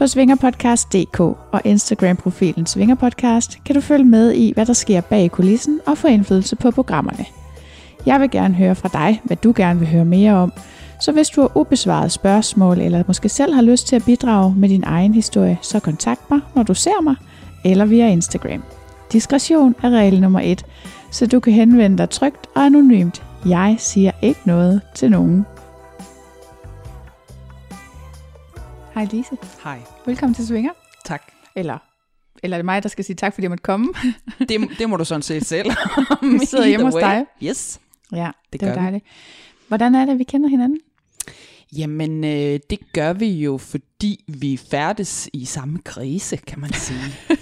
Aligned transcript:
På 0.00 0.06
svingerpodcast.dk 0.06 1.20
og 1.20 1.60
Instagram-profilen 1.64 2.66
Svingerpodcast 2.66 3.58
kan 3.64 3.74
du 3.74 3.80
følge 3.80 4.04
med 4.04 4.32
i, 4.32 4.52
hvad 4.52 4.66
der 4.66 4.72
sker 4.72 5.00
bag 5.00 5.30
kulissen 5.30 5.80
og 5.86 5.98
få 5.98 6.06
indflydelse 6.06 6.56
på 6.56 6.70
programmerne. 6.70 7.24
Jeg 8.06 8.20
vil 8.20 8.30
gerne 8.30 8.54
høre 8.54 8.74
fra 8.74 8.88
dig, 8.92 9.20
hvad 9.24 9.36
du 9.36 9.52
gerne 9.56 9.78
vil 9.78 9.88
høre 9.88 10.04
mere 10.04 10.34
om, 10.34 10.52
så 11.00 11.12
hvis 11.12 11.28
du 11.28 11.40
har 11.40 11.56
ubesvaret 11.56 12.12
spørgsmål, 12.12 12.80
eller 12.80 13.02
måske 13.06 13.28
selv 13.28 13.54
har 13.54 13.62
lyst 13.62 13.86
til 13.86 13.96
at 13.96 14.04
bidrage 14.04 14.54
med 14.56 14.68
din 14.68 14.84
egen 14.86 15.14
historie, 15.14 15.58
så 15.62 15.80
kontakt 15.80 16.30
mig, 16.30 16.40
når 16.54 16.62
du 16.62 16.74
ser 16.74 17.02
mig, 17.02 17.14
eller 17.64 17.84
via 17.84 18.08
Instagram. 18.08 18.62
Diskretion 19.12 19.74
er 19.82 19.90
regel 19.90 20.20
nummer 20.20 20.40
et, 20.40 20.66
så 21.10 21.26
du 21.26 21.40
kan 21.40 21.52
henvende 21.52 21.98
dig 21.98 22.10
trygt 22.10 22.46
og 22.54 22.62
anonymt. 22.62 23.22
Jeg 23.46 23.76
siger 23.78 24.10
ikke 24.22 24.40
noget 24.44 24.80
til 24.94 25.10
nogen. 25.10 25.46
Hej 28.94 29.04
Lise. 29.12 29.36
Hej. 29.64 29.78
Velkommen 30.06 30.34
til 30.34 30.46
Svinger. 30.46 30.70
Tak. 31.04 31.22
Eller, 31.56 31.78
eller 32.42 32.56
er 32.56 32.58
det 32.58 32.64
mig, 32.64 32.82
der 32.82 32.88
skal 32.88 33.04
sige 33.04 33.16
tak, 33.16 33.34
fordi 33.34 33.42
jeg 33.44 33.50
måtte 33.50 33.62
komme? 33.62 33.86
Det, 34.48 34.60
det 34.78 34.88
må 34.88 34.96
du 34.96 35.04
sådan 35.04 35.22
set 35.22 35.46
selv. 35.46 35.70
Vi 36.40 36.46
sidder 36.46 36.66
hjemme 36.66 36.86
hos 36.86 36.94
dig. 36.94 37.26
Yes. 37.42 37.80
Ja, 38.12 38.30
det, 38.52 38.60
Det 38.60 38.68
var 38.68 38.74
gør 38.74 38.80
vi. 38.80 38.84
dejligt. 38.84 39.04
Hvordan 39.68 39.94
er 39.94 40.04
det, 40.04 40.18
vi 40.18 40.24
kender 40.24 40.48
hinanden? 40.48 40.78
Jamen, 41.76 42.24
øh, 42.24 42.60
det 42.70 42.92
gør 42.92 43.12
vi 43.12 43.26
jo, 43.26 43.58
fordi 43.58 44.24
vi 44.28 44.56
færdes 44.56 45.28
i 45.32 45.44
samme 45.44 45.78
krise, 45.84 46.36
kan 46.36 46.60
man 46.60 46.72
sige. 46.72 47.00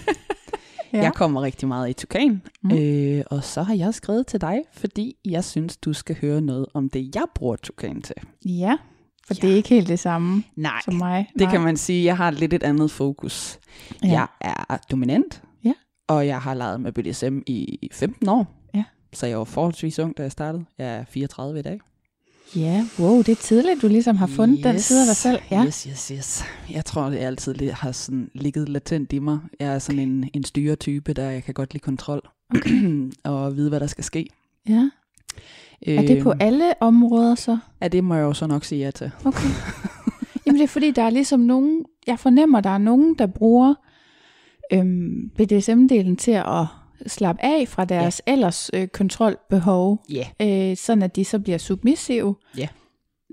ja. 0.93 0.99
Jeg 1.03 1.13
kommer 1.15 1.43
rigtig 1.43 1.69
meget 1.69 1.91
i 1.91 1.93
Tukan, 1.93 2.43
mm. 2.63 2.79
øh, 2.79 3.25
og 3.31 3.45
så 3.45 3.63
har 3.63 3.75
jeg 3.75 3.95
skrevet 3.95 4.27
til 4.27 4.41
dig, 4.41 4.59
fordi 4.73 5.17
jeg 5.25 5.45
synes, 5.45 5.77
du 5.77 5.93
skal 5.93 6.17
høre 6.21 6.41
noget 6.41 6.67
om 6.75 6.89
det, 6.91 7.15
jeg 7.15 7.25
bruger 7.35 7.57
Tukan 7.57 8.03
til. 8.03 8.17
Ja, 8.45 8.77
for 9.29 9.35
Ja. 9.35 9.41
det 9.47 9.53
er 9.53 9.57
ikke 9.57 9.69
helt 9.69 9.89
det 9.89 9.99
samme 9.99 10.43
Nej, 10.57 10.81
som 10.85 10.95
mig. 10.95 11.27
det 11.33 11.41
Nej. 11.43 11.51
kan 11.51 11.61
man 11.61 11.77
sige. 11.77 12.05
Jeg 12.05 12.17
har 12.17 12.31
lidt 12.31 12.53
et 12.55 12.63
andet 12.63 12.91
fokus. 12.91 13.59
Ja. 14.05 14.09
Jeg 14.09 14.27
er 14.41 14.77
dominant, 14.91 15.43
Ja. 15.65 15.73
og 16.09 16.27
jeg 16.27 16.41
har 16.41 16.55
leget 16.55 16.81
med 16.81 16.93
BDSM 16.93 17.39
i 17.47 17.89
15 17.93 18.29
år. 18.29 18.69
Ja. 18.75 18.85
Så 19.13 19.27
jeg 19.27 19.39
var 19.39 19.45
forholdsvis 19.45 19.99
ung, 19.99 20.17
da 20.19 20.23
jeg 20.23 20.33
startede. 20.33 20.65
Jeg 20.79 20.97
er 20.97 21.05
34 21.05 21.59
i 21.59 21.63
dag. 21.63 21.81
Ja, 22.57 22.87
wow, 22.99 23.19
det 23.19 23.29
er 23.29 23.35
tidligt, 23.37 23.83
du 23.83 23.89
ligesom 23.89 24.17
har 24.17 24.27
fundet 24.27 24.59
yes. 24.59 24.63
den 24.65 24.79
side 24.81 25.01
af 25.01 25.07
dig 25.07 25.17
selv. 25.17 25.39
Ja. 25.51 25.65
Yes, 25.67 25.83
yes, 25.83 26.09
yes. 26.09 26.45
Jeg 26.71 26.85
tror, 26.85 27.11
det 27.11 27.19
altid 27.19 27.71
har 27.71 27.93
sådan 27.93 28.31
ligget 28.35 28.69
latent 28.69 29.13
i 29.13 29.19
mig. 29.19 29.39
Jeg 29.61 29.75
er 29.75 29.79
sådan 29.79 29.99
en, 29.99 30.31
en 30.35 30.45
styretype, 30.45 31.13
der 31.13 31.31
jeg 31.31 31.45
kan 31.45 31.55
godt 31.55 31.73
lide 31.75 31.83
kontrol. 31.83 32.21
Okay. 32.57 33.11
og 33.25 33.57
vide, 33.57 33.69
hvad 33.69 33.81
der 33.81 33.87
skal 33.87 34.05
ske. 34.05 34.27
ja. 34.69 34.91
Er 35.87 36.03
det 36.03 36.23
på 36.23 36.31
Øhm, 36.31 36.39
alle 36.41 36.73
områder 36.81 37.35
så? 37.35 37.59
Ja, 37.83 37.89
det 37.89 38.05
må 38.05 38.15
jeg 38.15 38.23
jo 38.23 38.33
så 38.33 38.47
nok 38.47 38.65
sige 38.65 38.85
ja 38.85 38.91
til. 38.91 39.11
Okay. 39.25 39.49
Jamen 40.47 40.59
det 40.59 40.65
er 40.65 40.69
fordi, 40.69 40.91
der 40.91 41.03
er 41.03 41.11
ligesom 41.11 41.41
nogen, 41.41 41.85
jeg 42.07 42.19
fornemmer, 42.19 42.61
der 42.61 42.71
er 42.71 42.79
nogen, 42.79 43.15
der 43.15 43.27
bruger 43.27 43.75
øhm, 44.73 45.31
BDSM-delen 45.39 46.17
til 46.17 46.31
at 46.33 46.65
slappe 47.07 47.45
af 47.45 47.69
fra 47.69 47.85
deres 47.85 48.23
ja. 48.27 48.33
ellers 48.33 48.71
øh, 48.75 48.89
kontrolbehov, 48.89 50.05
Ja. 50.11 50.71
Øh, 50.71 50.77
sådan 50.77 51.03
at 51.03 51.17
de 51.17 51.25
så 51.25 51.39
bliver 51.39 51.59
submissive. 51.59 52.35
Ja. 52.59 52.69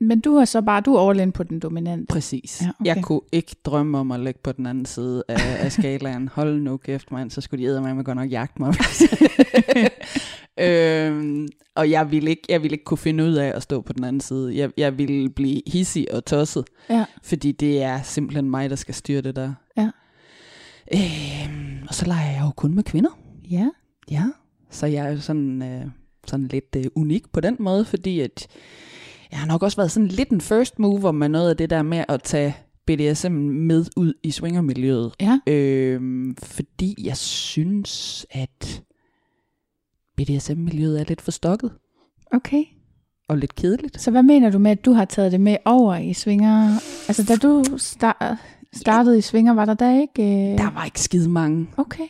Men 0.01 0.19
du 0.19 0.35
har 0.35 0.45
så 0.45 0.61
bare, 0.61 0.81
du 0.81 0.95
er 0.95 1.09
all 1.09 1.31
på 1.31 1.43
den 1.43 1.59
dominante. 1.59 2.05
Præcis. 2.13 2.61
Ja, 2.61 2.69
okay. 2.79 2.95
Jeg 2.95 3.03
kunne 3.03 3.21
ikke 3.31 3.55
drømme 3.65 3.97
om 3.97 4.11
at 4.11 4.19
ligge 4.19 4.39
på 4.43 4.51
den 4.51 4.65
anden 4.65 4.85
side 4.85 5.23
af, 5.27 5.63
af 5.65 5.71
skalaen. 5.71 6.27
Hold 6.35 6.61
nu 6.61 6.77
kæft, 6.77 7.11
mand, 7.11 7.31
så 7.31 7.41
skulle 7.41 7.63
de 7.63 7.69
æde 7.69 7.81
med 7.81 8.03
godt 8.03 8.17
nok 8.17 8.31
jagte 8.31 8.61
mig. 8.61 8.73
øhm, 10.59 11.47
og 11.75 11.89
jeg 11.91 12.11
ville, 12.11 12.29
ikke, 12.29 12.43
jeg 12.49 12.61
ville 12.61 12.73
ikke 12.73 12.83
kunne 12.83 12.97
finde 12.97 13.23
ud 13.23 13.33
af 13.33 13.51
at 13.55 13.63
stå 13.63 13.81
på 13.81 13.93
den 13.93 14.03
anden 14.03 14.21
side. 14.21 14.57
Jeg, 14.57 14.71
jeg 14.77 14.97
ville 14.97 15.29
blive 15.29 15.61
hissig 15.67 16.13
og 16.13 16.25
tosset, 16.25 16.63
Ja. 16.89 17.05
fordi 17.23 17.51
det 17.51 17.81
er 17.83 18.01
simpelthen 18.01 18.49
mig, 18.49 18.69
der 18.69 18.75
skal 18.75 18.93
styre 18.93 19.21
det 19.21 19.35
der. 19.35 19.53
Ja. 19.77 19.89
Øhm, 20.93 21.77
og 21.87 21.93
så 21.95 22.05
leger 22.05 22.31
jeg 22.31 22.41
jo 22.45 22.51
kun 22.51 22.75
med 22.75 22.83
kvinder. 22.83 23.19
Ja. 23.51 23.69
Ja. 24.11 24.23
Så 24.69 24.85
jeg 24.85 25.05
er 25.05 25.11
jo 25.11 25.19
sådan, 25.19 25.61
øh, 25.61 25.85
sådan 26.27 26.47
lidt 26.47 26.75
øh, 26.77 26.85
unik 26.95 27.31
på 27.31 27.39
den 27.39 27.55
måde, 27.59 27.85
fordi 27.85 28.19
at 28.19 28.47
jeg 29.35 29.39
har 29.41 29.47
nok 29.47 29.63
også 29.63 29.77
været 29.77 29.91
sådan 29.91 30.07
lidt 30.07 30.29
en 30.29 30.41
first 30.41 30.79
mover 30.79 31.11
med 31.11 31.29
noget 31.29 31.49
af 31.49 31.57
det 31.57 31.69
der 31.69 31.81
med 31.81 32.05
at 32.07 32.23
tage 32.23 32.55
BDSM 32.87 33.31
med 33.31 33.85
ud 33.95 34.13
i 34.23 34.31
swingermiljøet. 34.31 35.13
Ja. 35.21 35.39
Øhm, 35.47 36.35
fordi 36.43 36.95
jeg 37.03 37.17
synes, 37.17 38.25
at 38.31 38.81
BDSM-miljøet 40.17 40.99
er 40.99 41.03
lidt 41.07 41.21
forstokket 41.21 41.71
Okay. 42.33 42.63
og 43.29 43.37
lidt 43.37 43.55
kedeligt. 43.55 44.01
Så 44.01 44.11
hvad 44.11 44.23
mener 44.23 44.49
du 44.49 44.59
med, 44.59 44.71
at 44.71 44.85
du 44.85 44.91
har 44.93 45.05
taget 45.05 45.31
det 45.31 45.41
med 45.41 45.57
over 45.65 45.95
i 45.95 46.13
svinger? 46.13 46.69
Altså, 47.07 47.23
da 47.23 47.35
du 47.35 47.63
star- 47.77 48.35
startede 48.73 49.17
i 49.17 49.21
svinger, 49.21 49.53
var 49.53 49.65
der 49.65 49.73
da 49.73 49.99
ikke... 50.01 50.23
Øh... 50.23 50.57
Der 50.57 50.71
var 50.71 50.85
ikke 50.85 51.01
skide 51.01 51.29
mange. 51.29 51.67
Okay. 51.77 52.03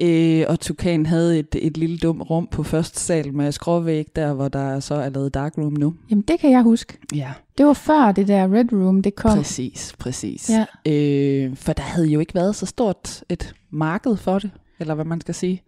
Øh, 0.00 0.44
og 0.48 0.60
Tukan 0.60 1.06
havde 1.06 1.38
et, 1.38 1.54
et 1.58 1.76
lille 1.76 1.98
dumt 1.98 2.30
rum 2.30 2.46
på 2.50 2.62
første 2.62 3.00
sal 3.00 3.34
med 3.34 3.52
skråvæg, 3.52 4.06
der 4.16 4.32
hvor 4.32 4.48
der 4.48 4.80
så 4.80 4.94
er 4.94 5.08
lavet 5.08 5.34
dark 5.34 5.58
room 5.58 5.72
nu. 5.72 5.94
Jamen, 6.10 6.22
det 6.22 6.40
kan 6.40 6.50
jeg 6.50 6.62
huske. 6.62 6.98
Ja, 7.14 7.32
Det 7.58 7.66
var 7.66 7.72
før 7.72 8.12
det 8.12 8.28
der 8.28 8.52
Red 8.54 8.72
Room, 8.72 9.02
det 9.02 9.14
kom. 9.14 9.36
præcis, 9.38 9.94
præcis. 9.98 10.50
Ja. 10.50 10.64
Øh, 10.92 11.56
for 11.56 11.72
der 11.72 11.82
havde 11.82 12.08
jo 12.08 12.20
ikke 12.20 12.34
været 12.34 12.56
så 12.56 12.66
stort 12.66 13.24
et 13.28 13.54
marked 13.70 14.16
for 14.16 14.38
det, 14.38 14.50
eller 14.80 14.94
hvad 14.94 15.04
man 15.04 15.20
skal 15.20 15.34
sige. 15.34 15.62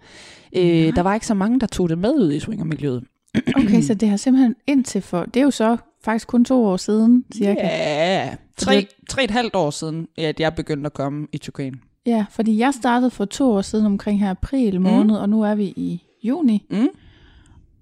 Nej. 0.55 0.63
Øh, 0.89 0.97
der 0.97 1.03
var 1.03 1.15
ikke 1.15 1.27
så 1.27 1.35
mange, 1.35 1.61
der 1.61 1.67
tog 1.67 1.89
det 1.89 1.99
med 1.99 2.11
ud 2.11 2.33
i 2.33 2.41
swingermiljøet. 2.41 3.05
Okay, 3.57 3.83
så 3.83 3.95
det 3.95 4.09
har 4.09 4.17
simpelthen 4.17 4.55
indtil 4.67 5.03
for... 5.03 5.25
Det 5.25 5.41
er 5.41 5.45
jo 5.45 5.51
så 5.51 5.77
faktisk 6.05 6.29
kun 6.29 6.45
to 6.45 6.65
år 6.65 6.77
siden, 6.77 7.25
cirka. 7.35 7.61
Ja, 7.63 8.35
tre, 8.57 8.87
tre 9.09 9.25
et 9.25 9.31
halvt 9.31 9.55
år 9.55 9.71
siden, 9.71 10.07
at 10.19 10.41
jeg 10.41 10.55
begyndte 10.55 10.87
at 10.87 10.93
komme 10.93 11.27
i 11.33 11.39
Tukan. 11.39 11.75
Ja, 12.07 12.27
fordi 12.31 12.59
jeg 12.59 12.75
startede 12.75 13.11
for 13.11 13.25
to 13.25 13.53
år 13.53 13.63
siden 13.63 13.87
omkring 13.87 14.21
her 14.21 14.31
april 14.31 14.81
måned, 14.81 15.05
mm. 15.15 15.21
og 15.21 15.29
nu 15.29 15.43
er 15.43 15.55
vi 15.55 15.65
i 15.65 16.03
juni. 16.23 16.67
Mm? 16.71 16.89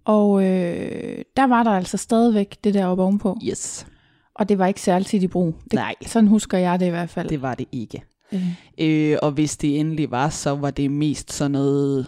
Og 0.04 0.44
øh, 0.44 1.18
der 1.36 1.46
var 1.46 1.62
der 1.62 1.70
altså 1.70 1.96
stadigvæk 1.96 2.56
det 2.64 2.74
der 2.74 2.86
oppe 2.86 3.02
ovenpå. 3.02 3.38
Yes, 3.44 3.86
Og 4.34 4.48
det 4.48 4.58
var 4.58 4.66
ikke 4.66 4.80
særligt 4.80 5.08
tit 5.10 5.22
i 5.22 5.28
brug. 5.28 5.54
Det, 5.64 5.72
Nej. 5.72 5.94
Sådan 6.06 6.28
husker 6.28 6.58
jeg 6.58 6.80
det 6.80 6.86
i 6.86 6.90
hvert 6.90 7.10
fald. 7.10 7.28
det 7.28 7.42
var 7.42 7.54
det 7.54 7.66
ikke. 7.72 8.02
Øh, 8.32 8.48
Øh, 8.78 9.16
og 9.22 9.30
hvis 9.30 9.56
det 9.56 9.80
endelig 9.80 10.10
var, 10.10 10.28
så 10.28 10.50
var 10.54 10.70
det 10.70 10.90
mest 10.90 11.32
sådan 11.32 11.50
noget... 11.50 12.06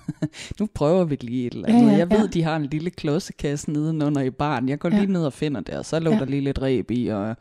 nu 0.60 0.68
prøver 0.74 1.04
vi 1.04 1.16
lige 1.20 1.46
et 1.46 1.52
eller 1.52 1.68
andet. 1.68 1.82
Ja, 1.86 1.90
Ja, 1.92 1.96
jeg 1.98 2.10
ved, 2.10 2.18
ja. 2.20 2.26
de 2.26 2.42
har 2.42 2.56
en 2.56 2.66
lille 2.66 2.90
klodsekasse 2.90 3.70
nedenunder 3.72 4.22
i 4.22 4.30
baren. 4.30 4.68
Jeg 4.68 4.78
går 4.78 4.88
Ja. 4.92 4.98
lige 4.98 5.12
ned 5.12 5.24
og 5.24 5.32
finder 5.32 5.60
det, 5.60 5.74
og 5.74 5.84
så 5.84 5.98
lå 6.00 6.10
Ja. 6.10 6.18
der 6.18 6.24
lige 6.24 6.40
lidt 6.42 6.62
ræb 6.62 6.90
i, 6.90 7.06
og 7.06 7.36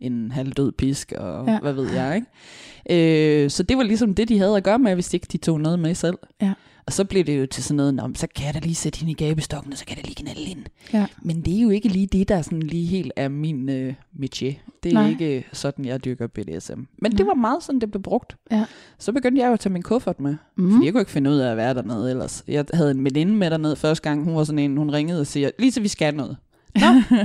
en 0.00 0.32
halvdød 0.32 0.72
pisk, 0.72 1.12
og 1.16 1.46
ja. 1.46 1.58
hvad 1.60 1.72
ved 1.72 1.90
jeg, 1.92 2.14
ikke? 2.16 3.44
Øh, 3.44 3.50
så 3.50 3.62
det 3.62 3.76
var 3.76 3.82
ligesom 3.82 4.14
det, 4.14 4.28
de 4.28 4.38
havde 4.38 4.56
at 4.56 4.64
gøre 4.64 4.78
med, 4.78 4.94
hvis 4.94 5.14
ikke 5.14 5.26
de 5.32 5.36
tog 5.38 5.60
noget 5.60 5.78
med 5.78 5.94
selv. 5.94 6.16
Ja. 6.42 6.52
Og 6.86 6.92
så 6.92 7.04
blev 7.04 7.24
det 7.24 7.40
jo 7.40 7.46
til 7.46 7.64
sådan 7.64 7.76
noget, 7.76 7.94
"Nå, 7.94 8.10
så 8.14 8.26
kan 8.36 8.46
jeg 8.46 8.54
da 8.54 8.58
lige 8.58 8.74
sætte 8.74 8.98
hende 8.98 9.10
i 9.12 9.14
gabestokken, 9.14 9.72
og 9.72 9.78
så 9.78 9.84
kan 9.84 9.96
jeg 9.96 10.04
da 10.04 10.08
lige 10.08 10.22
knalde 10.24 10.42
ind. 10.50 10.64
ja. 10.92 11.06
Men 11.22 11.40
det 11.40 11.56
er 11.58 11.62
jo 11.62 11.70
ikke 11.70 11.88
lige 11.88 12.06
det, 12.06 12.28
der 12.28 12.42
sådan 12.42 12.60
lige 12.62 12.86
helt 12.86 13.12
er 13.16 13.28
min 13.28 13.68
øh, 13.68 13.94
métier. 14.22 14.54
Det 14.82 14.90
er 14.90 14.92
Nej. 14.92 15.10
Ikke 15.10 15.44
sådan, 15.52 15.84
jeg 15.84 16.04
dyrker 16.04 16.26
BDSM. 16.26 16.72
Men 16.78 16.86
Nej. 17.02 17.10
det 17.16 17.26
var 17.26 17.34
meget 17.34 17.62
sådan, 17.62 17.80
det 17.80 17.90
blev 17.90 18.02
brugt. 18.02 18.36
Ja. 18.50 18.64
Så 18.98 19.12
begyndte 19.12 19.42
jeg 19.42 19.48
jo 19.48 19.52
at 19.52 19.60
tage 19.60 19.72
min 19.72 19.82
kuffert 19.82 20.20
med. 20.20 20.36
Mm. 20.56 20.64
Mm. 20.64 20.72
Fordi 20.72 20.84
jeg 20.84 20.92
kunne 20.92 21.00
ikke 21.00 21.10
finde 21.12 21.30
ud 21.30 21.36
af 21.36 21.50
at 21.50 21.56
være 21.56 21.74
dernede 21.74 22.10
ellers. 22.10 22.44
Jeg 22.48 22.64
havde 22.74 22.90
en 22.90 23.04
veninde 23.04 23.34
med 23.34 23.50
dernede 23.50 23.76
første 23.76 24.02
gang. 24.02 24.24
Hun 24.24 24.36
var 24.36 24.44
sådan 24.44 24.58
en, 24.58 24.76
hun 24.76 24.90
ringede 24.90 25.20
og 25.20 25.26
siger, 25.26 25.50
Lise, 25.58 25.80
vi 25.82 25.88
skal 25.88 26.14
noget. 26.14 26.36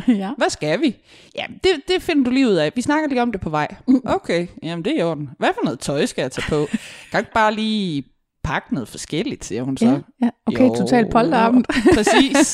ja. 0.07 0.33
Hvad 0.37 0.49
skal 0.49 0.81
vi? 0.81 0.95
Jamen, 1.35 1.59
det, 1.63 1.71
det 1.87 2.01
finder 2.01 2.23
du 2.23 2.29
lige 2.31 2.47
ud 2.47 2.53
af. 2.53 2.71
Vi 2.75 2.81
snakker 2.81 3.09
lige 3.09 3.21
om 3.21 3.31
det 3.31 3.41
på 3.41 3.49
vej. 3.49 3.67
Okay, 4.05 4.47
jamen 4.63 4.85
det 4.85 4.93
er 4.93 4.99
i 4.99 5.01
orden. 5.03 5.29
Hvad 5.39 5.49
for 5.53 5.63
noget 5.63 5.79
tøj 5.79 6.05
skal 6.05 6.21
jeg 6.21 6.31
tage 6.31 6.45
på? 6.49 6.67
Kan 7.11 7.19
ikke 7.19 7.31
bare 7.33 7.55
lige 7.55 8.03
pakke 8.49 8.73
noget 8.73 8.87
forskelligt, 8.89 9.45
siger 9.45 9.63
hun 9.63 9.77
så. 9.77 9.85
Ja, 9.85 9.99
ja. 10.21 10.29
Okay, 10.45 10.63
Jo, 10.67 10.75
totalt 10.75 11.11
polterabend. 11.11 11.65
Præcis. 11.95 12.47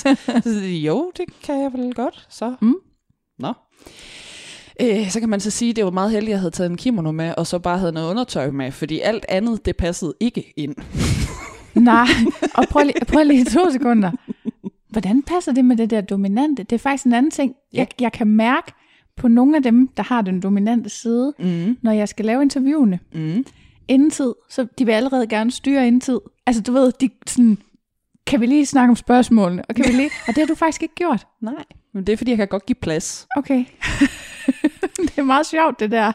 Så 0.44 0.50
jo, 0.86 1.12
det 1.18 1.26
kan 1.44 1.62
jeg 1.62 1.72
vel 1.74 1.94
godt, 1.94 2.26
så. 2.30 2.56
Mm. 2.62 2.76
Nå. 3.40 3.54
Øh, 4.82 5.10
så 5.10 5.20
kan 5.20 5.30
man 5.30 5.40
så 5.40 5.52
sige, 5.52 5.70
at 5.70 5.76
det 5.76 5.86
var 5.86 5.92
meget 5.92 6.12
heldigt, 6.12 6.30
at 6.30 6.32
jeg 6.32 6.40
havde 6.40 6.52
taget 6.52 6.70
en 6.70 6.78
kimono 6.78 7.12
med, 7.12 7.34
og 7.38 7.48
så 7.48 7.60
bare 7.60 7.78
havde 7.78 7.92
noget 7.92 8.10
undertøj 8.10 8.52
med, 8.52 8.72
fordi 8.72 9.00
alt 9.00 9.26
andet, 9.30 9.66
det 9.66 9.78
passede 9.78 10.14
ikke 10.20 10.54
ind. 10.58 10.76
Nej, 11.92 12.08
og 12.56 12.64
prøv 12.70 12.84
lige, 12.84 13.06
prøv 13.08 13.24
lige 13.24 13.46
to 13.46 13.72
sekunder. 13.72 14.12
Hvordan 14.90 15.24
passer 15.24 15.52
det 15.54 15.66
med 15.66 15.78
det 15.78 15.90
der 15.90 16.02
dominante? 16.02 16.64
Det 16.64 16.76
er 16.76 16.80
faktisk 16.80 17.06
en 17.06 17.14
anden 17.14 17.32
ting. 17.32 17.54
Jeg, 17.74 17.88
jeg 18.02 18.12
kan 18.12 18.28
mærke 18.28 18.72
på 19.18 19.28
nogle 19.28 19.58
af 19.58 19.64
dem, 19.64 19.88
der 19.88 20.04
har 20.04 20.22
den 20.22 20.42
dominante 20.42 20.90
side, 20.90 21.34
Mm. 21.40 21.78
når 21.82 21.92
jeg 21.92 22.10
skal 22.10 22.26
lave 22.26 22.42
interviewene, 22.42 23.00
Mm. 23.14 23.46
Inden 23.88 24.12
tid, 24.12 24.34
så 24.50 24.68
de 24.78 24.86
vil 24.86 24.92
allerede 24.92 25.28
gerne 25.28 25.52
styre 25.52 25.88
inden 25.88 26.02
tid. 26.02 26.20
Altså 26.46 26.62
du 26.62 26.72
ved, 26.72 26.92
de 26.92 27.10
sådan, 27.28 27.58
kan 28.28 28.42
vi 28.42 28.46
lige 28.46 28.66
snakke 28.66 28.90
om 28.90 28.96
spørgsmålene? 28.96 29.64
Og, 29.70 29.76
kan 29.76 29.86
vi 29.88 29.92
lige, 29.92 30.10
og 30.28 30.36
det 30.36 30.38
har 30.38 30.46
du 30.46 30.56
faktisk 30.56 30.82
ikke 30.82 30.96
gjort. 30.96 31.28
Nej, 31.42 31.64
men 31.94 32.08
det 32.08 32.14
er, 32.14 32.18
fordi 32.18 32.32
jeg 32.32 32.38
kan 32.38 32.48
godt 32.48 32.66
give 32.66 32.76
plads. 32.82 33.28
Okay. 33.38 33.66
det 35.06 35.18
er 35.18 35.24
meget 35.24 35.46
sjovt, 35.46 35.80
det 35.80 35.92
der. 35.92 36.12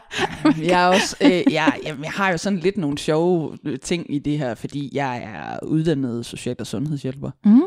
Jeg, 0.61 0.83
er 0.83 0.87
også, 0.87 1.15
øh, 1.21 1.31
jeg, 1.31 1.43
jeg, 1.85 1.95
jeg 2.03 2.11
har 2.11 2.31
jo 2.31 2.37
sådan 2.37 2.59
lidt 2.59 2.77
nogle 2.77 2.97
sjove 2.97 3.57
øh, 3.65 3.79
ting 3.79 4.15
i 4.15 4.19
det 4.19 4.37
her, 4.37 4.55
fordi 4.55 4.89
jeg 4.93 5.17
er 5.23 5.65
uddannet 5.67 6.25
social- 6.25 6.55
og 6.59 6.67
sundhedshjælper. 6.67 7.31
Mm. 7.45 7.61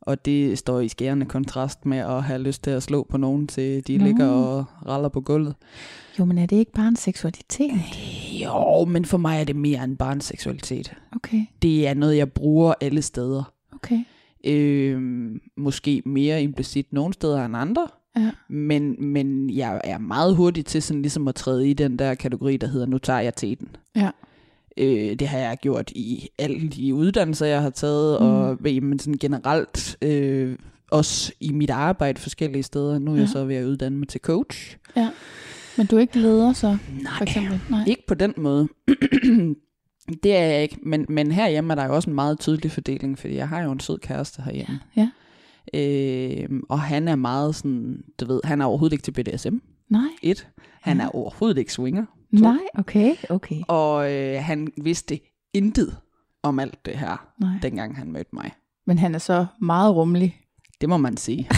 Og 0.00 0.24
det 0.24 0.58
står 0.58 0.80
i 0.80 0.88
skærende 0.88 1.26
kontrast 1.26 1.86
med 1.86 1.98
at 1.98 2.22
have 2.22 2.42
lyst 2.42 2.64
til 2.64 2.70
at 2.70 2.82
slå 2.82 3.06
på 3.10 3.16
nogen, 3.16 3.46
til 3.46 3.86
de 3.86 3.98
Nå. 3.98 4.04
ligger 4.04 4.28
og 4.28 4.64
raller 4.86 5.08
på 5.08 5.20
gulvet. 5.20 5.54
Jo, 6.18 6.24
men 6.24 6.38
er 6.38 6.46
det 6.46 6.56
ikke 6.56 6.72
bare 6.72 6.88
en 6.88 6.96
seksualitet? 6.96 7.70
Jo, 8.42 8.84
men 8.84 9.04
for 9.04 9.18
mig 9.18 9.40
er 9.40 9.44
det 9.44 9.56
mere 9.56 9.84
end 9.84 9.96
bare 9.96 10.12
en 10.12 10.20
seksualitet. 10.20 10.92
Okay, 11.16 11.46
Det 11.62 11.88
er 11.88 11.94
noget, 11.94 12.16
jeg 12.16 12.32
bruger 12.32 12.74
alle 12.80 13.02
steder. 13.02 13.52
okay. 13.72 13.98
Øh, 14.46 15.00
måske 15.56 16.02
mere 16.06 16.42
implicit 16.42 16.92
nogle 16.92 17.12
steder 17.14 17.44
end 17.44 17.56
andre. 17.56 17.86
Ja. 18.16 18.30
Men, 18.48 18.96
men 18.98 19.50
jeg 19.50 19.80
er 19.84 19.98
meget 19.98 20.36
hurtig 20.36 20.66
til 20.66 20.82
sådan 20.82 21.02
ligesom 21.02 21.28
at 21.28 21.34
træde 21.34 21.70
i 21.70 21.72
den 21.72 21.98
der 21.98 22.14
kategori, 22.14 22.56
der 22.56 22.66
hedder, 22.66 22.86
nu 22.86 22.98
tager 22.98 23.20
jeg 23.20 23.34
teten. 23.36 23.68
Ja. 23.96 24.10
Øh, 24.76 25.14
det 25.18 25.28
har 25.28 25.38
jeg 25.38 25.58
gjort 25.60 25.90
i 25.90 26.28
alle 26.38 26.68
de 26.68 26.94
uddannelser, 26.94 27.46
jeg 27.46 27.62
har 27.62 27.70
taget, 27.70 28.20
mm. 28.20 28.26
og 28.26 28.58
men 28.62 28.98
sådan 28.98 29.18
generelt 29.18 29.96
øh, 30.02 30.58
også 30.90 31.32
i 31.40 31.52
mit 31.52 31.70
arbejde 31.70 32.20
forskellige 32.20 32.62
steder. 32.62 32.98
Nu 32.98 33.10
er 33.10 33.14
ja. 33.14 33.20
jeg 33.20 33.28
så 33.28 33.44
ved 33.44 33.56
at 33.56 33.64
uddanne 33.66 33.98
mig 33.98 34.08
til 34.08 34.20
coach. 34.20 34.76
Ja. 34.96 35.10
Men 35.76 35.86
du 35.86 35.96
er 35.96 36.00
ikke 36.00 36.18
leder 36.18 36.52
så, 36.52 36.68
Nej, 37.02 37.12
for 37.18 37.22
eksempel? 37.22 37.60
Nej. 37.70 37.84
ikke 37.86 38.02
på 38.08 38.14
den 38.14 38.34
måde. 38.36 38.68
det 40.22 40.36
er 40.36 40.44
jeg 40.44 40.62
ikke, 40.62 40.78
men, 40.82 41.06
men 41.08 41.32
herhjemme 41.32 41.72
er 41.72 41.74
der 41.74 41.84
jo 41.86 41.94
også 41.94 42.10
en 42.10 42.14
meget 42.14 42.38
tydelig 42.38 42.70
fordeling, 42.70 43.18
fordi 43.18 43.34
jeg 43.34 43.48
har 43.48 43.62
jo 43.62 43.72
en 43.72 43.80
sød 43.80 43.98
kæreste 43.98 44.42
herhjemme. 44.42 44.80
Ja. 44.96 45.10
Øh, 45.74 46.48
og 46.68 46.80
han 46.80 47.08
er 47.08 47.16
meget 47.16 47.54
sådan, 47.54 48.02
du 48.20 48.26
ved, 48.26 48.40
han 48.44 48.60
er 48.60 48.64
overhovedet 48.64 48.92
ikke 48.92 49.02
til 49.02 49.12
BDSM. 49.12 49.56
Nej. 49.88 50.08
Et. 50.22 50.48
Han 50.82 51.00
er 51.00 51.08
overhovedet 51.08 51.58
ikke 51.58 51.72
swinger. 51.72 52.04
Nej, 52.30 52.58
okay, 52.78 53.14
okay. 53.30 53.56
Og 53.68 54.12
øh, 54.12 54.42
han 54.42 54.72
vidste 54.82 55.20
intet 55.54 55.96
om 56.42 56.58
alt 56.58 56.86
det 56.86 56.98
her, 56.98 57.26
Nej. 57.40 57.50
dengang 57.62 57.96
han 57.96 58.12
mødte 58.12 58.30
mig. 58.32 58.52
Men 58.86 58.98
han 58.98 59.14
er 59.14 59.18
så 59.18 59.46
meget 59.60 59.94
rummelig. 59.94 60.36
Det 60.80 60.88
må 60.88 60.96
man 60.96 61.16
sige. 61.16 61.48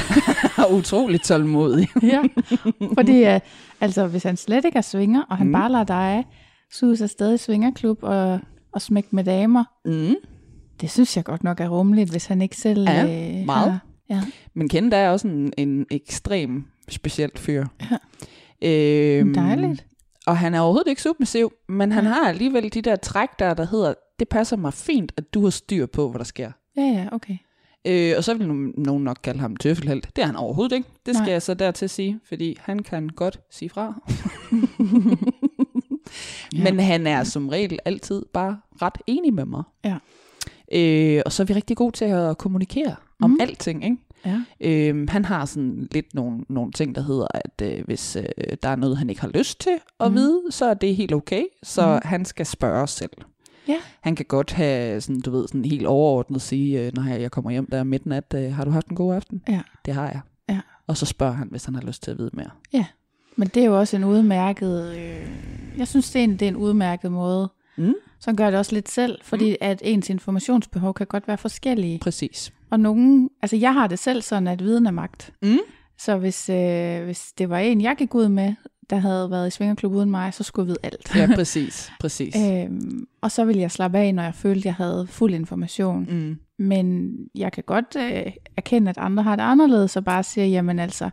Og 0.59 0.73
utroligt 0.79 1.25
tålmodig. 1.25 1.89
ja. 2.03 2.23
Fordi 2.95 3.23
uh, 3.35 3.41
altså, 3.81 4.07
hvis 4.07 4.23
han 4.23 4.37
slet 4.37 4.65
ikke 4.65 4.79
er 4.79 4.83
svinger, 4.83 5.23
og 5.31 5.37
han 5.37 5.47
Mm. 5.47 5.53
bare 5.53 5.73
lader 5.73 5.85
dig 5.85 6.25
suge 6.73 6.97
sig 6.97 7.05
afsted 7.05 7.35
i 7.35 7.39
svingerklub 7.39 7.99
og, 8.03 8.41
og 8.73 8.83
smække 8.83 9.09
med 9.13 9.25
damer, 9.25 9.65
Mm. 9.85 10.15
det 10.81 10.91
synes 10.91 11.17
jeg 11.17 11.25
godt 11.25 11.45
nok 11.45 11.61
er 11.61 11.69
rummeligt, 11.69 12.11
hvis 12.11 12.27
han 12.27 12.43
ikke 12.43 12.57
selv 12.57 12.89
Ja, 12.89 13.05
øh, 13.39 13.47
meget. 13.47 13.71
Har, 13.73 13.79
ja. 14.11 14.23
Men 14.55 14.69
Kent 14.69 14.95
er 14.95 15.11
også 15.11 15.29
en, 15.29 15.53
en 15.57 15.87
ekstrem 15.91 16.65
specielt 16.89 17.39
fyr. 17.39 17.67
Ja. 17.91 17.97
Øhm, 18.63 19.35
Dejligt. 19.35 19.87
Og 20.27 20.37
han 20.39 20.55
er 20.55 20.61
overhovedet 20.61 20.89
ikke 20.91 21.03
submissiv, 21.03 21.53
men 21.69 21.93
han 21.93 22.05
Ja. 22.05 22.11
har 22.11 22.29
alligevel 22.29 22.75
de 22.75 22.83
der 22.83 22.97
træk 22.97 23.29
der, 23.39 23.55
der 23.55 23.67
hedder, 23.67 23.95
det 24.19 24.29
passer 24.29 24.57
mig 24.57 24.73
fint, 24.75 25.13
at 25.17 25.35
du 25.35 25.43
har 25.43 25.51
styr 25.51 25.87
på, 25.87 26.11
hvad 26.11 26.19
der 26.19 26.25
sker. 26.25 26.51
Ja, 26.77 26.83
ja, 26.83 27.07
okay. 27.13 27.37
Øh, 27.87 28.15
og 28.17 28.25
så 28.25 28.35
vil 28.35 28.49
nogen 28.79 29.05
nok 29.05 29.19
kalde 29.23 29.41
ham 29.41 29.57
tøffelhelt. 29.57 30.09
Det 30.17 30.23
er 30.23 30.27
han 30.27 30.37
overhovedet 30.37 30.77
ikke. 30.77 30.89
Det 31.07 31.15
skal 31.15 31.25
Nej. 31.25 31.33
jeg 31.33 31.43
så 31.43 31.55
dertil 31.55 31.89
sige, 31.89 32.21
fordi 32.29 32.57
han 32.61 32.79
kan 32.79 33.09
godt 33.09 33.41
sige 33.51 33.69
fra. 33.69 33.95
Ja. 36.55 36.63
Men 36.65 36.81
han 36.81 37.07
er 37.07 37.25
som 37.25 37.49
regel 37.49 37.79
altid 37.85 38.23
bare 38.33 38.59
ret 38.83 38.99
enig 39.07 39.35
med 39.35 39.45
mig. 39.45 39.63
Ja. 39.85 39.97
Øh, 40.73 41.23
og 41.27 41.33
så 41.33 41.43
er 41.43 41.45
vi 41.45 41.53
rigtig 41.55 41.77
gode 41.77 41.93
til 41.97 42.05
at 42.05 42.39
kommunikere 42.39 42.97
om 43.23 43.31
Mhm. 43.31 43.41
alting, 43.41 43.85
ikke? 43.85 43.97
Ja. 44.27 44.41
Øhm, 44.61 45.09
han 45.09 45.25
har 45.25 45.45
sådan 45.45 45.89
lidt 45.93 46.15
nogle, 46.15 46.45
nogle 46.49 46.73
ting, 46.73 46.95
der 46.95 47.01
hedder, 47.03 47.27
at 47.35 47.63
øh, 47.63 47.85
hvis 47.85 48.17
øh, 48.17 48.25
der 48.63 48.69
er 48.69 48.77
noget, 48.77 48.99
han 48.99 49.11
ikke 49.11 49.21
har 49.21 49.29
lyst 49.29 49.61
til 49.61 49.79
at 50.01 50.07
Mhm. 50.11 50.15
vide, 50.17 50.43
så 50.51 50.65
er 50.67 50.75
det 50.75 50.97
helt 50.97 51.13
okay. 51.15 51.45
Så 51.63 51.87
Mhm. 51.87 52.01
han 52.05 52.25
skal 52.25 52.47
spørge 52.47 52.87
selv. 52.89 53.11
Ja. 53.69 53.79
Han 54.01 54.17
kan 54.17 54.27
godt 54.29 54.53
have 54.53 55.01
sådan, 55.01 55.21
du 55.21 55.31
ved, 55.31 55.49
sådan 55.49 55.65
helt 55.65 55.87
overordnet 55.87 56.43
sige, 56.43 56.87
øh, 56.87 56.93
når 56.95 57.03
jeg 57.03 57.31
kommer 57.31 57.51
hjem 57.51 57.67
der 57.71 57.85
midt 57.85 58.07
nat, 58.07 58.35
øh, 58.35 58.55
har 58.55 58.65
du 58.65 58.71
haft 58.71 58.87
en 58.87 58.97
god 58.97 59.15
aften? 59.15 59.43
Ja. 59.49 59.61
Det 59.87 59.95
har 59.95 60.07
jeg. 60.07 60.21
Ja. 60.49 60.61
Og 60.87 60.97
så 60.97 61.07
spørger 61.07 61.33
han, 61.33 61.49
hvis 61.51 61.65
han 61.65 61.75
har 61.75 61.83
lyst 61.83 62.03
til 62.03 62.11
at 62.11 62.19
vide 62.19 62.31
mere. 62.33 62.51
Men 63.37 63.49
det 63.49 63.63
er 63.63 63.67
jo 63.67 63.79
også 63.79 63.97
en 63.97 64.05
udmærket... 64.05 64.97
Øh, 64.97 65.29
jeg 65.79 65.89
synes, 65.89 66.11
det 66.11 66.21
er 66.21 66.25
en, 66.25 66.33
det 66.33 66.43
er 66.43 66.49
en 66.49 66.57
udmærket 66.57 67.13
måde. 67.13 67.49
Mm. 67.77 67.95
Så 68.21 68.33
gør 68.33 68.51
det 68.51 68.59
også 68.59 68.75
lidt 68.75 68.89
selv, 68.89 69.19
fordi 69.23 69.51
mm. 69.51 69.57
at 69.61 69.83
ens 69.85 70.11
informationsbehov 70.11 70.95
kan 70.95 71.07
godt 71.07 71.29
være 71.29 71.39
forskellige. 71.39 71.99
Præcis. 71.99 72.53
Og 72.71 72.81
nogen, 72.81 73.31
altså 73.43 73.57
jeg 73.57 73.75
har 73.75 73.87
det 73.87 73.99
selv 73.99 74.23
sådan, 74.23 74.49
at 74.49 74.63
viden 74.63 74.87
er 74.87 74.91
magt. 74.91 75.33
Mm. 75.43 75.59
Så 75.99 76.17
hvis, 76.17 76.49
øh, 76.49 77.05
hvis 77.05 77.33
det 77.39 77.51
var 77.51 77.59
en, 77.59 77.81
jeg 77.81 77.97
gik 77.97 78.15
ud 78.15 78.29
med, 78.29 78.55
der 78.91 78.97
havde 78.97 79.31
været 79.31 79.47
i 79.47 79.51
svingerklub 79.51 79.93
uden 79.93 80.11
mig, 80.11 80.35
så 80.35 80.43
skulle 80.45 80.65
jeg 80.65 80.69
vide 80.69 80.79
alt. 80.83 81.17
Ja, 81.31 81.35
præcis. 81.39 81.93
præcis. 82.01 82.35
øhm, 82.37 83.07
og 83.21 83.31
så 83.31 83.45
ville 83.45 83.61
jeg 83.63 83.71
slappe 83.71 83.99
af, 83.99 84.15
når 84.15 84.23
jeg 84.23 84.35
følte, 84.35 84.67
jeg 84.69 84.75
havde 84.75 85.07
fuld 85.11 85.35
information. 85.35 86.07
Mm. 86.11 86.39
Men 86.59 87.13
jeg 87.35 87.53
kan 87.53 87.65
godt 87.67 87.97
øh, 87.99 88.33
erkende, 88.57 88.91
at 88.91 88.99
andre 88.99 89.23
har 89.23 89.37
det 89.37 89.43
anderledes, 89.43 89.97
og 89.97 90.05
bare 90.05 90.23
siger, 90.23 90.47
jamen 90.47 90.79
altså, 90.79 91.11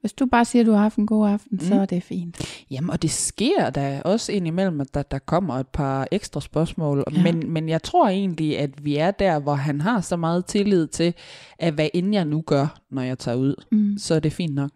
hvis 0.00 0.12
du 0.12 0.26
bare 0.26 0.44
siger, 0.44 0.62
at 0.62 0.66
du 0.66 0.72
har 0.72 0.82
haft 0.82 0.96
en 0.96 1.06
god 1.06 1.28
aften, 1.28 1.58
mm. 1.62 1.66
så 1.66 1.74
er 1.74 1.86
det 1.86 2.02
fint. 2.02 2.64
Jamen, 2.70 2.90
og 2.90 3.02
det 3.02 3.10
sker 3.10 3.70
da 3.70 4.02
også 4.04 4.32
indimellem, 4.32 4.80
at 4.80 4.94
der, 4.94 5.02
der 5.02 5.18
kommer 5.18 5.54
et 5.54 5.66
par 5.66 6.06
ekstra 6.12 6.40
spørgsmål. 6.40 7.04
Ja. 7.12 7.22
Men, 7.22 7.50
men 7.52 7.68
jeg 7.68 7.82
tror 7.82 8.08
egentlig, 8.08 8.58
at 8.58 8.84
vi 8.84 8.96
er 8.96 9.10
der, 9.10 9.38
hvor 9.38 9.54
han 9.54 9.80
har 9.80 10.00
så 10.00 10.16
meget 10.16 10.46
tillid 10.46 10.86
til, 10.86 11.14
at 11.58 11.74
hvad 11.74 11.88
end 11.94 12.12
jeg 12.14 12.24
nu 12.24 12.40
gør, 12.46 12.78
når 12.90 13.02
jeg 13.02 13.18
tager 13.18 13.36
ud, 13.36 13.54
Mm. 13.70 13.98
så 13.98 14.14
er 14.14 14.20
det 14.20 14.32
fint 14.32 14.54
nok. 14.54 14.70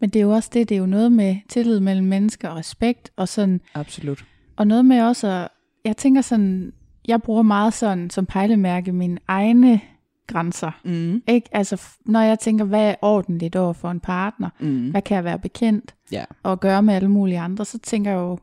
Men 0.00 0.10
det 0.10 0.18
er 0.18 0.24
jo 0.24 0.30
også 0.30 0.50
det, 0.52 0.68
det 0.68 0.74
er 0.74 0.78
jo 0.78 0.86
noget 0.86 1.12
med 1.12 1.36
tillid 1.48 1.80
mellem 1.80 2.06
mennesker 2.06 2.48
og 2.48 2.56
respekt, 2.56 3.10
og 3.16 3.28
sådan, 3.28 3.60
Absolut. 3.74 4.24
og 4.56 4.66
noget 4.66 4.84
med 4.84 5.00
også, 5.00 5.26
at, 5.28 5.48
jeg 5.84 5.96
tænker 5.96 6.20
sådan, 6.20 6.72
jeg 7.08 7.22
bruger 7.22 7.42
meget 7.42 7.74
sådan 7.74 8.10
som 8.10 8.26
pejlemærke 8.26 8.92
mine 8.92 9.18
egne 9.28 9.80
grænser. 10.26 10.70
Mm. 10.84 11.22
Ikke? 11.28 11.48
Altså, 11.52 11.82
når 12.06 12.20
jeg 12.20 12.38
tænker, 12.38 12.64
hvad 12.64 12.90
er 12.90 12.94
ordentligt 13.02 13.56
over 13.56 13.72
for 13.72 13.90
en 13.90 14.00
partner? 14.00 14.48
Mm. 14.60 14.90
Hvad 14.90 15.02
kan 15.02 15.14
jeg 15.14 15.24
være 15.24 15.38
bekendt 15.38 15.94
Ja, 16.12 16.24
og 16.42 16.60
gøre 16.60 16.82
med 16.82 16.94
alle 16.94 17.10
mulige 17.10 17.38
andre? 17.38 17.64
Så 17.64 17.78
tænker 17.78 18.10
jeg 18.10 18.18
jo, 18.18 18.38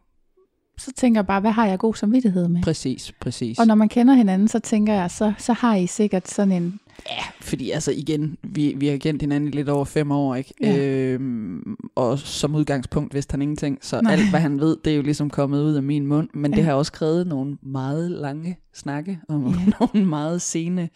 så 0.78 0.92
tænker 0.96 1.20
jeg 1.20 1.28
bare, 1.28 1.42
hvad 1.42 1.52
har 1.52 1.68
jeg 1.68 1.80
god 1.80 1.94
samvittighed 1.96 2.48
med? 2.48 2.62
præcis, 2.64 3.12
præcis. 3.22 3.60
Og 3.60 3.68
når 3.68 3.76
man 3.76 3.90
kender 3.90 4.14
hinanden, 4.14 4.48
så 4.48 4.60
tænker 4.60 4.94
jeg, 4.94 5.12
så, 5.12 5.34
så 5.38 5.54
har 5.54 5.76
I 5.76 5.88
sikkert 5.88 6.28
sådan 6.28 6.52
en, 6.52 6.80
Ja, 7.10 7.24
fordi 7.42 7.72
altså 7.72 7.92
igen, 7.92 8.38
vi, 8.44 8.74
vi 8.78 8.88
har 8.88 8.98
kendt 8.98 9.22
hinanden 9.22 9.48
i 9.48 9.52
lidt 9.52 9.70
over 9.70 9.86
fem 9.86 10.12
år, 10.12 10.36
ikke? 10.36 10.54
Ja. 10.62 10.78
Øhm, 10.78 11.76
og 11.96 12.20
som 12.20 12.56
udgangspunkt 12.56 13.14
vidste 13.14 13.32
han 13.34 13.42
ingenting, 13.42 13.78
så 13.82 14.02
Nej. 14.02 14.12
Alt 14.14 14.30
hvad 14.30 14.40
han 14.40 14.60
ved, 14.60 14.78
det 14.86 14.94
er 14.94 14.98
jo 14.98 15.02
ligesom 15.02 15.30
kommet 15.30 15.62
ud 15.64 15.74
af 15.74 15.84
min 15.84 16.08
mund, 16.08 16.30
men 16.34 16.52
ja. 16.52 16.58
Det 16.58 16.66
har 16.66 16.74
også 16.74 16.92
krævet 16.92 17.28
nogle 17.28 17.58
meget 17.62 18.12
lange 18.12 18.58
snakke, 18.74 19.20
og 19.30 19.40
Ja. 19.40 19.72
nogle 19.80 20.08
meget 20.10 20.42
sene 20.42 20.90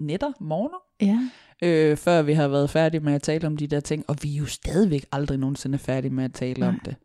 nætter, 0.00 0.32
morgener, 0.40 0.78
ja, 1.00 1.18
øh, 1.62 1.96
før 1.96 2.22
vi 2.22 2.32
har 2.32 2.48
været 2.48 2.70
færdige 2.70 3.00
med 3.00 3.12
at 3.12 3.22
tale 3.22 3.46
om 3.46 3.56
de 3.56 3.66
der 3.66 3.80
ting, 3.80 4.04
og 4.08 4.16
vi 4.22 4.34
er 4.34 4.38
jo 4.38 4.46
stadigvæk 4.46 5.04
aldrig 5.12 5.38
nogensinde 5.38 5.78
færdige 5.78 6.14
med 6.14 6.24
at 6.24 6.32
tale 6.32 6.60
Nej. 6.60 6.68
om 6.68 6.80
det. 6.84 6.96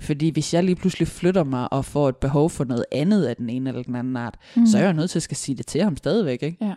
Fordi 0.00 0.30
hvis 0.30 0.54
jeg 0.54 0.64
lige 0.64 0.76
pludselig 0.76 1.08
flytter 1.08 1.44
mig 1.44 1.72
og 1.72 1.84
får 1.84 2.08
et 2.08 2.16
behov 2.16 2.50
for 2.50 2.64
noget 2.64 2.84
andet 2.92 3.24
af 3.24 3.36
den 3.36 3.50
ene 3.50 3.70
eller 3.70 3.82
den 3.82 3.94
anden 3.94 4.16
art, 4.16 4.38
mm. 4.56 4.66
så 4.66 4.78
er 4.78 4.82
jeg 4.82 4.92
nødt 4.92 5.10
til 5.10 5.18
at 5.18 5.22
skal 5.22 5.36
sige 5.36 5.56
det 5.56 5.66
til 5.66 5.82
ham 5.82 5.96
stadigvæk, 5.96 6.42
ikke? 6.42 6.58
Ja. 6.60 6.74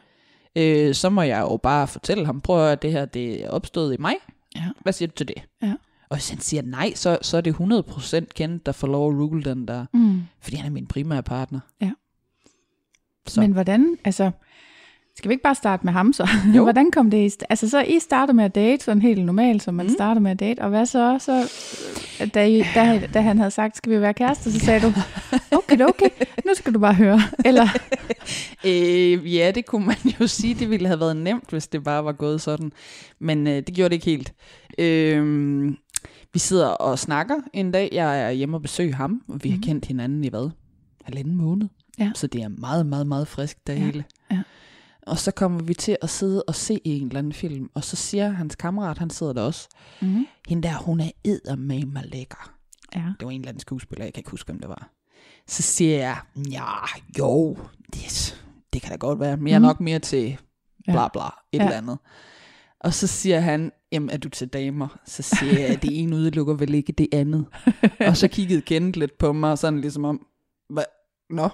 Øh, 0.57 0.95
så 0.95 1.09
må 1.09 1.21
jeg 1.21 1.41
jo 1.41 1.57
bare 1.57 1.87
fortælle 1.87 2.25
ham, 2.25 2.41
prøv 2.41 2.71
at 2.71 2.81
det 2.81 2.91
her 2.91 3.05
det 3.05 3.45
er 3.45 3.49
opstået 3.49 3.93
i 3.93 3.97
mig. 3.99 4.13
Ja. 4.55 4.65
Hvad 4.81 4.93
siger 4.93 5.07
du 5.07 5.13
til 5.15 5.27
det? 5.27 5.43
Ja. 5.61 5.73
Og 6.09 6.17
hvis 6.17 6.29
han 6.29 6.39
siger 6.39 6.61
nej, 6.61 6.93
så, 6.95 7.17
så 7.21 7.37
er 7.37 7.41
det 7.41 7.53
100% 7.53 8.25
kendt, 8.35 8.65
der 8.65 8.71
får 8.71 8.87
lov 8.87 9.11
at 9.11 9.17
rule 9.17 9.43
den 9.43 9.67
der. 9.67 9.85
Mm. 9.93 10.21
Fordi 10.41 10.55
han 10.57 10.65
er 10.65 10.73
min 10.73 10.87
primære 10.87 11.23
partner. 11.23 11.59
Ja. 11.81 11.91
Så. 13.27 13.41
Men 13.41 13.51
hvordan, 13.51 13.97
altså, 14.05 14.31
Skal 15.17 15.29
vi 15.29 15.33
ikke 15.33 15.43
bare 15.43 15.55
starte 15.55 15.85
med 15.85 15.93
ham 15.93 16.13
så? 16.13 16.27
Jo. 16.55 16.63
Hvordan 16.63 16.91
kom 16.91 17.11
det 17.11 17.17
i 17.33 17.43
Altså 17.49 17.69
så 17.69 17.81
I 17.81 17.99
startede 17.99 18.35
med 18.35 18.45
at 18.45 18.55
date, 18.55 18.83
sådan 18.83 19.01
helt 19.01 19.25
normalt, 19.25 19.63
som 19.63 19.73
man 19.73 19.85
Mm. 19.85 19.89
mm. 19.89 19.95
starter 19.95 20.21
med 20.21 20.31
at 20.31 20.39
date. 20.39 20.59
Og 20.59 20.69
hvad 20.69 20.85
så? 20.85 21.17
så 21.19 21.49
øh, 22.21 22.27
da, 22.33 22.45
I, 22.47 22.63
da, 22.75 23.07
da 23.13 23.21
han 23.21 23.37
havde 23.37 23.51
sagt, 23.51 23.77
skal 23.77 23.91
vi 23.91 24.01
være 24.01 24.13
kærester, 24.13 24.51
så 24.51 24.59
sagde 24.59 24.79
du, 24.81 24.87
okay, 25.57 25.81
okay, 25.81 26.09
nu 26.45 26.51
skal 26.53 26.73
du 26.73 26.79
bare 26.79 26.93
høre. 26.93 27.21
Eller, 27.45 27.67
Øh, 28.65 29.35
ja, 29.35 29.51
det 29.55 29.65
kunne 29.65 29.85
man 29.85 29.95
jo 30.21 30.27
sige. 30.27 30.53
Det 30.53 30.69
ville 30.69 30.87
have 30.87 30.99
været 30.99 31.17
nemt, 31.17 31.49
hvis 31.49 31.67
det 31.67 31.83
bare 31.83 32.05
var 32.05 32.11
gået 32.11 32.41
sådan. 32.41 32.71
Men 33.19 33.47
øh, 33.47 33.53
det 33.55 33.73
gjorde 33.75 33.89
det 33.89 33.95
ikke 33.95 34.05
helt. 34.05 34.33
Øh, 34.79 35.71
vi 36.33 36.39
sidder 36.39 36.67
og 36.67 36.99
snakker 36.99 37.35
en 37.53 37.71
dag. 37.71 37.89
Jeg 37.91 38.21
er 38.21 38.31
hjemme 38.31 38.57
og 38.57 38.61
besøger 38.61 38.95
ham, 38.95 39.21
og 39.27 39.43
vi 39.43 39.49
har 39.49 39.57
Mhm. 39.57 39.63
kendt 39.63 39.85
hinanden 39.85 40.23
i 40.23 40.27
hvad? 40.29 40.49
Halvanden 41.03 41.35
måned. 41.35 41.67
Ja. 41.99 42.11
Så 42.15 42.27
det 42.27 42.41
er 42.41 42.47
meget, 42.47 42.85
meget, 42.85 43.07
meget 43.07 43.27
frisk, 43.27 43.57
det 43.67 43.73
Ja, 43.73 43.79
hele. 43.79 44.03
Og 45.07 45.17
så 45.17 45.31
kommer 45.31 45.63
vi 45.63 45.73
til 45.73 45.97
at 46.01 46.09
sidde 46.09 46.43
og 46.47 46.55
se 46.55 46.79
en 46.83 47.07
eller 47.07 47.19
anden 47.19 47.33
film, 47.33 47.69
og 47.73 47.83
så 47.83 47.95
siger 47.95 48.29
hans 48.29 48.55
kammerat, 48.55 48.97
han 48.97 49.09
sidder 49.09 49.33
der 49.33 49.41
også, 49.41 49.67
mm-hmm. 50.01 50.25
hende 50.47 50.67
der, 50.67 50.77
hun 50.77 50.99
er 50.99 51.11
eddermame 51.23 52.01
lækker. 52.05 52.53
ja. 52.95 53.03
Det 53.19 53.25
var 53.25 53.31
en 53.31 53.41
eller 53.41 53.49
anden 53.49 53.59
skuespiller, 53.59 54.05
jeg 54.05 54.13
kan 54.13 54.19
ikke 54.21 54.31
huske, 54.31 54.47
hvem 54.47 54.59
det 54.59 54.69
var. 54.69 54.89
Så 55.47 55.61
siger 55.61 55.97
jeg, 55.97 56.17
ja, 56.51 56.73
jo, 57.19 57.57
det, 57.93 58.43
det 58.73 58.81
kan 58.81 58.91
da 58.91 58.95
godt 58.97 59.19
være, 59.19 59.37
men 59.37 59.47
jeg 59.47 59.55
er 59.55 59.59
Mhm. 59.59 59.65
nok 59.67 59.79
mere 59.79 59.99
til 59.99 60.37
bla 60.85 61.07
bla, 61.07 61.25
et 61.51 61.57
Ja. 61.59 61.63
eller 61.63 61.77
andet. 61.77 61.97
Og 62.79 62.93
så 62.93 63.07
siger 63.07 63.39
han, 63.39 63.71
jamen 63.91 64.09
er 64.09 64.17
du 64.17 64.29
til 64.29 64.47
damer? 64.47 64.99
Så 65.05 65.21
siger 65.21 65.59
jeg, 65.67 65.81
det 65.81 65.99
ene 66.01 66.15
udelukker 66.15 66.53
vel 66.53 66.73
ikke 66.73 66.91
det 66.93 67.07
andet. 67.13 67.45
og 68.07 68.17
så 68.17 68.27
kiggede 68.27 68.61
Kenneth 68.61 68.99
lidt 68.99 69.17
på 69.17 69.33
mig, 69.33 69.57
sådan 69.57 69.81
ligesom 69.81 70.05
om, 70.05 70.25
hvad, 70.69 70.83
nå? 71.29 71.49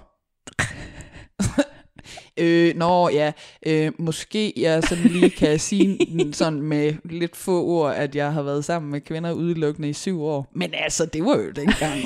Øh, 2.37 2.75
nå, 2.75 3.09
ja, 3.09 3.31
øh, 3.65 3.91
måske 3.97 4.53
jeg 4.57 4.83
sådan 4.83 5.03
lige 5.03 5.29
kan 5.29 5.59
sige 5.59 5.99
sådan 6.33 6.61
med 6.61 6.93
lidt 7.05 7.35
få 7.35 7.65
ord, 7.65 7.95
at 7.95 8.15
jeg 8.15 8.33
har 8.33 8.43
været 8.43 8.65
sammen 8.65 8.91
med 8.91 9.01
kvinder 9.01 9.31
udelukkende 9.31 9.89
i 9.89 9.93
syv 9.93 10.21
år. 10.21 10.51
Men 10.55 10.73
altså, 10.73 11.05
det 11.05 11.25
var 11.25 11.37
jo 11.37 11.51
dengang. 11.51 11.99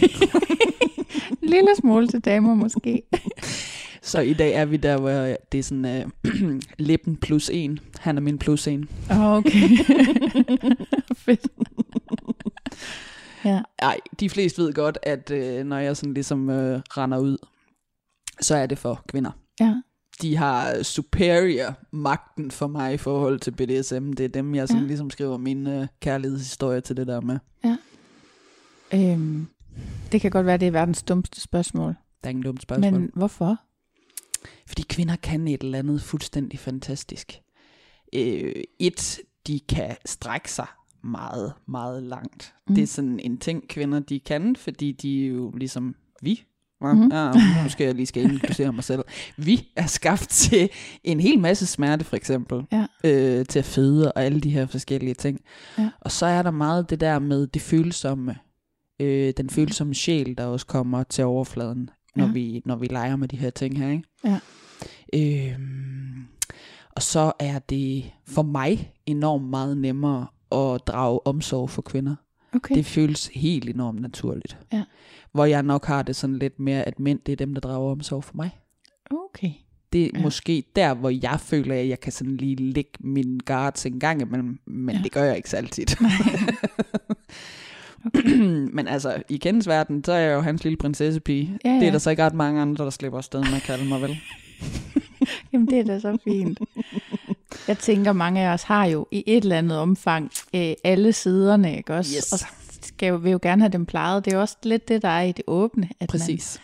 En 1.42 1.50
lille 1.54 1.76
smule 1.80 2.08
til 2.08 2.20
damer 2.20 2.54
måske. 2.56 3.02
Så 4.02 4.20
i 4.20 4.34
dag 4.34 4.54
er 4.54 4.66
vi 4.66 4.78
der, 4.78 4.98
hvor 4.98 5.10
det 5.52 5.60
er 5.60 5.64
sådan 5.64 5.86
øh, 5.86 6.62
lippen 6.88 7.18
plus 7.18 7.50
en. 7.54 7.80
Han 8.00 8.18
er 8.18 8.22
min 8.22 8.38
plus 8.38 8.68
en. 8.68 8.90
Okay. 9.10 9.70
Fedt. 11.26 11.48
Ja. 13.46 13.62
Ej, 13.80 13.98
de 14.20 14.30
fleste 14.30 14.62
ved 14.62 14.74
godt, 14.74 14.98
at 15.04 15.32
øh, 15.32 15.66
når 15.66 15.78
jeg 15.78 15.98
sådan 15.98 16.14
ligesom 16.14 16.50
øh, 16.50 16.82
render 16.88 17.18
ud, 17.18 17.38
så 18.42 18.56
er 18.56 18.66
det 18.66 18.78
for 18.78 19.04
kvinder. 19.08 19.32
Ja. 19.60 19.74
De 20.22 20.36
har 20.36 20.84
superior 20.84 21.74
magten 21.92 22.52
for 22.52 22.68
mig 22.68 22.94
i 22.94 22.98
forhold 22.98 23.40
til 23.40 23.52
BDSM. 23.52 24.14
Det 24.14 24.24
er 24.24 24.28
dem, 24.30 24.56
jeg 24.56 24.68
sådan 24.68 24.82
Ja. 24.84 24.88
ligesom 24.88 25.10
skriver 25.10 25.38
min 25.38 25.68
øh, 25.68 25.88
kærlighedshistorie 26.00 26.82
til 26.82 26.98
det 26.98 27.08
der 27.08 27.22
med. 27.22 27.40
Øhm, 28.94 29.48
det 30.12 30.22
kan 30.22 30.32
godt 30.32 30.46
være, 30.46 30.58
det 30.58 30.68
er 30.68 30.72
verdens 30.72 31.04
dummeste 31.04 31.42
spørgsmål. 31.42 31.96
Der 32.24 32.28
er 32.28 32.30
ingen 32.30 32.44
dumt 32.44 32.62
spørgsmål. 32.62 32.92
Men 32.94 33.12
hvorfor? 33.14 33.58
Fordi 34.68 34.82
kvinder 34.82 35.16
kan 35.16 35.48
et 35.48 35.64
eller 35.64 35.80
andet 35.80 36.02
fuldstændig 36.02 36.60
fantastisk. 36.60 37.42
Øh, 38.14 38.54
et, 38.80 39.20
de 39.48 39.60
kan 39.70 39.96
strække 40.06 40.52
sig 40.52 40.68
meget, 41.04 41.54
meget 41.68 42.04
langt. 42.04 42.54
Mm. 42.68 42.72
Mm. 42.72 42.76
Det 42.76 42.82
er 42.84 42.88
sådan 42.88 43.20
en 43.20 43.38
ting, 43.38 43.68
kvinder 43.68 44.00
de 44.00 44.20
kan, 44.20 44.56
fordi 44.56 44.92
de 44.92 45.10
jo 45.10 45.52
ligesom 45.52 45.96
vi. 46.22 46.44
Mm. 46.82 46.88
Mhm. 46.98 47.12
Ja, 47.12 47.32
nu 47.64 47.70
skal 47.70 47.86
jeg 47.86 47.96
lige 47.96 48.06
skal 48.06 48.24
introducere 48.24 48.74
mig 48.74 48.84
selv. 48.84 49.02
Vi 49.38 49.68
er 49.76 49.86
skabt 49.86 50.30
til 50.30 50.70
en 51.04 51.20
hel 51.20 51.40
masse 51.40 51.66
smerte, 51.66 52.06
for 52.06 52.16
eksempel. 52.16 52.62
Ja. 52.72 52.86
Øh, 53.04 53.46
til 53.46 53.60
at 53.60 53.66
føde 53.66 54.12
og 54.12 54.24
alle 54.24 54.40
de 54.42 54.50
her 54.50 54.66
forskellige 54.66 55.14
ting. 55.14 55.40
Ja. 55.78 55.90
Og 56.02 56.12
så 56.12 56.26
er 56.26 56.42
der 56.44 56.52
meget 56.52 56.90
det 56.90 57.00
der 57.00 57.20
med 57.20 57.48
det 57.48 57.62
følsomme, 57.62 58.36
øh, 59.00 59.34
den 59.38 59.50
følsomme 59.50 59.96
sjæl, 59.96 60.36
der 60.38 60.46
også 60.46 60.66
kommer 60.66 61.04
til 61.04 61.24
overfladen, 61.24 61.90
når, 62.16 62.26
Ja. 62.26 62.32
vi, 62.32 62.62
når 62.66 62.76
vi 62.76 62.86
leger 62.88 63.16
med 63.16 63.28
de 63.28 63.38
her 63.38 63.50
ting 63.50 63.78
her. 63.78 63.90
Ikke? 63.92 64.04
Ja. 64.24 64.40
Øhm, 65.14 66.26
og 66.96 67.02
så 67.04 67.32
er 67.40 67.60
det 67.60 68.12
for 68.28 68.42
mig 68.44 68.94
enormt 69.06 69.50
meget 69.50 69.78
nemmere 69.78 70.28
at 70.52 70.88
drage 70.88 71.28
omsorg 71.28 71.70
for 71.70 71.82
kvinder. 71.82 72.16
Okay. 72.56 72.76
Det 72.76 72.86
føles 72.86 73.30
helt 73.34 73.70
enormt 73.70 74.02
naturligt. 74.02 74.58
Ja. 74.74 74.84
Hvor 75.38 75.46
jeg 75.46 75.64
nok 75.64 75.86
har 75.86 76.02
det 76.02 76.16
sådan 76.16 76.40
lidt 76.40 76.60
mere, 76.60 76.84
at 76.84 77.00
mænd, 77.00 77.20
det 77.26 77.32
er 77.32 77.36
dem, 77.36 77.54
der 77.54 77.62
drager 77.62 77.92
omsorg 77.92 78.24
for 78.24 78.34
mig. 78.36 78.50
okay. 79.12 79.52
Det 79.94 80.04
er 80.06 80.10
Ja. 80.16 80.22
måske 80.22 80.64
der, 80.76 80.94
hvor 80.94 81.10
jeg 81.10 81.40
føler, 81.40 81.76
at 81.76 81.88
jeg 81.90 82.00
kan 82.00 82.12
sådan 82.12 82.38
lige 82.38 82.56
lægge 82.56 82.92
min 83.00 83.40
guards 83.46 83.86
en 83.86 84.00
gang 84.00 84.22
imellem, 84.22 84.60
men 84.68 84.96
Ja. 84.96 85.02
det 85.04 85.12
gør 85.12 85.24
jeg 85.24 85.38
ikke 85.38 85.50
så 85.50 85.58
altid. 85.58 85.86
men 88.78 88.88
altså, 88.88 89.24
i 89.30 89.38
Kennens 89.38 89.68
verden, 89.68 90.04
så 90.04 90.12
er 90.12 90.18
jeg 90.20 90.34
jo 90.34 90.42
hans 90.42 90.64
lille 90.64 90.78
prinsessepige. 90.78 91.60
Ja, 91.66 91.70
Det 91.70 91.82
ja. 91.82 91.88
er 91.88 91.92
der 91.92 91.98
så 92.00 92.10
ikke 92.10 92.24
ret 92.26 92.34
mange 92.34 92.62
andre, 92.62 92.84
der 92.86 92.90
slipper 92.90 93.18
afsted 93.18 93.40
med 93.40 93.54
at 93.56 93.62
kalde 93.62 93.86
mig, 93.86 94.02
vel? 94.02 94.18
Jamen, 95.54 95.68
det 95.68 95.80
er 95.80 95.84
da 95.84 96.00
så 96.00 96.18
fint. 96.24 96.60
Jeg 97.68 97.78
tænker, 97.78 98.14
mange 98.14 98.42
af 98.42 98.54
os 98.54 98.64
har 98.64 98.86
jo 98.86 99.08
i 99.12 99.24
et 99.28 99.44
eller 99.44 99.58
andet 99.58 99.78
omfang 99.78 100.32
øh, 100.56 100.74
alle 100.84 101.14
siderne, 101.14 101.78
ikke 101.78 101.94
også? 101.94 102.18
Yes. 102.18 102.32
Og 102.34 102.40
skal 102.98 103.08
jo, 103.08 103.16
vil 103.16 103.32
jo 103.32 103.40
gerne 103.42 103.62
have 103.62 103.72
dem 103.72 103.86
plejet. 103.86 104.26
Det 104.26 104.34
er 104.34 104.38
jo 104.38 104.42
også 104.42 104.58
lidt 104.64 104.88
det, 104.88 105.02
der 105.02 105.10
er 105.10 105.22
i 105.22 105.32
det 105.32 105.44
åbne, 105.48 105.90
at 106.00 106.10
Præcis. 106.10 106.62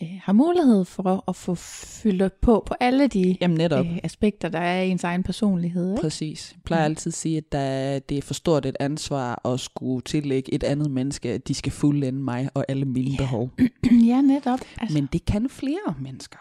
man 0.00 0.08
øh, 0.08 0.20
har 0.22 0.32
mulighed 0.32 0.84
for 0.84 1.24
at 1.28 1.36
få 1.36 1.54
fyldt 1.54 2.40
på 2.40 2.62
på 2.66 2.74
alle 2.80 3.06
de 3.08 3.36
Jamen 3.40 3.56
netop. 3.56 3.86
øh, 3.86 3.98
aspekter, 4.02 4.48
der 4.48 4.58
er 4.58 4.82
i 4.82 4.88
ens 4.90 5.04
egen 5.04 5.22
personlighed. 5.22 5.90
Ikke? 5.90 6.00
Præcis. 6.00 6.52
Jeg 6.52 6.62
plejer 6.64 6.82
Mm. 6.88 6.90
altid 6.90 7.10
at 7.10 7.14
sige, 7.14 7.36
at 7.36 7.52
der, 7.52 7.98
det 7.98 8.18
er 8.18 8.22
for 8.22 8.34
stort 8.34 8.66
et 8.66 8.76
ansvar 8.80 9.48
at 9.48 9.60
skulle 9.60 10.00
tillægge 10.02 10.54
et 10.54 10.64
andet 10.64 10.90
menneske, 10.90 11.30
at 11.32 11.48
de 11.48 11.54
skal 11.54 11.72
fuldende 11.72 12.12
mig 12.20 12.48
og 12.54 12.64
alle 12.68 12.84
mine 12.84 13.10
Ja. 13.10 13.16
behov. 13.16 13.50
ja, 14.10 14.20
netop. 14.20 14.60
Altså, 14.80 14.94
Men 14.98 15.08
det 15.12 15.24
kan 15.24 15.48
flere 15.48 15.94
mennesker. 16.00 16.38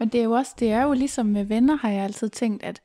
Men 0.00 0.08
det 0.08 0.20
er 0.20 0.24
jo 0.24 0.32
også, 0.32 0.52
det 0.58 0.70
er 0.72 0.82
jo 0.82 0.92
ligesom 0.92 1.26
med 1.26 1.44
venner, 1.44 1.76
har 1.76 1.90
jeg 1.90 2.04
altid 2.04 2.28
tænkt, 2.28 2.62
at 2.62 2.80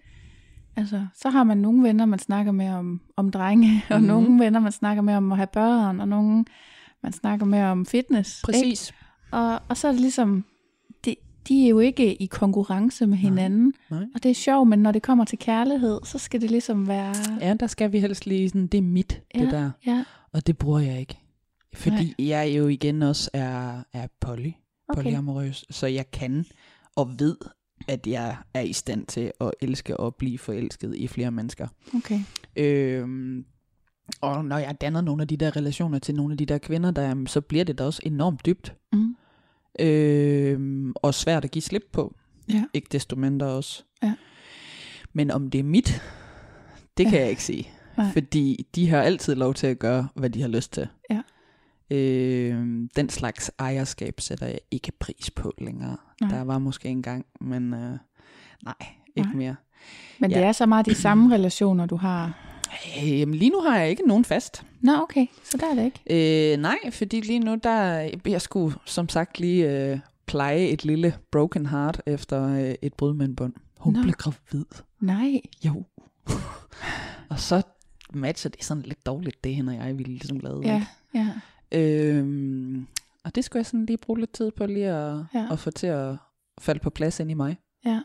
altså, 0.76 1.06
så 1.16 1.30
har 1.30 1.44
man 1.44 1.58
nogle 1.58 1.84
venner, 1.84 2.06
man 2.06 2.20
snakker 2.20 2.52
med 2.52 2.70
om, 2.70 3.02
om 3.18 3.32
drenge, 3.32 3.84
og 3.90 4.00
Mhm. 4.00 4.08
nogle 4.08 4.44
venner, 4.44 4.60
man 4.60 4.72
snakker 4.72 5.04
med 5.04 5.14
om 5.16 5.32
at 5.32 5.38
have 5.38 5.48
børn, 5.54 6.00
og 6.00 6.08
nogle, 6.08 6.46
man 7.04 7.14
snakker 7.14 7.46
med 7.46 7.64
om 7.64 7.86
fitness. 7.86 8.40
Ikke? 8.40 8.46
Præcis. 8.46 8.94
Og, 9.32 9.60
og 9.70 9.78
så 9.78 9.88
er 9.88 9.92
det 9.92 10.02
ligesom, 10.02 10.46
de, 11.06 11.16
de 11.48 11.66
er 11.66 11.70
jo 11.70 11.80
ikke 11.80 12.16
i 12.16 12.26
konkurrence 12.26 13.08
med 13.08 13.18
hinanden, 13.18 13.74
Nej. 13.92 14.04
og 14.16 14.24
det 14.24 14.30
er 14.32 14.36
sjovt, 14.36 14.68
men 14.70 14.80
når 14.80 14.92
det 14.92 15.02
kommer 15.02 15.26
til 15.26 15.40
kærlighed, 15.40 16.00
så 16.04 16.18
skal 16.18 16.42
det 16.42 16.52
ligesom 16.52 16.88
være... 16.88 17.14
Ja, 17.42 17.54
der 17.54 17.68
skal 17.68 17.92
vi 17.92 18.00
helst 18.00 18.26
lige 18.26 18.50
sådan, 18.50 18.68
det 18.68 18.78
er 18.78 18.82
mit, 18.82 19.22
ja. 19.36 19.40
Det 19.42 19.52
der. 19.52 19.72
Ja, 19.86 20.04
Og 20.32 20.48
det 20.48 20.58
bruger 20.58 20.80
jeg 20.80 21.00
ikke. 21.00 21.20
Fordi 21.76 21.96
Nej. 21.96 22.14
Nej. 22.20 22.28
jeg 22.28 22.58
jo 22.58 22.68
igen 22.68 23.02
også 23.04 23.30
er, 23.34 23.84
er 23.94 24.08
poly, 24.22 24.52
okay. 24.90 25.02
polyamorøs, 25.04 25.66
så 25.70 25.88
jeg 25.88 26.12
kan 26.12 26.46
og 26.96 27.20
ved, 27.20 27.38
at 27.88 28.08
jeg 28.08 28.38
er 28.54 28.62
i 28.62 28.74
stand 28.74 29.06
til 29.06 29.32
at 29.42 29.52
elske 29.62 29.98
og 29.98 30.16
blive 30.16 30.38
forelsket 30.38 30.96
i 30.96 31.08
flere 31.08 31.32
mennesker. 31.32 31.68
okay. 31.96 32.20
Øhm, 32.56 33.46
og 34.22 34.46
når 34.46 34.58
jeg 34.58 34.82
danner 34.82 35.02
nogle 35.02 35.22
af 35.22 35.28
de 35.28 35.38
der 35.38 35.56
relationer 35.56 36.00
til 36.00 36.16
nogle 36.16 36.32
af 36.34 36.38
de 36.38 36.46
der 36.46 36.58
kvinder, 36.58 36.92
der, 36.92 37.24
så 37.28 37.42
bliver 37.42 37.64
det 37.64 37.78
da 37.78 37.84
også 37.84 38.02
enormt 38.06 38.46
dybt. 38.46 38.76
Mm. 38.94 39.16
Øhm, 39.80 40.94
og 40.96 41.14
svært 41.14 41.44
at 41.46 41.52
give 41.52 41.62
slip 41.62 41.84
på. 41.92 42.16
Ja. 42.50 42.64
Ikke 42.74 42.88
desto 42.92 43.16
mindre 43.16 43.48
også. 43.48 43.84
Ja. 44.04 44.14
Men 45.14 45.32
om 45.32 45.50
det 45.50 45.60
er 45.60 45.64
mit, 45.64 46.02
det 46.98 47.06
kan 47.06 47.14
Ja. 47.16 47.20
jeg 47.22 47.30
ikke 47.30 47.44
sige. 47.44 47.70
Nej. 47.98 48.12
Fordi 48.14 48.68
de 48.76 48.90
har 48.90 49.02
altid 49.02 49.36
lov 49.36 49.54
til 49.54 49.68
at 49.68 49.80
gøre, 49.80 50.08
hvad 50.16 50.30
de 50.30 50.42
har 50.42 50.48
lyst 50.48 50.74
til. 50.74 50.88
Ja. 51.10 51.22
Øhm, 51.92 52.90
den 52.96 53.10
slags 53.10 53.52
ejerskab 53.60 54.20
sætter 54.22 54.46
jeg 54.48 54.60
ikke 54.72 54.92
pris 55.00 55.32
på 55.32 55.54
længere. 55.58 55.98
Nej. 56.22 56.30
Der 56.30 56.44
var 56.44 56.60
måske 56.60 56.90
en 56.90 57.02
gang, 57.02 57.26
men 57.42 57.74
øh, 57.74 57.98
nej, 58.64 58.74
ikke 59.16 59.30
Nej. 59.30 59.36
mere. 59.38 59.56
Men 60.20 60.32
Ja. 60.32 60.38
det 60.38 60.46
er 60.46 60.52
så 60.52 60.66
meget 60.66 60.86
de 60.86 60.96
samme 60.96 61.34
relationer, 61.36 61.86
du 61.86 61.96
har. 61.96 62.40
Øh, 63.04 63.20
jamen, 63.20 63.36
lige 63.36 63.52
nu 63.52 63.62
har 63.62 63.78
jeg 63.80 63.90
ikke 63.90 64.04
nogen 64.08 64.26
fast. 64.26 64.64
Nå, 64.82 64.92
okay, 65.02 65.26
så 65.44 65.58
der 65.58 65.68
er 65.72 65.76
det 65.76 65.86
ikke. 66.06 66.54
Øh, 66.54 66.58
nej, 66.62 66.78
fordi 66.92 67.22
lige 67.22 67.40
nu, 67.40 67.56
der 67.64 68.10
jeg 68.26 68.42
skulle 68.42 68.76
som 68.86 69.10
sagt 69.10 69.40
lige 69.40 69.72
øh, 69.92 70.00
pleje 70.26 70.60
et 70.68 70.86
lille 70.86 71.16
broken 71.32 71.66
heart 71.66 72.02
efter 72.06 72.44
øh, 72.48 72.76
et 72.82 72.94
brud 72.94 73.14
med 73.14 73.26
en 73.26 73.36
bund. 73.36 73.54
Hun 73.80 73.94
Nå. 73.94 74.02
blev 74.02 74.14
gravid. 74.14 74.66
Nej, 75.00 75.42
Jo. 75.66 75.84
og 77.30 77.40
så 77.40 77.62
matcher 78.14 78.50
det 78.50 78.64
sådan 78.64 78.84
lidt 78.84 79.06
dårligt, 79.06 79.44
det 79.44 79.56
hende 79.56 79.80
og 79.80 79.88
jeg 79.88 79.98
ville 79.98 80.14
ligesom 80.14 80.40
lave. 80.40 80.62
ja, 80.66 80.86
ja. 81.16 81.28
Øhm, 81.76 82.88
og 83.24 83.36
det 83.36 83.44
skulle 83.44 83.60
jeg 83.60 83.66
sådan 83.66 83.86
lige 83.86 83.98
bruge 83.98 84.20
lidt 84.20 84.34
tid 84.34 84.52
på 84.52 84.66
lige 84.66 84.88
at, 84.90 85.16
Ja. 85.34 85.40
ja. 85.40 85.48
at 85.54 85.60
få 85.60 85.72
til 85.72 85.88
at 85.88 86.16
falde 86.62 86.80
på 86.80 86.90
plads 86.90 87.20
ind 87.20 87.32
i 87.32 87.34
mig. 87.34 87.58
Ja. 87.86 88.02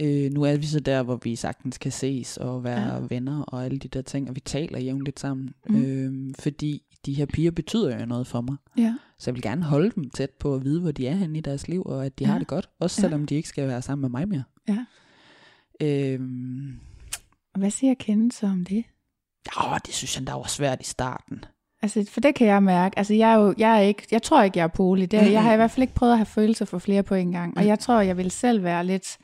Øh, 0.00 0.32
nu 0.32 0.42
er 0.42 0.56
vi 0.56 0.66
så 0.66 0.80
der, 0.80 1.02
hvor 1.02 1.16
vi 1.22 1.36
sagtens 1.36 1.78
kan 1.78 1.92
ses 1.92 2.36
og 2.36 2.64
være 2.64 2.80
Ja. 2.88 2.94
ja. 2.94 3.06
venner 3.08 3.42
og 3.42 3.64
alle 3.64 3.78
de 3.78 3.88
der 3.88 4.02
ting, 4.02 4.28
og 4.28 4.34
vi 4.34 4.40
taler 4.40 4.78
jævnligt 4.78 5.20
sammen. 5.20 5.54
Mm. 5.68 5.82
Øh, 5.84 6.34
fordi 6.38 6.82
de 7.06 7.12
her 7.14 7.26
piger 7.26 7.50
betyder 7.50 8.00
jo 8.00 8.06
noget 8.06 8.26
for 8.26 8.40
mig. 8.40 8.56
Ja. 8.76 8.94
Så 9.18 9.30
jeg 9.30 9.34
vil 9.34 9.42
gerne 9.42 9.62
holde 9.62 9.90
dem 9.90 10.10
tæt 10.10 10.30
på 10.30 10.54
at 10.54 10.64
vide, 10.64 10.80
hvor 10.80 10.92
de 10.92 11.06
er 11.06 11.14
henne 11.14 11.38
i 11.38 11.40
deres 11.40 11.68
liv, 11.68 11.82
og 11.86 12.06
at 12.06 12.18
de 12.18 12.24
Ja. 12.24 12.30
har 12.30 12.38
det 12.38 12.48
godt. 12.48 12.70
Også 12.78 13.00
Ja. 13.00 13.04
selvom 13.08 13.26
de 13.26 13.34
ikke 13.34 13.48
skal 13.48 13.68
være 13.68 13.82
sammen 13.82 14.00
med 14.00 14.20
mig 14.20 14.28
mere. 14.28 14.44
Ja. 14.68 14.84
Og 17.54 17.58
hvad 17.58 17.70
siger 17.70 17.94
Kende 17.94 18.32
så 18.32 18.46
om 18.46 18.64
det? 18.64 18.84
åh, 19.64 19.76
det 19.86 19.94
synes 19.94 20.18
jeg, 20.18 20.26
der 20.26 20.32
var 20.34 20.48
svært 20.48 20.80
i 20.80 20.84
starten. 20.84 21.44
Altså, 21.82 22.06
for 22.10 22.20
det 22.20 22.34
kan 22.34 22.46
jeg 22.46 22.62
mærke. 22.62 22.98
Altså, 22.98 23.14
jeg 23.14 23.30
er 23.32 23.36
jo, 23.36 23.54
jeg 23.58 23.76
er 23.76 23.80
ikke, 23.80 24.02
jeg 24.10 24.22
tror 24.22 24.42
ikke, 24.42 24.58
jeg 24.58 24.64
er 24.64 24.68
poli. 24.68 25.06
Det, 25.06 25.32
jeg 25.32 25.42
har 25.42 25.52
i 25.52 25.56
hvert 25.56 25.70
fald 25.70 25.82
ikke 25.82 25.94
prøvet 25.94 26.12
at 26.12 26.18
have 26.18 26.26
følelser 26.26 26.64
for 26.64 26.78
flere 26.78 27.02
på 27.02 27.14
en 27.14 27.32
gang. 27.32 27.56
Og 27.56 27.62
Mm. 27.62 27.68
jeg 27.68 27.78
tror, 27.78 28.00
jeg 28.00 28.16
vil 28.16 28.30
selv 28.30 28.62
være 28.62 28.86
lidt, 28.86 29.18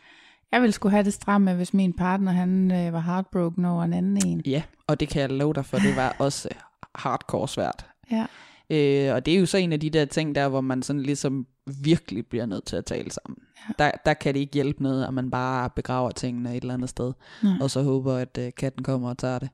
jeg 0.52 0.60
ville 0.60 0.72
skulle 0.72 0.90
have 0.92 1.04
det 1.04 1.12
stramme, 1.12 1.54
hvis 1.54 1.75
min 1.75 1.92
partner, 1.92 2.32
han 2.32 2.70
øh, 2.72 2.92
var 2.92 3.00
heartbroken 3.00 3.64
over 3.64 3.84
en 3.84 3.92
anden 3.92 4.26
en. 4.26 4.42
Ja, 4.46 4.62
og 4.86 5.00
det 5.00 5.08
kan 5.08 5.20
jeg 5.22 5.30
love 5.30 5.54
dig 5.54 5.66
for, 5.66 5.78
det 5.78 5.96
var 5.96 6.16
også 6.18 6.48
hardcore 6.94 7.48
svært. 7.48 7.86
Ja. 8.10 8.26
Øh, 8.70 9.14
og 9.14 9.26
det 9.26 9.34
er 9.34 9.38
jo 9.40 9.46
så 9.46 9.58
en 9.58 9.72
af 9.72 9.80
de 9.80 9.90
der 9.90 10.04
ting 10.04 10.34
der, 10.34 10.48
hvor 10.48 10.60
man 10.60 10.82
sådan 10.82 11.02
ligesom 11.02 11.46
virkelig 11.82 12.26
bliver 12.26 12.46
nødt 12.46 12.64
til 12.64 12.76
at 12.76 12.84
tale 12.84 13.10
sammen. 13.10 13.38
Ja. 13.68 13.84
Der, 13.84 13.90
der 14.06 14.14
kan 14.14 14.34
det 14.34 14.40
ikke 14.40 14.52
hjælpe 14.54 14.82
noget, 14.82 15.04
at 15.06 15.14
man 15.14 15.30
bare 15.30 15.70
begraver 15.76 16.10
tingene 16.10 16.56
et 16.56 16.60
eller 16.62 16.75
andet 16.75 16.88
sted, 16.90 17.12
Nej. 17.42 17.52
og 17.60 17.70
så 17.70 17.82
håber, 17.82 18.14
at 18.14 18.38
øh, 18.38 18.52
katten 18.56 18.84
kommer 18.84 19.08
og 19.08 19.18
tager 19.18 19.38
det. 19.38 19.48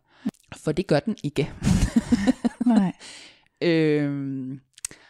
For 0.57 0.73
det 0.73 0.87
gør 0.87 0.99
den 1.01 1.17
ikke. 1.25 1.51
Nej. 2.67 2.93
Øhm, 3.63 4.61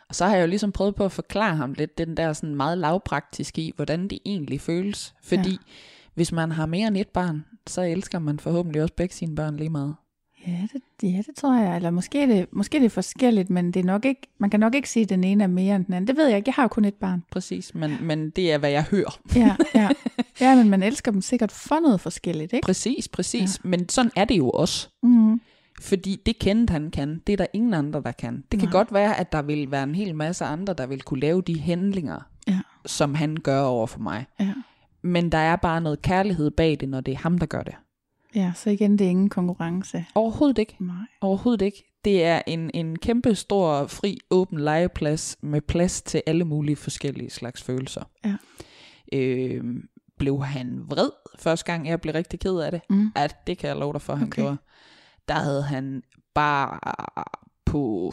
og 0.08 0.14
så 0.14 0.24
har 0.26 0.34
jeg 0.36 0.42
jo 0.42 0.46
ligesom 0.46 0.72
prøvet 0.72 0.94
på 0.94 1.04
at 1.04 1.12
forklare 1.12 1.56
ham 1.56 1.72
lidt 1.72 1.98
den 1.98 2.16
der 2.16 2.32
sådan 2.32 2.54
meget 2.54 2.78
lavpraktiske 2.78 3.62
i, 3.62 3.72
hvordan 3.76 4.08
det 4.08 4.18
egentlig 4.26 4.60
føles. 4.60 5.14
Fordi 5.22 5.50
Ja. 5.50 5.56
hvis 6.14 6.32
man 6.32 6.52
har 6.52 6.66
mere 6.66 6.88
end 6.88 6.96
et 6.96 7.08
barn, 7.08 7.44
så 7.66 7.82
elsker 7.82 8.18
man 8.18 8.38
forhåbentlig 8.38 8.82
også 8.82 8.94
begge 8.94 9.14
sine 9.14 9.34
børn 9.34 9.56
lige 9.56 9.70
meget. 9.70 9.94
Ja 10.46 10.66
det, 10.72 10.82
ja, 11.02 11.16
det 11.26 11.36
tror 11.36 11.58
jeg. 11.62 11.76
Eller 11.76 11.90
måske 11.90 12.22
er, 12.22 12.26
det, 12.26 12.46
måske 12.52 12.76
er 12.76 12.80
det 12.80 12.92
forskelligt, 12.92 13.50
men 13.50 13.72
det 13.72 13.80
er 13.80 13.84
nok 13.84 14.04
ikke, 14.04 14.20
man 14.38 14.50
kan 14.50 14.60
nok 14.60 14.74
ikke 14.74 14.88
sige, 14.90 15.02
at 15.02 15.08
den 15.08 15.24
ene 15.24 15.44
er 15.44 15.48
mere 15.48 15.76
end 15.76 15.84
den 15.84 15.94
anden. 15.94 16.08
Det 16.08 16.16
ved 16.16 16.26
jeg 16.28 16.36
ikke. 16.36 16.48
Jeg 16.48 16.54
har 16.54 16.62
jo 16.62 16.68
kun 16.68 16.84
et 16.84 16.94
barn. 16.94 17.24
Præcis, 17.30 17.74
men, 17.74 17.96
men 18.00 18.30
det 18.30 18.52
er, 18.52 18.58
hvad 18.58 18.70
jeg 18.70 18.82
hører. 18.82 19.20
Ja, 19.36 19.56
ja. 19.74 19.88
ja, 20.40 20.56
men 20.56 20.70
man 20.70 20.82
elsker 20.82 21.10
dem 21.12 21.20
sikkert 21.20 21.52
for 21.52 21.80
noget 21.80 22.00
forskelligt, 22.00 22.52
ikke? 22.52 22.64
Præcis, 22.64 23.08
præcis. 23.08 23.60
Ja. 23.64 23.68
Men 23.68 23.88
sådan 23.88 24.10
er 24.16 24.24
det 24.24 24.38
jo 24.38 24.50
også. 24.50 24.88
Mm. 25.02 25.40
Fordi 25.82 26.22
det 26.26 26.38
kendte 26.38 26.72
han 26.72 26.90
kan, 26.90 27.22
det 27.26 27.32
er 27.32 27.36
der 27.36 27.46
ingen 27.52 27.74
andre, 27.74 28.02
der 28.02 28.12
kan. 28.12 28.44
Det 28.52 28.60
kan 28.60 28.68
Nej. 28.68 28.72
godt 28.72 28.92
være, 28.92 29.20
at 29.20 29.32
der 29.32 29.42
vil 29.42 29.70
være 29.70 29.82
en 29.82 29.94
hel 29.94 30.14
masse 30.14 30.44
andre, 30.44 30.74
der 30.74 30.86
vil 30.86 31.02
kunne 31.02 31.20
lave 31.20 31.42
de 31.42 31.60
handlinger, 31.60 32.20
Ja. 32.48 32.60
som 32.86 33.14
han 33.14 33.36
gør 33.36 33.60
over 33.62 33.86
for 33.86 34.00
mig. 34.00 34.26
Ja. 34.40 34.54
Men 35.02 35.32
der 35.32 35.38
er 35.38 35.56
bare 35.56 35.80
noget 35.80 36.02
kærlighed 36.02 36.50
bag 36.50 36.76
det, 36.80 36.88
når 36.88 37.00
det 37.00 37.12
er 37.14 37.18
ham, 37.18 37.38
der 37.38 37.46
gør 37.46 37.62
det. 37.62 37.74
ja, 38.34 38.52
så 38.56 38.70
igen, 38.70 38.98
det 38.98 39.04
er 39.04 39.08
ingen 39.10 39.28
konkurrence. 39.28 40.04
Overhovedet 40.14 40.58
ikke. 40.58 40.76
Nej. 40.80 40.96
Overhovedet 41.20 41.62
ikke. 41.64 41.84
Det 42.04 42.24
er 42.24 42.42
en, 42.46 42.70
en 42.74 42.98
kæmpe 42.98 43.34
stor, 43.34 43.86
fri, 43.86 44.18
åben 44.30 44.60
legeplads 44.60 45.36
med 45.42 45.60
plads 45.60 46.02
til 46.02 46.22
alle 46.26 46.44
mulige 46.44 46.76
forskellige 46.76 47.30
slags 47.30 47.62
følelser. 47.62 48.02
Ja. 48.24 48.34
Øh, 49.12 49.64
blev 50.18 50.42
han 50.44 50.80
vred 50.86 51.10
første 51.38 51.64
gang, 51.72 51.88
jeg 51.88 52.00
blev 52.00 52.12
rigtig 52.14 52.40
ked 52.40 52.56
af 52.58 52.70
det? 52.70 52.80
Mm. 52.90 53.12
At 53.16 53.46
det 53.46 53.58
kan 53.58 53.68
jeg 53.68 53.76
love 53.76 53.92
dig 53.92 54.02
for, 54.02 54.14
han 54.14 54.26
Okay. 54.28 54.42
gjorde. 54.42 54.56
Der 55.28 55.34
havde 55.34 55.62
han 55.62 56.02
bare 56.34 56.78
på 57.64 58.12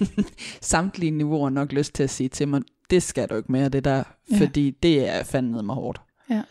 samtlige 0.60 1.10
niveauer 1.10 1.50
nok 1.50 1.72
lyst 1.72 1.94
til 1.94 2.02
at 2.02 2.10
sige 2.10 2.28
til 2.28 2.48
mig, 2.48 2.62
det 2.90 3.02
skal 3.02 3.28
du 3.28 3.34
ikke 3.34 3.52
mere, 3.52 3.68
det 3.68 3.84
der, 3.84 4.02
Ja. 4.30 4.38
fordi 4.38 4.70
det 4.70 5.08
er 5.08 5.22
fandme 5.24 5.62
mig 5.62 5.74
hårdt. 5.74 6.00
Ja. 6.30 6.42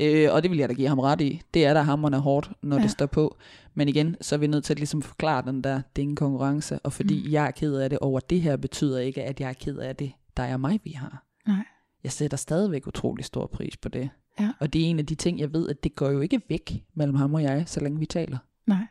Øh, 0.00 0.34
og 0.34 0.42
det 0.42 0.50
vil 0.50 0.58
jeg 0.58 0.68
da 0.68 0.74
give 0.74 0.88
ham 0.88 0.98
ret 0.98 1.20
i. 1.20 1.42
Det 1.54 1.66
er 1.66 1.74
der 1.74 1.82
hammerne 1.82 2.18
hårdt, 2.18 2.50
når 2.62 2.76
ja. 2.76 2.82
Det 2.82 2.90
står 2.90 3.06
på. 3.06 3.36
Men 3.74 3.88
igen, 3.88 4.16
så 4.20 4.34
er 4.34 4.38
vi 4.38 4.46
nødt 4.46 4.64
til 4.64 4.74
at 4.74 4.78
ligesom 4.78 5.02
forklare 5.02 5.42
den 5.46 5.64
der, 5.64 5.74
det 5.74 5.82
er 5.96 6.02
ingen 6.02 6.16
konkurrence. 6.16 6.78
Og 6.78 6.92
fordi 6.92 7.22
mm. 7.26 7.32
jeg 7.32 7.46
er 7.46 7.50
ked 7.50 7.74
af 7.74 7.90
det 7.90 7.98
over 7.98 8.20
det 8.20 8.40
her, 8.40 8.56
betyder 8.56 8.98
ikke, 8.98 9.22
at 9.24 9.40
jeg 9.40 9.48
er 9.48 9.52
ked 9.52 9.76
af 9.76 9.96
det, 9.96 10.12
der 10.36 10.42
er 10.42 10.56
mig, 10.56 10.80
vi 10.84 10.90
har. 10.90 11.24
Nej. 11.46 11.64
Jeg 12.04 12.12
sætter 12.12 12.36
stadigvæk 12.36 12.86
utrolig 12.86 13.24
stor 13.24 13.46
pris 13.46 13.76
på 13.76 13.88
det. 13.88 14.10
Ja. 14.40 14.50
Og 14.60 14.72
det 14.72 14.80
er 14.82 14.86
en 14.86 14.98
af 14.98 15.06
de 15.06 15.14
ting, 15.14 15.38
jeg 15.40 15.52
ved, 15.52 15.68
at 15.68 15.84
det 15.84 15.94
går 15.94 16.10
jo 16.10 16.20
ikke 16.20 16.40
væk 16.48 16.82
mellem 16.94 17.14
ham 17.16 17.34
og 17.34 17.42
jeg, 17.42 17.64
så 17.66 17.80
længe 17.80 17.98
vi 17.98 18.06
taler. 18.06 18.38
Nej. 18.66 18.86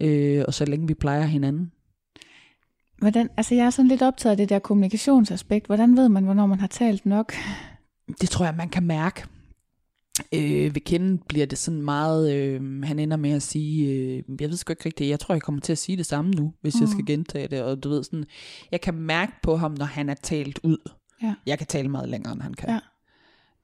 Øh, 0.00 0.44
og 0.46 0.54
så 0.54 0.64
længe 0.64 0.86
vi 0.86 0.94
plejer 0.94 1.22
hinanden. 1.22 1.72
Hvordan, 2.98 3.28
altså 3.36 3.54
jeg 3.54 3.66
er 3.66 3.70
sådan 3.70 3.88
lidt 3.88 4.02
optaget 4.02 4.30
af 4.30 4.36
det 4.36 4.48
der 4.48 4.58
kommunikationsaspekt. 4.58 5.66
Hvordan 5.66 5.96
ved 5.96 6.08
man, 6.08 6.24
hvornår 6.24 6.46
man 6.46 6.60
har 6.60 6.66
talt 6.66 7.06
nok? 7.06 7.34
Det 8.20 8.30
tror 8.30 8.44
jeg, 8.44 8.54
man 8.54 8.68
kan 8.68 8.82
mærke. 8.82 9.24
Øh, 10.34 10.74
ved 10.74 10.80
kende 10.84 11.22
bliver 11.28 11.46
det 11.46 11.58
sådan 11.58 11.82
meget, 11.82 12.34
øh, 12.34 12.82
han 12.82 12.98
ender 12.98 13.16
med 13.16 13.30
at 13.30 13.42
sige, 13.42 13.90
øh, 13.90 14.22
jeg 14.40 14.50
ved 14.50 14.56
sgu 14.56 14.72
ikke 14.72 14.84
rigtigt, 14.86 15.10
jeg 15.10 15.20
tror, 15.20 15.34
jeg 15.34 15.42
kommer 15.42 15.60
til 15.60 15.72
at 15.72 15.78
sige 15.78 15.96
det 15.96 16.06
samme 16.06 16.30
nu, 16.30 16.52
hvis 16.60 16.74
mm. 16.74 16.80
jeg 16.80 16.88
skal 16.88 17.00
Mm. 17.02 17.06
gentage 17.06 17.48
det, 17.48 17.62
og 17.62 17.82
du 17.82 17.88
ved 17.88 18.04
sådan, 18.04 18.24
jeg 18.72 18.80
kan 18.80 18.94
mærke 18.94 19.32
på 19.42 19.56
ham, 19.56 19.72
når 19.78 19.84
han 19.84 20.08
er 20.08 20.14
talt 20.14 20.60
ud. 20.62 20.90
Ja. 21.22 21.34
Jeg 21.46 21.58
kan 21.58 21.66
tale 21.66 21.88
meget 21.88 22.08
længere, 22.08 22.32
end 22.32 22.42
han 22.42 22.54
kan. 22.54 22.80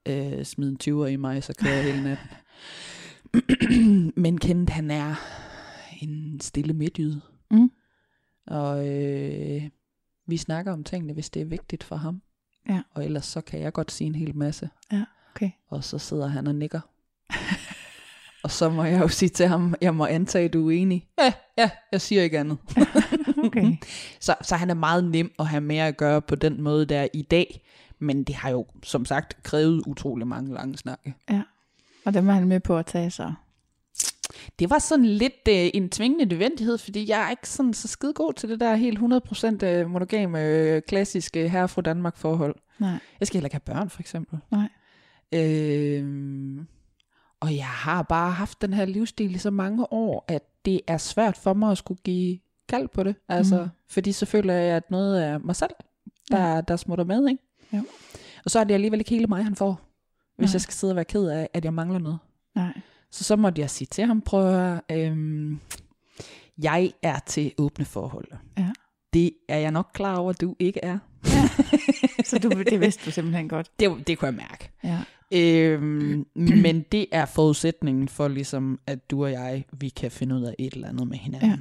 Ja. 0.06 0.38
Øh, 0.38 0.44
smid 0.44 0.68
en 0.68 0.78
20'er 0.84 1.06
i 1.06 1.16
mig, 1.16 1.42
så 1.42 1.54
kører 1.58 1.74
jeg 1.74 1.84
hele 1.84 2.02
natten. 2.02 2.28
Men 4.22 4.38
Kenneth, 4.38 4.72
han 4.72 4.90
er 4.90 5.14
en 6.02 6.40
stille 6.40 6.72
midtjyde. 6.72 7.20
Mm. 7.50 7.70
Og 8.46 8.88
øh, 8.88 9.62
vi 10.26 10.36
snakker 10.36 10.72
om 10.72 10.84
tingene, 10.84 11.12
hvis 11.12 11.30
det 11.30 11.42
er 11.42 11.46
vigtigt 11.46 11.84
for 11.84 11.96
ham. 11.96 12.22
Ja. 12.68 12.82
Og 12.94 13.04
ellers 13.04 13.26
så 13.26 13.40
kan 13.40 13.60
jeg 13.60 13.72
godt 13.72 13.92
sige 13.92 14.06
en 14.06 14.14
hel 14.14 14.36
masse. 14.36 14.70
Ja, 14.92 15.04
okay. 15.34 15.50
Og 15.68 15.84
så 15.84 15.98
sidder 15.98 16.26
han 16.26 16.46
og 16.46 16.54
nikker. 16.54 16.80
og 18.44 18.50
så 18.50 18.70
må 18.70 18.84
jeg 18.84 19.00
jo 19.00 19.08
sige 19.08 19.28
til 19.28 19.46
ham, 19.46 19.74
jeg 19.80 19.94
må 19.94 20.06
antage, 20.06 20.44
at 20.44 20.52
du 20.52 20.70
er 20.70 20.72
enig. 20.72 21.08
Ja, 21.18 21.32
ja, 21.58 21.70
jeg 21.92 22.00
siger 22.00 22.22
ikke 22.22 22.38
andet. 22.38 22.58
Okay. 23.44 23.76
Så, 24.20 24.34
så 24.42 24.56
han 24.56 24.70
er 24.70 24.74
meget 24.74 25.04
nem 25.04 25.32
at 25.38 25.46
have 25.46 25.60
med 25.60 25.76
at 25.76 25.96
gøre 25.96 26.22
på 26.22 26.34
den 26.34 26.62
måde 26.62 26.86
der 26.86 27.08
i 27.12 27.22
dag. 27.22 27.62
Men 27.98 28.24
det 28.24 28.34
har 28.34 28.50
jo 28.50 28.66
som 28.82 29.04
sagt 29.04 29.42
krævet 29.42 29.82
utrolig 29.86 30.26
mange 30.26 30.54
lange 30.54 30.76
snakke. 30.76 31.14
Ja. 31.30 31.42
Og 32.04 32.14
dem 32.14 32.28
er 32.28 32.32
han 32.32 32.48
med 32.48 32.60
på 32.60 32.78
at 32.78 32.86
tage 32.86 33.10
sig. 33.10 33.34
Det 34.58 34.70
var 34.70 34.78
sådan 34.78 35.04
lidt 35.06 35.48
øh, 35.48 35.70
en 35.74 35.90
tvingende 35.90 36.24
nødvendighed, 36.24 36.78
fordi 36.78 37.10
jeg 37.10 37.26
er 37.26 37.30
ikke 37.30 37.48
sådan 37.48 37.74
så 37.74 37.88
skide 37.88 38.12
god 38.12 38.32
til 38.32 38.48
det 38.48 38.60
der 38.60 38.74
helt 38.74 38.98
100% 39.62 39.66
øh, 39.66 39.90
monogame, 39.90 40.44
øh, 40.44 40.82
klassiske 40.82 41.48
herre 41.48 41.68
fra 41.68 41.82
Danmark 41.82 42.16
forhold. 42.16 42.54
Nej. 42.78 42.98
Jeg 43.20 43.26
skal 43.26 43.36
heller 43.38 43.46
ikke 43.46 43.54
have 43.66 43.74
børn, 43.76 43.90
for 43.90 44.00
eksempel. 44.00 44.38
Nej. 44.50 44.68
Øh, 45.34 46.58
og 47.40 47.56
jeg 47.56 47.66
har 47.66 48.02
bare 48.02 48.30
haft 48.32 48.62
den 48.62 48.72
her 48.72 48.84
livsstil 48.84 49.34
i 49.34 49.38
så 49.38 49.50
mange 49.50 49.92
år, 49.92 50.24
at 50.28 50.42
det 50.64 50.80
er 50.86 50.98
svært 50.98 51.36
for 51.36 51.54
mig 51.54 51.70
at 51.70 51.78
skulle 51.78 52.00
give 52.04 52.38
kald 52.68 52.88
på 52.88 53.02
det. 53.02 53.14
Altså, 53.28 53.56
Mm. 53.56 53.62
mm. 53.62 53.68
Fordi 53.88 54.12
så 54.12 54.26
føler 54.26 54.54
jeg, 54.54 54.76
at 54.76 54.90
noget 54.90 55.24
er 55.24 55.38
mig 55.38 55.56
selv, 55.56 55.70
der, 56.30 56.54
ja. 56.54 56.60
der 56.60 56.76
smutter 56.76 57.04
med. 57.04 57.28
Ikke? 57.28 57.42
Jo. 57.72 57.82
Og 58.44 58.50
så 58.50 58.58
er 58.60 58.64
det 58.64 58.74
alligevel 58.74 59.00
ikke 59.00 59.10
hele 59.10 59.26
mig, 59.26 59.44
han 59.44 59.54
får. 59.56 59.80
Hvis 60.36 60.48
Nej. 60.50 60.54
jeg 60.54 60.60
skal 60.60 60.74
sidde 60.74 60.90
og 60.92 60.96
være 60.96 61.04
ked 61.04 61.26
af, 61.28 61.48
at 61.54 61.64
jeg 61.64 61.74
mangler 61.74 61.98
noget. 61.98 62.18
Nej. 62.54 62.80
Så 63.10 63.24
så 63.24 63.36
måtte 63.36 63.60
jeg 63.60 63.70
sige 63.70 63.88
til 63.90 64.04
ham, 64.04 64.20
prøv 64.20 64.46
at 64.46 64.80
øhm, 64.90 65.60
jeg 66.62 66.92
er 67.02 67.18
til 67.26 67.52
åbne 67.58 67.84
forhold. 67.84 68.26
Ja. 68.58 68.70
Det 69.12 69.32
er 69.48 69.58
jeg 69.58 69.70
nok 69.70 69.90
klar 69.94 70.16
over, 70.16 70.30
at 70.30 70.40
du 70.40 70.56
ikke 70.58 70.80
er. 70.82 70.98
Så 72.24 72.38
du, 72.38 72.48
det 72.70 72.80
vidste 72.80 73.04
du 73.04 73.10
simpelthen 73.10 73.48
godt. 73.48 73.70
Det, 73.80 74.06
det 74.06 74.18
kunne 74.18 74.26
jeg 74.26 74.34
mærke. 74.34 74.70
Ja. 74.84 74.98
Øhm, 75.32 76.26
men 76.34 76.84
det 76.92 77.06
er 77.12 77.26
forudsætningen 77.26 78.08
for 78.08 78.28
ligesom, 78.28 78.80
at 78.86 79.10
du 79.10 79.24
og 79.24 79.32
jeg, 79.32 79.64
vi 79.72 79.88
kan 79.88 80.10
finde 80.10 80.34
ud 80.34 80.42
af 80.42 80.54
et 80.58 80.72
eller 80.72 80.88
andet 80.88 81.08
med 81.08 81.16
hinanden. 81.18 81.50
Ja. 81.50 81.56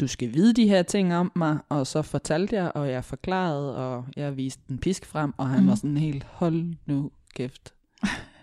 Du 0.00 0.06
skal 0.06 0.34
vide 0.34 0.54
de 0.54 0.68
her 0.68 0.82
ting 0.82 1.14
om 1.14 1.32
mig, 1.36 1.58
og 1.68 1.86
så 1.86 2.02
fortalte 2.02 2.56
jeg, 2.56 2.72
og 2.74 2.90
jeg 2.90 3.04
forklarede, 3.04 3.76
og 3.76 4.04
jeg 4.16 4.36
viste 4.36 4.62
en 4.70 4.78
pisk 4.78 5.06
frem, 5.06 5.32
og 5.36 5.48
han 5.48 5.62
mm. 5.62 5.68
var 5.68 5.74
sådan 5.74 5.96
helt, 5.96 6.24
hold 6.24 6.74
nu 6.86 7.10
kæft. 7.34 7.74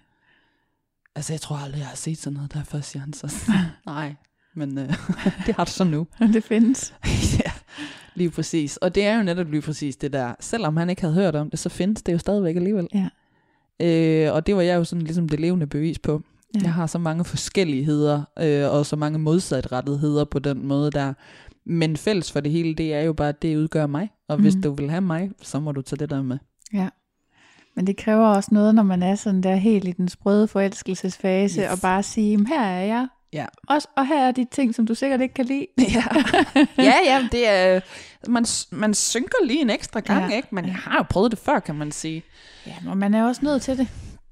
altså, 1.16 1.34
jeg 1.34 1.42
tror 1.42 1.56
aldrig, 1.56 1.80
jeg 1.80 1.88
har 1.88 1.96
set 1.96 2.18
sådan 2.18 2.36
noget, 2.36 2.54
derfor 2.54 2.80
siger 2.80 3.02
han 3.04 3.14
så, 3.14 3.36
nej, 3.86 4.16
men 4.56 4.78
øh, 4.78 4.88
det 5.46 5.56
har 5.56 5.66
du 5.66 5.72
så 5.72 5.84
nu. 5.84 6.08
Det 6.20 6.44
findes. 6.44 6.94
ja, 7.46 7.52
lige 8.16 8.32
præcis. 8.32 8.78
Og 8.78 8.96
det 8.96 9.06
er 9.06 9.18
jo 9.18 9.24
netop 9.24 9.50
lige 9.52 9.62
præcis 9.62 9.96
det 9.96 10.14
der. 10.14 10.34
Selvom 10.40 10.78
han 10.78 10.90
ikke 10.90 11.02
havde 11.02 11.14
hørt 11.16 11.36
om 11.36 11.50
det, 11.50 11.60
så 11.60 11.70
findes 11.70 12.02
det 12.04 12.14
jo 12.14 12.18
stadigvæk 12.18 12.56
alligevel. 12.56 12.88
Ja. 12.94 13.08
Øh, 13.82 14.34
og 14.34 14.48
det 14.48 14.56
var 14.56 14.62
jeg 14.62 14.76
jo 14.76 14.84
sådan 14.84 15.02
ligesom 15.02 15.30
det 15.30 15.40
levende 15.40 15.68
bevis 15.68 16.00
på. 16.00 16.12
Ja. 16.56 16.60
Ja. 16.60 16.64
Jeg 16.66 16.74
har 16.74 16.88
så 16.88 16.98
mange 16.98 17.26
forskelligheder, 17.26 18.24
øh, 18.40 18.72
og 18.74 18.86
så 18.86 18.96
mange 18.96 19.20
modsatrettigheder 19.20 20.26
på 20.26 20.40
den 20.40 20.66
måde 20.68 20.92
der. 20.92 21.14
Men 21.66 21.98
fælles 21.98 22.32
for 22.32 22.40
det 22.40 22.52
hele, 22.52 22.76
det 22.76 22.94
er 22.94 23.02
jo 23.02 23.14
bare, 23.14 23.30
at 23.30 23.42
det 23.42 23.58
udgør 23.58 23.88
mig. 23.88 24.10
Og 24.30 24.38
hvis 24.38 24.54
Mhm. 24.56 24.62
du 24.64 24.74
vil 24.74 24.90
have 24.90 25.02
mig, 25.02 25.32
så 25.42 25.60
må 25.60 25.72
du 25.72 25.82
tage 25.82 26.00
det 26.00 26.10
der 26.10 26.22
med. 26.22 26.38
Ja. 26.74 26.90
Men 27.76 27.88
det 27.88 27.98
kræver 27.98 28.28
også 28.28 28.50
noget, 28.52 28.76
når 28.76 28.84
man 28.84 29.04
er 29.04 29.16
sådan 29.16 29.44
der 29.44 29.56
helt 29.56 29.88
i 29.88 29.92
den 29.92 30.08
sprøde 30.10 30.48
forelskelsesfase, 30.48 31.62
Yes. 31.62 31.72
og 31.72 31.80
bare 31.82 32.04
sige, 32.04 32.32
"Jamen, 32.32 32.48
her 32.48 32.62
er 32.62 32.86
jeg. 32.86 33.08
Ja. 33.34 33.46
Også, 33.68 33.88
og 33.98 34.08
her 34.08 34.28
er 34.28 34.32
de 34.32 34.46
ting, 34.52 34.76
som 34.76 34.88
du 34.88 34.96
sikkert 34.96 35.22
ikke 35.22 35.34
kan 35.34 35.46
lide. 35.46 35.66
Ja, 35.96 36.04
ja, 36.78 36.94
ja 37.06 37.28
det 37.32 37.50
er, 37.50 37.80
man, 38.28 38.46
man 38.72 38.94
synker 38.94 39.46
lige 39.46 39.62
en 39.62 39.70
ekstra 39.70 40.00
gang, 40.00 40.30
Ja. 40.32 40.36
ikke? 40.36 40.48
Jeg 40.56 40.76
har 40.76 40.98
jo 40.98 41.04
prøvet 41.10 41.32
det 41.32 41.40
før, 41.40 41.60
kan 41.60 41.76
man 41.76 41.92
sige. 41.92 42.24
Ja, 42.68 42.74
og 42.88 42.98
man 42.98 43.14
er 43.14 43.24
også 43.28 43.42
nødt 43.46 43.62
til 43.62 43.78
det. 43.78 43.88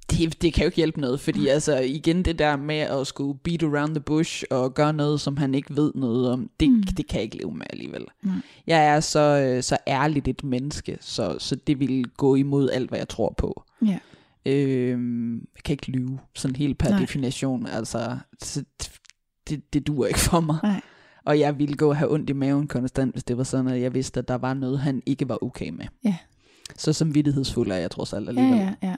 Det, 0.09 0.41
det 0.41 0.53
kan 0.53 0.63
jo 0.63 0.67
ikke 0.67 0.75
hjælpe 0.75 1.01
noget, 1.01 1.19
fordi 1.19 1.47
altså 1.47 1.79
igen 1.79 2.25
det 2.25 2.39
der 2.39 2.55
med 2.55 2.75
at 2.79 3.07
skulle 3.07 3.39
beat 3.43 3.63
around 3.63 3.95
the 3.95 3.99
bush 3.99 4.43
og 4.51 4.73
gøre 4.73 4.93
noget, 4.93 5.21
som 5.21 5.37
han 5.37 5.55
ikke 5.55 5.75
ved 5.75 5.91
noget 5.95 6.31
om, 6.31 6.49
det, 6.59 6.69
mm. 6.69 6.83
det 6.83 7.07
kan 7.07 7.15
jeg 7.15 7.23
ikke 7.23 7.37
leve 7.37 7.53
med 7.53 7.65
alligevel. 7.69 8.05
Mm. 8.23 8.31
Jeg 8.67 8.85
er 8.85 8.99
så, 8.99 9.19
øh, 9.19 9.63
så 9.63 9.77
ærligt 9.87 10.27
et 10.27 10.43
menneske, 10.43 10.97
så, 11.01 11.35
så 11.39 11.55
det 11.55 11.79
vil 11.79 12.05
gå 12.17 12.35
imod 12.35 12.69
alt, 12.69 12.89
hvad 12.89 12.99
jeg 12.99 13.09
tror 13.09 13.33
på. 13.37 13.63
Ja. 13.85 13.99
Øhm, 14.45 15.33
jeg 15.35 15.63
kan 15.63 15.73
ikke 15.73 15.91
lyve, 15.91 16.19
sådan 16.35 16.55
helt 16.55 16.77
per 16.77 16.89
Nej. 16.89 16.99
Definition. 16.99 17.67
Altså, 17.67 18.17
så 18.43 18.63
det, 19.49 19.73
det 19.73 19.87
duer 19.87 20.07
ikke 20.07 20.19
for 20.19 20.39
mig. 20.39 20.57
Nej. 20.63 20.81
Og 21.25 21.39
jeg 21.39 21.59
ville 21.59 21.75
gå 21.75 21.89
og 21.89 21.97
have 21.97 22.11
ondt 22.13 22.29
i 22.29 22.33
maven 22.33 22.67
konstant, 22.67 23.13
hvis 23.13 23.23
det 23.23 23.37
var 23.37 23.43
sådan, 23.43 23.67
at 23.67 23.81
jeg 23.81 23.93
vidste, 23.93 24.19
at 24.19 24.27
der 24.27 24.35
var 24.37 24.53
noget, 24.53 24.79
han 24.79 25.03
ikke 25.05 25.29
var 25.29 25.43
okay 25.43 25.69
med. 25.69 25.85
Ja. 26.05 26.15
Så 26.77 26.93
som 26.93 27.15
vidtighedsfuld 27.15 27.71
er 27.71 27.75
jeg 27.75 27.91
trods 27.91 28.13
alt 28.13 28.25
Ja, 28.25 28.29
alligevel. 28.29 28.59
ja, 28.59 28.73
ja. 28.87 28.95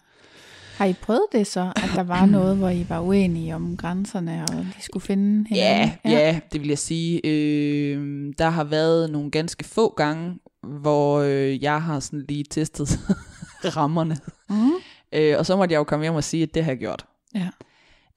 Har 0.78 0.86
I 0.86 0.94
prøvet 0.94 1.26
det 1.32 1.48
så, 1.48 1.74
at 1.76 1.90
der 1.96 2.04
var 2.04 2.26
noget, 2.38 2.58
hvor 2.58 2.70
I 2.70 2.86
var 2.90 3.00
uenige 3.00 3.56
om 3.56 3.78
grænserne, 3.78 4.44
og 4.44 4.66
de 4.78 4.82
skulle 4.82 5.06
finde 5.06 5.50
hinanden? 5.50 5.98
Ja, 6.06 6.12
ja, 6.12 6.12
ja, 6.12 6.40
det 6.54 6.62
vil 6.62 6.68
jeg 6.68 6.78
sige. 6.78 7.22
Øh, 7.24 8.34
der 8.38 8.50
har 8.50 8.64
været 8.64 9.12
nogle 9.12 9.32
ganske 9.32 9.64
få 9.64 9.94
gange, 9.98 10.40
hvor 10.64 11.20
øh, 11.20 11.64
jeg 11.64 11.82
har 11.82 12.00
sådan 12.00 12.26
lige 12.30 12.44
testet 12.44 13.00
rammerne. 13.78 14.18
Mm. 14.50 14.72
Øh, 15.14 15.36
og 15.40 15.46
så 15.46 15.56
måtte 15.56 15.74
jeg 15.74 15.80
jo 15.80 15.84
komme 15.84 16.06
hjem 16.06 16.16
og 16.16 16.24
sige, 16.24 16.44
at 16.44 16.54
det 16.54 16.64
har 16.64 16.72
jeg 16.72 16.80
gjort. 16.80 17.06
Ja. 17.36 17.50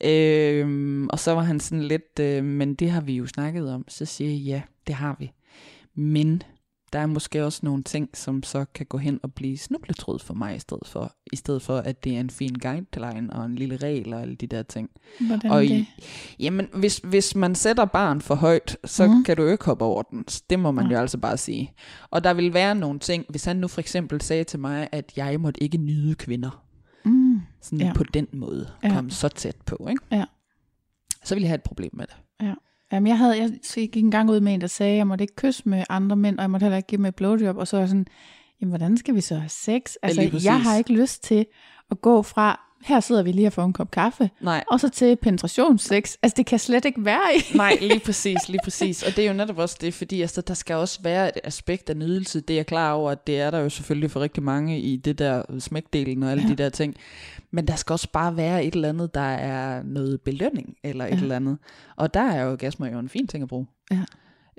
Øh, 0.04 1.06
og 1.10 1.18
så 1.18 1.32
var 1.32 1.42
han 1.42 1.60
sådan 1.60 1.84
lidt, 1.84 2.18
øh, 2.20 2.44
men 2.44 2.74
det 2.74 2.90
har 2.90 3.00
vi 3.00 3.16
jo 3.16 3.26
snakket 3.26 3.72
om. 3.72 3.84
Så 3.88 4.04
siger 4.04 4.30
jeg, 4.30 4.40
ja, 4.40 4.62
det 4.86 4.94
har 4.94 5.16
vi. 5.18 5.32
Men 5.94 6.42
der 6.96 7.02
er 7.02 7.06
måske 7.06 7.44
også 7.44 7.60
nogle 7.62 7.82
ting, 7.82 8.08
som 8.14 8.42
så 8.42 8.64
kan 8.74 8.86
gå 8.86 8.98
hen 8.98 9.20
og 9.22 9.34
blive 9.34 9.58
snubletråd 9.58 10.18
for 10.18 10.34
mig 10.34 10.56
i 10.56 10.58
stedet 10.58 10.86
for. 10.88 11.12
I 11.32 11.36
stedet 11.36 11.62
for, 11.62 11.78
at 11.78 12.04
det 12.04 12.16
er 12.16 12.20
en 12.20 12.30
fin 12.30 12.54
guideline 12.54 13.32
og 13.32 13.46
en 13.46 13.54
lille 13.54 13.76
regel 13.76 14.14
og 14.14 14.22
alle 14.22 14.34
de 14.34 14.46
der 14.46 14.62
ting. 14.62 14.90
Hvordan 15.26 15.50
Og 15.50 15.62
det? 15.62 15.70
i, 15.70 15.88
jamen, 16.38 16.68
hvis, 16.74 16.98
hvis 16.98 17.34
man 17.34 17.54
sætter 17.54 17.84
barn 17.84 18.20
for 18.20 18.34
højt, 18.34 18.76
så 18.84 19.06
mm. 19.06 19.24
kan 19.24 19.36
du 19.36 19.42
jo 19.42 19.48
ikke 19.48 19.64
hoppe 19.64 19.84
over 19.84 20.02
den. 20.02 20.24
Det 20.50 20.58
må 20.58 20.70
man 20.70 20.84
Nej. 20.84 20.92
jo 20.92 20.98
altså 20.98 21.18
bare 21.18 21.36
sige. 21.36 21.72
Og 22.10 22.24
der 22.24 22.34
vil 22.34 22.54
være 22.54 22.74
nogle 22.74 22.98
ting, 22.98 23.24
hvis 23.28 23.44
han 23.44 23.56
nu 23.56 23.68
for 23.68 23.80
eksempel 23.80 24.20
sagde 24.20 24.44
til 24.44 24.58
mig, 24.58 24.88
at 24.92 25.12
jeg 25.16 25.40
måtte 25.40 25.62
ikke 25.62 25.78
nyde 25.78 26.14
kvinder. 26.14 26.64
Mm. 27.04 27.40
Sådan 27.62 27.80
Ja. 27.80 27.86
ja. 27.86 27.92
på 27.92 28.04
den 28.04 28.26
måde. 28.32 28.70
Ja. 28.82 28.88
Ja. 28.88 28.94
Komme 28.94 29.10
så 29.10 29.28
tæt 29.28 29.56
på, 29.66 29.86
ikke? 29.90 30.02
Ja. 30.12 30.24
Så 31.24 31.34
vil 31.34 31.40
jeg 31.42 31.50
have 31.50 31.54
et 31.58 31.62
problem 31.62 31.90
med 31.94 32.06
det. 32.06 32.16
Jamen, 32.92 33.06
jeg, 33.06 33.18
havde, 33.18 33.36
jeg 33.76 33.88
gik 33.90 33.96
en 33.96 34.10
gang 34.10 34.30
ud 34.30 34.40
med 34.40 34.54
en, 34.54 34.60
der 34.60 34.66
sagde, 34.66 34.92
at 34.92 34.98
jeg 34.98 35.06
måtte 35.06 35.22
ikke 35.22 35.36
kysse 35.36 35.68
med 35.68 35.84
andre 35.88 36.16
mænd, 36.16 36.38
og 36.38 36.42
jeg 36.42 36.50
måtte 36.50 36.64
heller 36.64 36.76
ikke 36.76 36.86
give 36.86 37.00
mig 37.00 37.08
et 37.08 37.14
blowjob, 37.14 37.56
og 37.56 37.68
så 37.68 37.76
var 37.76 37.82
jeg 37.82 37.88
sådan, 37.88 38.06
jamen, 38.60 38.70
hvordan 38.70 38.96
skal 38.96 39.14
vi 39.14 39.20
så 39.20 39.34
have 39.34 39.48
sex? 39.48 39.94
Altså, 40.02 40.28
præcis. 40.30 40.44
jeg 40.44 40.62
har 40.62 40.76
ikke 40.76 40.92
lyst 40.92 41.22
til 41.22 41.46
at 41.90 42.00
gå 42.00 42.22
fra, 42.22 42.65
her 42.84 43.00
sidder 43.00 43.22
vi 43.22 43.32
lige 43.32 43.46
og 43.46 43.52
får 43.52 43.64
en 43.64 43.72
kop 43.72 43.90
kaffe, 43.90 44.30
Nej, 44.40 44.64
og 44.70 44.80
så 44.80 44.88
til 44.88 45.16
penetrationssex. 45.16 46.14
Altså, 46.22 46.34
det 46.36 46.46
kan 46.46 46.58
slet 46.58 46.84
ikke 46.84 47.04
være 47.04 47.20
i. 47.36 47.56
Nej, 47.56 47.78
lige 47.90 48.00
præcis, 48.00 48.48
lige 48.48 48.60
præcis. 48.64 49.02
Og 49.02 49.16
det 49.16 49.24
er 49.24 49.28
jo 49.28 49.34
netop 49.36 49.58
også 49.58 49.76
det, 49.80 49.94
fordi 49.94 50.20
altså, 50.20 50.40
der 50.40 50.54
skal 50.54 50.76
også 50.76 51.00
være 51.02 51.28
et 51.28 51.40
aspekt 51.44 51.90
af 51.90 51.96
nydelse. 51.96 52.40
Det 52.40 52.54
er 52.54 52.58
jeg 52.58 52.66
klar 52.66 52.92
over, 52.92 53.10
at 53.10 53.26
det 53.26 53.40
er 53.40 53.50
der 53.50 53.58
jo 53.58 53.68
selvfølgelig 53.68 54.10
for 54.10 54.20
rigtig 54.20 54.42
mange 54.42 54.80
i 54.80 54.96
det 54.96 55.18
der 55.18 55.42
smækdelen 55.58 56.22
og 56.22 56.30
alle 56.30 56.42
Ja. 56.42 56.48
de 56.48 56.54
der 56.56 56.68
ting. 56.68 56.94
Men 57.50 57.66
der 57.68 57.76
skal 57.76 57.92
også 57.92 58.08
bare 58.12 58.36
være 58.36 58.64
et 58.64 58.74
eller 58.74 58.88
andet, 58.88 59.14
der 59.14 59.20
er 59.20 59.82
noget 59.82 60.20
belønning 60.20 60.76
eller 60.84 61.04
et 61.06 61.10
Ja. 61.10 61.16
eller 61.16 61.36
andet. 61.36 61.58
Og 61.96 62.14
der 62.14 62.20
er 62.30 62.42
jo 62.42 62.50
orgasmer 62.52 62.88
jo 62.90 62.98
en 62.98 63.08
fin 63.08 63.26
ting 63.26 63.42
at 63.42 63.48
bruge. 63.48 63.66
Ja. 63.90 64.00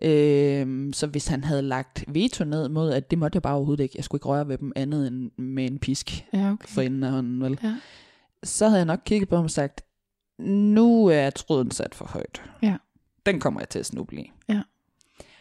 Øhm, 0.01 0.93
så 0.93 1.07
hvis 1.07 1.27
han 1.27 1.43
havde 1.43 1.61
lagt 1.61 2.03
veto 2.07 2.43
ned 2.43 2.69
mod, 2.69 2.91
at 2.91 3.11
det 3.11 3.19
måtte 3.19 3.35
jeg 3.35 3.41
bare 3.41 3.55
overhovedet 3.55 3.83
ikke, 3.83 3.93
jeg 3.97 4.03
skulle 4.03 4.19
ikke 4.19 4.27
røre 4.27 4.47
ved 4.47 4.57
dem 4.57 4.71
andet 4.75 5.07
end 5.07 5.31
med 5.37 5.65
en 5.71 5.79
pisk 5.79 6.25
Ja, 6.33 6.51
okay. 6.51 6.67
for 6.67 6.81
enden 6.81 7.03
af 7.03 7.11
hånden, 7.11 7.41
vel? 7.43 7.59
Ja. 7.63 7.73
Så 8.43 8.65
havde 8.67 8.77
jeg 8.79 8.85
nok 8.85 8.99
kigget 9.05 9.29
på 9.29 9.35
ham 9.35 9.45
og 9.45 9.51
sagt, 9.51 9.81
nu 10.39 11.05
er 11.05 11.29
tråden 11.29 11.71
sat 11.71 11.95
for 11.95 12.05
højt. 12.05 12.43
Ja. 12.61 12.77
Den 13.25 13.39
kommer 13.39 13.59
jeg 13.61 13.69
til 13.69 13.79
at 13.79 13.85
snuble 13.85 14.21
i. 14.21 14.31
Ja. 14.49 14.61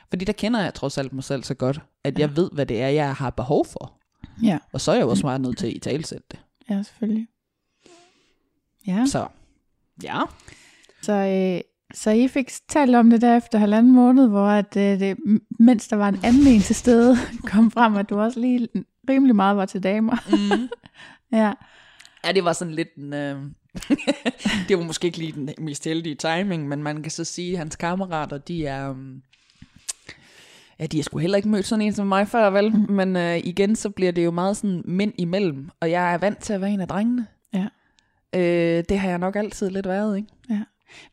Fordi 0.09 0.25
der 0.25 0.33
kender 0.33 0.61
jeg 0.61 0.75
trods 0.75 0.99
alt 0.99 1.13
mig 1.13 1.25
selv 1.25 1.45
så 1.45 1.55
godt, 1.55 1.81
at 2.05 2.19
Ja. 2.19 2.21
jeg 2.21 2.37
ved, 2.37 2.51
hvad 2.53 2.67
det 2.67 2.83
er, 2.83 2.89
jeg 2.89 3.15
har 3.15 3.31
behov 3.31 3.67
for. 3.67 3.93
Ja, 4.43 4.59
Og 4.73 4.81
så 4.81 4.91
er 4.91 4.95
jeg 4.95 5.03
jo 5.03 5.11
også 5.11 5.27
meget 5.27 5.41
nødt 5.41 5.59
til 5.59 5.67
at 5.67 5.73
i 5.73 5.79
talsætte 5.79 6.27
det. 6.31 6.39
ja, 6.71 6.83
selvfølgelig. 6.83 7.29
Ja, 8.87 9.05
Så 9.07 9.27
ja, 10.03 10.21
så, 11.03 11.13
øh, 11.13 11.61
så 11.95 12.11
I 12.11 12.29
fik 12.29 12.51
talt 12.69 12.95
om 12.97 13.11
det 13.11 13.21
der 13.21 13.37
efter 13.37 13.59
halvanden 13.59 13.93
måned, 13.93 14.29
hvor 14.29 14.47
at, 14.47 14.77
øh, 14.77 15.01
det, 15.01 15.17
mens 15.59 15.89
der 15.89 15.97
var 15.97 16.09
en 16.09 16.21
anden 16.25 16.47
en 16.47 16.61
til 16.61 16.75
stede, 16.75 17.17
kom 17.53 17.71
frem, 17.71 17.97
at 17.97 18.11
du 18.11 18.21
også 18.21 18.41
lige 18.41 18.69
rimelig 19.09 19.37
meget 19.37 19.57
var 19.57 19.65
til 19.67 19.83
damer. 19.83 20.17
mm. 20.31 20.69
Ja, 21.39 21.53
ja 22.27 22.33
det 22.33 22.45
var 22.45 22.53
sådan 22.53 22.75
lidt 22.75 22.95
en... 22.97 23.13
Øh... 23.13 23.43
det 24.69 24.79
var 24.79 24.85
måske 24.85 25.07
ikke 25.07 25.19
lige 25.19 25.33
den 25.33 25.51
mest 25.59 25.85
heldige 25.85 26.15
timing, 26.15 26.69
men 26.69 26.83
man 26.83 27.03
kan 27.03 27.11
så 27.11 27.25
sige, 27.25 27.53
at 27.53 27.59
hans 27.59 27.77
kammerater, 27.77 28.39
de 28.39 28.67
er... 28.67 28.91
Um... 28.91 29.23
Ja, 30.79 30.87
de 30.87 30.97
har 30.97 31.03
sgu 31.03 31.19
heller 31.19 31.37
ikke 31.37 31.49
mødt 31.49 31.67
sådan 31.67 31.85
en 31.85 31.93
som 31.93 32.07
mig 32.07 32.29
før, 32.29 32.51
vel? 32.51 32.73
Mm. 32.73 32.93
Men 32.93 33.17
øh, 33.17 33.39
igen, 33.39 33.77
så 33.77 33.91
bliver 33.91 34.13
det 34.13 34.25
jo 34.25 34.31
meget 34.31 34.57
sådan 34.57 34.83
mænd 34.85 35.13
imellem, 35.19 35.71
og 35.81 35.91
jeg 35.91 36.15
er 36.15 36.19
vant 36.19 36.39
til 36.39 36.53
at 36.53 36.61
være 36.61 36.71
en 36.71 36.81
af 36.81 36.89
drengene. 36.89 37.27
Ja. 37.55 37.67
Øh, 38.35 38.85
det 38.89 38.99
har 38.99 39.09
jeg 39.09 39.19
nok 39.19 39.37
altid 39.37 39.71
lidt 39.71 39.89
været, 39.89 40.17
ikke? 40.17 40.29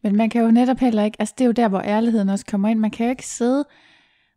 men 0.03 0.15
man 0.15 0.29
kan 0.29 0.41
jo 0.41 0.51
netop 0.51 0.79
heller 0.79 1.03
ikke, 1.03 1.15
altså 1.19 1.35
det 1.37 1.43
er 1.43 1.45
jo 1.45 1.51
der, 1.51 1.67
hvor 1.67 1.81
ærligheden 1.81 2.29
også 2.29 2.45
kommer 2.45 2.69
ind. 2.69 2.79
Man 2.79 2.91
kan 2.91 3.05
jo 3.05 3.09
ikke 3.09 3.27
sidde, 3.27 3.65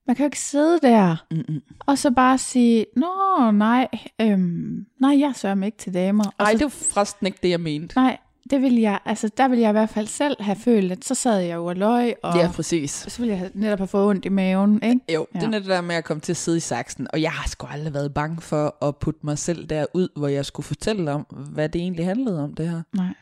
man 0.07 0.17
kan 0.17 0.25
jo 0.25 0.27
ikke 0.27 0.41
sidde 0.41 0.79
der, 0.83 1.17
Mm-mm. 1.31 1.63
og 1.87 1.99
så 1.99 2.11
bare 2.11 2.39
sige, 2.39 2.87
nå 2.97 3.51
nej, 3.51 3.89
øhm, 4.21 4.87
nej, 5.01 5.21
jeg 5.21 5.33
sørger 5.37 5.55
mig 5.55 5.67
ikke 5.67 5.79
til 5.79 5.95
damer. 5.95 6.25
Og 6.25 6.33
Ej, 6.45 6.53
så, 6.53 6.59
det 6.59 6.65
var 6.65 6.69
forresten 6.95 7.27
ikke 7.27 7.39
det, 7.43 7.51
jeg 7.51 7.61
mente. 7.61 7.97
Nej, 7.97 8.19
det 8.51 8.63
vil 8.63 8.75
jeg, 8.75 8.99
altså 9.05 9.31
der 9.37 9.49
vil 9.49 9.59
jeg 9.59 9.69
i 9.69 9.73
hvert 9.73 9.89
fald 9.89 10.07
selv 10.07 10.37
have 10.43 10.57
følt, 10.57 10.93
at 10.93 11.05
så 11.05 11.15
sad 11.15 11.39
jeg 11.41 11.55
jo 11.55 11.67
og 11.67 11.77
løg, 11.77 12.15
og 12.23 12.37
Ja, 12.37 12.51
præcis. 12.55 12.91
så 12.91 13.19
ville 13.19 13.31
jeg 13.31 13.39
have- 13.39 13.51
netop 13.55 13.79
have 13.79 13.87
fået 13.89 14.07
ondt 14.09 14.25
i 14.25 14.29
maven, 14.29 14.83
ikke? 14.83 15.01
Jo, 15.15 15.27
Ja. 15.35 15.41
ja. 15.41 15.47
det 15.47 15.55
er 15.55 15.59
det 15.59 15.69
der 15.69 15.81
med 15.81 15.95
at 15.97 16.05
komme 16.05 16.21
til 16.21 16.33
at 16.33 16.37
sidde 16.37 16.57
i 16.57 16.61
saksen, 16.61 17.07
og 17.13 17.23
jeg 17.23 17.33
har 17.33 17.49
sgu 17.49 17.67
aldrig 17.71 17.95
været 17.95 18.15
bange 18.15 18.41
for 18.41 18.85
at 18.85 18.97
putte 18.97 19.21
mig 19.23 19.39
selv 19.39 19.67
derud, 19.67 20.09
hvor 20.17 20.29
jeg 20.29 20.47
skulle 20.47 20.65
fortælle 20.65 21.13
om, 21.13 21.21
hvad 21.53 21.69
det 21.69 21.81
egentlig 21.81 22.05
handlede 22.05 22.45
om, 22.45 22.55
det 22.55 22.69
her. 22.69 22.83
Nej. 22.97 23.15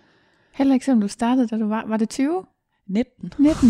Heller 0.53 0.75
ikke 0.75 0.85
selvom 0.87 1.01
du 1.01 1.09
startede, 1.09 1.47
da 1.49 1.57
du 1.59 1.69
var, 1.69 1.85
var 1.87 1.97
det 1.97 2.09
20? 2.09 2.45
19. 2.87 3.33
19? 3.39 3.69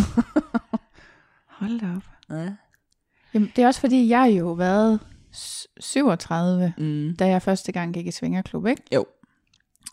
Hold 1.49 1.81
da 1.81 1.87
op. 1.97 2.37
Ja. 2.39 2.49
Jamen, 3.35 3.53
det 3.57 3.63
er 3.63 3.67
også 3.67 3.81
fordi, 3.81 4.09
jeg 4.09 4.35
jo 4.39 4.53
været 4.53 5.01
s- 5.37 5.67
37, 5.81 6.75
Mm. 6.79 7.17
da 7.19 7.27
jeg 7.29 7.43
første 7.43 7.73
gang 7.73 7.95
gik 7.95 8.07
i 8.07 8.11
svingerklub, 8.11 8.67
ikke? 8.67 8.83
Jo. 8.95 9.07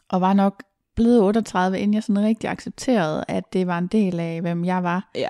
Og 0.09 0.21
var 0.21 0.33
nok 0.33 0.63
blevet 0.95 1.21
38, 1.21 1.79
inden 1.79 1.93
jeg 1.93 2.03
sådan 2.03 2.23
rigtig 2.23 2.49
accepterede, 2.49 3.25
at 3.27 3.53
det 3.53 3.67
var 3.67 3.77
en 3.77 3.87
del 3.87 4.19
af, 4.19 4.41
hvem 4.41 4.65
jeg 4.65 4.83
var. 4.83 5.09
Ja. 5.15 5.29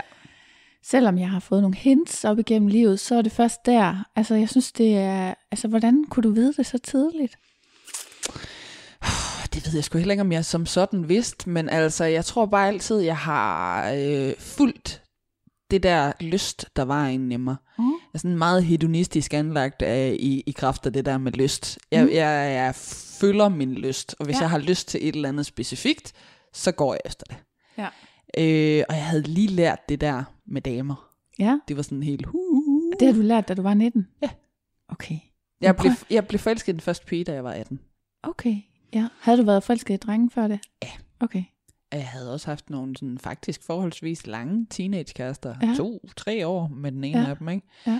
Selvom 0.84 1.18
jeg 1.18 1.30
har 1.30 1.40
fået 1.40 1.62
nogle 1.62 1.76
hints 1.78 2.26
op 2.26 2.40
igennem 2.40 2.68
livet, 2.68 3.00
så 3.00 3.16
er 3.16 3.22
det 3.22 3.32
først 3.32 3.66
der. 3.66 4.06
Altså, 4.16 4.36
jeg 4.36 4.50
synes, 4.50 4.72
det 4.72 4.98
er... 4.98 5.34
Altså, 5.52 5.68
hvordan 5.68 6.06
kunne 6.10 6.24
du 6.24 6.32
vide 6.32 6.54
det 6.54 6.66
så 6.66 6.78
tidligt? 6.78 7.38
Det 9.54 9.66
ved 9.68 9.74
jeg 9.76 9.84
sgu 9.84 9.98
heller 9.98 10.12
ikke, 10.12 10.22
om 10.22 10.32
jeg 10.32 10.46
som 10.46 10.66
sådan 10.66 11.10
vidste, 11.10 11.50
men 11.50 11.70
altså, 11.70 12.04
jeg 12.06 12.26
tror 12.26 12.46
bare 12.46 12.68
altid, 12.68 13.00
jeg 13.00 13.18
har 13.18 13.92
øh, 13.92 14.34
fulgt 14.40 15.02
det 15.72 15.84
der 15.84 16.12
lyst, 16.20 16.66
der 16.76 16.84
var 16.84 17.08
inde 17.08 17.34
i 17.34 17.38
mig. 17.38 17.56
Mm. 17.80 17.92
Jeg 18.14 18.18
er 18.18 18.20
sådan 18.20 18.38
meget 18.38 18.64
hedonistisk 18.64 19.34
anlagt 19.34 19.82
af, 19.82 20.16
i, 20.20 20.44
i 20.46 20.52
kraft 20.52 20.86
af 20.86 20.94
det 20.94 21.06
der 21.06 21.18
med 21.18 21.32
lyst. 21.32 21.80
Jeg, 21.92 22.04
Mm. 22.04 22.10
jeg, 22.10 22.54
jeg 22.56 22.76
følger 23.22 23.50
min 23.50 23.74
lyst, 23.76 24.16
og 24.20 24.26
hvis 24.26 24.36
Ja. 24.36 24.42
jeg 24.42 24.50
har 24.50 24.58
lyst 24.60 24.88
til 24.88 25.08
et 25.10 25.16
eller 25.16 25.30
andet 25.30 25.46
specifikt, 25.46 26.14
så 26.54 26.72
går 26.72 26.94
jeg 26.94 27.02
efter 27.06 27.24
det. 27.30 27.38
Ja. 27.78 27.88
Øh, 28.38 28.84
og 28.90 28.96
jeg 28.96 29.06
havde 29.06 29.24
lige 29.24 29.48
lært 29.48 29.90
det 29.90 30.02
der 30.02 30.24
med 30.48 30.62
damer. 30.62 31.08
Ja, 31.40 31.60
Det 31.68 31.78
var 31.78 31.84
sådan 31.84 32.04
helt... 32.04 32.26
Uh, 32.34 32.94
det 33.00 33.08
har 33.08 33.14
du 33.16 33.22
lært, 33.22 33.48
da 33.48 33.54
du 33.54 33.62
var 33.62 33.74
19? 33.74 34.08
Ja. 34.22 34.30
Okay. 34.90 35.18
jeg, 35.62 35.76
blev, 35.76 35.92
jeg 36.10 36.28
blev 36.28 36.40
forelsket 36.40 36.76
den 36.76 36.82
første 36.82 37.06
pige, 37.06 37.24
da 37.24 37.34
jeg 37.34 37.44
var 37.44 37.52
18. 37.52 37.80
Okay, 38.24 38.56
ja. 38.94 39.08
Havde 39.20 39.38
du 39.38 39.44
været 39.44 39.64
forelsket 39.64 39.94
i 39.94 39.98
drengen 39.98 40.30
før 40.30 40.48
det? 40.48 40.60
Ja. 40.84 40.90
Okay. 41.20 41.44
Og 41.92 41.98
Jeg 41.98 42.08
havde 42.08 42.34
også 42.34 42.48
haft 42.48 42.70
nogle 42.70 42.98
sådan, 42.98 43.18
faktisk 43.18 43.64
forholdsvis 43.64 44.28
lange 44.28 44.68
teenagekærester. 44.70 45.56
Ja. 45.62 45.68
Ja. 45.68 45.76
To-tre 45.76 46.48
år 46.48 46.68
med 46.68 46.92
den 46.92 47.04
ene 47.04 47.20
Ja. 47.20 47.30
af 47.30 47.38
dem. 47.38 47.50
Ikke? 47.50 47.68
Ja. 47.88 48.00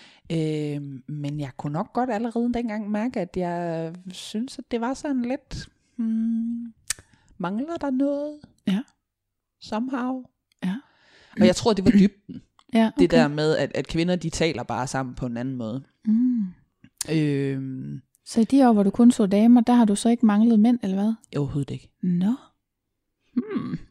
Øh, 0.76 0.82
men 1.08 1.40
jeg 1.40 1.52
kunne 1.58 1.74
nok 1.74 1.94
godt 1.94 2.10
allerede 2.10 2.54
dengang 2.54 2.92
mærke, 2.92 3.20
at 3.20 3.38
jeg 3.38 3.94
synes, 4.12 4.60
at 4.60 4.64
det 4.72 4.82
var 4.82 4.94
sådan 4.94 5.22
lidt... 5.22 5.70
Hmm, 5.96 6.74
mangler 7.38 7.76
der 7.82 7.90
noget? 7.90 8.40
Ja. 8.68 8.80
Somehow. 9.62 10.24
Ja. 10.64 10.76
Og 11.40 11.46
jeg 11.46 11.56
tror, 11.56 11.74
det 11.74 11.86
var 11.86 11.92
dybden. 11.92 12.42
Ja, 12.74 12.88
okay. 12.88 13.02
Det 13.04 13.12
der 13.12 13.28
med, 13.28 13.58
at, 13.58 13.72
at 13.76 13.88
kvinder, 13.88 14.16
de 14.16 14.30
taler 14.30 14.64
bare 14.64 14.88
sammen 14.88 15.16
på 15.16 15.26
en 15.26 15.38
anden 15.38 15.56
måde. 15.56 15.84
Mm. 16.06 16.42
Øh, 17.12 17.62
Så 18.26 18.42
i 18.42 18.44
de 18.44 18.68
år, 18.70 18.74
hvor 18.74 18.84
du 18.84 18.90
kun 18.90 19.12
så 19.12 19.26
damer, 19.26 19.62
der 19.62 19.74
har 19.74 19.86
du 19.86 19.96
så 19.96 20.10
ikke 20.10 20.26
manglet 20.26 20.60
mænd, 20.60 20.80
eller 20.84 20.96
hvad? 21.04 21.14
overhovedet 21.38 21.70
ikke. 21.74 21.90
Nå. 22.04 22.34
Hmm. 23.34 23.80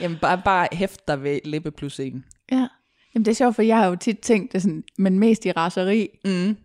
Jamen, 0.00 0.18
bare, 0.18 0.42
bare 0.44 0.68
hæft 0.72 1.08
dig 1.08 1.22
ved 1.22 1.40
lippe 1.44 1.70
plus 1.70 2.00
en. 2.00 2.24
Ja. 2.52 2.66
Jamen 3.14 3.24
det 3.24 3.30
er 3.30 3.34
sjovt, 3.34 3.54
for 3.54 3.62
jeg 3.62 3.76
har 3.76 3.86
jo 3.86 3.96
tit 3.96 4.18
tænkt 4.18 4.52
det 4.52 4.62
sådan, 4.62 4.84
men 4.98 5.18
mest 5.18 5.46
i 5.46 5.52
raseri. 5.52 6.08
Mm. 6.24 6.56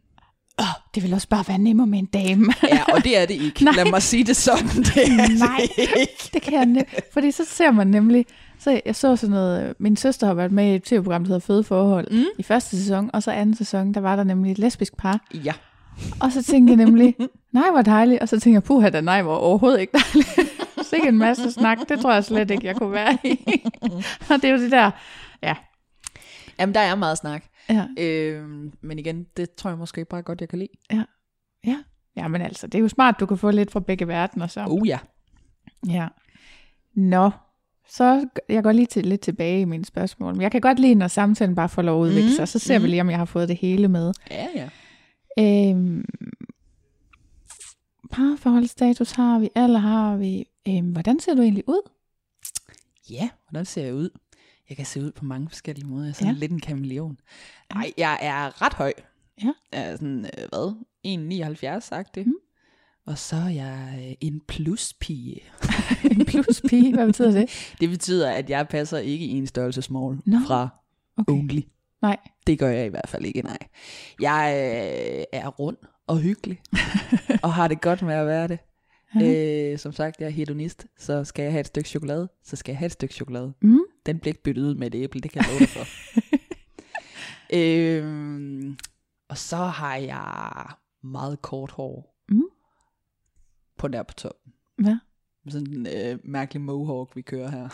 Åh, 0.59 0.65
det 0.95 1.03
vil 1.03 1.13
også 1.13 1.27
bare 1.27 1.43
være 1.47 1.57
nemmere 1.57 1.87
med 1.87 1.99
en 1.99 2.05
dame. 2.05 2.53
Ja, 2.63 2.83
og 2.93 3.03
det 3.03 3.17
er 3.17 3.25
det 3.25 3.33
ikke. 3.33 3.63
Nej. 3.63 3.73
Lad 3.75 3.85
mig 3.89 4.01
sige 4.01 4.23
det 4.23 4.35
sådan. 4.35 4.67
Det 4.67 4.97
er 4.97 5.39
Nej, 5.39 5.67
det 5.75 5.89
ikke. 5.99 6.11
det 6.33 6.41
kan 6.41 6.53
jeg 6.53 6.63
nem- 6.81 6.99
Fordi 7.13 7.31
så 7.31 7.45
ser 7.45 7.71
man 7.71 7.87
nemlig, 7.87 8.25
så 8.59 8.81
jeg 8.85 8.95
så 8.95 9.15
sådan 9.15 9.31
noget, 9.31 9.69
øh, 9.69 9.75
min 9.79 9.97
søster 9.97 10.27
har 10.27 10.33
været 10.33 10.51
med 10.51 10.71
i 10.71 10.75
et 10.75 10.83
tv-program, 10.83 11.23
der 11.23 11.27
hedder 11.27 11.39
Føde 11.39 11.63
Forhold, 11.63 12.11
Mm. 12.11 12.25
i 12.39 12.43
første 12.43 12.77
sæson, 12.77 13.09
og 13.13 13.23
så 13.23 13.31
anden 13.31 13.55
sæson, 13.55 13.93
der 13.93 13.99
var 14.01 14.15
der 14.15 14.23
nemlig 14.23 14.51
et 14.51 14.59
lesbisk 14.59 14.97
par, 14.97 15.19
Ja. 15.33 15.53
Og 16.21 16.31
så 16.31 16.43
tænkte 16.43 16.71
jeg 16.71 16.85
nemlig, 16.85 17.15
nej, 17.51 17.69
hvor 17.71 17.81
dejligt, 17.81 18.21
og 18.21 18.29
så 18.29 18.39
tænkte 18.39 18.53
jeg, 18.55 18.63
puha 18.63 18.89
da, 18.89 19.01
nej, 19.01 19.21
hvor 19.21 19.35
overhovedet 19.35 19.81
ikke 19.81 19.93
dejligt. 19.97 20.51
Sikke 20.81 21.07
en 21.07 21.17
masse 21.17 21.51
snak, 21.51 21.77
det 21.89 21.99
tror 21.99 22.13
jeg 22.13 22.23
slet 22.23 22.51
ikke, 22.51 22.67
jeg 22.67 22.75
kunne 22.75 22.91
være 22.91 23.17
i. 23.23 23.39
og 24.29 24.35
det 24.41 24.43
er 24.45 24.49
jo 24.51 24.57
det 24.57 24.71
der, 24.71 24.91
ja, 25.43 25.55
Jamen, 26.59 26.75
der 26.75 26.79
er 26.81 26.95
meget 26.95 27.17
snak. 27.17 27.43
ja, 27.69 27.85
Øhm, 27.99 28.71
men 28.81 28.99
igen, 28.99 29.25
det 29.37 29.51
tror 29.51 29.69
jeg 29.69 29.77
måske 29.77 30.05
bare 30.05 30.21
godt, 30.21 30.41
jeg 30.41 30.49
kan 30.49 30.59
lide. 30.59 30.69
ja. 31.65 31.75
Ja, 32.15 32.27
men 32.27 32.41
altså, 32.41 32.67
det 32.67 32.75
er 32.75 32.79
jo 32.79 32.87
smart, 32.87 33.15
du 33.19 33.25
kan 33.25 33.37
få 33.37 33.51
lidt 33.51 33.71
fra 33.71 33.79
begge 33.79 34.07
verdener, 34.07 34.47
så. 34.47 34.65
Oh 34.67 34.87
ja. 34.87 34.99
Ja. 35.89 36.07
Nå, 36.95 37.31
så 37.89 38.27
jeg 38.49 38.63
går 38.63 38.71
lige 38.71 38.85
til, 38.85 39.05
lidt 39.05 39.21
tilbage 39.21 39.61
i 39.61 39.65
mine 39.65 39.85
spørgsmål. 39.85 40.33
Men 40.33 40.41
jeg 40.41 40.51
kan 40.51 40.61
godt 40.61 40.79
lide, 40.79 40.95
når 40.95 41.07
samtalen 41.07 41.55
bare 41.55 41.69
får 41.69 41.81
lov 41.81 42.01
at 42.03 42.07
udvikle 42.07 42.29
Mm, 42.29 42.35
sig. 42.35 42.47
Så 42.47 42.59
ser 42.59 42.79
vi 42.79 42.85
mm. 42.85 42.89
lige, 42.89 43.01
om 43.01 43.09
jeg 43.09 43.17
har 43.17 43.25
fået 43.25 43.49
det 43.49 43.57
hele 43.57 43.87
med. 43.87 44.13
Ja, 44.31 44.47
ja. 44.55 44.69
Øhm, 45.39 46.05
parforholdsstatus 48.11 49.11
har 49.11 49.39
vi, 49.39 49.49
alder 49.55 49.79
har 49.79 50.17
vi. 50.17 50.45
Øhm, 50.67 50.91
hvordan 50.91 51.19
ser 51.19 51.33
du 51.35 51.41
egentlig 51.41 51.63
ud? 51.67 51.89
Ja, 53.09 53.29
hvordan 53.49 53.65
ser 53.65 53.83
jeg 53.83 53.93
ud? 53.93 54.09
Jeg 54.69 54.77
kan 54.77 54.85
se 54.85 55.01
ud 55.01 55.11
på 55.11 55.25
mange 55.25 55.49
forskellige 55.49 55.87
måder. 55.87 56.03
Jeg 56.03 56.09
er 56.09 56.13
sådan 56.13 56.33
Ja. 56.33 56.39
lidt 56.39 56.51
en 56.51 56.59
kameleon. 56.59 57.17
Nej, 57.73 57.91
jeg 57.97 58.17
er 58.21 58.61
ret 58.61 58.73
høj. 58.73 58.93
Ja. 59.43 59.53
Jeg 59.71 59.87
er 59.89 59.91
sådan, 59.95 60.25
øh, 60.25 60.47
hvad? 60.49 60.75
1,79 61.77 61.79
sagt 61.79 62.15
det. 62.15 62.27
Mm. 62.27 62.33
Og 63.05 63.17
så 63.17 63.35
er 63.35 63.49
jeg 63.49 64.05
øh, 64.07 64.13
en 64.21 64.41
pluspige. 64.47 65.39
En 66.11 66.25
pluspige, 66.25 66.93
hvad 66.93 67.05
betyder 67.07 67.31
det? 67.31 67.49
Det 67.81 67.89
betyder, 67.89 68.31
at 68.31 68.49
jeg 68.49 68.67
passer 68.67 68.97
ikke 68.97 69.25
i 69.25 69.29
en 69.31 69.47
størrelse 69.47 69.81
small 69.81 70.19
Nå. 70.25 70.37
fra 70.47 70.69
Okay. 71.17 71.33
only. 71.33 71.61
Nej. 72.01 72.17
Det 72.47 72.59
gør 72.59 72.69
jeg 72.69 72.85
i 72.85 72.89
hvert 72.89 73.09
fald 73.09 73.25
ikke, 73.25 73.41
nej. 73.41 73.57
Jeg 74.19 74.53
øh, 74.55 75.39
er 75.41 75.47
rund 75.47 75.77
og 76.07 76.19
hyggelig, 76.19 76.61
og 77.43 77.53
har 77.53 77.67
det 77.67 77.81
godt 77.81 78.01
med 78.01 78.13
at 78.13 78.27
være 78.27 78.47
det. 78.47 78.59
Øh, 79.15 79.79
som 79.79 79.91
sagt, 79.91 80.19
jeg 80.19 80.25
er 80.25 80.31
hedonist, 80.31 80.85
så 80.97 81.23
skal 81.23 81.43
jeg 81.43 81.51
have 81.51 81.59
et 81.59 81.67
stykke 81.67 81.89
chokolade, 81.89 82.29
så 82.43 82.55
skal 82.55 82.71
jeg 82.71 82.79
have 82.79 82.85
et 82.85 82.91
stykke 82.91 83.13
chokolade. 83.13 83.53
Mm. 83.61 83.79
Den 84.05 84.19
bliver 84.19 84.31
ikke 84.31 84.43
byttet 84.43 84.63
ud 84.63 84.75
med 84.75 84.87
et 84.87 84.95
æble, 84.95 85.19
det 85.19 85.31
kan 85.31 85.41
jeg 85.41 85.49
love 85.49 85.59
dig 85.59 85.69
for. 85.69 85.85
øhm, 87.57 88.77
og 89.29 89.37
så 89.37 89.57
har 89.57 89.95
jeg 89.95 90.65
meget 91.03 91.41
kort 91.41 91.71
hår. 91.71 92.15
Mm. 92.29 92.43
På 93.77 93.87
der 93.87 94.03
på 94.03 94.13
toppen. 94.13 94.53
Ja. 94.85 94.99
Sådan 95.49 95.67
en 95.67 95.87
øh, 95.87 96.19
mærkelig 96.23 96.61
mohawk, 96.61 97.15
vi 97.15 97.21
kører 97.21 97.49
her. 97.49 97.69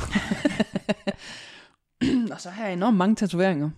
og 2.33 2.41
så 2.41 2.49
har 2.49 2.63
jeg 2.63 2.73
enormt 2.73 2.97
mange 2.97 3.15
tatoveringer. 3.15 3.69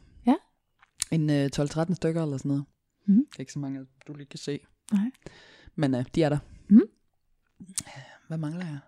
En 1.12 1.30
øh, 1.30 1.50
12-13 1.56 1.94
stykker 1.94 2.24
eller 2.24 2.38
sådan 2.38 2.50
noget. 2.50 2.66
Mhm. 3.08 3.26
Det 3.26 3.36
er 3.36 3.40
ikke 3.40 3.54
så 3.54 3.60
mange, 3.60 3.86
du 4.08 4.14
lige 4.14 4.28
kan 4.28 4.40
se. 4.40 4.60
Nej. 4.92 5.12
Men 5.76 5.96
øh, 5.96 6.06
de 6.16 6.24
er 6.24 6.30
der. 6.30 6.40
Mhm. 6.70 6.84
Hvad 8.28 8.38
mangler 8.38 8.66
jeg? 8.66 8.80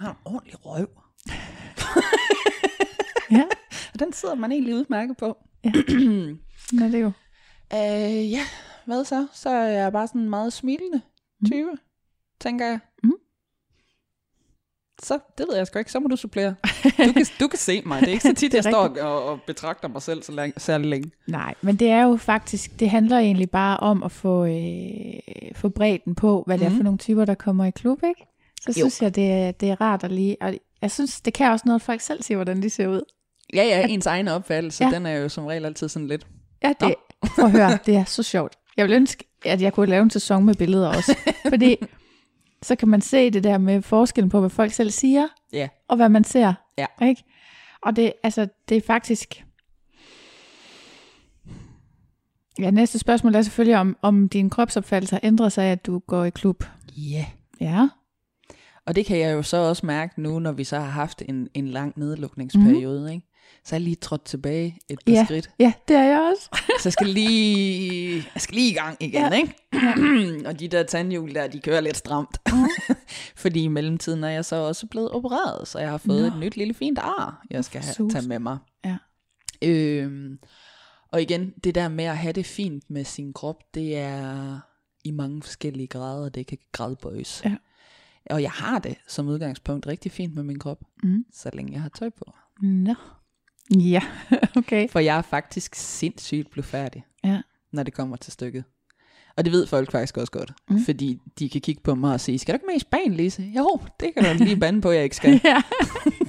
Jeg 0.00 0.06
har 0.06 0.10
en 0.10 0.18
ordentlig 0.24 0.66
røv. 0.66 0.88
Ja. 3.30 3.44
Og 3.92 3.98
den 4.02 4.12
sidder 4.12 4.34
man 4.34 4.52
egentlig 4.52 4.74
udmærket 4.74 5.16
på. 5.16 5.36
Ja. 5.64 5.72
Nå, 6.78 6.84
det 6.86 6.94
er 6.94 6.98
jo. 6.98 7.12
Øh, 7.72 8.30
ja, 8.30 8.42
hvad 8.86 9.04
så? 9.04 9.26
Så 9.32 9.50
er 9.50 9.68
jeg 9.68 9.92
bare 9.92 10.06
sådan 10.06 10.20
en 10.20 10.30
meget 10.30 10.52
smilende 10.52 11.00
type, 11.46 11.70
mm. 11.72 11.78
tænker 12.40 12.66
jeg. 12.66 12.78
Mm. 13.02 13.12
Så, 15.04 15.18
det 15.38 15.46
ved 15.50 15.56
jeg 15.56 15.66
sgu 15.66 15.78
ikke. 15.78 15.92
Så 15.92 16.00
må 16.00 16.08
du 16.08 16.16
supplere. 16.16 16.54
Du 16.84 17.12
kan, 17.12 17.26
du 17.40 17.48
kan 17.48 17.58
se 17.58 17.82
mig. 17.86 18.00
Det 18.00 18.08
er 18.08 18.12
ikke 18.12 18.22
så 18.22 18.34
tit, 18.34 18.54
er 18.54 18.58
jeg 18.58 18.64
står 18.64 18.88
og, 19.02 19.24
og 19.24 19.40
betragter 19.46 19.88
mig 19.88 20.02
selv 20.02 20.22
så 20.22 20.32
længe, 20.32 20.60
særlig 20.60 20.86
længe. 20.90 21.10
Nej, 21.26 21.54
men 21.62 21.76
det 21.76 21.88
er 21.90 22.02
jo 22.02 22.16
faktisk, 22.16 22.80
det 22.80 22.90
handler 22.90 23.18
egentlig 23.18 23.50
bare 23.50 23.76
om 23.76 24.02
at 24.02 24.12
få, 24.12 24.44
øh, 24.44 24.54
få 25.54 25.68
bredden 25.68 26.14
på, 26.14 26.42
hvad 26.46 26.58
det 26.58 26.64
er 26.64 26.68
Mhm. 26.68 26.76
for 26.78 26.84
nogle 26.84 26.98
typer, 26.98 27.24
der 27.24 27.34
kommer 27.34 27.64
i 27.64 27.70
klub, 27.70 27.98
ikke? 28.08 28.26
Så 28.60 28.68
Jo. 28.68 28.72
synes 28.72 29.02
jeg, 29.02 29.14
det 29.14 29.30
er, 29.30 29.50
det 29.50 29.70
er 29.70 29.80
rart 29.80 30.04
at 30.04 30.12
lige, 30.12 30.36
og 30.40 30.54
jeg 30.82 30.90
synes, 30.90 31.20
det 31.20 31.34
kan 31.34 31.50
også 31.50 31.62
noget, 31.66 31.80
at 31.80 31.84
folk 31.84 32.00
selv 32.00 32.22
siger, 32.22 32.36
hvordan 32.38 32.62
de 32.62 32.70
ser 32.70 32.86
ud. 32.88 33.02
Ja, 33.54 33.62
ja, 33.62 33.86
ens 33.88 34.06
egen 34.06 34.28
opfattelse, 34.28 34.84
Ja. 34.84 34.90
den 34.90 35.06
er 35.06 35.12
jo 35.16 35.28
som 35.28 35.46
regel 35.46 35.64
altid 35.64 35.88
sådan 35.88 36.08
lidt. 36.08 36.26
Ja, 36.62 36.72
det, 36.80 36.94
prøv 37.34 37.44
at 37.44 37.50
høre, 37.50 37.78
det 37.86 37.96
er 37.96 38.04
så 38.04 38.22
sjovt. 38.22 38.52
Jeg 38.76 38.84
vil 38.88 38.92
ønske, 38.94 39.24
at 39.44 39.62
jeg 39.62 39.72
kunne 39.72 39.86
lave 39.90 40.02
en 40.02 40.10
sæson 40.10 40.44
med 40.44 40.54
billeder 40.54 40.88
også, 40.88 41.16
fordi 41.52 41.76
så 42.64 42.76
kan 42.76 42.88
man 42.88 43.00
se 43.00 43.30
det 43.30 43.44
der 43.44 43.58
med 43.58 43.82
forskellen 43.82 44.30
på, 44.30 44.40
hvad 44.40 44.50
folk 44.50 44.72
selv 44.72 44.90
siger, 44.90 45.28
Ja. 45.52 45.68
og 45.88 45.96
hvad 45.96 46.08
man 46.08 46.24
ser. 46.24 46.54
Ja. 46.78 46.86
Ikke? 47.02 47.24
Og 47.82 47.96
det, 47.96 48.12
altså, 48.22 48.48
det 48.68 48.76
er 48.76 48.80
faktisk... 48.86 49.44
Ja, 52.58 52.70
næste 52.70 52.98
spørgsmål 52.98 53.34
er 53.34 53.42
selvfølgelig, 53.42 53.78
om, 53.78 53.96
om 54.02 54.28
din 54.28 54.50
kropsopfattelse 54.50 55.14
har 55.14 55.20
ændret 55.22 55.52
sig 55.52 55.64
at 55.64 55.86
du 55.86 55.98
går 55.98 56.24
i 56.24 56.30
klub. 56.30 56.64
Ja. 56.96 57.26
Ja. 57.60 57.88
Og 58.86 58.96
det 58.96 59.06
kan 59.06 59.18
jeg 59.18 59.32
jo 59.32 59.42
så 59.42 59.56
også 59.56 59.86
mærke 59.86 60.22
nu, 60.22 60.38
når 60.38 60.52
vi 60.52 60.64
så 60.64 60.78
har 60.78 60.90
haft 60.90 61.22
en, 61.28 61.48
en 61.54 61.68
lang 61.68 61.92
nedlukningsperiode, 61.96 63.00
mm. 63.00 63.14
ikke? 63.14 63.26
Så 63.66 63.74
er 63.74 63.78
jeg 63.78 63.84
lige 63.84 63.96
trådt 63.96 64.24
tilbage 64.24 64.78
et 64.88 64.98
par 65.06 65.12
Ja. 65.12 65.24
skridt. 65.24 65.50
Ja, 65.58 65.72
det 65.88 65.96
er 65.96 66.02
jeg 66.04 66.20
også. 66.32 66.48
Så 66.80 66.86
jeg 66.88 66.92
skal 66.92 67.06
lige, 67.06 68.14
jeg 68.34 68.42
skal 68.42 68.54
lige 68.54 68.70
i 68.70 68.74
gang 68.74 68.96
igen, 69.00 69.20
Ja. 69.22 69.28
ja. 69.34 69.40
ikke? 69.40 70.46
og 70.48 70.60
de 70.60 70.68
der 70.68 70.82
tandhjul 70.82 71.34
der, 71.34 71.46
de 71.46 71.60
kører 71.60 71.80
lidt 71.80 71.96
stramt. 71.96 72.38
Fordi 73.42 73.62
i 73.62 73.68
mellemtiden 73.68 74.24
er 74.24 74.28
jeg 74.28 74.44
så 74.44 74.56
også 74.56 74.86
blevet 74.86 75.10
opereret, 75.10 75.68
så 75.68 75.78
jeg 75.78 75.90
har 75.90 75.98
fået 75.98 76.20
Nå. 76.20 76.26
et 76.26 76.36
nyt 76.40 76.56
lille 76.56 76.74
fint 76.74 76.98
ar, 76.98 77.46
jeg 77.50 77.64
skal 77.64 77.80
have, 77.82 78.10
tage 78.10 78.28
med 78.28 78.38
mig. 78.38 78.58
Ja. 78.84 78.96
Øhm, 79.62 80.38
og 81.12 81.22
igen, 81.22 81.50
det 81.64 81.74
der 81.74 81.88
med 81.88 82.04
at 82.04 82.16
have 82.18 82.32
det 82.32 82.46
fint 82.46 82.90
med 82.90 83.04
sin 83.04 83.32
krop, 83.32 83.56
det 83.74 83.96
er 83.96 84.58
i 85.04 85.10
mange 85.10 85.42
forskellige 85.42 85.86
grader, 85.86 86.28
det 86.28 86.46
kan 86.46 86.58
gradbøjes. 86.72 87.42
Ja. 87.44 87.56
Og 88.30 88.42
jeg 88.42 88.50
har 88.50 88.78
det 88.78 88.96
som 89.08 89.28
udgangspunkt 89.28 89.86
rigtig 89.86 90.12
fint 90.12 90.34
med 90.34 90.42
min 90.42 90.58
krop, 90.58 90.78
Mm. 91.02 91.24
så 91.32 91.50
længe 91.52 91.72
jeg 91.72 91.82
har 91.82 91.88
tøj 91.88 92.10
på. 92.10 92.32
Nå. 92.62 92.94
Ja, 93.70 94.00
okay. 94.56 94.88
For 94.88 94.98
jeg 94.98 95.16
er 95.18 95.22
faktisk 95.22 95.74
sindssygt 95.74 96.50
blufærdig, 96.50 97.04
Ja. 97.24 97.40
når 97.72 97.82
det 97.82 97.94
kommer 97.94 98.16
til 98.16 98.32
stykket. 98.32 98.64
Og 99.36 99.44
det 99.44 99.52
ved 99.52 99.66
folk 99.66 99.92
faktisk 99.92 100.16
også 100.16 100.32
godt, 100.32 100.52
Mm. 100.70 100.84
fordi 100.84 101.18
de 101.38 101.48
kan 101.48 101.60
kigge 101.60 101.82
på 101.82 101.94
mig 101.94 102.12
og 102.12 102.20
sige, 102.20 102.38
skal 102.38 102.52
du 102.52 102.56
ikke 102.56 102.66
med 102.66 102.76
i 102.76 102.78
Spanien, 102.78 103.14
Lise? 103.14 103.42
Jo, 103.56 103.78
det 104.00 104.14
kan 104.14 104.38
du 104.38 104.44
lige 104.44 104.56
bande 104.56 104.80
på, 104.80 104.90
jeg 104.90 105.04
ikke 105.04 105.16
skal. 105.16 105.40
ja. 105.44 105.62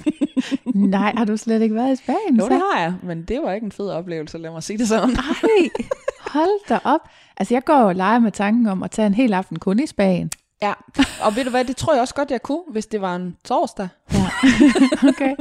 Nej, 0.74 1.12
har 1.16 1.24
du 1.24 1.36
slet 1.36 1.62
ikke 1.62 1.74
været 1.74 1.92
i 1.92 1.96
Spanien? 1.96 2.36
jo, 2.36 2.44
så? 2.44 2.48
det 2.48 2.62
har 2.72 2.80
jeg, 2.80 2.94
men 3.02 3.22
det 3.22 3.42
var 3.42 3.52
ikke 3.52 3.64
en 3.64 3.72
fed 3.72 3.88
oplevelse, 3.90 4.38
lad 4.38 4.50
mig 4.50 4.62
sige 4.62 4.78
det 4.78 4.88
sådan. 4.88 5.10
Ej, 5.16 5.68
hold 6.20 6.68
da 6.68 6.78
op. 6.84 7.00
Altså, 7.36 7.54
jeg 7.54 7.64
går 7.64 7.74
og 7.74 7.94
leger 7.96 8.18
med 8.18 8.32
tanken 8.32 8.66
om 8.66 8.82
at 8.82 8.90
tage 8.90 9.06
en 9.06 9.14
hel 9.14 9.32
aften 9.32 9.58
kun 9.58 9.78
i 9.82 9.86
Spanien. 9.86 10.30
Ja, 10.62 10.72
og 11.22 11.36
ved 11.36 11.44
du 11.44 11.50
hvad, 11.50 11.64
det 11.64 11.76
tror 11.76 11.92
jeg 11.92 12.02
også 12.02 12.14
godt, 12.14 12.30
jeg 12.30 12.42
kunne, 12.42 12.62
hvis 12.72 12.86
det 12.86 13.00
var 13.00 13.16
en 13.16 13.36
torsdag. 13.44 13.88
Ja. 14.12 14.26
okay. 15.08 15.34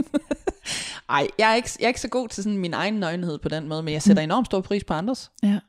Ej, 1.09 1.27
jeg 1.39 1.51
er, 1.51 1.55
ikke, 1.55 1.69
jeg 1.79 1.85
er 1.85 1.87
ikke 1.87 2.01
så 2.01 2.07
god 2.07 2.27
til 2.27 2.43
sådan 2.43 2.57
min 2.57 2.73
egen 2.73 2.93
nøgenhed 2.93 3.37
på 3.37 3.49
den 3.49 3.67
måde, 3.67 3.83
men 3.83 3.93
jeg 3.93 4.01
sætter 4.01 4.23
Mm. 4.23 4.27
enormt 4.27 4.45
stor 4.47 4.61
pris 4.61 4.83
på 4.83 4.93
andres. 4.93 5.31
Ja. 5.43 5.59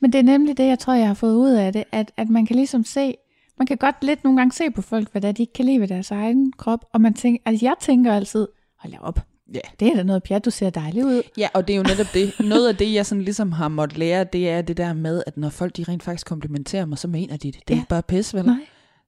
Men 0.00 0.12
det 0.12 0.18
er 0.18 0.22
nemlig 0.22 0.56
det, 0.56 0.66
jeg 0.66 0.78
tror, 0.78 0.94
jeg 0.94 1.06
har 1.06 1.14
fået 1.14 1.34
ud 1.34 1.50
af 1.50 1.72
det, 1.72 1.84
at, 1.92 2.12
at 2.16 2.28
man 2.28 2.46
kan 2.46 2.56
ligesom 2.56 2.84
se, 2.84 3.14
man 3.58 3.66
kan 3.66 3.76
godt 3.76 3.96
lidt 4.02 4.24
nogle 4.24 4.36
gange 4.38 4.52
se 4.52 4.70
på 4.70 4.82
folk, 4.82 5.12
hvad 5.12 5.22
det 5.22 5.28
er, 5.28 5.32
de 5.32 5.42
ikke 5.42 5.52
kan 5.52 5.64
lide 5.64 5.80
ved 5.80 5.88
deres 5.88 6.10
egen 6.10 6.52
krop, 6.58 6.84
og 6.94 7.00
man 7.00 7.14
tænker, 7.14 7.42
altså 7.46 7.66
jeg 7.66 7.74
tænker 7.80 8.14
altid, 8.14 8.48
hold 8.78 8.94
op, 9.00 9.20
Ja. 9.54 9.60
det 9.80 9.88
er 9.88 9.94
da 9.96 10.02
noget 10.02 10.22
pjat, 10.22 10.44
du 10.44 10.50
ser 10.50 10.70
dejlig 10.70 11.04
ud. 11.04 11.22
Ja, 11.38 11.48
og 11.54 11.68
det 11.68 11.74
er 11.74 11.76
jo 11.76 11.82
netop 11.82 12.06
det. 12.14 12.32
Noget 12.40 12.68
af 12.68 12.76
det, 12.76 12.92
jeg 12.94 13.06
sådan 13.06 13.22
ligesom 13.24 13.52
har 13.52 13.68
måttet 13.68 13.98
lære, 13.98 14.24
det 14.24 14.50
er 14.50 14.62
det 14.62 14.76
der 14.76 14.92
med, 14.92 15.22
at 15.26 15.36
når 15.36 15.48
folk 15.48 15.76
de 15.76 15.84
rent 15.88 16.02
faktisk 16.02 16.26
komplimenterer 16.26 16.86
mig, 16.86 16.98
så 16.98 17.08
mener 17.08 17.36
de 17.36 17.52
det. 17.52 17.54
Det 17.68 17.74
er 17.74 17.76
Ja. 17.76 17.80
ikke 17.80 17.88
bare 17.88 18.02
pis, 18.02 18.34
vel? 18.34 18.44
Nej. 18.46 18.56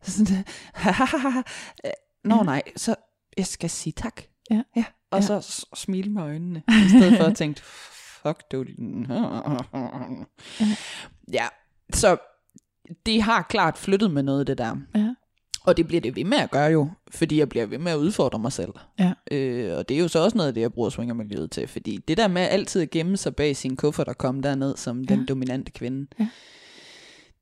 Så 0.02 0.10
sådan, 0.10 0.44
Nå 2.24 2.36
Ja. 2.36 2.42
nej, 2.42 2.62
så 2.76 2.94
jeg 3.36 3.46
skal 3.46 3.70
sige 3.70 3.92
tak. 3.92 4.20
Ja. 4.50 4.62
ja. 4.76 4.84
Og 5.14 5.20
Ja. 5.20 5.40
så 5.40 5.66
smile 5.74 6.10
med 6.10 6.22
øjnene, 6.22 6.62
i 6.68 6.88
stedet 6.88 7.16
for 7.18 7.24
at 7.24 7.36
tænke, 7.42 7.60
fuck 8.22 8.42
du. 8.52 8.64
Ja, 11.32 11.46
så 11.92 12.16
det 13.06 13.22
har 13.22 13.42
klart 13.42 13.78
flyttet 13.78 14.10
med 14.10 14.22
noget, 14.22 14.46
det 14.46 14.58
der. 14.58 14.76
Ja. 14.94 15.14
Og 15.64 15.76
det 15.76 15.86
bliver 15.86 16.00
det 16.00 16.16
ved 16.16 16.24
med 16.24 16.38
at 16.38 16.50
gøre 16.50 16.70
jo, 16.70 16.90
fordi 17.10 17.38
jeg 17.38 17.48
bliver 17.48 17.66
ved 17.66 17.78
med 17.78 17.92
at 17.92 17.96
udfordre 17.98 18.38
mig 18.38 18.52
selv. 18.52 18.70
Ja. 18.98 19.12
Øh, 19.30 19.78
og 19.78 19.88
det 19.88 19.94
er 19.96 19.98
jo 20.00 20.08
så 20.08 20.18
også 20.24 20.36
noget 20.36 20.48
af 20.48 20.54
det, 20.54 20.60
jeg 20.60 20.72
bruger 20.72 20.90
swingermiljøet 20.90 21.50
til, 21.50 21.68
fordi 21.68 21.96
det 22.08 22.16
der 22.16 22.28
med 22.28 22.42
altid 22.42 22.82
at 22.82 22.90
gemme 22.90 23.16
sig 23.16 23.36
bag 23.36 23.56
sin 23.56 23.76
kuffert 23.76 24.08
og 24.08 24.18
komme 24.18 24.42
derned 24.42 24.76
som. 24.76 25.00
Ja. 25.02 25.14
den 25.14 25.26
dominante 25.26 25.72
kvinde, 25.72 26.06
Ja. 26.18 26.28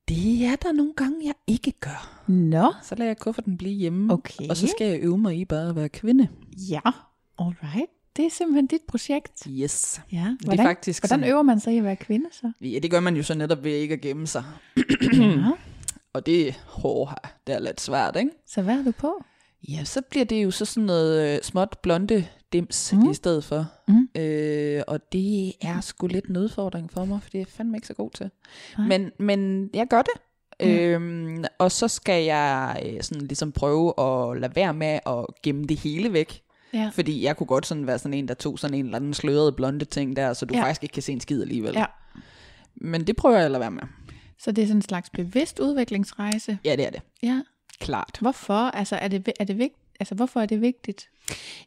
det 0.09 0.45
er 0.45 0.57
der 0.57 0.73
nogle 0.73 0.93
gange, 0.97 1.17
jeg 1.25 1.35
ikke 1.47 1.73
gør. 1.81 2.23
Nå, 2.27 2.73
Så 2.83 2.95
lader 2.95 3.09
jeg 3.09 3.19
kufferten 3.19 3.59
blive 3.59 3.75
hjemme, 3.75 4.13
okay. 4.13 4.49
og 4.51 4.57
så 4.57 4.67
skal 4.67 4.87
jeg 4.87 4.99
øve 5.03 5.19
mig 5.19 5.37
i 5.39 5.45
bare 5.45 5.69
at 5.69 5.77
være 5.77 5.89
kvinde. 5.89 6.29
Ja, 6.71 6.81
alright. 7.47 7.91
det 8.17 8.25
er 8.27 8.31
simpelthen 8.31 8.67
dit 8.67 8.81
projekt. 8.89 9.47
Yes. 9.49 10.01
Ja, 10.13 10.19
Det 10.19 10.45
hvordan, 10.45 10.67
er 10.67 10.71
faktisk 10.71 11.03
hvordan 11.03 11.19
sådan- 11.21 11.31
øver 11.33 11.43
man 11.43 11.61
sig 11.61 11.75
i 11.75 11.79
at 11.79 11.85
være 11.85 11.97
kvinde 11.97 12.27
så? 12.33 12.53
Ja, 12.61 12.79
det 12.79 12.91
gør 12.91 13.01
man 13.01 13.17
jo 13.17 13.23
så 13.23 13.35
netop 13.35 13.65
ved 13.65 13.73
ikke 13.73 13.93
at 13.95 14.01
gemme 14.01 14.27
sig. 14.27 14.45
ja. 15.13 15.51
Og 16.15 16.27
det, 16.27 16.55
oh, 16.85 17.09
det 17.47 17.55
er 17.55 17.59
lidt 17.59 17.81
svært, 17.81 18.17
ikke? 18.17 18.31
Så 18.47 18.63
hvad 18.63 18.79
er 18.79 18.85
du 18.85 18.91
på? 18.93 19.25
Ja, 19.69 19.85
så 19.85 20.03
bliver 20.11 20.25
det 20.25 20.45
jo 20.45 20.51
så 20.51 20.65
sådan 20.65 20.87
noget 20.87 21.35
øh, 21.37 21.43
småt 21.43 21.79
blonde 21.83 22.27
dims 22.53 22.93
Mm. 22.93 22.99
mm. 22.99 23.11
i 23.11 23.15
stedet 23.15 23.45
for. 23.45 23.67
Mm. 23.89 24.09
Øh, 24.21 24.83
og 24.89 25.13
det 25.13 25.53
er 25.63 25.81
sgu 25.81 26.07
lidt 26.07 26.25
en 26.27 26.37
udfordring 26.37 26.93
for 26.93 27.05
mig, 27.05 27.23
for 27.23 27.31
det 27.31 27.39
er 27.39 27.43
jeg 27.43 27.47
fandme 27.49 27.77
ikke 27.77 27.87
så 27.87 27.95
god 27.95 28.11
til. 28.11 28.31
Nej. 28.79 28.87
Men, 28.89 29.11
men 29.19 29.71
jeg 29.75 29.87
gør 29.87 30.03
det. 30.03 30.13
Ja. 30.61 30.83
Øhm, 30.87 31.45
og 31.59 31.73
så 31.73 31.89
skal 31.89 32.25
jeg 32.25 32.83
øh, 32.87 33.03
sådan 33.03 33.27
ligesom 33.27 33.53
prøve 33.53 34.01
at 34.01 34.41
lade 34.41 34.57
være 34.57 34.75
med 34.75 34.99
at 35.07 35.27
gemme 35.43 35.65
det 35.65 35.79
hele 35.79 36.13
væk. 36.13 36.43
Ja. 36.75 36.91
Fordi 36.93 37.25
jeg 37.25 37.37
kunne 37.37 37.47
godt 37.47 37.67
sådan 37.67 37.87
være 37.87 37.99
sådan 37.99 38.15
en, 38.15 38.29
der 38.29 38.35
tog 38.35 38.59
sådan 38.59 38.75
en 38.75 38.85
eller 38.85 38.97
anden 38.97 39.15
sløret 39.15 39.57
blonde 39.57 39.85
ting 39.85 40.17
der, 40.17 40.33
så 40.33 40.47
du 40.47 40.55
Ja. 40.55 40.63
faktisk 40.63 40.83
ikke 40.83 40.93
kan 40.93 41.03
se 41.03 41.13
en 41.13 41.21
skid 41.21 41.43
alligevel. 41.43 41.73
Ja. 41.75 41.85
Men 42.77 43.07
det 43.07 43.17
prøver 43.17 43.37
jeg 43.37 43.45
at 43.45 43.51
lade 43.51 43.61
være 43.61 43.71
med. 43.71 43.83
Så 44.39 44.53
det 44.53 44.63
er 44.63 44.67
sådan 44.67 44.79
en 44.79 44.83
slags 44.83 45.11
bevidst 45.11 45.59
udviklingsrejse. 45.61 46.59
Ja, 46.65 46.77
det 46.77 46.87
er 46.87 46.91
det. 46.91 47.01
Ja. 47.23 47.41
Klart. 47.81 48.17
Hvorfor? 48.21 48.55
Altså, 48.55 48.97
er 48.97 49.09
det, 49.09 49.29
er 49.41 49.45
det 49.45 49.59
vigtigt? 49.59 49.79
Altså, 50.01 50.15
hvorfor 50.15 50.41
er 50.41 50.47
det 50.47 50.61
vigtigt? 50.61 51.09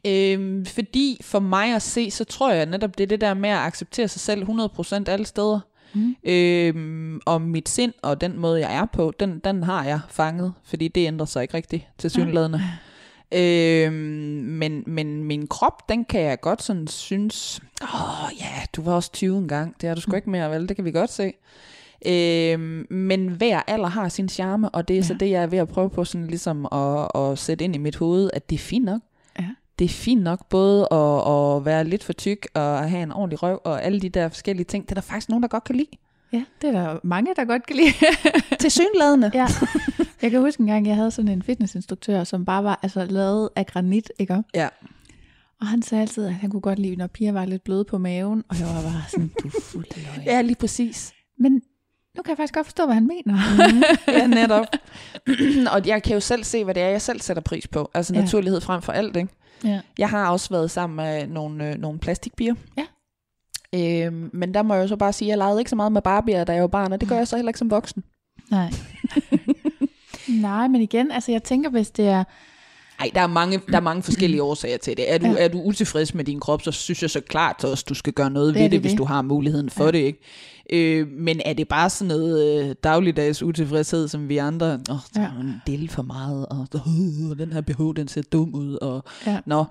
Øhm, 0.06 0.66
fordi 0.66 1.18
for 1.22 1.38
mig 1.40 1.74
at 1.74 1.82
se, 1.82 2.10
så 2.10 2.24
tror 2.24 2.52
jeg 2.52 2.66
netop, 2.66 2.98
det 2.98 3.04
er 3.04 3.08
det 3.08 3.20
der 3.20 3.34
med 3.34 3.50
at 3.50 3.58
acceptere 3.58 4.08
sig 4.08 4.20
selv 4.20 4.42
100% 4.42 5.08
alle 5.08 5.26
steder. 5.26 5.60
Mm. 5.94 6.16
Øhm, 6.24 7.20
og 7.26 7.40
mit 7.42 7.68
sind 7.68 7.92
og 8.02 8.20
den 8.20 8.38
måde, 8.38 8.60
jeg 8.60 8.76
er 8.76 8.84
på, 8.86 9.12
den, 9.20 9.38
den 9.38 9.62
har 9.62 9.84
jeg 9.84 10.00
fanget, 10.08 10.52
fordi 10.64 10.88
det 10.88 11.06
ændrer 11.06 11.26
sig 11.26 11.42
ikke 11.42 11.54
rigtigt 11.54 11.86
til 11.98 12.10
synlædende. 12.10 12.62
Øhm, 13.32 13.92
men, 13.92 14.84
men 14.86 15.24
min 15.24 15.46
krop, 15.46 15.88
den 15.88 16.04
kan 16.04 16.20
jeg 16.20 16.40
godt 16.40 16.62
sådan 16.62 16.86
synes, 16.86 17.60
åh 17.82 18.30
ja, 18.40 18.64
du 18.76 18.82
var 18.82 18.92
også 18.92 19.12
20 19.12 19.38
en 19.38 19.48
gang, 19.48 19.74
det 19.80 19.88
er 19.88 19.94
du 19.94 20.00
sgu 20.00 20.16
ikke 20.16 20.30
mere, 20.30 20.50
vel? 20.50 20.68
Det 20.68 20.76
kan 20.76 20.84
vi 20.84 20.90
godt 20.90 21.10
se. 21.10 21.32
Øhm, 22.06 22.86
men 22.90 23.28
hver 23.28 23.62
alder 23.66 23.88
har 23.88 24.08
sin 24.08 24.28
charme, 24.28 24.68
og 24.68 24.88
det 24.88 24.94
er 24.94 24.98
ja. 24.98 25.06
så 25.06 25.14
det, 25.14 25.30
jeg 25.30 25.42
er 25.42 25.46
ved 25.46 25.58
at 25.58 25.68
prøve 25.68 25.90
på 25.90 26.04
sådan 26.04 26.26
ligesom 26.26 26.66
at, 26.72 27.08
at 27.14 27.38
sætte 27.38 27.64
ind 27.64 27.74
i 27.74 27.78
mit 27.78 27.96
hoved, 27.96 28.30
at 28.32 28.50
det 28.50 28.56
er 28.56 28.60
fint 28.60 28.84
nok. 28.84 29.00
Ja. 29.38 29.48
Det 29.78 29.84
er 29.84 29.88
fint 29.88 30.22
nok 30.22 30.48
både 30.48 30.88
at, 30.90 31.28
at 31.28 31.64
være 31.64 31.84
lidt 31.84 32.04
for 32.04 32.12
tyk 32.12 32.46
og 32.54 32.90
have 32.90 33.02
en 33.02 33.12
ordentlig 33.12 33.42
røv 33.42 33.60
og 33.64 33.84
alle 33.84 34.00
de 34.00 34.08
der 34.08 34.28
forskellige 34.28 34.64
ting. 34.64 34.84
Det 34.84 34.90
er 34.90 34.94
der 34.94 35.00
faktisk 35.00 35.28
nogen, 35.28 35.42
der 35.42 35.48
godt 35.48 35.64
kan 35.64 35.74
lide. 35.74 35.88
Ja, 36.32 36.44
det 36.62 36.68
er 36.68 36.72
der 36.72 36.98
mange, 37.04 37.34
der 37.36 37.44
godt 37.44 37.66
kan 37.66 37.76
lide. 37.76 37.92
Til 38.60 38.70
synlædende. 38.70 39.30
ja. 39.34 39.46
Jeg 40.22 40.30
kan 40.30 40.40
huske 40.40 40.60
en 40.60 40.66
gang, 40.66 40.86
jeg 40.86 40.96
havde 40.96 41.10
sådan 41.10 41.28
en 41.30 41.42
fitnessinstruktør, 41.42 42.24
som 42.24 42.44
bare 42.44 42.64
var 42.64 42.78
altså, 42.82 43.04
lavet 43.04 43.48
af 43.56 43.66
granit, 43.66 44.12
ikke? 44.18 44.42
Ja. 44.54 44.68
Og 45.60 45.66
han 45.66 45.82
sagde 45.82 46.02
altid, 46.02 46.24
at 46.26 46.34
han 46.34 46.50
kunne 46.50 46.60
godt 46.60 46.78
lide, 46.78 46.96
når 46.96 47.06
piger 47.06 47.32
var 47.32 47.44
lidt 47.44 47.64
bløde 47.64 47.84
på 47.84 47.98
maven. 47.98 48.44
Og 48.48 48.58
jeg 48.60 48.66
var 48.66 48.82
bare 48.82 49.02
sådan, 49.10 49.30
du 49.42 49.48
er 49.48 49.60
fuld 49.62 49.84
af 49.96 50.02
løgn. 50.16 50.26
ja, 50.34 50.42
lige 50.42 50.56
præcis. 50.56 51.12
Men 51.38 51.52
nu 52.16 52.22
kan 52.22 52.28
jeg 52.30 52.36
faktisk 52.36 52.54
godt 52.54 52.66
forstå, 52.66 52.84
hvad 52.84 52.94
han 52.94 53.06
mener. 53.06 53.38
ja, 54.08 54.26
netop. 54.42 54.66
og 55.74 55.86
jeg 55.86 56.02
kan 56.02 56.14
jo 56.14 56.20
selv 56.20 56.44
se, 56.44 56.64
hvad 56.64 56.74
det 56.74 56.82
er, 56.82 56.88
jeg 56.88 57.02
selv 57.02 57.20
sætter 57.20 57.42
pris 57.42 57.68
på. 57.68 57.90
Altså 57.94 58.14
Ja. 58.14 58.20
naturlighed 58.20 58.60
frem 58.60 58.82
for 58.82 58.92
alt, 58.92 59.16
ikke? 59.16 59.28
ja. 59.64 59.80
Jeg 59.98 60.08
har 60.10 60.30
også 60.30 60.50
været 60.50 60.70
sammen 60.70 60.96
med 60.96 61.26
nogle, 61.26 61.68
øh, 61.70 61.78
nogle 61.78 61.98
plastikbier. 61.98 62.54
Ja. 62.78 62.86
Øhm, 64.06 64.30
men 64.32 64.54
der 64.54 64.62
må 64.62 64.74
jeg 64.74 64.82
jo 64.82 64.88
så 64.88 64.96
bare 64.96 65.12
sige, 65.12 65.26
at 65.26 65.30
jeg 65.30 65.38
legede 65.38 65.60
ikke 65.60 65.70
så 65.70 65.76
meget 65.76 65.92
med 65.92 66.02
barbier, 66.02 66.44
da 66.44 66.52
jeg 66.52 66.62
var 66.62 66.68
barn, 66.68 66.92
og 66.92 67.00
det 67.00 67.08
gør 67.08 67.16
jeg 67.16 67.28
så 67.28 67.36
heller 67.36 67.48
ikke 67.50 67.58
som 67.58 67.70
voksen. 67.70 68.04
Nej. 68.50 68.70
Nej, 70.40 70.68
men 70.68 70.80
igen, 70.80 71.10
altså 71.10 71.32
jeg 71.32 71.42
tænker, 71.42 71.70
hvis 71.70 71.90
det 71.90 72.08
er... 72.08 72.24
Nej, 72.98 73.10
der 73.14 73.20
er 73.20 73.26
mange, 73.26 73.60
der 73.70 73.76
er 73.76 73.80
mange 73.80 74.02
forskellige 74.08 74.42
årsager 74.42 74.76
til 74.78 74.96
det. 74.96 75.12
Er 75.12 75.18
du, 75.18 75.26
Ja. 75.26 75.44
er 75.44 75.48
du 75.48 75.60
utilfreds 75.62 76.14
med 76.14 76.24
din 76.24 76.40
krop, 76.40 76.62
så 76.62 76.72
synes 76.72 77.02
jeg 77.02 77.10
så 77.10 77.20
klart 77.20 77.64
også, 77.64 77.84
du 77.88 77.94
skal 77.94 78.12
gøre 78.12 78.30
noget 78.30 78.54
Det 78.54 78.62
ved 78.62 78.64
det, 78.64 78.72
det, 78.72 78.80
hvis 78.80 78.92
du 78.98 79.04
har 79.04 79.22
muligheden 79.22 79.70
for 79.70 79.84
Ja. 79.84 79.90
det. 79.90 79.98
ikke. 79.98 80.18
Øh, 80.72 81.08
men 81.08 81.40
er 81.44 81.52
det 81.52 81.68
bare 81.68 81.90
sådan 81.90 82.08
noget 82.08 82.64
øh, 82.68 82.74
dagligdags 82.84 83.42
utilfredshed, 83.42 84.08
som 84.08 84.28
vi 84.28 84.36
andre, 84.36 84.66
åh, 84.90 84.94
oh, 84.94 85.00
der 85.14 85.20
Ja. 85.22 85.28
en 85.40 85.62
del 85.66 85.88
for 85.88 86.02
meget, 86.02 86.46
og 86.46 86.66
øh, 86.74 87.38
den 87.38 87.52
her 87.52 87.60
BH, 87.60 87.96
den 87.96 88.08
ser 88.08 88.22
dum 88.22 88.54
ud, 88.54 88.78
og 88.82 89.04
Ja. 89.26 89.38
nå. 89.46 89.64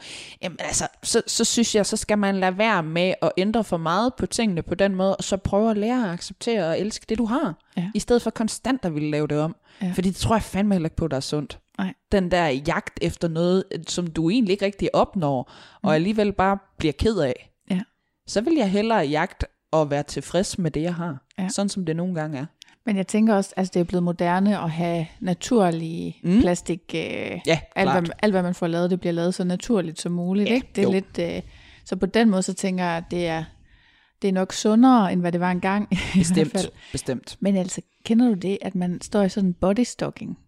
Jamen, 0.43 0.57
altså, 0.59 0.87
så, 1.03 1.21
så 1.27 1.43
synes 1.43 1.75
jeg, 1.75 1.85
så 1.85 1.97
skal 1.97 2.17
man 2.17 2.35
lade 2.39 2.57
være 2.57 2.83
med 2.83 3.13
at 3.21 3.31
ændre 3.37 3.63
for 3.63 3.77
meget 3.77 4.13
på 4.13 4.25
tingene 4.25 4.61
på 4.61 4.75
den 4.75 4.95
måde, 4.95 5.15
og 5.15 5.23
så 5.23 5.37
prøve 5.37 5.71
at 5.71 5.77
lære 5.77 6.03
at 6.07 6.13
acceptere 6.13 6.67
og 6.69 6.79
elske 6.79 7.05
det, 7.09 7.17
du 7.17 7.25
har, 7.25 7.55
Ja. 7.77 7.89
i 7.93 7.99
stedet 7.99 8.21
for 8.21 8.29
konstant 8.29 8.85
at 8.85 8.93
ville 8.95 9.11
lave 9.11 9.27
det 9.27 9.39
om. 9.39 9.55
Ja. 9.81 9.91
Fordi 9.95 10.07
det 10.09 10.15
tror 10.17 10.35
jeg 10.35 10.43
fandme 10.43 10.73
heller 10.75 10.85
ikke 10.87 10.95
på, 10.95 11.07
der 11.07 11.17
er 11.17 11.21
sundt 11.21 11.59
Nej. 11.77 11.93
den 12.11 12.31
der 12.31 12.47
jagt 12.47 12.99
efter 13.01 13.27
noget, 13.27 13.63
som 13.87 14.07
du 14.07 14.29
egentlig 14.29 14.51
ikke 14.51 14.65
rigtig 14.65 14.95
opnår, 14.95 15.51
Mm. 15.83 15.87
og 15.87 15.95
alligevel 15.95 16.33
bare 16.33 16.57
bliver 16.77 16.93
ked 16.93 17.17
af, 17.17 17.51
Ja. 17.71 17.79
så 18.27 18.41
vil 18.41 18.53
jeg 18.53 18.71
hellere 18.71 18.97
jagte 18.99 19.45
og 19.71 19.89
være 19.91 20.03
tilfreds 20.03 20.57
med 20.57 20.71
det, 20.71 20.81
jeg 20.81 20.95
har. 20.95 21.23
Ja. 21.39 21.49
Sådan 21.49 21.69
som 21.69 21.85
det 21.85 21.95
nogle 21.95 22.15
gange 22.15 22.37
er. 22.39 22.45
Men 22.85 22.97
jeg 22.97 23.07
tænker 23.07 23.35
også, 23.35 23.53
altså 23.57 23.71
det 23.73 23.79
er 23.79 23.83
blevet 23.83 24.03
moderne 24.03 24.59
at 24.63 24.71
have 24.71 25.07
naturlige 25.19 26.17
mm. 26.23 26.39
Plastik... 26.41 26.81
Øh, 26.95 27.39
Ja, 27.47 27.59
alt, 27.75 27.91
hvad, 27.91 28.03
alt, 28.21 28.33
hvad 28.33 28.43
man 28.43 28.55
får 28.55 28.67
lavet, 28.67 28.89
det 28.89 28.99
bliver 28.99 29.13
lavet 29.13 29.33
så 29.33 29.43
naturligt 29.43 30.01
som 30.01 30.11
muligt. 30.11 30.49
Ja, 30.49 30.53
ikke? 30.55 30.67
Det 30.75 30.81
er 30.81 30.83
jo. 30.83 30.91
lidt, 30.91 31.19
øh, 31.19 31.41
så 31.85 31.95
på 31.95 32.05
den 32.05 32.29
måde, 32.29 32.43
så 32.43 32.53
tænker 32.53 32.83
jeg, 32.85 32.97
at 32.97 33.03
det 33.11 33.27
er, 33.27 33.43
det 34.21 34.27
er 34.27 34.31
nok 34.31 34.53
sundere, 34.53 35.13
end 35.13 35.21
hvad 35.21 35.31
det 35.31 35.39
var 35.39 35.51
engang. 35.51 35.87
i 35.91 35.95
hvert 36.13 36.25
fald. 36.25 36.51
Bestemt, 36.51 36.73
bestemt. 36.91 37.37
Men 37.39 37.57
altså, 37.57 37.81
kender 38.05 38.27
du 38.27 38.33
det, 38.33 38.57
at 38.61 38.75
man 38.75 39.01
står 39.01 39.23
i 39.23 39.29
sådan 39.29 39.47
en 39.49 39.53
bodystocking? 39.53 40.37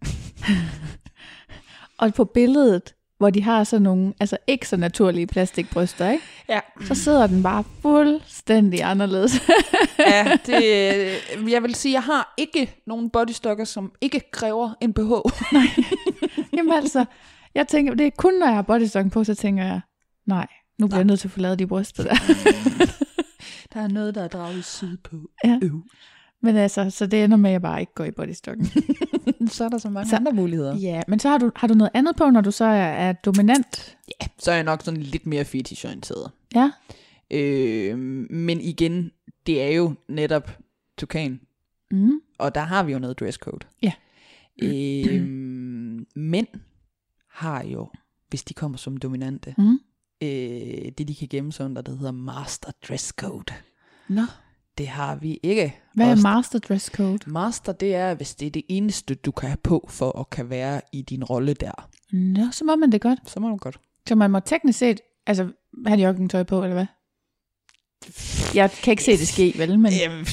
og 1.99 2.13
på 2.13 2.25
billedet, 2.25 2.93
hvor 3.17 3.29
de 3.29 3.43
har 3.43 3.63
sådan 3.63 3.81
nogle, 3.83 4.13
altså 4.19 4.37
ikke 4.47 4.67
så 4.67 4.77
naturlige 4.77 5.27
plastikbryster, 5.27 6.09
ikke? 6.09 6.23
Ja, 6.49 6.59
så 6.85 6.95
sidder 6.95 7.27
den 7.27 7.43
bare 7.43 7.63
fuldstændig 7.81 8.83
anderledes. 8.83 9.41
ja 9.99 10.37
det, 10.45 10.55
øh, 10.55 11.51
jeg 11.51 11.63
vil 11.63 11.75
sige, 11.75 11.93
jeg 11.93 12.03
har 12.03 12.33
ikke 12.37 12.81
nogen 12.87 13.09
bodystocker, 13.09 13.65
som 13.65 13.91
ikke 14.01 14.31
kræver 14.31 14.73
en 14.81 14.93
BH. 14.93 15.11
Jamen 16.57 16.73
altså, 16.73 17.05
jeg 17.55 17.67
tænker, 17.67 17.93
det 17.93 18.07
er 18.07 18.11
kun, 18.17 18.33
når 18.33 18.45
jeg 18.45 18.55
har 18.55 18.61
bodystocking 18.61 19.11
på, 19.11 19.23
så 19.23 19.35
tænker 19.35 19.63
jeg, 19.65 19.81
nej, 20.25 20.47
nu 20.79 20.87
bliver 20.87 20.95
Nej. 20.95 20.99
jeg 20.99 21.05
nødt 21.05 21.19
til 21.19 21.27
at 21.27 21.31
få 21.31 21.39
lavet 21.39 21.59
de 21.59 21.67
bryster 21.67 22.03
der. 22.03 22.15
Der 23.73 23.81
er 23.81 23.87
noget, 23.87 24.15
der 24.15 24.23
er 24.23 24.27
draget 24.27 24.65
sydpå. 24.65 25.15
Ja. 25.43 25.59
Øv. 25.63 25.81
Men 26.41 26.55
altså, 26.55 26.89
så 26.89 27.07
det 27.07 27.23
ender 27.23 27.37
med, 27.37 27.49
at 27.49 27.53
jeg 27.53 27.61
bare 27.61 27.79
ikke 27.79 27.93
går 27.95 28.03
i 28.03 28.11
bodystocking. 28.11 28.67
Så 29.49 29.63
er 29.65 29.69
der 29.69 29.77
så 29.77 29.89
mange 29.89 30.09
Så- 30.09 30.15
andre 30.15 30.31
muligheder. 30.33 30.75
ja, 30.75 31.01
men 31.07 31.19
så 31.19 31.29
har 31.29 31.37
du, 31.37 31.51
har 31.55 31.67
du 31.67 31.73
noget 31.73 31.91
andet 31.93 32.15
på, 32.15 32.29
når 32.29 32.41
du 32.41 32.51
så 32.51 32.65
er, 32.65 32.69
er 33.09 33.13
dominant? 33.13 33.97
Ja, 34.21 34.27
så 34.39 34.51
er 34.51 34.55
jeg 34.55 34.63
nok 34.63 34.81
sådan 34.83 35.01
lidt 35.01 35.25
mere 35.25 35.45
fetishorienteret. 35.45 36.31
Ja, 36.55 36.71
Øh, 37.31 37.97
men 38.29 38.61
igen, 38.61 39.11
det 39.47 39.61
er 39.63 39.67
jo 39.67 39.93
netop 40.09 40.57
tukan. 40.97 41.39
mm. 41.91 42.11
Og 42.39 42.55
der 42.55 42.61
har 42.61 42.83
vi 42.83 42.91
jo 42.91 42.99
noget 42.99 43.19
dresscode. 43.19 43.67
Ja. 43.81 43.91
Øhm, 44.63 46.05
mænd 46.15 46.47
har 47.31 47.63
jo, 47.63 47.89
hvis 48.29 48.43
de 48.43 48.53
kommer 48.53 48.77
som 48.77 48.97
dominante, 48.97 49.55
Mm. 49.57 49.79
øh, 50.23 50.91
det 50.97 51.07
de 51.07 51.15
kan 51.15 51.27
gemme 51.27 51.51
sig 51.53 51.65
under, 51.65 51.81
der 51.81 51.95
hedder 51.95 52.11
master 52.11 52.71
dresscode. 52.87 53.53
Nå, 54.09 54.21
Det 54.77 54.87
har 54.87 55.15
vi 55.15 55.39
ikke. 55.43 55.75
hvad 55.93 56.11
er 56.11 56.21
master 56.21 56.59
dress 56.59 56.85
code? 56.85 57.19
Master, 57.31 57.71
det 57.71 57.95
er, 57.95 58.13
hvis 58.13 58.35
det 58.35 58.45
er 58.45 58.51
det 58.51 58.63
eneste, 58.69 59.15
du 59.15 59.31
kan 59.31 59.49
have 59.49 59.57
på, 59.63 59.87
for 59.89 60.19
at 60.19 60.29
kan 60.29 60.49
være 60.49 60.81
i 60.93 61.01
din 61.01 61.23
rolle 61.23 61.53
der. 61.53 61.89
Nå, 62.11 62.51
så 62.51 62.65
må 62.65 62.75
man 62.75 62.91
det 62.91 63.01
godt. 63.01 63.19
Så 63.25 63.39
må 63.39 63.49
du 63.49 63.55
godt. 63.55 63.79
Så 64.07 64.15
man 64.15 64.31
må 64.31 64.39
teknisk 64.39 64.79
set, 64.79 65.01
altså, 65.27 65.47
have 65.87 66.01
joggingtøj 66.01 66.43
på, 66.43 66.63
eller 66.63 66.73
hvad? 66.73 66.85
Jeg 68.55 68.71
kan 68.83 68.91
ikke 68.91 69.03
se 69.03 69.11
det 69.11 69.27
ske, 69.27 69.53
vel? 69.57 69.79
Men, 69.79 69.93
Øhm, 70.07 70.25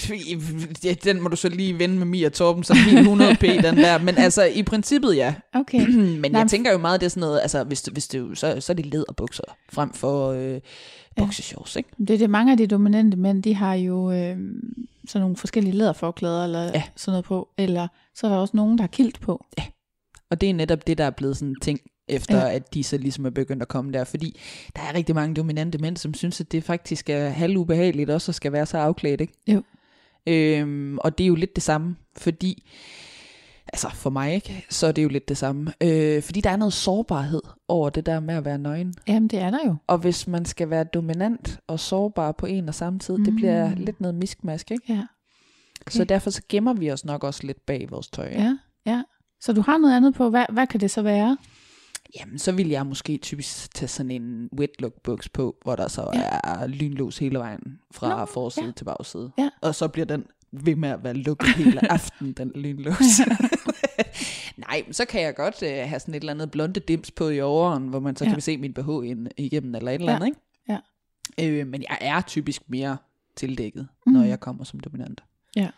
ja, 0.84 0.94
den 1.04 1.20
må 1.20 1.28
du 1.28 1.36
så 1.36 1.48
lige 1.48 1.78
vende 1.78 1.96
med 1.96 2.06
Mia 2.06 2.28
Torben, 2.28 2.64
som 2.64 2.76
helt 2.76 3.08
100p, 3.08 3.62
den 3.62 3.76
der. 3.76 3.98
Men 3.98 4.18
altså, 4.18 4.44
i 4.44 4.62
princippet 4.62 5.16
ja. 5.16 5.34
okay. 5.54 5.86
Men 6.20 6.32
Nej, 6.32 6.40
jeg 6.40 6.50
tænker 6.50 6.72
jo 6.72 6.78
meget, 6.78 7.00
det 7.00 7.06
er 7.06 7.10
sådan 7.10 7.20
noget, 7.20 7.40
altså 7.40 7.64
hvis, 7.64 7.80
hvis 7.92 8.08
det, 8.08 8.38
så, 8.38 8.60
så 8.60 8.72
er 8.72 8.74
det 8.74 8.86
læderbukser 8.86 9.42
frem 9.72 9.92
for 9.92 10.30
øh, 10.30 10.60
boxershorts, 11.16 11.76
ikke? 11.76 11.88
Det 11.98 12.10
er 12.10 12.18
det, 12.18 12.30
mange 12.30 12.52
af 12.52 12.58
de 12.58 12.66
dominante 12.66 13.16
mænd, 13.16 13.42
de 13.42 13.54
har 13.54 13.74
jo 13.74 14.10
øh, 14.12 14.36
sådan 15.08 15.20
nogle 15.20 15.36
forskellige 15.36 15.74
læderforklæder, 15.76 16.44
eller 16.44 16.62
ja. 16.62 16.70
Ja. 16.74 16.82
sådan 16.96 17.12
noget 17.12 17.24
på. 17.24 17.48
Eller 17.58 17.88
så 18.14 18.26
er 18.26 18.30
der 18.30 18.38
også 18.38 18.56
nogen, 18.56 18.78
der 18.78 18.82
har 18.82 18.88
kilt 18.88 19.20
på. 19.20 19.44
Og 20.30 20.40
det 20.40 20.50
er 20.50 20.54
netop 20.54 20.86
det, 20.86 20.98
der 20.98 21.04
er 21.04 21.10
blevet 21.10 21.36
sådan 21.36 21.48
en 21.48 21.56
ting, 21.62 21.80
efter 22.08 22.36
Ja. 22.46 22.52
at 22.54 22.74
de 22.74 22.84
så 22.84 22.96
ligesom 22.98 23.26
er 23.26 23.30
begyndt 23.30 23.62
at 23.62 23.68
komme 23.68 23.92
der. 23.92 24.04
Fordi 24.04 24.40
der 24.76 24.82
er 24.82 24.94
rigtig 24.94 25.14
mange 25.14 25.34
dominante 25.34 25.78
mænd, 25.78 25.96
som 25.96 26.14
synes, 26.14 26.40
at 26.40 26.52
det 26.52 26.64
faktisk 26.64 27.10
er 27.10 27.28
halvubehageligt 27.28 28.10
også 28.10 28.30
at 28.30 28.34
skal 28.34 28.52
være 28.52 28.66
så 28.66 28.78
afklædt, 28.78 29.20
ikke? 29.20 29.32
Jo. 29.46 29.62
Øhm, 30.26 30.98
og 30.98 31.18
det 31.18 31.24
er 31.24 31.28
jo 31.28 31.34
lidt 31.34 31.54
det 31.54 31.62
samme, 31.62 31.96
fordi, 32.16 32.70
altså 33.72 33.88
for 33.94 34.10
mig 34.10 34.34
ikke, 34.34 34.64
så 34.70 34.86
er 34.86 34.92
det 34.92 35.02
jo 35.02 35.08
lidt 35.08 35.28
det 35.28 35.36
samme. 35.36 35.72
Øh, 35.80 36.22
fordi 36.22 36.40
der 36.40 36.50
er 36.50 36.56
noget 36.56 36.72
sårbarhed 36.72 37.42
over 37.68 37.90
det 37.90 38.06
der 38.06 38.20
med 38.20 38.34
at 38.34 38.44
være 38.44 38.58
nøgen. 38.58 38.94
Jamen, 39.08 39.28
det 39.28 39.38
er 39.38 39.50
der 39.50 39.58
jo. 39.66 39.76
Og 39.86 39.98
hvis 39.98 40.26
man 40.26 40.44
skal 40.44 40.70
være 40.70 40.84
dominant 40.84 41.58
og 41.66 41.80
sårbar 41.80 42.32
på 42.32 42.46
en 42.46 42.68
og 42.68 42.74
samme 42.74 42.98
tid, 42.98 43.16
mm. 43.16 43.24
det 43.24 43.34
bliver 43.34 43.68
Mm. 43.68 43.74
lidt 43.84 44.00
noget 44.00 44.14
miskmask, 44.14 44.70
ikke? 44.70 44.84
Ja. 44.92 45.02
Okay. 45.80 45.96
Så 45.98 46.04
derfor 46.04 46.30
så 46.30 46.42
gemmer 46.48 46.72
vi 46.72 46.90
os 46.90 47.04
nok 47.04 47.24
også 47.24 47.46
lidt 47.46 47.66
bag 47.66 47.86
vores 47.90 48.08
tøj. 48.08 48.28
ikke? 48.28 48.40
ja, 48.42 48.56
ja. 48.86 49.02
Så 49.40 49.52
du 49.52 49.60
har 49.60 49.78
noget 49.78 49.96
andet 49.96 50.14
på. 50.14 50.30
Hvad, 50.30 50.44
hvad 50.52 50.66
kan 50.66 50.80
det 50.80 50.90
så 50.90 51.02
være? 51.02 51.36
Jamen, 52.20 52.38
så 52.38 52.52
vil 52.52 52.68
jeg 52.68 52.86
måske 52.86 53.16
typisk 53.16 53.74
tage 53.74 53.88
sådan 53.88 54.10
en 54.10 54.48
wet 54.58 54.70
look 54.78 54.92
buks 55.02 55.28
på, 55.28 55.56
hvor 55.62 55.76
der 55.76 55.88
så 55.88 56.10
Ja. 56.14 56.20
ja. 56.20 56.62
er 56.62 56.66
lynlås 56.66 57.18
hele 57.18 57.38
vejen 57.38 57.78
fra 57.90 58.18
Nå, 58.20 58.24
forside 58.26 58.66
ja. 58.66 58.72
til 58.72 58.84
bagside. 58.84 59.32
Ja. 59.38 59.48
Og 59.62 59.74
så 59.74 59.88
bliver 59.88 60.06
den 60.06 60.24
ved 60.52 60.76
med 60.76 60.88
at 60.88 61.04
være 61.04 61.14
lukket 61.14 61.48
hele 61.54 61.90
aften, 61.92 62.32
den 62.32 62.52
lynlås. 62.54 63.20
Nej, 64.56 64.82
men 64.86 64.92
så 64.94 65.04
kan 65.04 65.22
jeg 65.22 65.34
godt 65.34 65.62
øh, 65.62 65.88
have 65.88 66.00
sådan 66.00 66.14
et 66.14 66.20
eller 66.20 66.32
andet 66.32 66.50
blonde 66.50 66.80
dims 66.80 67.10
på 67.10 67.28
i 67.28 67.40
åren, 67.40 67.88
hvor 67.88 68.00
man 68.00 68.16
så 68.16 68.24
Ja. 68.24 68.30
kan 68.30 68.40
se 68.40 68.56
min 68.58 68.72
BH 68.74 68.88
ind, 69.04 69.28
igennem 69.36 69.74
eller 69.74 69.90
et 69.90 69.94
eller 69.94 70.12
Ja. 70.12 70.16
andet, 70.16 70.26
ikke? 70.26 70.40
Ja. 71.38 71.60
Øh, 71.60 71.66
men 71.66 71.82
jeg 71.90 71.98
er 72.00 72.20
typisk 72.20 72.62
mere 72.66 72.96
tildækket, 73.36 73.88
Mm. 74.06 74.12
når 74.12 74.22
jeg 74.22 74.40
kommer 74.40 74.64
som 74.64 74.80
dominant. 74.80 75.24
Ja. 75.56 75.68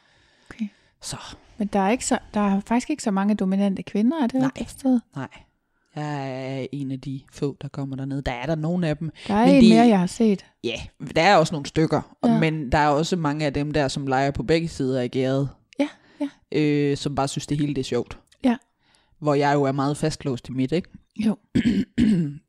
Okay. 0.50 0.68
Så 1.02 1.16
Men 1.58 1.66
der 1.68 1.80
er, 1.80 1.90
ikke 1.90 2.06
så, 2.06 2.18
der 2.34 2.40
er 2.40 2.60
faktisk 2.60 2.90
ikke 2.90 3.02
så 3.02 3.10
mange 3.10 3.34
dominante 3.34 3.82
kvinder, 3.82 4.22
er 4.22 4.26
det 4.26 4.40
Nej. 4.40 4.50
nej, 5.16 5.28
jeg 5.96 6.60
er 6.62 6.66
en 6.72 6.90
af 6.92 7.00
de 7.00 7.20
få, 7.32 7.56
der 7.62 7.68
kommer 7.68 7.96
derned. 7.96 8.22
Der 8.22 8.32
er 8.32 8.46
der 8.46 8.54
nogle 8.54 8.88
af 8.88 8.96
dem, 8.96 9.10
Der 9.28 9.34
er 9.34 9.46
Men 9.46 9.54
en 9.54 9.60
det- 9.62 9.70
mere, 9.70 9.86
jeg 9.86 9.98
har 9.98 10.06
set. 10.06 10.46
Ja, 10.64 10.80
der 11.16 11.22
er 11.22 11.36
også 11.36 11.54
nogle 11.54 11.66
stykker, 11.66 12.16
Ja. 12.24 12.38
men 12.40 12.72
der 12.72 12.78
er 12.78 12.88
også 12.88 13.16
mange 13.16 13.46
af 13.46 13.52
dem 13.52 13.70
der, 13.72 13.88
som 13.88 14.06
leger 14.06 14.30
på 14.30 14.42
begge 14.42 14.68
sider 14.68 15.00
af 15.00 15.10
gæret. 15.10 15.48
Ja, 15.78 15.88
ja. 16.20 16.28
Øh, 16.52 16.96
som 16.96 17.14
bare 17.14 17.28
synes, 17.28 17.46
det 17.46 17.58
hele 17.60 17.74
det 17.74 17.80
er 17.80 17.84
sjovt. 17.84 18.18
Ja. 18.44 18.56
Hvor 19.18 19.34
jeg 19.34 19.54
jo 19.54 19.62
er 19.62 19.72
meget 19.72 19.96
fastlåst 19.96 20.48
i 20.48 20.52
mit, 20.52 20.72
ikke? 20.72 20.88
Jo. 21.26 21.36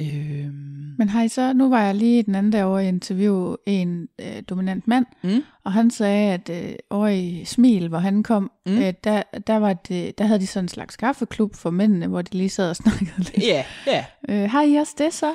øhm, 0.00 0.94
Men 0.98 1.08
har 1.08 1.22
I 1.22 1.28
så, 1.28 1.52
nu 1.52 1.68
var 1.68 1.82
jeg 1.82 1.94
lige 1.94 2.22
den 2.22 2.34
anden 2.34 2.52
dag 2.52 2.64
over 2.64 2.78
i 2.78 2.88
interview 2.88 3.54
en 3.66 4.08
øh, 4.20 4.42
dominant 4.50 4.88
mand, 4.88 5.06
mm, 5.22 5.40
og 5.64 5.72
han 5.72 5.90
sagde, 5.90 6.32
at 6.32 6.50
øh, 6.50 6.74
over 6.90 7.08
i 7.08 7.44
Smil, 7.44 7.88
hvor 7.88 7.98
han 7.98 8.22
kom, 8.22 8.50
mm. 8.66 8.72
Øh, 8.78 8.94
der, 9.04 9.22
der, 9.46 9.56
var 9.56 9.72
det, 9.72 10.18
der 10.18 10.24
havde 10.24 10.40
de 10.40 10.46
sådan 10.46 10.64
en 10.64 10.68
slags 10.68 10.96
kaffeklub 10.96 11.54
for 11.54 11.70
mændene, 11.70 12.06
hvor 12.06 12.22
de 12.22 12.36
lige 12.38 12.48
sad 12.50 12.70
og 12.70 12.76
snakkede 12.82 13.12
lidt. 13.18 13.38
ja, 13.38 13.64
ja. 13.86 14.04
Øh, 14.28 14.50
har 14.50 14.62
I 14.62 14.74
også 14.74 14.94
det 14.98 15.14
så? 15.14 15.32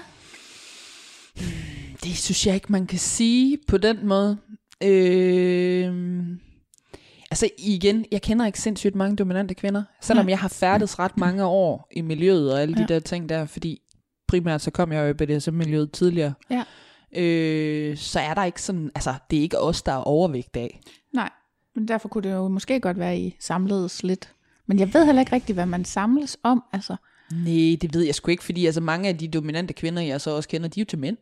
Det 2.03 2.17
synes 2.17 2.47
jeg 2.47 2.55
ikke, 2.55 2.71
man 2.71 2.87
kan 2.87 2.99
sige 2.99 3.57
på 3.67 3.77
den 3.77 3.97
måde. 4.07 4.37
Øhm, 4.83 6.39
altså 7.31 7.49
igen, 7.57 8.05
jeg 8.11 8.21
kender 8.21 8.45
ikke 8.45 8.59
sindssygt 8.59 8.95
mange 8.95 9.15
dominante 9.15 9.53
kvinder, 9.53 9.83
selvom 10.01 10.25
Nej. 10.25 10.29
jeg 10.31 10.39
har 10.39 10.47
færdes 10.47 10.99
ret 10.99 11.17
mange 11.17 11.45
år 11.45 11.87
i 11.95 12.01
miljøet 12.01 12.53
og 12.53 12.61
alle 12.61 12.75
de 12.75 12.79
Ja. 12.81 12.85
der 12.93 12.99
ting 12.99 13.29
der, 13.29 13.45
fordi 13.45 13.81
primært 14.27 14.61
så 14.61 14.71
kom 14.71 14.91
jeg 14.91 15.01
jo 15.03 15.07
i 15.09 15.13
BDSM-miljøet 15.13 15.91
tidligere. 15.91 16.33
Ja. 16.49 16.63
Øh, 17.21 17.97
så 17.97 18.19
er 18.19 18.33
der 18.33 18.43
ikke 18.43 18.61
sådan, 18.61 18.91
altså 18.95 19.13
det 19.31 19.37
er 19.37 19.41
ikke 19.41 19.59
os, 19.59 19.81
der 19.81 19.91
er 19.91 19.97
overvægt 19.97 20.57
af. 20.57 20.81
Nej, 21.13 21.29
men 21.75 21.87
derfor 21.87 22.09
kunne 22.09 22.29
det 22.29 22.35
jo 22.35 22.47
måske 22.47 22.79
godt 22.79 22.99
være, 22.99 23.19
I 23.19 23.35
samledes 23.39 24.03
lidt. 24.03 24.33
Men 24.65 24.79
jeg 24.79 24.93
ved 24.93 25.05
heller 25.05 25.19
ikke 25.19 25.31
rigtigt, 25.31 25.55
hvad 25.55 25.65
man 25.65 25.85
samles 25.85 26.37
om. 26.43 26.63
Altså, 26.73 26.95
Nej, 27.31 27.77
det 27.81 27.93
ved 27.93 28.01
jeg 28.03 28.15
sgu 28.15 28.31
ikke, 28.31 28.43
fordi 28.43 28.65
altså 28.65 28.81
mange 28.81 29.09
af 29.09 29.17
de 29.17 29.27
dominante 29.27 29.73
kvinder, 29.73 30.01
jeg 30.01 30.21
så 30.21 30.35
også 30.35 30.49
kender, 30.49 30.67
de 30.67 30.79
er 30.79 30.81
jo 30.83 30.85
til 30.85 30.99
mænd. 30.99 31.17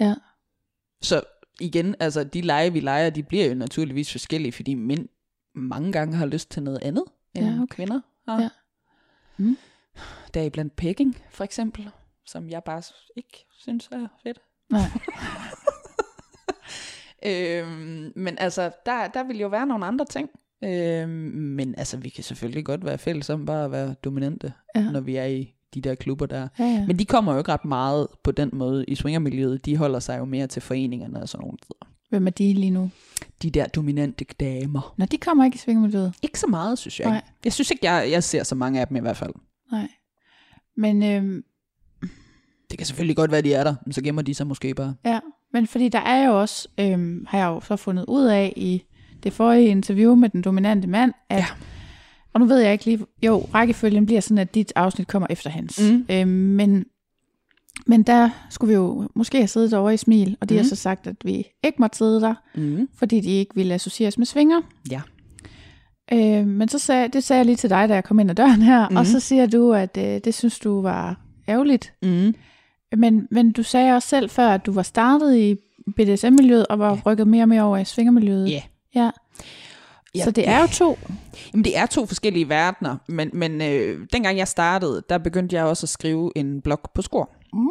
ja. 0.00 0.14
Så 1.02 1.22
igen, 1.60 1.94
altså 2.00 2.24
de 2.24 2.40
lege, 2.40 2.72
vi 2.72 2.80
leger, 2.80 3.10
de 3.10 3.22
bliver 3.22 3.46
jo 3.46 3.54
naturligvis 3.54 4.10
forskellige, 4.12 4.52
fordi 4.52 4.74
mænd 4.74 5.08
mange 5.54 5.92
gange 5.92 6.16
har 6.16 6.26
lyst 6.26 6.50
til 6.50 6.62
noget 6.62 6.78
andet, 6.82 7.04
end 7.34 7.46
Ja, 7.46 7.52
okay. 7.62 7.66
kvinder 7.74 8.00
har. 8.28 8.40
Ja. 8.42 8.48
Mm. 9.36 9.56
Der 10.34 10.42
er 10.42 10.50
blandt 10.50 10.76
pegging, 10.76 11.16
for 11.30 11.44
eksempel, 11.44 11.90
som 12.30 12.48
jeg 12.48 12.62
bare 12.64 12.82
ikke 13.16 13.46
synes 13.58 13.88
er 13.92 14.06
fedt. 14.22 14.38
Nej. 14.70 14.80
Øhm, 17.26 18.12
men 18.16 18.36
altså, 18.38 18.70
der, 18.86 19.08
der 19.08 19.24
vil 19.24 19.38
jo 19.38 19.48
være 19.48 19.66
nogle 19.66 19.86
andre 19.86 20.04
ting. 20.04 20.28
Øhm, 20.64 21.08
men 21.34 21.74
altså, 21.78 21.96
vi 21.96 22.08
kan 22.08 22.24
selvfølgelig 22.24 22.64
godt 22.64 22.84
være 22.84 22.98
fælles 22.98 23.30
om 23.30 23.46
bare 23.46 23.64
at 23.64 23.70
være 23.72 23.94
dominante, 24.04 24.52
Ja. 24.76 24.90
når 24.90 25.00
vi 25.00 25.16
er 25.16 25.24
i 25.24 25.54
de 25.74 25.80
der 25.80 25.94
klubber 25.94 26.26
der. 26.26 26.48
Ja, 26.58 26.64
ja. 26.64 26.86
Men 26.86 26.98
de 26.98 27.04
kommer 27.04 27.32
jo 27.32 27.38
ikke 27.38 27.52
ret 27.52 27.64
meget 27.64 28.06
på 28.24 28.30
den 28.32 28.50
måde 28.52 28.84
i 28.84 28.94
swingermiljøet. 28.94 29.66
De 29.66 29.76
holder 29.76 29.98
sig 30.00 30.18
jo 30.18 30.24
mere 30.24 30.46
til 30.46 30.62
foreningerne 30.62 31.22
og 31.22 31.28
sådan 31.28 31.42
nogle 31.44 31.58
steder. 31.62 31.92
Hvem 32.10 32.26
er 32.26 32.30
de 32.30 32.54
lige 32.54 32.70
nu? 32.70 32.90
De 33.42 33.50
der 33.50 33.66
dominante 33.66 34.24
damer. 34.40 34.94
Nå, 34.98 35.04
de 35.04 35.18
kommer 35.18 35.44
ikke 35.44 35.54
i 35.54 35.58
svingermiljøet. 35.58 36.14
Ikke 36.22 36.40
så 36.40 36.46
meget, 36.46 36.78
synes 36.78 37.00
jeg. 37.00 37.08
Nej. 37.10 37.22
Jeg 37.44 37.52
synes 37.52 37.70
ikke, 37.70 37.90
jeg, 37.90 38.10
jeg 38.10 38.24
ser 38.24 38.42
så 38.42 38.54
mange 38.54 38.80
af 38.80 38.86
dem 38.88 38.96
i 38.96 39.00
hvert 39.00 39.16
fald. 39.16 39.32
Nej. 39.72 39.88
Men, 40.76 41.02
øhm, 41.02 41.44
Det 42.70 42.78
kan 42.78 42.86
selvfølgelig 42.86 43.16
godt 43.16 43.30
være, 43.30 43.42
de 43.42 43.54
er 43.54 43.64
der, 43.64 43.74
men 43.86 43.92
så 43.92 44.02
gemmer 44.02 44.22
de 44.22 44.34
sig 44.34 44.46
måske 44.46 44.74
bare. 44.74 44.94
ja. 45.04 45.20
Men 45.52 45.66
fordi 45.66 45.88
der 45.88 45.98
er 45.98 46.26
jo 46.26 46.40
også, 46.40 46.68
øhm, 46.80 47.24
har 47.28 47.38
jeg 47.38 47.46
jo 47.46 47.60
så 47.60 47.76
fundet 47.76 48.04
ud 48.08 48.24
af 48.24 48.52
i 48.56 48.82
det 49.22 49.32
forrige 49.32 49.68
interview 49.68 50.14
med 50.14 50.28
den 50.28 50.42
dominante 50.42 50.88
mand, 50.88 51.12
at, 51.30 51.36
Ja. 51.38 51.46
og 52.32 52.40
nu 52.40 52.46
ved 52.46 52.58
jeg 52.58 52.72
ikke 52.72 52.84
lige, 52.84 52.98
jo, 53.22 53.38
rækkefølgen 53.54 54.06
bliver 54.06 54.20
sådan, 54.20 54.38
at 54.38 54.54
dit 54.54 54.72
afsnit 54.76 55.06
kommer 55.08 55.26
efter 55.30 55.50
hans. 55.50 55.80
Mm. 55.92 56.06
Øhm, 56.10 56.28
men, 56.28 56.84
men 57.86 58.02
der 58.02 58.30
skulle 58.50 58.68
vi 58.68 58.74
jo 58.74 59.08
måske 59.14 59.38
have 59.38 59.48
siddet 59.48 59.74
over 59.74 59.90
i 59.90 59.96
Smil, 59.96 60.36
og 60.40 60.48
de 60.48 60.54
mm. 60.54 60.58
har 60.58 60.62
Mm. 60.64 60.68
så 60.68 60.76
sagt, 60.76 61.06
at 61.06 61.16
vi 61.24 61.32
ikke 61.64 61.76
måtte 61.78 61.98
sidde 61.98 62.20
der, 62.20 62.34
Mm. 62.54 62.88
fordi 62.94 63.20
de 63.20 63.30
ikke 63.30 63.54
ville 63.54 63.74
associeres 63.74 64.18
med 64.18 64.26
svinger. 64.26 64.60
Ja. 64.90 65.00
Øh, 66.12 66.46
men 66.46 66.68
så 66.68 66.78
sagde, 66.78 67.08
det 67.08 67.24
sagde 67.24 67.38
jeg 67.38 67.46
lige 67.46 67.56
til 67.56 67.70
dig, 67.70 67.88
da 67.88 67.94
jeg 67.94 68.04
kom 68.04 68.18
ind 68.20 68.30
ad 68.30 68.34
døren 68.34 68.62
her, 68.62 68.88
mm. 68.88 68.96
og 68.96 69.02
Mhm. 69.02 69.10
så 69.12 69.20
siger 69.20 69.46
du, 69.46 69.72
at 69.72 69.96
øh, 69.96 70.20
det 70.24 70.34
synes 70.34 70.58
du 70.58 70.82
var 70.82 71.20
ærgerligt. 71.48 71.92
Mm. 72.02 72.34
Men, 72.96 73.28
men 73.30 73.52
du 73.52 73.62
sagde 73.62 73.92
også 73.96 74.08
selv 74.08 74.30
før, 74.30 74.48
at 74.48 74.66
du 74.66 74.72
var 74.72 74.82
startet 74.82 75.36
i 75.36 75.56
BDSM-miljøet 75.96 76.66
og 76.66 76.78
var 76.78 76.94
Ja. 76.94 77.00
rykket 77.06 77.26
mere 77.28 77.42
og 77.44 77.48
mere 77.48 77.62
over 77.62 77.78
i 77.78 77.84
svingermiljøet. 77.84 78.50
Ja. 78.50 78.62
ja. 78.94 79.10
Ja, 80.14 80.24
Så 80.24 80.30
det 80.30 80.48
er 80.48 80.60
jo 80.60 80.66
to. 80.66 80.98
Jamen, 81.52 81.64
det 81.64 81.76
er 81.78 81.86
to 81.86 82.06
forskellige 82.06 82.48
verdener, 82.48 82.96
men, 83.08 83.30
men 83.32 83.60
øh, 83.62 84.06
dengang 84.12 84.38
jeg 84.38 84.48
startede, 84.48 85.02
der 85.08 85.18
begyndte 85.18 85.56
jeg 85.56 85.64
også 85.64 85.84
at 85.84 85.88
skrive 85.88 86.32
en 86.36 86.60
blog 86.60 86.80
på 86.94 87.02
skor, 87.02 87.30
Mm. 87.52 87.68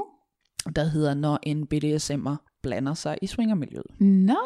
der 0.75 0.83
hedder 0.83 1.13
Når 1.13 1.39
en 1.43 1.67
BDSM'er 1.73 2.59
blander 2.63 2.93
sig 2.93 3.17
i 3.21 3.27
swingermiljøet. 3.27 3.85
Nå, 4.01 4.37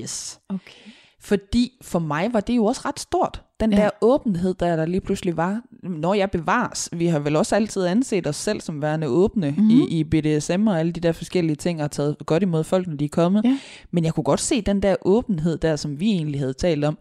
Yes. 0.00 0.40
okay. 0.48 0.90
Fordi 1.24 1.72
for 1.82 1.98
mig 1.98 2.32
var 2.32 2.40
det 2.40 2.56
jo 2.56 2.64
også 2.64 2.80
ret 2.84 3.00
stort. 3.00 3.42
Den 3.60 3.72
Ja. 3.72 3.76
der 3.76 3.90
åbenhed, 4.00 4.54
der 4.54 4.76
der 4.76 4.86
lige 4.86 5.00
pludselig 5.00 5.36
var. 5.36 5.62
Når 5.82 6.14
jeg 6.14 6.30
bevares, 6.30 6.88
vi 6.92 7.06
har 7.06 7.18
vel 7.18 7.36
også 7.36 7.56
altid 7.56 7.84
anset 7.86 8.26
os 8.26 8.36
selv 8.36 8.60
som 8.60 8.82
værende 8.82 9.06
åbne 9.06 9.50
Mhm. 9.50 9.60
mm-hmm. 9.64 9.80
i, 9.80 9.98
i 9.98 10.04
BDSM 10.04 10.66
og 10.68 10.80
alle 10.80 10.92
de 10.92 11.00
der 11.00 11.12
forskellige 11.12 11.56
ting, 11.56 11.82
og 11.82 11.90
taget 11.90 12.16
godt 12.26 12.42
imod 12.42 12.64
folk, 12.64 12.86
når 12.86 12.96
de 12.96 13.04
er 13.04 13.08
kommet. 13.08 13.44
Ja. 13.44 13.58
Men 13.90 14.04
jeg 14.04 14.14
kunne 14.14 14.24
godt 14.24 14.40
se 14.40 14.60
den 14.60 14.82
der 14.82 14.96
åbenhed 15.02 15.58
der, 15.58 15.76
som 15.76 16.00
vi 16.00 16.10
egentlig 16.10 16.40
havde 16.40 16.52
talt 16.52 16.84
om. 16.84 16.98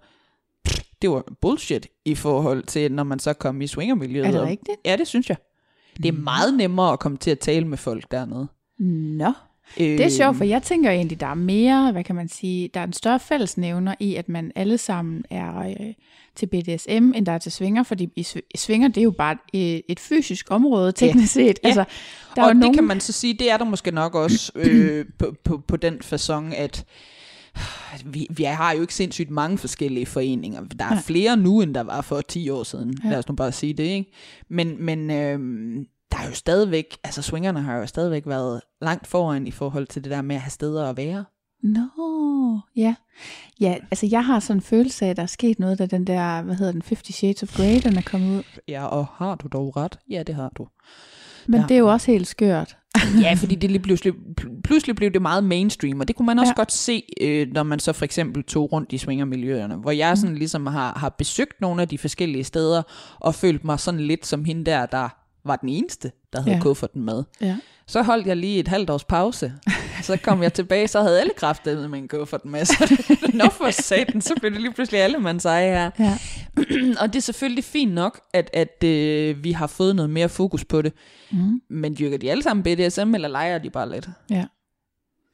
Det 1.02 1.10
var 1.10 1.24
bullshit 1.42 1.88
i 2.06 2.16
forhold 2.16 2.64
til, 2.64 2.92
når 2.92 3.04
man 3.04 3.20
så 3.20 3.34
kom 3.34 3.62
i 3.62 3.68
swingermiljøet. 3.68 4.28
Er 4.28 4.32
det 4.32 4.42
rigtigt? 4.42 4.78
Ja, 4.86 4.96
det 4.96 5.08
synes 5.08 5.30
jeg. 5.30 5.38
Det 5.98 6.06
er 6.06 6.12
meget 6.12 6.54
nemmere 6.54 6.94
at 6.94 7.00
komme 7.00 7.18
til 7.18 7.32
at 7.32 7.40
tale 7.40 7.68
med 7.68 7.78
folk 7.78 8.12
dernede. 8.12 8.48
Nå. 9.18 9.32
Det 9.78 10.02
er 10.06 10.10
sjovt, 10.10 10.38
for 10.38 10.44
jeg 10.44 10.64
tænker 10.64 10.92
egentlig, 10.92 11.20
der 11.20 11.28
er 11.28 11.34
mere, 11.34 11.92
hvad 11.92 12.04
kan 12.04 12.16
man 12.16 12.28
sige, 12.28 12.70
der 12.74 12.80
er 12.80 12.84
en 12.84 12.94
større 12.94 13.20
fællesnævner 13.20 13.96
i, 14.00 14.16
at 14.16 14.30
man 14.30 14.52
alle 14.56 14.78
sammen 14.78 15.24
er 15.30 15.60
øh, 15.60 15.94
til 16.36 16.46
BDSM, 16.46 17.12
end 17.16 17.26
der 17.26 17.32
er 17.32 17.38
til 17.38 17.52
svinger, 17.52 17.84
fordi 17.84 18.10
i 18.16 18.22
sv- 18.22 18.50
svinger, 18.56 18.88
det 18.88 18.98
er 18.98 19.04
jo 19.04 19.12
bare 19.12 19.38
et, 19.54 19.82
et 19.88 20.00
fysisk 20.00 20.48
område, 20.50 20.92
teknisk 20.92 21.34
set. 21.34 21.60
Ja. 21.64 21.68
Altså, 21.68 21.84
der 22.36 22.42
og 22.42 22.48
er 22.50 22.54
det 22.54 22.60
nogen, 22.60 22.76
kan 22.76 22.84
man 22.84 23.00
så 23.00 23.12
sige, 23.12 23.34
det 23.34 23.52
er 23.52 23.58
der 23.58 23.66
måske 23.66 23.92
nok 23.92 24.16
også 24.16 24.52
øh, 24.56 25.06
på, 25.20 25.36
på, 25.44 25.58
på 25.68 25.78
den 25.78 26.00
façon, 26.04 26.56
at 26.56 26.86
vi, 28.06 28.28
vi 28.30 28.44
har 28.44 28.74
jo 28.74 28.82
ikke 28.82 28.94
sindssygt 28.96 29.30
mange 29.30 29.58
forskellige 29.58 30.06
foreninger. 30.06 30.62
Der 30.80 30.86
er. 30.86 30.90
Nej. 30.90 31.02
flere 31.02 31.38
nu, 31.38 31.62
end 31.62 31.76
der 31.76 31.84
var 31.84 32.02
for 32.02 32.22
10 32.22 32.50
år 32.50 32.64
siden. 32.64 32.98
Ja. 33.04 33.08
Ja. 33.08 33.12
Lad 33.12 33.20
os 33.20 33.28
nu 33.28 33.36
bare 33.36 33.52
sige 33.52 33.74
det, 33.74 33.84
ikke? 33.84 34.12
Men, 34.50 34.86
men 34.86 35.12
øh, 35.12 35.40
der 36.12 36.18
er 36.18 36.28
jo 36.28 36.34
stadigvæk, 36.34 36.98
altså 37.04 37.22
swingerne 37.22 37.62
har 37.62 37.78
jo 37.78 37.86
stadigvæk 37.86 38.24
været 38.28 38.62
langt 38.82 39.08
foran 39.08 39.48
i 39.48 39.52
forhold 39.52 39.88
til 39.88 40.04
det 40.04 40.12
der 40.12 40.22
med 40.22 40.36
at 40.36 40.42
have 40.42 40.52
steder 40.52 40.90
at 40.90 40.98
være. 40.98 41.26
Nå, 41.64 42.60
ja. 42.76 42.96
Ja, 43.60 43.76
altså 43.92 44.08
jeg 44.12 44.26
har 44.26 44.40
sådan 44.40 44.58
en 44.58 44.62
følelse 44.62 45.06
af, 45.06 45.10
at 45.10 45.18
der 45.18 45.24
er 45.24 45.28
sket 45.28 45.60
noget, 45.60 45.80
da 45.80 45.86
den 45.86 46.08
der, 46.08 46.42
hvad 46.42 46.56
hedder 46.56 46.72
den, 46.72 46.82
50 46.88 47.16
Shades 47.16 47.44
of 47.44 47.56
Grey, 47.58 47.80
den 47.84 47.98
er 47.98 48.02
kommet 48.02 48.38
ud. 48.38 48.44
Ja, 48.68 48.86
og 48.86 49.06
har 49.06 49.36
du 49.36 49.48
dog 49.48 49.78
ret? 49.78 50.00
Ja, 50.10 50.24
det 50.24 50.36
har 50.36 50.50
du. 50.58 50.68
Men 51.48 51.60
ja. 51.60 51.66
Det 51.68 51.76
er 51.76 51.80
jo 51.80 51.88
også 51.92 52.12
helt 52.12 52.28
skørt. 52.28 52.78
Ja, 53.22 53.34
fordi 53.34 53.56
det 53.56 53.72
lige 53.72 53.82
pludselig, 53.82 54.14
pl- 54.42 54.62
pludselig 54.64 54.96
blev 54.96 55.12
det 55.12 55.22
meget 55.22 55.44
mainstream, 55.44 56.00
og 56.00 56.08
det 56.08 56.16
kunne 56.16 56.26
man 56.26 56.40
også 56.40 56.50
Ja. 56.58 56.60
godt 56.60 56.72
se, 56.72 57.04
øh, 57.22 57.48
når 57.54 57.64
man 57.64 57.80
så 57.80 57.94
for 57.94 58.06
eksempel 58.06 58.44
tog 58.44 58.72
rundt 58.72 58.94
i 58.94 58.98
swingermiljøerne, 58.98 59.76
hvor 59.76 59.92
jeg 59.92 60.18
sådan 60.18 60.36
ligesom 60.38 60.66
har, 60.68 60.94
har 61.00 61.10
besøgt 61.10 61.62
nogle 61.62 61.82
af 61.82 61.88
de 61.88 61.98
forskellige 61.98 62.44
steder, 62.44 62.82
og 63.20 63.36
følt 63.36 63.64
mig 63.64 63.80
sådan 63.80 64.00
lidt 64.00 64.26
som 64.26 64.46
hende 64.46 64.66
der, 64.66 64.86
der 64.86 65.10
var 65.46 65.56
den 65.56 65.70
eneste, 65.70 66.12
der 66.34 66.42
havde 66.42 66.56
Ja. 66.56 66.62
kufferten 66.62 67.06
med. 67.06 67.24
Ja. 67.42 67.58
Så 67.88 68.02
holdt 68.02 68.28
jeg 68.28 68.38
lige 68.38 68.60
et 68.60 68.68
halvt 68.68 68.90
års 68.90 69.04
pause. 69.04 69.54
Så 70.02 70.18
kom 70.18 70.44
jeg 70.44 70.54
tilbage, 70.54 70.88
så 70.88 71.02
havde 71.02 71.20
alle 71.20 71.34
kræftet 71.38 71.90
med 71.90 72.00
en 72.00 72.08
kuffert 72.08 72.46
med. 72.46 72.66
Så 72.66 73.04
nå 73.34 73.50
for 73.50 73.72
satan, 73.72 74.22
så 74.22 74.34
blev 74.40 74.52
det 74.52 74.62
lige 74.62 74.74
pludselig 74.74 75.02
alle 75.02 75.18
man 75.18 75.40
eje 75.46 75.68
her. 75.70 75.92
Ja. 76.00 76.18
og 77.02 77.08
det 77.08 77.16
er 77.16 77.22
selvfølgelig 77.22 77.64
fint 77.64 77.94
nok, 77.94 78.20
at, 78.34 78.50
at 78.54 78.84
øh, 78.84 79.44
vi 79.44 79.52
har 79.52 79.68
fået 79.68 79.96
noget 79.96 80.10
mere 80.10 80.30
fokus 80.30 80.66
på 80.66 80.82
det. 80.82 80.94
Mm. 81.32 81.62
Men 81.70 81.96
dyrker 82.00 82.18
de 82.18 82.32
alle 82.32 82.44
sammen 82.44 82.64
BDSM, 82.64 83.16
eller 83.16 83.28
leger 83.28 83.58
de 83.58 83.70
bare 83.70 83.90
lidt? 83.92 84.10
Ja. 84.30 84.46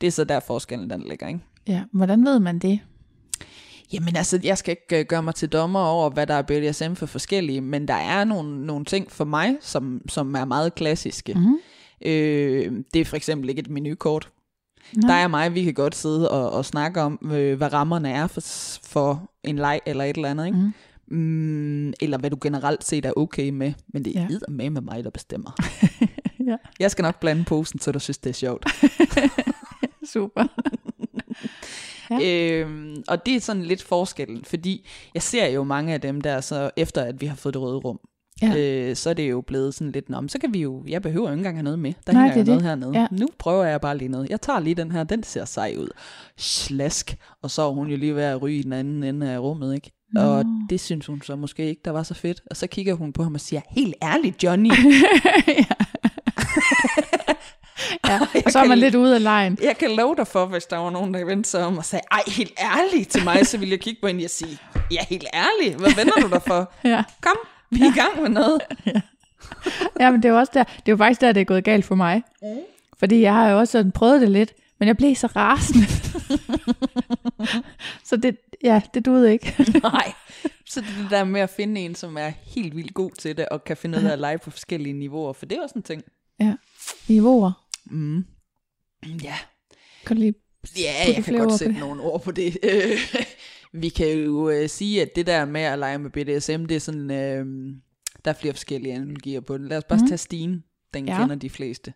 Det 0.01 0.07
er 0.07 0.11
så 0.11 0.23
der 0.23 0.39
forskellen, 0.39 0.89
den 0.89 1.03
ligger, 1.09 1.27
ikke? 1.27 1.39
ja. 1.67 1.83
Hvordan 1.93 2.25
ved 2.25 2.39
man 2.39 2.59
det? 2.59 2.79
Jamen 3.93 4.15
altså, 4.15 4.39
jeg 4.43 4.57
skal 4.57 4.71
ikke 4.71 4.99
øh, 4.99 5.05
gøre 5.05 5.23
mig 5.23 5.35
til 5.35 5.49
dommer 5.49 5.79
over, 5.79 6.09
hvad 6.09 6.27
der 6.27 6.33
er 6.33 6.41
BDSM 6.41 6.93
for 6.93 7.05
forskellige, 7.05 7.61
men 7.61 7.87
der 7.87 7.93
er 7.93 8.23
nogle, 8.23 8.65
nogle 8.65 8.85
ting 8.85 9.11
for 9.11 9.25
mig, 9.25 9.57
som, 9.61 10.01
som 10.09 10.35
er 10.35 10.45
meget 10.45 10.75
klassiske. 10.75 11.33
Mm. 11.33 11.57
Øh, 12.05 12.71
det 12.93 13.01
er 13.01 13.05
for 13.05 13.15
eksempel 13.15 13.49
ikke 13.49 13.59
et 13.59 13.69
menukort. 13.69 14.29
Nå. 14.93 15.07
Der 15.07 15.13
er 15.13 15.27
mig, 15.27 15.53
vi 15.53 15.63
kan 15.63 15.73
godt 15.73 15.95
sidde 15.95 16.31
og, 16.31 16.51
og 16.51 16.65
snakke 16.65 17.01
om, 17.01 17.31
øh, 17.33 17.57
hvad 17.57 17.73
rammerne 17.73 18.09
er 18.09 18.27
for, 18.27 18.41
for 18.87 19.31
en 19.43 19.55
leg 19.55 19.79
eller 19.85 20.03
et 20.03 20.15
eller 20.15 20.29
andet, 20.29 20.45
ikke? 20.45 20.57
Mm. 20.57 20.73
Mm, 21.17 21.93
eller 22.01 22.17
hvad 22.17 22.29
du 22.29 22.37
generelt 22.41 22.83
set 22.83 23.05
er 23.05 23.11
okay 23.17 23.49
med, 23.49 23.73
men 23.87 24.05
det 24.05 24.17
er 24.17 24.21
ja. 24.21 24.37
med 24.49 24.69
med 24.69 24.81
mig, 24.81 25.03
der 25.03 25.09
bestemmer. 25.09 25.51
Ja. 26.47 26.55
Jeg 26.79 26.91
skal 26.91 27.03
nok 27.03 27.19
blande 27.19 27.43
posen, 27.43 27.79
så 27.79 27.91
du 27.91 27.99
synes, 27.99 28.17
det 28.17 28.29
er 28.29 28.33
sjovt. 28.33 28.65
Super. 30.13 30.47
Ja. 32.09 32.19
Øhm, 32.61 33.03
og 33.07 33.25
det 33.25 33.35
er 33.35 33.39
sådan 33.39 33.63
lidt 33.63 33.83
forskellen, 33.83 34.45
fordi 34.45 34.87
jeg 35.13 35.21
ser 35.21 35.47
jo 35.47 35.63
mange 35.63 35.93
af 35.93 36.01
dem 36.01 36.21
der, 36.21 36.41
så 36.41 36.69
efter 36.77 37.01
at 37.01 37.21
vi 37.21 37.25
har 37.25 37.35
fået 37.35 37.53
det 37.53 37.61
røde 37.61 37.77
rum, 37.77 37.99
Ja. 38.41 38.53
øh, 38.57 38.95
så 38.95 39.09
er 39.09 39.13
det 39.13 39.29
jo 39.29 39.41
blevet 39.41 39.73
sådan 39.73 39.91
lidt, 39.91 40.09
men 40.09 40.29
så 40.29 40.39
kan 40.39 40.53
vi 40.53 40.59
jo, 40.61 40.83
jeg 40.87 41.01
behøver 41.01 41.27
jo 41.27 41.33
ikke 41.33 41.39
engang 41.39 41.57
have 41.57 41.63
noget 41.63 41.79
med. 41.79 41.93
Der 42.07 42.13
Nej, 42.13 42.21
hænger 42.21 42.35
det 42.35 42.39
jo 42.39 42.45
noget 42.45 42.61
det. 42.63 42.69
hernede. 42.69 42.99
Ja. 42.99 43.07
Nu 43.11 43.27
prøver 43.39 43.65
jeg 43.65 43.81
bare 43.81 43.97
lige 43.97 44.07
noget. 44.07 44.29
Jeg 44.29 44.41
tager 44.41 44.59
lige 44.59 44.75
den 44.75 44.91
her, 44.91 45.03
den 45.03 45.23
ser 45.23 45.45
sej 45.45 45.75
ud. 45.77 45.87
Slask. 46.37 47.17
Og 47.41 47.51
så 47.51 47.61
er 47.61 47.71
hun 47.73 47.87
jo 47.89 47.97
lige 47.97 48.15
ved 48.15 48.23
at 48.23 48.41
ryge 48.41 48.59
i 48.59 48.63
den 48.63 48.73
anden 48.73 49.03
ende 49.03 49.29
af 49.31 49.39
rummet, 49.39 49.75
ikke? 49.75 49.91
Nå. 50.13 50.21
Og 50.21 50.45
det 50.69 50.79
synes 50.79 51.05
hun 51.05 51.21
så 51.21 51.35
måske 51.35 51.69
ikke, 51.69 51.81
der 51.85 51.91
var 51.91 52.03
så 52.03 52.13
fedt. 52.13 52.41
Og 52.49 52.57
så 52.57 52.67
kigger 52.67 52.93
hun 52.93 53.13
på 53.13 53.23
ham 53.23 53.33
og 53.33 53.41
siger, 53.41 53.61
helt 53.69 53.95
ærligt, 54.03 54.43
Johnny, 54.43 54.69
ja. 55.47 55.63
Og 58.45 58.51
så 58.51 58.59
er 58.59 58.65
man 58.67 58.77
lidt 58.77 58.95
ude 58.95 59.15
af 59.15 59.23
lejen. 59.23 59.57
jeg 59.61 59.77
kan 59.77 59.91
love 59.91 60.15
dig 60.15 60.27
for, 60.27 60.45
hvis 60.45 60.65
der 60.65 60.77
var 60.77 60.89
nogen, 60.89 61.13
der 61.13 61.25
vendte 61.25 61.49
sig 61.49 61.65
om 61.65 61.77
og 61.77 61.85
sagde, 61.85 62.03
ej, 62.11 62.21
helt 62.27 62.53
ærligt 62.59 63.09
til 63.09 63.23
mig, 63.23 63.47
så 63.47 63.57
ville 63.57 63.71
jeg 63.71 63.79
kigge 63.79 64.01
på 64.01 64.07
hende 64.07 64.23
og 64.25 64.29
sige, 64.29 64.57
ja, 64.91 65.05
helt 65.09 65.27
ærligt, 65.33 65.79
hvad 65.79 65.91
vender 65.95 66.13
du 66.21 66.27
dig 66.29 66.41
for? 66.47 66.71
Ja. 66.83 67.03
Kom, 67.21 67.35
vi 67.71 67.79
er 67.81 67.85
i 67.85 67.99
gang 67.99 68.21
med 68.21 68.29
noget. 68.29 68.61
ja, 69.99 70.11
men 70.11 70.23
det 70.23 70.29
er 70.29 70.33
jo 70.33 70.39
også 70.39 70.51
der, 70.53 70.63
det 70.63 70.71
er 70.85 70.91
jo 70.91 70.97
faktisk 70.97 71.21
der, 71.21 71.31
det 71.31 71.41
er 71.41 71.45
gået 71.45 71.63
galt 71.63 71.85
for 71.85 71.95
mig. 71.95 72.23
Fordi 72.99 73.21
jeg 73.21 73.33
har 73.33 73.49
jo 73.49 73.57
også 73.59 73.71
sådan 73.71 73.91
prøvet 73.91 74.21
det 74.21 74.31
lidt, 74.31 74.53
men 74.79 74.87
jeg 74.87 74.97
blev 74.97 75.15
så 75.15 75.27
rasende. 75.35 75.85
så 78.03 78.17
det, 78.17 78.37
ja, 78.63 78.81
det 78.93 79.05
duede 79.05 79.31
ikke. 79.33 79.55
Nej. 79.83 80.13
Så 80.69 80.81
det 80.81 80.89
det 81.01 81.07
der 81.09 81.23
med 81.23 81.41
at 81.41 81.49
finde 81.49 81.81
en, 81.81 81.95
som 81.95 82.17
er 82.17 82.31
helt 82.55 82.75
vildt 82.75 82.93
god 82.93 83.11
til 83.19 83.37
det, 83.37 83.49
og 83.49 83.63
kan 83.63 83.77
finde 83.77 83.97
ud 83.99 84.03
af 84.03 84.11
at 84.13 84.19
lege 84.19 84.37
på 84.37 84.51
forskellige 84.51 84.93
niveauer, 84.93 85.33
for 85.33 85.45
det 85.45 85.57
er 85.57 85.61
også 85.63 85.75
en 85.75 85.83
ting. 85.83 86.01
ja. 86.39 86.53
Niveauer. 87.07 87.51
Mm. 87.91 88.25
Ja, 89.23 89.35
Kan 90.05 90.15
du 90.15 90.21
lige... 90.21 90.33
ja 90.77 91.13
jeg 91.15 91.23
kan 91.23 91.37
godt 91.37 91.53
sætte 91.59 91.73
det. 91.73 91.79
nogle 91.79 92.01
ord 92.01 92.23
på 92.23 92.31
det. 92.31 92.57
Vi 93.81 93.89
kan 93.89 94.07
jo 94.17 94.49
øh, 94.49 94.69
sige, 94.69 95.01
at 95.01 95.09
det 95.15 95.27
der 95.27 95.45
med 95.45 95.61
at 95.61 95.79
lege 95.79 95.97
med 95.97 96.09
BDSM, 96.09 96.65
det 96.65 96.75
er 96.75 96.79
sådan, 96.79 97.11
øh, 97.11 97.45
der 98.25 98.31
er 98.31 98.35
flere 98.35 98.53
forskellige 98.53 98.93
analogier 98.95 99.41
på 99.41 99.57
det. 99.57 99.67
Lad 99.69 99.77
os 99.77 99.83
bare 99.83 99.99
mm. 100.01 100.07
tage 100.07 100.17
stigen. 100.17 100.63
Den 100.93 101.07
Ja. 101.07 101.19
kender 101.19 101.35
de 101.35 101.49
fleste. 101.49 101.93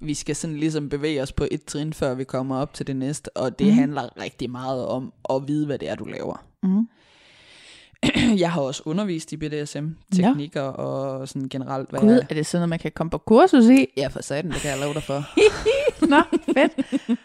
Vi 0.00 0.14
skal 0.14 0.36
sådan 0.36 0.56
ligesom 0.56 0.88
bevæge 0.88 1.22
os 1.22 1.32
på 1.32 1.46
et 1.50 1.64
trin, 1.64 1.92
før 1.92 2.14
vi 2.14 2.24
kommer 2.24 2.56
op 2.56 2.74
til 2.74 2.86
det 2.86 2.96
næste, 2.96 3.36
og 3.36 3.58
det 3.58 3.66
mm. 3.66 3.72
handler 3.72 4.20
rigtig 4.20 4.50
meget 4.50 4.86
om 4.86 5.12
at 5.30 5.42
vide, 5.48 5.66
hvad 5.66 5.78
det 5.78 5.88
er, 5.88 5.94
du 5.94 6.04
laver. 6.04 6.46
Mm. 6.62 6.88
Jeg 8.42 8.52
har 8.52 8.60
også 8.60 8.82
undervist 8.84 9.32
i 9.32 9.36
BDSM-teknikker 9.36 10.62
ja. 10.62 10.70
og 10.70 11.28
sådan 11.28 11.48
generelt, 11.48 11.90
hvad 11.90 12.00
Gud, 12.00 12.12
jeg... 12.12 12.26
er 12.30 12.34
det 12.34 12.46
sådan 12.46 12.60
noget, 12.60 12.68
man 12.68 12.78
kan 12.78 12.92
komme 12.94 13.10
på 13.10 13.18
kursus 13.18 13.64
i? 13.64 13.86
Ja, 13.96 14.08
for 14.08 14.22
satan, 14.22 14.50
det 14.50 14.60
kan 14.60 14.70
jeg 14.70 14.80
love 14.80 14.94
dig 14.94 15.02
for. 15.02 15.24
Nå, 16.12 16.22
fedt. 16.54 16.72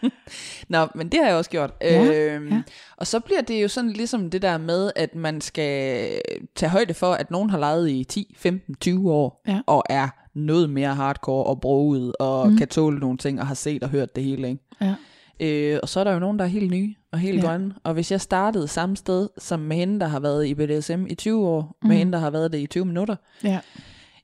Nå, 0.68 0.86
men 0.94 1.08
det 1.08 1.20
har 1.20 1.26
jeg 1.26 1.36
også 1.36 1.50
gjort. 1.50 1.70
Ja, 1.80 2.14
øhm, 2.14 2.48
ja. 2.48 2.62
Og 2.96 3.06
så 3.06 3.20
bliver 3.20 3.40
det 3.40 3.62
jo 3.62 3.68
sådan 3.68 3.90
ligesom 3.90 4.30
det 4.30 4.42
der 4.42 4.58
med, 4.58 4.90
at 4.96 5.14
man 5.14 5.40
skal 5.40 6.08
tage 6.56 6.70
højde 6.70 6.94
for, 6.94 7.12
at 7.12 7.30
nogen 7.30 7.50
har 7.50 7.58
leget 7.58 7.90
i 7.90 8.04
10, 8.04 8.34
15, 8.38 8.74
20 8.74 9.12
år, 9.12 9.42
Ja. 9.48 9.60
og 9.66 9.84
er 9.90 10.08
noget 10.34 10.70
mere 10.70 10.94
hardcore 10.94 11.44
og 11.44 11.60
broget, 11.60 12.16
og 12.20 12.50
mm. 12.50 12.56
kan 12.56 12.68
tåle 12.68 12.98
nogle 12.98 13.18
ting, 13.18 13.40
og 13.40 13.46
har 13.46 13.54
set 13.54 13.82
og 13.82 13.88
hørt 13.88 14.16
det 14.16 14.24
hele. 14.24 14.48
Ikke? 14.48 14.62
Ja. 14.80 14.94
Øh, 15.40 15.78
og 15.82 15.88
så 15.88 16.00
er 16.00 16.04
der 16.04 16.12
jo 16.12 16.18
nogen, 16.18 16.38
der 16.38 16.44
er 16.44 16.48
helt 16.48 16.70
nye 16.70 16.94
og 17.12 17.18
helt 17.18 17.42
Ja. 17.42 17.46
grønne. 17.48 17.74
Og 17.84 17.94
hvis 17.94 18.12
jeg 18.12 18.20
startede 18.20 18.68
samme 18.68 18.96
sted, 18.96 19.28
som 19.38 19.60
med 19.60 19.76
hende, 19.76 20.00
der 20.00 20.06
har 20.06 20.20
været 20.20 20.46
i 20.46 20.54
BDSM 20.54 21.06
i 21.06 21.14
20 21.14 21.46
år, 21.46 21.76
Mm. 21.82 21.88
med 21.88 21.96
hende, 21.96 22.12
der 22.12 22.18
har 22.18 22.30
været 22.30 22.52
det 22.52 22.58
i 22.58 22.66
20 22.66 22.84
minutter, 22.84 23.16
Ja. 23.44 23.58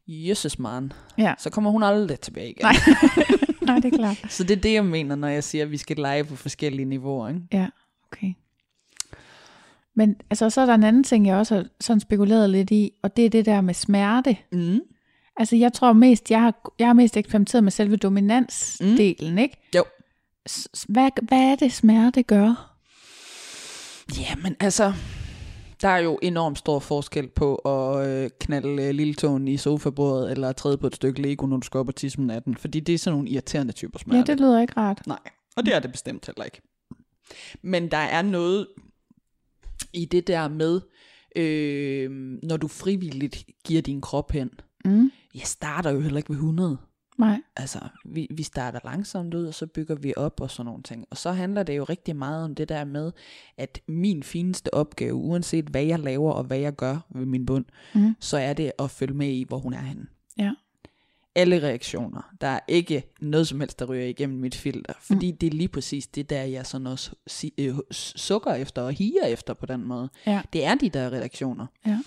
Jesus 0.06 0.58
man, 0.58 0.92
Ja. 1.18 1.34
så 1.38 1.50
kommer 1.50 1.70
hun 1.70 1.82
aldrig 1.82 2.20
tilbage 2.20 2.50
igen. 2.50 2.62
Nej. 2.64 2.74
Nej, 3.66 3.76
det 3.80 3.92
er 3.94 3.96
klart. 3.98 4.24
Så 4.28 4.44
det 4.44 4.56
er 4.56 4.60
det, 4.60 4.72
jeg 4.72 4.84
mener, 4.84 5.14
når 5.16 5.28
jeg 5.28 5.44
siger, 5.44 5.64
at 5.64 5.70
vi 5.70 5.76
skal 5.76 5.96
lege 5.96 6.24
på 6.24 6.36
forskellige 6.36 6.84
niveauer. 6.86 7.28
Ikke? 7.28 7.40
Ja, 7.52 7.66
okay. 8.12 8.32
Men 9.94 10.16
altså, 10.30 10.50
så 10.50 10.60
er 10.60 10.66
der 10.66 10.74
en 10.74 10.84
anden 10.84 11.04
ting, 11.04 11.26
jeg 11.26 11.36
også 11.36 11.54
har 11.54 11.64
sådan 11.80 12.00
spekuleret 12.00 12.50
lidt 12.50 12.70
i, 12.70 12.92
og 13.02 13.16
det 13.16 13.26
er 13.26 13.30
det 13.30 13.46
der 13.46 13.60
med 13.60 13.74
smerte. 13.74 14.36
Mm. 14.52 14.80
Altså, 15.36 15.56
jeg 15.56 15.72
tror 15.72 15.92
mest, 15.92 16.30
jeg 16.30 16.40
har, 16.40 16.72
jeg 16.78 16.86
har 16.86 16.92
mest 16.94 17.16
eksperimenteret 17.16 17.64
med 17.64 17.72
selve 17.72 17.96
dominansdelen, 17.96 19.32
mm. 19.32 19.38
ikke? 19.38 19.56
Jo. 19.76 19.84
Hvad, 20.88 21.10
hvad 21.28 21.52
er 21.52 21.56
det, 21.56 21.72
smerte 21.72 22.22
gør? 22.22 22.74
Jamen 24.18 24.56
altså, 24.60 24.92
der 25.82 25.88
er 25.88 25.98
jo 25.98 26.18
enormt 26.22 26.58
stor 26.58 26.78
forskel 26.78 27.28
på 27.28 27.54
at 27.54 28.08
øh, 28.08 28.30
knalde 28.40 28.82
øh, 28.82 28.94
lille 28.94 29.14
tåen 29.14 29.48
i 29.48 29.56
sofabordet, 29.56 30.30
eller 30.30 30.52
træde 30.52 30.78
på 30.78 30.86
et 30.86 30.96
stykke 30.96 31.22
Lego, 31.22 31.46
når 31.46 31.56
du 31.56 31.66
skal 31.66 31.78
op 31.78 31.88
og 31.88 31.94
tisse 31.94 32.18
om 32.18 32.24
natten. 32.24 32.56
Fordi 32.56 32.80
det 32.80 32.94
er 32.94 32.98
sådan 32.98 33.16
nogle 33.16 33.30
irriterende 33.30 33.72
typer 33.72 33.98
smerte. 33.98 34.18
Ja, 34.18 34.24
det 34.24 34.40
lyder 34.40 34.60
ikke 34.60 34.72
rart. 34.76 35.06
Nej, 35.06 35.18
og 35.56 35.66
det 35.66 35.74
er 35.74 35.80
det 35.80 35.92
bestemt 35.92 36.26
heller 36.26 36.44
ikke. 36.44 36.62
Men 37.62 37.90
der 37.90 37.96
er 37.96 38.22
noget 38.22 38.66
i 39.92 40.04
det 40.04 40.26
der 40.26 40.48
med, 40.48 40.80
øh, 41.36 42.10
når 42.42 42.56
du 42.56 42.68
frivilligt 42.68 43.44
giver 43.64 43.82
din 43.82 44.00
krop 44.00 44.30
hen. 44.30 44.50
Mm. 44.84 45.10
Jeg 45.34 45.42
starter 45.44 45.90
jo 45.90 46.00
heller 46.00 46.16
ikke 46.16 46.30
ved 46.30 46.36
100. 46.36 46.78
Nej. 47.18 47.40
Altså, 47.56 47.78
vi, 48.04 48.26
vi 48.30 48.42
starter 48.42 48.80
langsomt 48.84 49.34
ud, 49.34 49.46
og 49.46 49.54
så 49.54 49.66
bygger 49.66 49.94
vi 49.94 50.12
op 50.16 50.40
og 50.40 50.50
sådan 50.50 50.66
nogle 50.66 50.82
ting. 50.82 51.06
Og 51.10 51.16
så 51.16 51.32
handler 51.32 51.62
det 51.62 51.76
jo 51.76 51.84
rigtig 51.84 52.16
meget 52.16 52.44
om 52.44 52.54
det 52.54 52.68
der 52.68 52.84
med, 52.84 53.12
at 53.56 53.80
min 53.88 54.22
fineste 54.22 54.74
opgave, 54.74 55.14
uanset 55.14 55.64
hvad 55.64 55.82
jeg 55.84 55.98
laver 55.98 56.32
og 56.32 56.44
hvad 56.44 56.58
jeg 56.58 56.72
gør 56.76 56.98
ved 57.14 57.26
min 57.26 57.46
bund, 57.46 57.64
Mm. 57.94 58.14
så 58.20 58.36
er 58.38 58.52
det 58.52 58.72
at 58.78 58.90
følge 58.90 59.14
med 59.14 59.28
i, 59.28 59.44
hvor 59.48 59.58
hun 59.58 59.72
er 59.72 59.80
henne. 59.80 60.06
Ja. 60.38 60.52
Alle 61.34 61.62
reaktioner. 61.62 62.30
Der 62.40 62.46
er 62.46 62.60
ikke 62.68 63.02
noget 63.20 63.48
som 63.48 63.60
helst, 63.60 63.78
der 63.78 63.84
ryger 63.86 64.04
igennem 64.06 64.38
mit 64.38 64.54
filter. 64.54 64.92
Fordi 65.00 65.32
mm. 65.32 65.38
det 65.38 65.46
er 65.46 65.50
lige 65.50 65.68
præcis 65.68 66.06
det 66.06 66.30
der, 66.30 66.42
jeg 66.42 66.66
sådan 66.66 66.86
også 66.86 67.10
si- 67.26 67.54
øh, 67.58 67.74
sukker 67.92 68.54
efter 68.54 68.82
og 68.82 68.92
higer 68.92 69.24
efter 69.26 69.54
på 69.54 69.66
den 69.66 69.84
måde. 69.84 70.08
Ja. 70.26 70.42
Det 70.52 70.64
er 70.64 70.74
de 70.74 70.88
der 70.90 71.10
reaktioner. 71.10 71.66
Ja. 71.86 71.98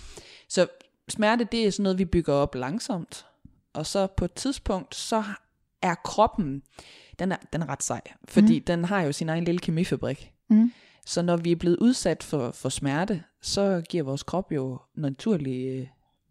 Så 0.48 0.66
smerte, 1.08 1.44
det 1.52 1.66
er 1.66 1.70
sådan 1.70 1.82
noget, 1.82 1.98
vi 1.98 2.04
bygger 2.04 2.32
op 2.34 2.54
langsomt. 2.54 3.26
Og 3.72 3.86
så 3.86 4.06
på 4.06 4.24
et 4.24 4.32
tidspunkt, 4.34 4.94
så 4.94 5.24
er 5.82 5.94
kroppen, 5.94 6.62
den 7.18 7.32
er, 7.32 7.36
den 7.52 7.62
er 7.62 7.68
ret 7.68 7.82
sej. 7.82 8.00
Fordi 8.28 8.58
mm. 8.58 8.64
den 8.64 8.84
har 8.84 9.00
jo 9.02 9.12
sin 9.12 9.28
egen 9.28 9.44
lille 9.44 9.58
kemifabrik. 9.58 10.32
Mm. 10.50 10.72
Så 11.06 11.22
når 11.22 11.36
vi 11.36 11.52
er 11.52 11.56
blevet 11.56 11.76
udsat 11.76 12.22
for, 12.22 12.50
for 12.50 12.68
smerte, 12.68 13.24
så 13.40 13.82
giver 13.88 14.02
vores 14.04 14.22
krop 14.22 14.52
jo 14.52 14.80
naturlig 14.94 15.66
øh, 15.80 15.86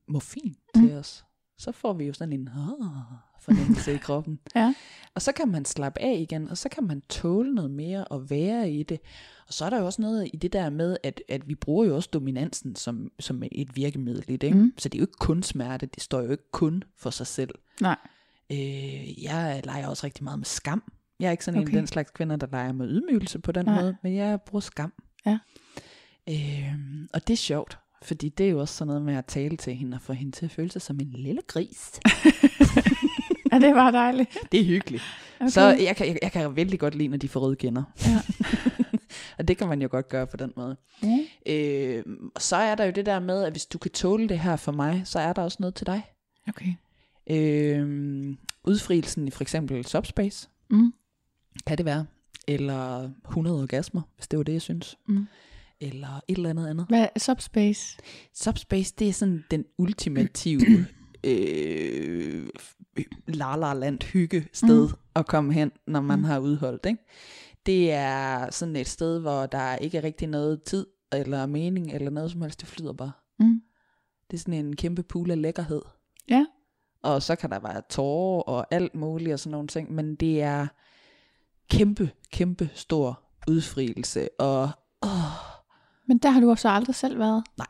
morfin 0.08 0.56
Mm. 0.76 0.82
til 0.88 0.96
os. 0.98 1.26
Så 1.58 1.72
får 1.72 1.94
vi 1.94 2.06
jo 2.06 2.14
sådan 2.14 2.34
en 2.34 2.48
ah, 2.48 3.18
fornemmelse 3.42 3.94
i 3.94 3.98
kroppen. 3.98 4.40
Ja. 4.56 4.74
Og 5.16 5.22
så 5.22 5.32
kan 5.32 5.48
man 5.48 5.66
slappe 5.66 6.02
af 6.02 6.18
igen, 6.20 6.50
og 6.50 6.58
så 6.58 6.70
kan 6.70 6.84
man 6.84 7.02
tåle 7.10 7.54
noget 7.54 7.72
mere 7.72 8.06
og 8.06 8.30
være 8.30 8.72
i 8.72 8.84
det. 8.84 9.00
Og 9.48 9.54
så 9.54 9.66
er 9.66 9.70
der 9.70 9.80
jo 9.80 9.86
også 9.86 10.02
noget 10.02 10.30
i 10.34 10.38
det 10.38 10.54
der 10.54 10.70
med, 10.70 10.98
at, 11.04 11.22
at 11.30 11.48
vi 11.48 11.56
bruger 11.56 11.86
jo 11.86 11.96
også 11.96 12.10
dominansen 12.14 12.76
som, 12.76 13.12
som 13.20 13.44
et 13.52 13.76
virkemiddel 13.76 14.26
i 14.28 14.38
det. 14.38 14.48
Ikke? 14.48 14.60
Mm. 14.60 14.74
Så 14.78 14.90
det 14.90 14.98
er 14.98 15.00
jo 15.00 15.04
ikke 15.04 15.20
kun 15.20 15.44
smerte, 15.44 15.86
det 15.86 16.04
står 16.04 16.22
jo 16.22 16.32
ikke 16.32 16.52
kun 16.52 16.84
for 16.98 17.10
sig 17.10 17.28
selv. 17.28 17.50
Nej. 17.82 17.98
Øh, 18.52 19.24
jeg 19.24 19.62
leger 19.64 19.88
også 19.88 20.06
rigtig 20.06 20.24
meget 20.24 20.40
med 20.40 20.46
skam. 20.46 20.84
Jeg 21.20 21.28
er 21.28 21.32
ikke 21.32 21.46
sådan 21.46 21.60
okay. 21.60 21.70
en 21.70 21.76
af 21.76 21.82
den 21.82 21.88
slags 21.88 22.12
kvinder, 22.12 22.36
der 22.36 22.48
leger 22.52 22.72
med 22.72 22.90
ydmygelse 22.90 23.40
på 23.40 23.52
den. 23.52 23.66
Nej. 23.66 23.82
måde, 23.82 23.98
men 24.04 24.16
jeg 24.16 24.42
bruger 24.42 24.62
skam. 24.62 24.94
Ja. 25.26 25.40
Øh, 26.30 26.76
og 27.14 27.28
det 27.28 27.34
er 27.34 27.38
sjovt, 27.38 27.80
fordi 28.04 28.30
det 28.30 28.46
er 28.46 28.50
jo 28.50 28.60
også 28.60 28.76
sådan 28.76 28.88
noget 28.88 29.02
med 29.02 29.16
at 29.16 29.26
tale 29.26 29.58
til 29.58 29.76
hende 29.76 29.96
og 29.96 30.02
få 30.02 30.14
hende 30.14 30.32
til 30.32 30.46
at 30.46 30.52
føle 30.52 30.72
sig 30.72 30.82
som 30.82 31.00
en 31.00 31.12
lille 31.12 31.42
gris. 31.48 32.00
Ja, 33.52 33.60
det 33.60 33.76
var 33.76 33.92
dejligt. 33.92 34.38
Det 34.52 34.60
er 34.60 34.64
hyggeligt. 34.66 35.04
Okay. 35.40 35.50
Så 35.50 35.62
jeg 35.62 35.96
kan, 35.96 36.08
jeg, 36.08 36.18
jeg 36.22 36.32
kan 36.32 36.56
vældig 36.56 36.80
godt 36.80 36.96
lide, 36.96 37.08
når 37.08 37.18
de 37.18 37.28
får 37.30 37.40
røde 37.40 37.56
kinder. 37.56 37.84
Ja. 38.06 38.22
og 39.38 39.48
det 39.48 39.58
kan 39.58 39.68
man 39.68 39.82
jo 39.82 39.88
godt 39.92 40.10
gøre 40.10 40.28
på 40.28 40.38
den 40.38 40.54
måde. 40.56 40.78
Ja. 41.04 41.20
Øh, 41.46 42.04
og 42.36 42.42
så 42.42 42.56
er 42.56 42.76
der 42.76 42.84
jo 42.86 42.92
det 42.92 43.06
der 43.06 43.20
med, 43.20 43.44
at 43.44 43.52
hvis 43.54 43.66
du 43.66 43.78
kan 43.78 43.92
tåle 43.92 44.30
det 44.30 44.40
her 44.40 44.56
for 44.56 44.72
mig, 44.72 45.02
så 45.06 45.20
er 45.20 45.34
der 45.34 45.42
også 45.42 45.58
noget 45.60 45.76
til 45.76 45.86
dig. 45.88 46.02
Okay. 46.48 46.74
Øh, 47.30 48.36
udfrielsen 48.64 49.28
i 49.28 49.32
for 49.32 49.42
eksempel 49.42 49.86
Subspace, 49.86 50.50
Mm. 50.70 50.94
kan 51.68 51.78
det 51.78 51.86
være. 51.86 52.06
Eller 52.48 53.10
100 53.28 53.62
orgasmer, 53.62 54.02
hvis 54.16 54.28
det 54.28 54.38
var 54.38 54.44
det, 54.44 54.54
jeg 54.54 54.62
synes. 54.62 54.98
Mm. 55.08 55.28
Eller 55.80 56.22
et 56.28 56.36
eller 56.38 56.50
andet 56.50 56.68
andet. 56.68 56.86
Hvad 56.90 57.08
er 57.16 57.20
subspace? 57.20 57.98
Subspace, 58.36 58.94
det 59.00 59.10
er 59.10 59.14
sådan 59.14 59.44
den 59.52 59.66
ultimative 59.78 60.86
øh, 61.24 62.50
la 63.28 63.56
la 63.56 63.74
land 63.74 64.04
hygge 64.04 64.48
sted 64.54 64.88
mm. 64.88 64.94
at 65.16 65.28
komme 65.28 65.54
hen, 65.54 65.72
når 65.88 66.02
man 66.02 66.20
mm. 66.20 66.26
har 66.26 66.40
udholdt. 66.40 66.86
Ikke? 66.86 67.06
Det 67.66 67.92
er 67.92 68.52
sådan 68.52 68.76
et 68.76 68.88
sted, 68.88 69.20
hvor 69.20 69.46
der 69.46 69.76
ikke 69.76 69.98
er 69.98 70.04
rigtig 70.04 70.28
noget 70.28 70.64
tid 70.64 70.86
eller 71.12 71.46
mening, 71.46 71.92
eller 71.92 72.10
noget 72.12 72.32
som 72.32 72.42
helst. 72.42 72.62
Det 72.62 72.68
flyder 72.68 72.94
bare. 72.94 73.12
Mm. 73.40 73.62
Det 74.32 74.38
er 74.38 74.42
sådan 74.42 74.54
en 74.66 74.76
kæmpe 74.76 75.04
pool 75.04 75.32
af 75.32 75.42
lækkerhed. 75.42 75.82
Ja. 76.30 76.46
Og 77.04 77.22
så 77.22 77.36
kan 77.36 77.50
der 77.50 77.60
være 77.60 77.82
tårer 77.90 78.42
og 78.44 78.66
alt 78.72 78.96
muligt 78.96 79.34
og 79.34 79.40
sådan 79.40 79.52
nogle 79.52 79.68
ting, 79.68 79.92
men 79.94 80.16
det 80.16 80.42
er 80.42 80.68
kæmpe, 81.70 82.12
kæmpe 82.32 82.70
stor 82.74 83.22
udfrielse. 83.48 84.30
Og 84.40 84.70
åh, 85.04 85.10
Men 86.08 86.18
der 86.18 86.30
har 86.30 86.42
du 86.42 86.50
også 86.50 86.70
aldrig 86.70 86.96
selv 86.96 87.20
været. 87.20 87.44
nej. 87.58 87.68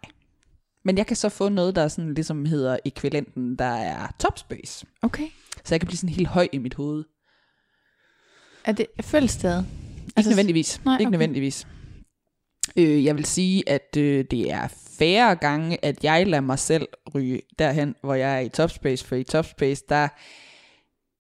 Men 0.83 0.97
jeg 0.97 1.07
kan 1.07 1.15
så 1.15 1.29
få 1.29 1.49
noget, 1.49 1.75
der 1.75 1.87
sådan 1.87 2.13
ligesom 2.13 2.45
hedder 2.45 2.77
ekvivalenten, 2.85 3.55
der 3.55 3.65
er 3.65 4.07
topspace. 4.19 4.85
Okay. 5.01 5.27
Så 5.65 5.75
jeg 5.75 5.79
kan 5.79 5.87
blive 5.87 5.97
sådan 5.97 6.15
helt 6.15 6.27
høj 6.27 6.47
i 6.51 6.57
mit 6.57 6.73
hoved. 6.73 7.03
Er 8.65 8.71
det 8.71 8.87
fødselsdag? 9.01 9.59
Ikke 9.59 10.13
altså, 10.15 10.29
nødvendigvis. 10.29 10.81
nej, 10.85 10.93
ikke 10.93 11.07
okay. 11.07 11.11
nødvendigvis. 11.11 11.67
Øh, 12.77 13.05
jeg 13.05 13.15
vil 13.15 13.25
sige, 13.25 13.69
at 13.69 13.97
øh, 13.97 14.25
det 14.31 14.51
er 14.51 14.67
færre 14.99 15.35
gange, 15.35 15.85
at 15.85 16.03
jeg 16.03 16.27
lader 16.27 16.41
mig 16.41 16.59
selv 16.59 16.87
ryge 17.15 17.41
derhen, 17.59 17.95
hvor 18.01 18.13
jeg 18.13 18.35
er 18.35 18.39
i 18.39 18.49
topspace. 18.49 19.05
For 19.05 19.15
i 19.15 19.23
topspace, 19.23 19.83
der 19.89 20.07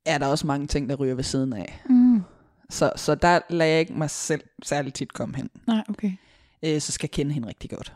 er 0.05 0.17
der 0.17 0.27
også 0.27 0.47
mange 0.47 0.67
ting, 0.67 0.89
der 0.89 0.95
ryger 0.95 1.15
ved 1.15 1.23
siden 1.23 1.53
af. 1.53 1.81
Mm. 1.89 2.21
Så, 2.69 2.91
så 2.95 3.15
der 3.15 3.39
lader 3.49 3.71
jeg 3.71 3.79
ikke 3.79 3.93
mig 3.93 4.09
selv 4.09 4.41
særligt 4.63 4.95
tit 4.95 5.13
komme 5.13 5.35
hen. 5.35 5.49
Nej, 5.67 5.83
okay. 5.89 6.11
Øh, 6.65 6.81
så 6.81 6.91
skal 6.91 7.05
jeg 7.05 7.11
kende 7.11 7.33
hende 7.33 7.47
rigtig 7.47 7.69
godt. 7.69 7.93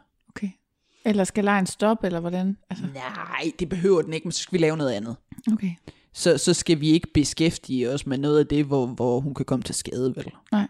Eller 1.05 1.23
skal 1.23 1.43
lejen 1.43 1.65
stoppe, 1.65 2.05
eller 2.07 2.19
hvordan? 2.19 2.57
Altså, 2.69 2.85
Nej, 2.93 3.51
det 3.59 3.69
behøver 3.69 4.01
den 4.01 4.13
ikke, 4.13 4.25
men 4.27 4.31
så 4.31 4.41
skal 4.41 4.53
vi 4.53 4.63
lave 4.63 4.77
noget 4.77 4.91
andet. 4.91 5.15
okay. 5.53 5.71
Så, 6.13 6.37
så 6.37 6.53
skal 6.53 6.79
vi 6.79 6.89
ikke 6.89 7.07
beskæftige 7.13 7.89
os 7.89 8.05
med 8.07 8.17
noget 8.17 8.39
af 8.39 8.47
det, 8.47 8.65
hvor, 8.65 8.85
hvor 8.85 9.19
hun 9.19 9.33
kan 9.33 9.45
komme 9.45 9.63
til 9.63 9.75
skade, 9.75 10.13
vel? 10.15 10.31
Nej. 10.51 10.67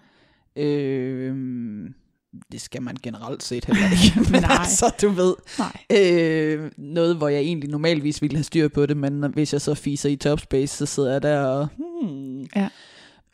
Øh, 0.55 1.35
det 2.51 2.61
skal 2.61 2.81
man 2.81 2.97
generelt 3.03 3.43
set 3.43 3.65
heller 3.65 3.83
ikke. 3.91 4.19
Men 4.31 4.41
Nej. 4.41 4.51
altså, 4.59 4.95
du 5.01 5.09
ved, 5.09 5.35
Nej. 5.59 6.11
øh, 6.11 6.71
noget, 6.77 7.15
hvor 7.15 7.27
jeg 7.27 7.39
egentlig 7.41 7.69
normalvis 7.69 8.21
ville 8.21 8.35
have 8.37 8.43
styr 8.43 8.67
på 8.67 8.85
det, 8.85 8.97
men 8.97 9.33
hvis 9.33 9.53
jeg 9.53 9.61
så 9.61 9.75
fiser 9.75 10.09
i 10.09 10.15
topspace, 10.15 10.77
så 10.77 10.85
sidder 10.85 11.11
jeg 11.11 11.21
der 11.21 11.39
og 11.39 11.67
hmm, 11.77 12.41
Ja. 12.55 12.69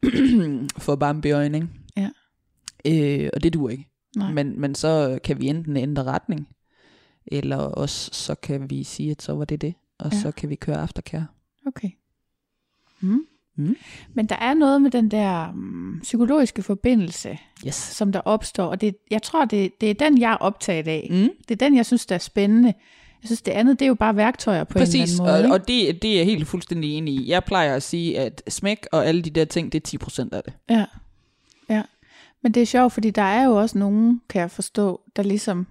får 0.77 0.95
ikke? 1.53 1.67
Ja. 1.97 2.09
Øh, 2.85 3.29
og 3.33 3.43
det 3.43 3.53
duer 3.53 3.69
ikke. 3.69 3.87
Nej. 4.15 4.31
Men, 4.31 4.61
men 4.61 4.75
så 4.75 5.19
kan 5.23 5.39
vi 5.41 5.47
enten 5.47 5.77
ændre 5.77 6.03
retning, 6.03 6.47
eller 7.27 7.57
også 7.57 8.09
så 8.13 8.35
kan 8.35 8.69
vi 8.69 8.83
sige, 8.83 9.11
at 9.11 9.21
så 9.21 9.33
var 9.33 9.45
det 9.45 9.61
det, 9.61 9.73
og 9.99 10.11
Ja. 10.13 10.19
så 10.19 10.31
kan 10.31 10.49
vi 10.49 10.55
køre 10.55 10.77
aftercare. 10.77 11.27
Okay. 11.67 11.89
Mm. 13.01 13.25
Mm. 13.55 13.75
Men 14.13 14.25
der 14.25 14.35
er 14.35 14.53
noget 14.53 14.81
med 14.81 14.91
den 14.91 15.11
der 15.11 15.51
mm, 15.51 15.99
psykologiske 16.01 16.63
forbindelse, 16.63 17.37
Yes. 17.67 17.75
som 17.75 18.11
der 18.11 18.19
opstår, 18.19 18.65
og 18.65 18.81
det, 18.81 18.95
jeg 19.11 19.21
tror, 19.23 19.45
det, 19.45 19.81
det 19.81 19.89
er 19.89 19.93
den, 19.93 20.17
jeg 20.21 20.31
er 20.31 20.35
optaget 20.37 20.87
af. 20.87 21.07
Mm. 21.11 21.29
Det 21.47 21.51
er 21.61 21.65
den, 21.65 21.75
jeg 21.75 21.85
synes, 21.85 22.05
der 22.05 22.15
er 22.15 22.19
spændende. 22.19 22.73
Jeg 23.21 23.27
synes, 23.27 23.41
det 23.41 23.51
andet, 23.51 23.79
det 23.79 23.85
er 23.85 23.87
jo 23.87 23.93
bare 23.95 24.15
værktøjer 24.15 24.63
på 24.63 24.73
Præcis, 24.77 24.95
en 24.95 25.01
eller 25.25 25.33
anden 25.33 25.49
måde. 25.49 25.53
og, 25.53 25.57
ikke? 25.59 25.63
og 25.63 25.67
det, 25.93 26.01
det 26.01 26.11
er 26.11 26.17
jeg 26.17 26.25
helt 26.25 26.47
fuldstændig 26.47 26.91
enig 26.93 27.13
i. 27.13 27.29
Jeg 27.29 27.43
plejer 27.43 27.75
at 27.75 27.83
sige, 27.83 28.19
at 28.19 28.43
smæk 28.47 28.87
og 28.91 29.05
alle 29.07 29.21
de 29.21 29.29
der 29.29 29.45
ting, 29.45 29.71
det 29.71 29.93
er 29.93 29.97
10% 30.05 30.29
af 30.31 30.43
det. 30.43 30.53
Ja. 30.69 30.85
ja. 31.69 31.81
Men 32.41 32.51
det 32.53 32.61
er 32.61 32.65
sjovt, 32.65 32.93
fordi 32.93 33.09
der 33.09 33.21
er 33.21 33.43
jo 33.43 33.55
også 33.55 33.77
nogen, 33.77 34.21
kan 34.29 34.41
jeg 34.41 34.51
forstå, 34.51 35.01
der 35.15 35.23
ligesom, 35.23 35.67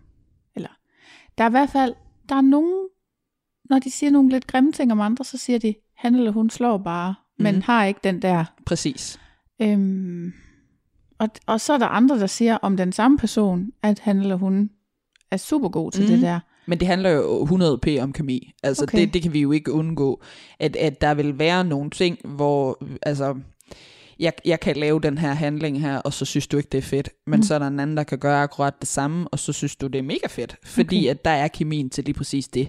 der 1.41 1.45
er 1.47 1.51
i 1.51 1.57
hvert 1.59 1.71
fald, 1.71 1.95
der 2.29 2.35
er 2.35 2.41
nogen, 2.41 2.75
når 3.71 3.79
de 3.79 3.91
siger 3.91 4.11
nogle 4.11 4.29
lidt 4.29 4.47
grimme 4.47 4.73
ting 4.73 4.93
om 4.93 5.01
andre, 5.01 5.25
så 5.25 5.39
siger 5.39 5.59
de, 5.59 5.75
han 5.97 6.15
eller 6.15 6.31
hun 6.31 6.51
slår 6.51 6.79
bare, 6.79 7.15
men 7.39 7.55
Mhm. 7.55 7.63
har 7.63 7.85
ikke 7.85 8.01
den 8.05 8.23
der. 8.23 8.45
Præcis. 8.67 9.21
Øhm, 9.63 10.33
og, 11.19 11.29
og 11.47 11.61
så 11.61 11.73
er 11.73 11.79
der 11.79 11.87
andre, 11.87 12.19
der 12.21 12.27
siger 12.27 12.57
om 12.63 12.77
den 12.77 12.93
samme 12.93 13.19
person, 13.19 13.71
at 13.83 13.99
han 13.99 14.19
eller 14.21 14.37
hun 14.37 14.71
er 15.31 15.37
super 15.37 15.69
god 15.69 15.91
til 15.93 16.03
mm. 16.03 16.07
det 16.09 16.17
Mhm. 16.19 16.23
der. 16.27 16.41
Men 16.67 16.81
det 16.81 16.89
handler 16.89 17.11
jo 17.11 17.45
100p 17.47 18.03
om 18.03 18.13
kemi. 18.13 18.53
Altså, 18.63 18.83
okay. 18.85 18.99
det, 19.01 19.15
det 19.15 19.23
kan 19.23 19.33
vi 19.33 19.41
jo 19.41 19.53
ikke 19.53 19.73
undgå. 19.73 20.23
At, 20.61 20.77
at 20.77 21.01
der 21.01 21.15
vil 21.15 21.39
være 21.39 21.65
nogle 21.65 21.91
ting, 21.91 22.19
hvor... 22.25 22.83
Altså, 23.03 23.35
jeg, 24.21 24.33
jeg 24.45 24.61
kan 24.61 24.77
lave 24.77 25.01
den 25.01 25.19
her 25.19 25.33
handling 25.35 25.81
her, 25.81 25.97
og 25.99 26.13
så 26.13 26.25
synes 26.25 26.47
du 26.47 26.57
ikke, 26.57 26.69
det 26.73 26.79
er 26.79 26.83
fedt. 26.83 27.09
Men 27.27 27.37
Mm. 27.37 27.43
så 27.43 27.55
er 27.55 27.59
der 27.59 27.67
en 27.67 27.81
anden, 27.81 27.97
der 27.97 28.03
kan 28.03 28.19
gøre 28.19 28.43
akkurat 28.43 28.75
det 28.81 28.89
samme, 28.89 29.29
og 29.29 29.39
så 29.39 29.53
synes 29.53 29.77
du, 29.77 29.87
det 29.87 29.99
er 29.99 30.03
mega 30.03 30.27
fedt. 30.29 30.57
Fordi 30.65 30.99
Okay. 30.99 31.11
at 31.11 31.25
der 31.25 31.31
er 31.31 31.49
kemien 31.49 31.91
til 31.91 32.05
lige 32.05 32.15
præcis 32.15 32.49
det. 32.49 32.69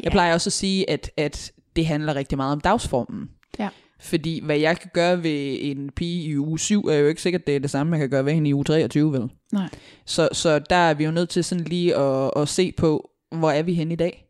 Jeg 0.00 0.12
plejer 0.12 0.32
også 0.34 0.48
at 0.48 0.52
sige, 0.52 0.90
at, 0.90 1.10
at 1.16 1.52
det 1.76 1.86
handler 1.86 2.14
rigtig 2.14 2.38
meget 2.38 2.52
om 2.52 2.60
dagsformen. 2.60 3.28
Ja. 3.58 3.68
Fordi 4.00 4.40
hvad 4.44 4.58
jeg 4.58 4.78
kan 4.78 4.90
gøre 4.94 5.22
ved 5.22 5.56
en 5.60 5.90
pige 5.96 6.22
i 6.24 6.38
uge 6.38 6.58
7, 6.58 6.84
er 6.86 6.94
jo 6.96 7.06
ikke 7.08 7.22
sikkert, 7.22 7.46
det 7.46 7.56
er 7.56 7.60
det 7.60 7.70
samme, 7.70 7.92
jeg 7.92 8.00
kan 8.00 8.10
gøre 8.10 8.24
ved 8.24 8.32
hende 8.32 8.50
i 8.50 8.54
uge 8.54 8.64
23, 8.64 9.12
vel? 9.12 9.28
Nej. 9.52 9.68
Så, 10.06 10.28
så 10.32 10.58
der 10.58 10.76
er 10.76 10.94
vi 10.94 11.04
jo 11.04 11.10
nødt 11.10 11.28
til 11.28 11.44
sådan 11.44 11.64
lige 11.64 11.96
at, 11.96 12.30
at 12.36 12.48
se 12.48 12.72
på, 12.72 13.10
hvor 13.32 13.50
er 13.50 13.62
vi 13.62 13.74
henne 13.74 13.92
i 13.92 13.96
dag? 13.96 14.23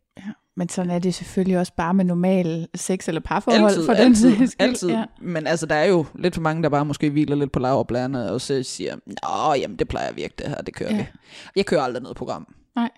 Men 0.56 0.68
sådan 0.68 0.90
er 0.90 0.98
det 0.98 1.14
selvfølgelig 1.14 1.58
også 1.58 1.72
bare 1.76 1.94
med 1.94 2.04
normal 2.04 2.68
sex 2.74 3.08
eller 3.08 3.20
parforhold. 3.20 3.64
Altid, 3.64 3.86
for 3.86 3.92
den 3.94 4.02
altid, 4.02 4.36
sags 4.36 4.52
skyld. 4.52 4.66
altid. 4.68 4.88
Ja. 4.90 5.04
Men 5.20 5.46
altså, 5.46 5.66
der 5.66 5.74
er 5.74 5.84
jo 5.84 6.06
lidt 6.14 6.34
for 6.34 6.42
mange, 6.42 6.62
der 6.62 6.68
bare 6.68 6.84
måske 6.84 7.10
hviler 7.10 7.36
lidt 7.36 7.52
på 7.52 7.58
laverbladene, 7.58 8.30
og 8.32 8.40
så 8.40 8.62
siger, 8.62 8.96
nå, 9.06 9.54
jamen 9.54 9.76
det 9.78 9.88
plejer 9.88 10.08
at 10.08 10.16
virke 10.16 10.34
det 10.38 10.48
her, 10.48 10.56
det 10.62 10.74
kører 10.74 10.90
Ja. 10.94 10.96
vi. 10.96 11.06
Jeg 11.56 11.66
kører 11.66 11.82
aldrig 11.82 12.02
noget 12.02 12.16
program. 12.16 12.54
Nej. 12.76 12.90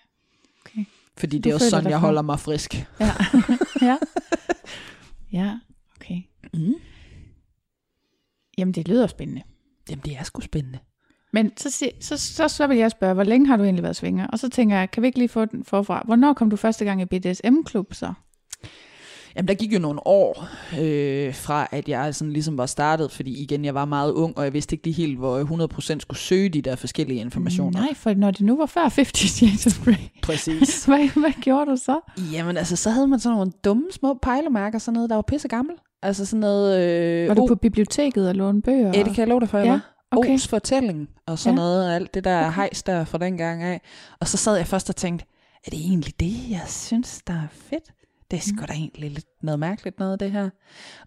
Okay. 0.67 0.85
Fordi 1.19 1.37
det 1.37 1.45
Du 1.45 1.51
er 1.51 1.55
også 1.55 1.71
sådan, 1.71 1.91
jeg 1.91 1.99
holder 1.99 2.23
mig 2.23 2.41
frisk. 2.41 2.87
Ja. 3.01 3.11
ja. 3.89 3.97
ja, 5.33 5.59
okay. 6.01 6.21
Mm. 6.55 6.75
Jamen, 8.59 8.75
det 8.75 8.89
lyder 8.89 9.07
spændende. 9.07 9.43
Jamen, 9.91 10.03
det 10.05 10.17
er 10.17 10.23
sgu 10.23 10.41
spændende. 10.41 10.79
Men 11.37 11.53
så, 11.57 11.85
så, 12.01 12.17
så, 12.17 12.49
så 12.49 12.67
vil 12.67 12.77
jeg 12.77 12.91
spørge, 12.91 13.15
hvor 13.15 13.25
længe 13.25 13.47
har 13.47 13.57
du 13.57 13.63
egentlig 13.63 13.83
været 13.83 13.97
svinger? 13.97 14.27
Og 14.27 14.39
så 14.39 14.49
tænker 14.49 14.77
jeg, 14.77 14.91
kan 14.91 15.03
vi 15.03 15.07
ikke 15.07 15.19
lige 15.19 15.29
få 15.29 15.45
den 15.45 15.65
forfra? 15.65 16.03
Hvornår 16.05 16.33
kom 16.33 16.51
du 16.51 16.57
første 16.57 16.85
gang 16.85 17.03
i 17.03 17.05
BDSM-klub 17.05 17.95
så? 17.95 18.13
Jamen, 19.37 19.49
der 19.49 19.55
gik 19.55 19.73
jo 19.73 19.79
nogle 19.79 20.07
år 20.07 20.49
øh, 20.81 21.35
fra, 21.35 21.69
at 21.71 21.89
jeg 21.89 22.15
sådan 22.15 22.33
ligesom 22.33 22.59
var 22.59 22.67
startet, 22.67 23.11
fordi 23.11 23.43
igen, 23.43 23.65
jeg 23.65 23.75
var 23.75 23.85
meget 23.85 24.13
ung, 24.13 24.39
og 24.39 24.45
jeg 24.45 24.53
vidste 24.53 24.75
ikke 24.75 24.87
lige 24.87 24.95
helt, 24.95 25.19
hvor 25.19 25.37
jeg 25.37 25.47
100% 25.47 25.99
skulle 25.99 26.19
søge 26.19 26.49
de 26.49 26.63
der 26.63 26.77
forskellige 26.77 27.21
informationer. 27.21 27.81
Nej, 27.81 27.95
for 27.95 28.15
når 28.15 28.31
det 28.31 28.41
nu 28.41 28.57
var 28.57 28.67
før 28.67 28.81
50 28.81 29.31
Shades 29.31 29.67
of 29.67 29.85
Grey, 29.85 29.95
Præcis. 30.23 30.85
hvad, 30.87 31.21
hvad 31.21 31.43
gjorde 31.43 31.71
du 31.71 31.77
så? 31.77 32.01
Jamen, 32.33 32.57
altså, 32.57 32.77
så 32.77 32.91
havde 32.91 33.07
man 33.07 33.21
sådan 33.21 33.37
nogle 33.37 33.53
dumme 33.65 33.85
små 33.91 34.19
pejlemærker, 34.23 34.79
sådan 34.79 34.95
noget, 34.95 35.11
der 35.11 35.17
var 35.17 35.23
pisse 35.23 35.49
gammel. 35.49 35.75
Altså 36.03 36.27
sådan 36.27 36.41
noget... 36.41 36.81
Øh, 36.81 37.29
Var 37.29 37.35
du 37.35 37.43
oh, 37.43 37.49
på 37.49 37.55
biblioteket 37.55 38.29
og 38.29 38.35
låne 38.35 38.63
bøger? 38.63 38.93
Ja, 38.95 39.03
det 39.03 39.15
kan 39.15 39.19
jeg 39.19 39.29
love 39.29 39.41
dig 39.41 39.49
for, 39.49 39.59
jeg 39.59 39.67
ja, 39.67 39.73
var. 39.73 39.96
Okay. 40.11 40.37
O's 40.37 40.49
fortælling 40.49 41.09
og 41.27 41.39
sådan 41.39 41.59
Ja. 41.59 41.63
noget, 41.63 41.89
og 41.89 41.95
alt 41.95 42.15
det 42.15 42.25
der 42.25 42.47
okay. 42.47 42.55
hejs 42.55 42.83
der 42.83 43.05
fra 43.05 43.19
den 43.19 43.37
gang 43.39 43.63
af. 43.63 43.81
Og 44.21 44.29
så 44.29 44.37
sad 44.37 44.57
jeg 44.57 44.67
først 44.67 44.89
og 44.91 44.97
tænkte, 44.97 45.27
er 45.67 45.71
det 45.71 45.81
egentlig 45.81 46.21
det, 46.21 46.51
jeg 46.51 46.63
synes, 46.67 47.23
der 47.27 47.33
er 47.35 47.47
fedt? 47.51 47.85
Det 48.31 48.37
er 48.37 48.41
sgu 48.41 48.61
Mm. 48.61 48.67
da 48.67 48.73
egentlig 48.73 49.11
lidt 49.11 49.27
noget 49.43 49.59
mærkeligt 49.61 49.99
noget, 49.99 50.21
det 50.21 50.31
her. 50.33 50.51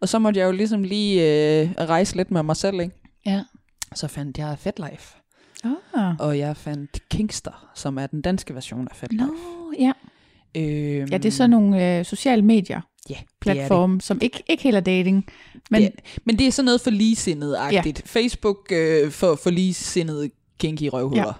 Og 0.02 0.10
så 0.10 0.20
måtte 0.20 0.39
jeg 0.39 0.45
jo 0.45 0.52
ligesom 0.52 0.84
lige 0.84 1.22
øh, 1.62 1.72
rejse 1.80 2.16
lidt 2.16 2.32
med 2.32 2.43
mig 2.43 2.56
selv, 2.56 2.80
ikke? 2.80 2.95
Ja. 3.26 3.43
Så 3.95 4.08
fandt 4.08 4.38
jeg 4.38 4.60
FetLife, 4.60 5.16
Ah. 5.93 6.16
og 6.20 6.38
jeg 6.39 6.58
fandt 6.58 7.10
Kingster, 7.10 7.70
som 7.76 7.97
er 7.97 8.08
den 8.08 8.22
danske 8.22 8.56
version 8.56 8.88
af 8.91 8.95
FetLife. 8.95 9.26
Nå, 9.26 9.74
ja. 9.80 9.91
Øhm, 10.58 11.10
Ja, 11.12 11.18
det 11.18 11.26
er 11.26 11.32
sådan 11.32 11.50
nogle 11.50 11.97
øh, 12.00 12.06
sociale 12.06 12.41
medier, 12.41 12.82
ja, 13.10 13.16
det 13.45 13.60
er 13.60 13.88
det. 13.88 14.03
som 14.03 14.20
ikke, 14.22 14.43
ikke 14.47 14.64
helt 14.64 14.76
er 14.76 14.80
dating. 14.80 15.26
Men 15.53 15.82
Men, 15.82 15.91
det, 15.91 15.99
men 16.26 16.39
det 16.39 16.47
er 16.47 16.51
sådan 16.51 16.66
noget 16.66 16.82
for 16.82 16.89
ligesindet-agtigt. 16.89 17.99
Ja. 17.99 18.20
Facebook 18.20 18.72
øh, 18.72 19.12
for, 19.12 19.36
for 19.36 19.49
ligesindet 19.49 20.32
kinky 20.60 20.84
røvhuller. 20.93 21.34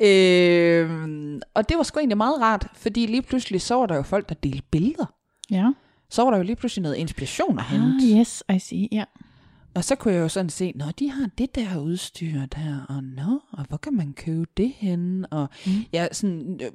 Ja. 0.00 0.06
øh, 0.06 1.40
og 1.54 1.68
det 1.68 1.76
var 1.76 1.82
sgu 1.82 1.98
egentlig 1.98 2.16
meget 2.16 2.40
rart, 2.40 2.66
fordi 2.76 3.06
lige 3.06 3.22
pludselig 3.22 3.60
så 3.62 3.74
var 3.74 3.86
der 3.86 3.96
jo 3.96 4.02
folk, 4.02 4.28
der 4.28 4.34
delte 4.34 4.62
billeder. 4.70 5.14
ja. 5.50 5.70
Så 6.10 6.22
var 6.22 6.30
der 6.30 6.36
jo 6.38 6.44
lige 6.44 6.56
pludselig 6.56 6.82
noget 6.82 6.96
inspiration 6.96 7.58
at 7.58 7.64
hente. 7.64 8.04
Ah, 8.12 8.18
yes, 8.20 8.42
I 8.54 8.58
see, 8.58 8.88
ja. 8.92 9.04
Og 9.74 9.84
så 9.84 9.94
kunne 9.94 10.14
jeg 10.14 10.20
jo 10.20 10.28
sådan 10.28 10.50
se, 10.50 10.72
nå, 10.74 10.84
de 10.98 11.10
har 11.10 11.28
det 11.38 11.54
der 11.54 11.78
udstyr 11.78 12.46
der, 12.46 12.86
og 12.88 13.04
nå, 13.04 13.40
og 13.52 13.64
hvor 13.68 13.76
kan 13.76 13.94
man 13.94 14.12
købe 14.12 14.46
det 14.56 14.72
hen? 14.76 15.26
Og 15.30 15.48
mm. 15.66 15.72
jeg 15.92 16.08
sådan 16.12 16.60
øh, 16.62 16.70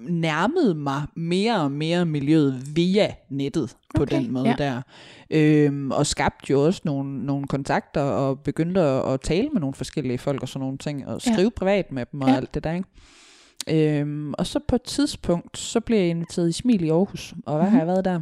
nærmede 0.00 0.74
mig 0.74 1.02
mere 1.16 1.60
og 1.60 1.72
mere 1.72 2.04
miljøet 2.06 2.76
via 2.76 3.14
nettet 3.30 3.76
på 3.94 4.02
Okay, 4.02 4.16
den 4.16 4.32
måde 4.32 4.48
ja. 4.48 4.54
der. 4.58 4.82
Øhm, 5.30 5.90
og 5.90 6.06
skabte 6.06 6.50
jo 6.50 6.64
også 6.66 6.80
nogle, 6.84 7.26
nogle 7.26 7.46
kontakter, 7.46 8.00
og 8.02 8.40
begyndte 8.40 8.80
at, 8.80 9.12
at 9.12 9.20
tale 9.20 9.48
med 9.52 9.60
nogle 9.60 9.74
forskellige 9.74 10.18
folk 10.18 10.42
og 10.42 10.48
sådan 10.48 10.60
nogle 10.60 10.78
ting, 10.78 11.06
og 11.08 11.20
Ja. 11.26 11.32
skrive 11.32 11.50
privat 11.50 11.92
med 11.92 12.06
dem 12.12 12.20
og 12.20 12.26
Ja. 12.28 12.32
ja. 12.32 12.38
alt 12.40 12.54
det 12.54 12.64
der, 12.64 12.72
ikke? 12.72 13.98
Øhm, 14.00 14.34
og 14.38 14.46
så 14.46 14.60
på 14.68 14.74
et 14.76 14.82
tidspunkt, 14.82 15.58
så 15.58 15.80
blev 15.80 15.98
jeg 15.98 16.08
inviteret 16.08 16.48
i 16.48 16.52
Smil 16.52 16.84
i 16.84 16.88
Aarhus, 16.88 17.34
og 17.46 17.54
hvad 17.56 17.64
Mhm. 17.66 17.72
har 17.72 17.78
jeg 17.80 17.86
været 17.86 18.04
der? 18.04 18.20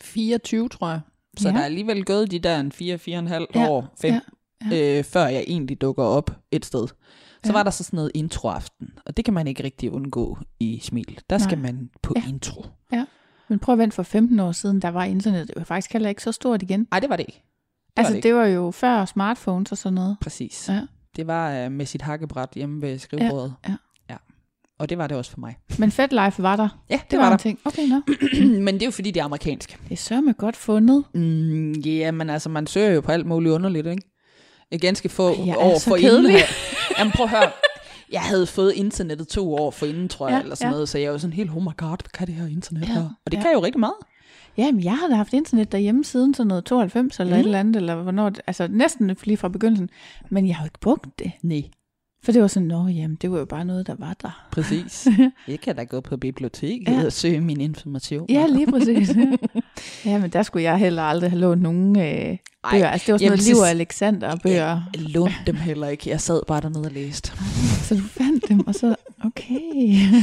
24, 0.00 0.68
tror 0.68 0.88
jeg. 0.88 1.00
Så 1.38 1.48
Ja. 1.48 1.52
ja. 1.52 1.56
der 1.56 1.60
er 1.60 1.64
alligevel 1.66 2.04
gået 2.04 2.30
de 2.30 2.38
der 2.38 2.60
en 2.60 2.72
4-4,5 2.72 3.46
Ja, 3.54 3.68
år, 3.68 3.94
5, 4.00 4.14
ja, 4.14 4.20
ja. 4.76 4.98
øh, 4.98 5.04
før 5.04 5.26
jeg 5.26 5.44
egentlig 5.46 5.80
dukker 5.80 6.02
op 6.04 6.30
et 6.50 6.64
sted. 6.66 6.86
Så 7.44 7.48
Ja. 7.48 7.48
ja. 7.48 7.52
var 7.58 7.62
der 7.62 7.70
så 7.70 7.84
sådan 7.84 7.96
noget 7.96 8.10
introaften, 8.14 8.88
og 9.06 9.16
det 9.16 9.24
kan 9.24 9.34
man 9.34 9.46
ikke 9.46 9.64
rigtig 9.64 9.92
undgå 9.92 10.38
i 10.60 10.80
Smil. 10.82 11.20
Der 11.30 11.38
skal 11.38 11.58
Nej. 11.58 11.72
man 11.72 11.90
på 12.02 12.12
Ja. 12.16 12.22
ja. 12.26 12.28
intro. 12.28 12.64
Men 13.50 13.58
prøv 13.58 13.72
at 13.72 13.78
vente 13.78 13.94
for 13.94 14.02
15 14.02 14.40
år 14.40 14.52
siden, 14.52 14.82
der 14.82 14.88
var 14.88 15.04
internet. 15.04 15.48
Det 15.48 15.56
var 15.56 15.64
faktisk 15.64 15.92
heller 15.92 16.08
ikke 16.08 16.22
så 16.22 16.32
stort 16.32 16.62
igen. 16.62 16.86
Nej, 16.90 17.00
det 17.00 17.10
var 17.10 17.16
det 17.16 17.24
ikke. 17.28 17.42
Det 17.86 17.92
altså, 17.96 18.12
var 18.12 18.14
det, 18.16 18.22
det 18.22 18.34
var 18.34 18.44
jo 18.46 18.70
før 18.70 19.04
smartphones 19.04 19.72
og 19.72 19.78
sådan 19.78 19.94
noget. 19.94 20.16
Præcis. 20.20 20.68
Ja. 20.68 20.80
Det 21.16 21.26
var 21.26 21.52
øh, 21.52 21.72
med 21.72 21.86
sit 21.86 22.02
hakkebræt 22.02 22.48
hjemme 22.54 22.82
ved 22.82 22.98
skrivebordet. 22.98 23.54
ja. 23.68 23.74
ja. 24.10 24.16
Og 24.78 24.88
det 24.90 24.98
var 24.98 25.06
det 25.06 25.16
også 25.16 25.30
for 25.30 25.40
mig. 25.40 25.56
Men 25.78 25.90
FedLife 25.90 26.42
var 26.42 26.56
der. 26.56 26.82
Ja, 26.90 26.94
det, 26.96 27.10
Det 27.10 27.18
var, 27.18 27.24
var 27.24 27.28
der. 27.30 27.34
en 27.34 27.38
ting. 27.38 27.58
Okay, 27.64 27.88
nå. 27.88 28.02
Men 28.64 28.74
det 28.74 28.82
er 28.82 28.86
jo 28.86 28.90
fordi, 28.90 29.10
det 29.10 29.20
er 29.20 29.24
amerikansk. 29.24 29.78
Det 29.84 29.92
er 29.92 29.96
sørme 29.96 30.32
godt 30.32 30.56
fundet. 30.56 31.04
Mm, 31.14 31.72
ja, 31.72 32.10
men 32.10 32.30
altså, 32.30 32.48
man 32.48 32.66
søger 32.66 32.90
jo 32.90 33.00
på 33.00 33.12
alt 33.12 33.26
muligt 33.26 33.52
underligt, 33.52 33.86
ikke? 33.86 34.02
Ganske 34.80 35.08
få 35.08 35.44
jeg 35.46 35.56
år 35.58 35.78
for 35.78 35.96
inden. 35.96 36.32
Jamen 36.98 37.12
prøv 37.12 37.24
at 37.24 37.30
høre. 37.30 37.50
Jeg 38.12 38.20
havde 38.20 38.46
fået 38.46 38.72
internettet 38.72 39.28
to 39.28 39.54
år 39.54 39.70
for 39.70 39.86
inden, 39.86 40.08
tror 40.08 40.28
jeg, 40.28 40.36
Ja, 40.36 40.42
eller 40.42 40.54
sådan 40.54 40.66
ja. 40.68 40.72
noget. 40.72 40.88
Så 40.88 40.98
jeg 40.98 41.12
var 41.12 41.18
sådan 41.18 41.32
helt, 41.34 41.50
oh 41.50 41.62
my 41.62 41.76
god, 41.76 41.88
hvad 41.88 42.10
kan 42.14 42.26
det 42.26 42.34
her 42.34 42.46
internet 42.46 42.88
Ja, 42.88 42.92
her? 42.92 43.02
Og 43.26 43.32
det 43.32 43.38
ja. 43.38 43.42
kan 43.42 43.52
jo 43.52 43.64
rigtig 43.64 43.80
meget. 43.80 43.94
Ja, 44.56 44.72
men 44.72 44.84
jeg 44.84 44.96
har 44.96 45.08
da 45.08 45.14
haft 45.14 45.32
internet 45.32 45.72
derhjemme 45.72 46.04
siden 46.04 46.34
sådan 46.34 46.48
noget 46.48 46.64
92 46.64 47.20
eller 47.20 47.34
Mm. 47.34 47.40
et 47.40 47.44
eller 47.44 47.60
andet, 47.60 47.76
eller 47.76 47.94
hvornår, 48.02 48.32
altså 48.46 48.68
næsten 48.70 49.16
lige 49.24 49.36
fra 49.36 49.48
begyndelsen. 49.48 49.90
Men 50.30 50.46
jeg 50.48 50.56
har 50.56 50.64
jo 50.64 50.66
ikke 50.66 50.80
brugt 50.80 51.18
det. 51.18 51.32
Nej. 51.42 51.62
For 52.22 52.32
det 52.32 52.42
var 52.42 52.48
sådan, 52.48 52.66
nå 52.66 52.86
jamen, 52.86 53.16
det 53.22 53.30
var 53.30 53.38
jo 53.38 53.44
bare 53.44 53.64
noget, 53.64 53.86
der 53.86 53.94
var 53.98 54.16
der. 54.22 54.46
Præcis. 54.52 55.08
jeg 55.48 55.60
kan 55.60 55.76
da 55.76 55.84
gå 55.84 56.00
på 56.00 56.16
biblioteket 56.16 56.88
ja. 56.92 57.04
og 57.04 57.12
søge 57.12 57.40
min 57.40 57.60
information. 57.60 58.26
Ja, 58.28 58.46
lige 58.46 58.66
præcis. 58.66 59.10
ja, 60.06 60.18
men 60.18 60.30
der 60.30 60.42
skulle 60.42 60.62
jeg 60.62 60.76
heller 60.78 61.02
aldrig 61.02 61.30
have 61.30 61.40
lånt 61.40 61.62
nogen 61.62 61.98
øh, 61.98 62.36
bøger. 62.70 62.88
Altså 62.88 63.06
det 63.06 63.12
var 63.12 63.18
sådan 63.18 63.26
Jamen, 63.26 63.38
noget 63.38 63.48
Liv 63.48 63.56
og 63.56 63.70
Alexander 63.70 64.36
bøger. 64.36 64.56
Jeg 64.94 65.02
lånte 65.02 65.34
dem 65.46 65.56
heller 65.56 65.88
ikke. 65.88 66.10
Jeg 66.10 66.20
sad 66.20 66.42
bare 66.46 66.60
dernede 66.60 66.84
og 66.84 66.90
læste. 66.92 67.32
Så 67.88 67.94
du 67.94 68.00
fandt 68.00 68.48
dem, 68.48 68.66
og 68.66 68.74
så, 68.74 68.94
okay. 69.24 69.60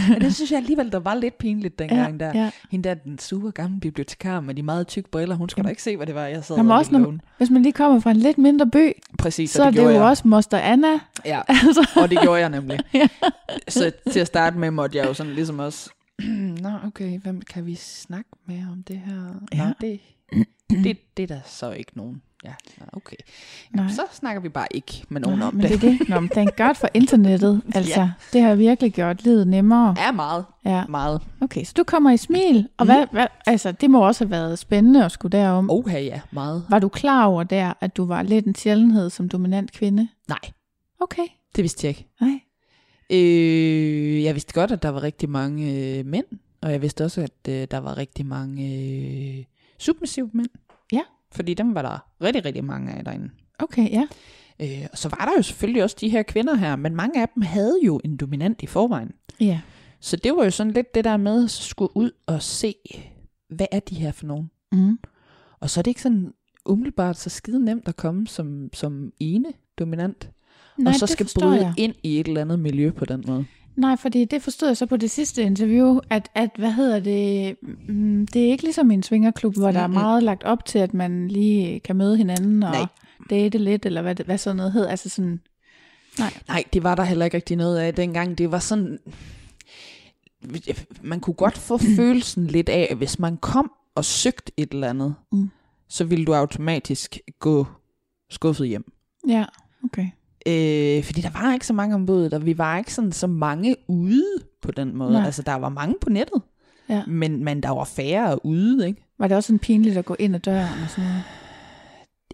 Men 0.10 0.22
det 0.22 0.36
synes 0.36 0.52
jeg 0.52 0.58
alligevel, 0.58 0.92
der 0.92 1.00
var 1.00 1.16
lidt 1.16 1.38
pinligt 1.38 1.80
dengang 1.80 2.20
der. 2.20 2.32
ja. 2.44 2.50
Hende 2.72 2.90
der, 2.90 2.94
den 2.96 3.20
sure 3.20 3.52
gamle 3.52 3.80
bibliotekar 3.80 4.40
med 4.42 4.56
de 4.56 4.64
meget 4.64 4.88
tykke 4.88 5.10
briller, 5.12 5.36
hun 5.36 5.50
skulle 5.50 5.64
da 5.64 5.70
ikke 5.70 5.84
se, 5.84 5.98
hvad 5.98 6.08
det 6.08 6.16
var, 6.16 6.26
jeg 6.26 6.44
sad 6.44 6.56
Jamen 6.56 6.72
og 6.72 6.78
også, 6.78 6.92
når, 6.92 7.14
hvis 7.38 7.50
man 7.50 7.62
lige 7.62 7.74
kommer 7.74 8.00
fra 8.00 8.12
en 8.12 8.18
lidt 8.18 8.38
mindre 8.38 8.68
by, 8.70 8.92
Præcis, 9.18 9.52
så 9.52 9.62
og 9.62 9.68
er 9.68 9.72
det, 9.72 9.78
det 9.80 9.86
jo 9.86 9.90
jeg. 9.90 10.02
også 10.02 10.28
Moster 10.28 10.58
Anna. 10.58 10.88
Ja, 11.26 11.42
Altså, 11.68 11.90
og 11.96 12.10
det 12.10 12.20
gjorde 12.22 12.40
jeg 12.40 12.50
nemlig. 12.50 12.80
Så 13.68 13.92
til 14.12 14.20
at 14.20 14.28
starte 14.28 14.58
med, 14.58 14.72
måtte 14.72 14.98
jeg 14.98 15.06
jo 15.08 15.14
sådan 15.14 15.34
ligesom 15.34 15.60
også... 15.60 15.90
Nå, 16.64 16.70
okay, 16.86 17.20
hvem 17.20 17.42
kan 17.42 17.66
vi 17.66 17.76
snakke 17.76 18.30
med 18.48 18.62
om 18.72 18.84
det 18.84 19.02
her? 19.06 19.16
Nå, 19.16 19.64
Ja. 19.64 19.72
det, 19.82 20.00
det, 20.70 20.98
det 21.18 21.24
er 21.24 21.28
der 21.28 21.40
så 21.46 21.72
ikke 21.72 21.92
nogen. 21.96 22.22
Ja, 22.46 22.54
okay. 22.94 23.16
Jamen, 23.76 23.90
så 23.92 24.02
snakker 24.12 24.42
vi 24.42 24.50
bare 24.50 24.68
ikke 24.72 25.04
med 25.10 25.22
nogen 25.22 25.40
Nej, 25.40 25.48
om 25.48 25.54
men 25.56 25.64
det. 25.64 25.82
det 25.82 25.94
er 25.94 25.98
det. 25.98 26.10
Nå, 26.10 26.20
men 26.20 26.30
thank 26.30 26.56
God 26.58 26.76
for 26.76 26.88
internettet. 26.94 27.62
Altså, 27.76 28.00
Ja. 28.02 28.12
det 28.34 28.42
har 28.42 28.56
virkelig 28.56 28.94
gjort 28.94 29.24
livet 29.24 29.48
nemmere. 29.48 29.96
Er 30.00 30.12
meget, 30.12 30.46
Ja. 30.66 30.86
meget. 30.90 31.22
Okay, 31.42 31.64
så 31.64 31.74
du 31.78 31.84
kommer 31.84 32.12
i 32.12 32.18
smil, 32.18 32.68
og 32.78 32.86
Mm. 32.86 32.92
hvad, 32.92 33.06
hvad, 33.12 33.28
altså, 33.46 33.72
det 33.72 33.90
må 33.90 34.06
også 34.08 34.24
have 34.24 34.32
været 34.32 34.60
spændende 34.60 35.06
at 35.06 35.12
skulle 35.12 35.38
derom. 35.38 35.70
Oha, 35.70 36.00
ja, 36.00 36.22
meget. 36.32 36.66
Var 36.70 36.80
du 36.80 36.90
klar 36.90 37.26
over 37.26 37.44
der, 37.44 37.74
at 37.82 37.98
du 37.98 38.06
var 38.06 38.22
lidt 38.24 38.46
en 38.46 38.56
sjældenhed 38.56 39.10
som 39.10 39.30
dominant 39.30 39.72
kvinde? 39.72 40.08
Nej, 40.30 40.40
Okay, 41.02 41.28
det 41.56 41.62
vidste 41.64 41.88
jeg 41.88 41.90
ikke. 41.90 42.08
nej. 42.22 42.40
Øh, 43.12 44.24
jeg 44.24 44.36
vidste 44.36 44.54
godt, 44.54 44.72
at 44.72 44.84
der 44.84 44.90
var 44.90 45.04
rigtig 45.04 45.30
mange 45.30 45.74
øh, 46.00 46.06
mænd, 46.06 46.26
og 46.62 46.72
jeg 46.72 46.82
vidste 46.82 47.04
også, 47.06 47.22
at 47.22 47.52
øh, 47.54 47.68
der 47.72 47.78
var 47.78 47.98
rigtig 47.98 48.26
mange 48.26 48.64
øh, 48.76 49.44
submissive 49.80 50.30
mænd. 50.34 50.50
Ja. 50.92 51.02
Fordi 51.36 51.54
dem 51.54 51.76
var 51.76 51.82
der 51.82 52.08
rigtig, 52.22 52.46
rigtig 52.46 52.64
mange 52.66 52.92
af 52.94 53.04
derinde. 53.04 53.30
Okay, 53.60 53.90
ja. 53.92 54.08
Øh, 54.62 54.88
og 54.92 54.98
så 54.98 55.10
var 55.10 55.26
der 55.26 55.32
jo 55.38 55.42
selvfølgelig 55.42 55.84
også 55.84 55.96
de 56.00 56.10
her 56.10 56.24
kvinder 56.24 56.56
her, 56.56 56.76
men 56.76 56.96
mange 56.96 57.22
af 57.22 57.30
dem 57.36 57.42
havde 57.44 57.76
jo 57.86 58.02
en 58.04 58.18
dominant 58.18 58.64
i 58.64 58.66
forvejen. 58.66 59.12
Ja, 59.40 59.62
Så 60.00 60.16
det 60.18 60.36
var 60.36 60.44
jo 60.44 60.52
sådan 60.52 60.74
lidt 60.74 60.96
det 60.96 61.04
der 61.04 61.18
med 61.18 61.44
at 61.44 61.52
skulle 61.52 61.98
ud 61.98 62.12
og 62.26 62.42
se, 62.42 62.76
hvad 63.50 63.68
er 63.72 63.80
de 63.80 63.96
her 63.96 64.12
for 64.12 64.26
nogen? 64.26 64.50
mm. 64.72 65.00
Og 65.60 65.70
så 65.70 65.80
er 65.80 65.82
det 65.82 65.92
ikke 65.92 66.02
sådan 66.02 66.34
umiddelbart 66.66 67.18
så 67.18 67.30
skide 67.30 67.66
nemt 67.66 67.88
at 67.88 67.96
komme 67.96 68.28
som, 68.28 68.70
som 68.74 69.12
ene 69.20 69.46
dominant, 69.80 70.30
Nej, 70.78 70.92
og 70.92 70.96
så 71.00 71.08
skal 71.08 71.30
bryde 71.40 71.56
jeg. 71.66 71.74
ind 71.78 71.94
i 72.04 72.20
et 72.20 72.28
eller 72.28 72.42
andet 72.42 72.60
miljø 72.60 72.92
på 72.92 73.06
den 73.06 73.24
måde. 73.28 73.46
Nej, 73.76 73.96
fordi 73.96 74.26
det 74.26 74.42
forstod 74.42 74.68
jeg 74.70 74.78
så 74.78 74.86
på 74.86 74.98
det 74.98 75.12
sidste 75.12 75.42
interview, 75.44 76.00
at, 76.10 76.30
at 76.36 76.50
hvad 76.58 76.72
hedder 76.72 77.00
det, 77.00 77.56
mm, 77.88 78.28
det 78.28 78.46
er 78.46 78.52
ikke 78.52 78.64
ligesom 78.64 78.92
en 78.92 79.04
svingerklub, 79.04 79.56
hvor 79.58 79.72
der 79.72 79.80
er 79.80 79.88
meget 79.88 80.24
lagt 80.24 80.44
op 80.44 80.66
til, 80.66 80.80
at 80.80 80.94
man 80.94 81.28
lige 81.28 81.80
kan 81.80 81.96
møde 81.96 82.18
hinanden 82.18 82.64
og 82.64 82.72
Nej. 82.72 82.86
date 83.30 83.58
lidt, 83.58 83.86
eller 83.86 84.02
hvad, 84.02 84.16
hvad 84.26 84.38
sådan 84.38 84.56
noget 84.56 84.72
hed. 84.72 84.86
Altså 84.86 85.10
sådan, 85.10 85.40
nej. 86.20 86.34
Nej, 86.48 86.64
det 86.74 86.84
var 86.84 86.96
der 86.96 87.04
heller 87.04 87.26
ikke 87.26 87.38
rigtig 87.38 87.58
noget 87.58 87.78
af 87.80 87.94
dengang. 87.94 88.38
Det 88.38 88.52
var 88.52 88.60
sådan... 88.60 89.00
Man 91.02 91.20
kunne 91.20 91.34
godt 91.34 91.58
få 91.58 91.78
følelsen 91.78 92.48
lidt 92.48 92.70
af, 92.70 92.88
at 92.92 92.98
hvis 92.98 93.20
man 93.20 93.38
kom 93.38 93.72
og 93.96 94.06
søgte 94.06 94.52
et 94.58 94.72
eller 94.72 94.90
andet, 94.90 95.16
Mm. 95.32 95.50
så 95.88 96.04
ville 96.04 96.26
du 96.26 96.34
automatisk 96.34 97.20
gå 97.40 97.66
skuffet 98.30 98.68
hjem. 98.68 98.92
Ja, 99.28 99.46
okay. 99.84 100.08
Øh, 100.48 101.04
fordi 101.04 101.22
der 101.22 101.42
var 101.42 101.54
ikke 101.54 101.68
så 101.68 101.74
mange 101.74 101.96
ombud, 101.96 102.32
og 102.34 102.46
vi 102.46 102.58
var 102.58 102.78
ikke 102.78 102.94
sådan 102.94 103.12
så 103.12 103.28
mange 103.28 103.76
ude 103.88 104.24
på 104.62 104.72
den 104.72 104.96
måde. 104.98 105.12
Nej. 105.14 105.26
Altså, 105.26 105.42
der 105.42 105.54
var 105.54 105.70
mange 105.70 105.96
på 106.02 106.10
nettet, 106.10 106.42
Ja. 106.90 107.04
men, 107.08 107.44
men 107.44 107.64
der 107.64 107.70
var 107.70 107.84
færre 107.84 108.46
ude, 108.46 108.88
ikke? 108.88 109.06
Var 109.20 109.28
det 109.28 109.38
også 109.38 109.48
sådan 109.48 109.60
pinligt 109.60 109.98
at 109.98 110.06
gå 110.06 110.16
ind 110.20 110.36
ad 110.36 110.40
døren 110.40 110.84
og 110.84 110.90
sådan 110.90 111.04
noget? 111.10 111.24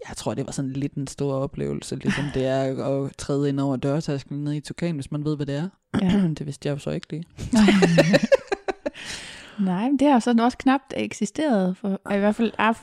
Jeg 0.08 0.16
tror, 0.16 0.34
det 0.34 0.46
var 0.46 0.52
sådan 0.52 0.70
lidt 0.72 0.94
en 0.94 1.06
stor 1.06 1.34
oplevelse, 1.34 1.96
ligesom 1.96 2.24
det 2.34 2.46
er 2.46 2.62
at 3.04 3.16
træde 3.16 3.48
ind 3.48 3.60
over 3.60 3.76
dørtasken 3.76 4.44
nede 4.44 4.56
i 4.56 4.60
Tukan, 4.60 4.94
hvis 4.94 5.10
man 5.10 5.24
ved, 5.24 5.36
hvad 5.36 5.46
det 5.46 5.54
er. 5.56 5.68
Ja. 6.02 6.28
det 6.38 6.46
vidste 6.46 6.66
jeg 6.68 6.74
jo 6.74 6.78
så 6.78 6.90
ikke 6.90 7.06
lige. 7.10 7.24
Nej, 9.60 9.88
men 9.90 9.98
det 9.98 10.08
har 10.10 10.18
sådan 10.18 10.40
også 10.40 10.58
knapt 10.58 10.94
eksisteret. 10.96 11.76
For, 11.76 11.88
I 12.14 12.18
hvert 12.18 12.34
fald 12.34 12.52
ah, 12.58 12.74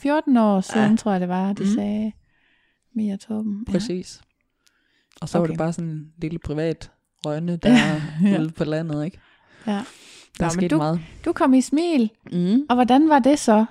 14 0.00 0.36
år 0.36 0.60
siden, 0.60 0.90
Ja. 0.90 0.96
tror 0.96 1.12
jeg 1.12 1.20
det 1.20 1.28
var, 1.28 1.52
de 1.52 1.62
Mm. 1.64 1.68
sagde 1.74 2.12
Mia 2.96 3.16
Torben. 3.16 3.64
Ja. 3.68 3.72
Præcis. 3.72 4.20
Og 5.22 5.28
så 5.28 5.38
okay. 5.38 5.42
var 5.42 5.46
det 5.46 5.58
bare 5.58 5.72
sådan 5.72 5.90
en 5.90 6.12
lille 6.18 6.38
privat 6.38 6.90
røgne, 7.26 7.56
der 7.62 8.00
Ja. 8.22 8.40
ude 8.40 8.50
på 8.50 8.64
landet, 8.64 9.04
ikke? 9.04 9.18
Ja. 9.66 9.72
Der 9.72 9.82
Nå, 10.40 10.46
er 10.46 10.50
sket 10.50 10.70
du- 10.70 10.76
meget. 10.76 11.00
Du 11.24 11.32
kom 11.32 11.54
i 11.54 11.60
smil, 11.60 12.10
Mm. 12.32 12.66
og 12.68 12.74
hvordan 12.74 13.08
var 13.08 13.18
det 13.18 13.38
så? 13.38 13.64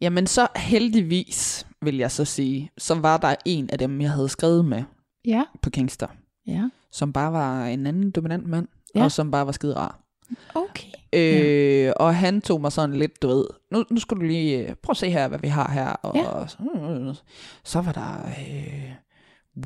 Jamen 0.00 0.26
så 0.26 0.46
heldigvis, 0.56 1.66
vil 1.82 1.96
jeg 1.96 2.10
så 2.10 2.24
sige, 2.24 2.70
så 2.78 2.94
var 2.94 3.16
der 3.16 3.34
en 3.44 3.70
af 3.70 3.78
dem, 3.78 4.00
jeg 4.00 4.10
havde 4.10 4.28
skrevet 4.28 4.64
med 4.64 4.82
Ja, 5.24 5.44
på 5.62 5.70
Kingster, 5.70 6.06
ja. 6.46 6.68
som 6.92 7.12
bare 7.12 7.32
var 7.32 7.64
en 7.66 7.86
anden 7.86 8.10
dominant 8.10 8.46
mand, 8.46 8.68
Ja. 8.94 9.04
og 9.04 9.12
som 9.12 9.30
bare 9.30 9.46
var 9.46 9.52
skide 9.52 9.76
rar. 9.76 10.00
Okay. 10.54 10.88
Øh, 11.12 11.84
ja. 11.84 11.92
Og 11.92 12.14
han 12.16 12.40
tog 12.40 12.60
mig 12.60 12.72
sådan 12.72 12.96
lidt, 12.96 13.22
du 13.22 13.28
ved, 13.28 13.44
nu, 13.72 13.84
nu 13.90 14.00
skal 14.00 14.16
du 14.16 14.22
lige 14.22 14.58
øh, 14.58 14.74
prøve 14.82 14.92
at 14.92 14.96
se 14.96 15.10
her, 15.10 15.28
hvad 15.28 15.38
vi 15.38 15.48
har 15.48 15.70
her. 15.70 15.86
Og 15.88 16.16
Ja. 16.16 16.46
så, 16.46 16.56
så 17.64 17.80
var 17.80 17.92
der 17.92 18.26
øh, 18.26 18.90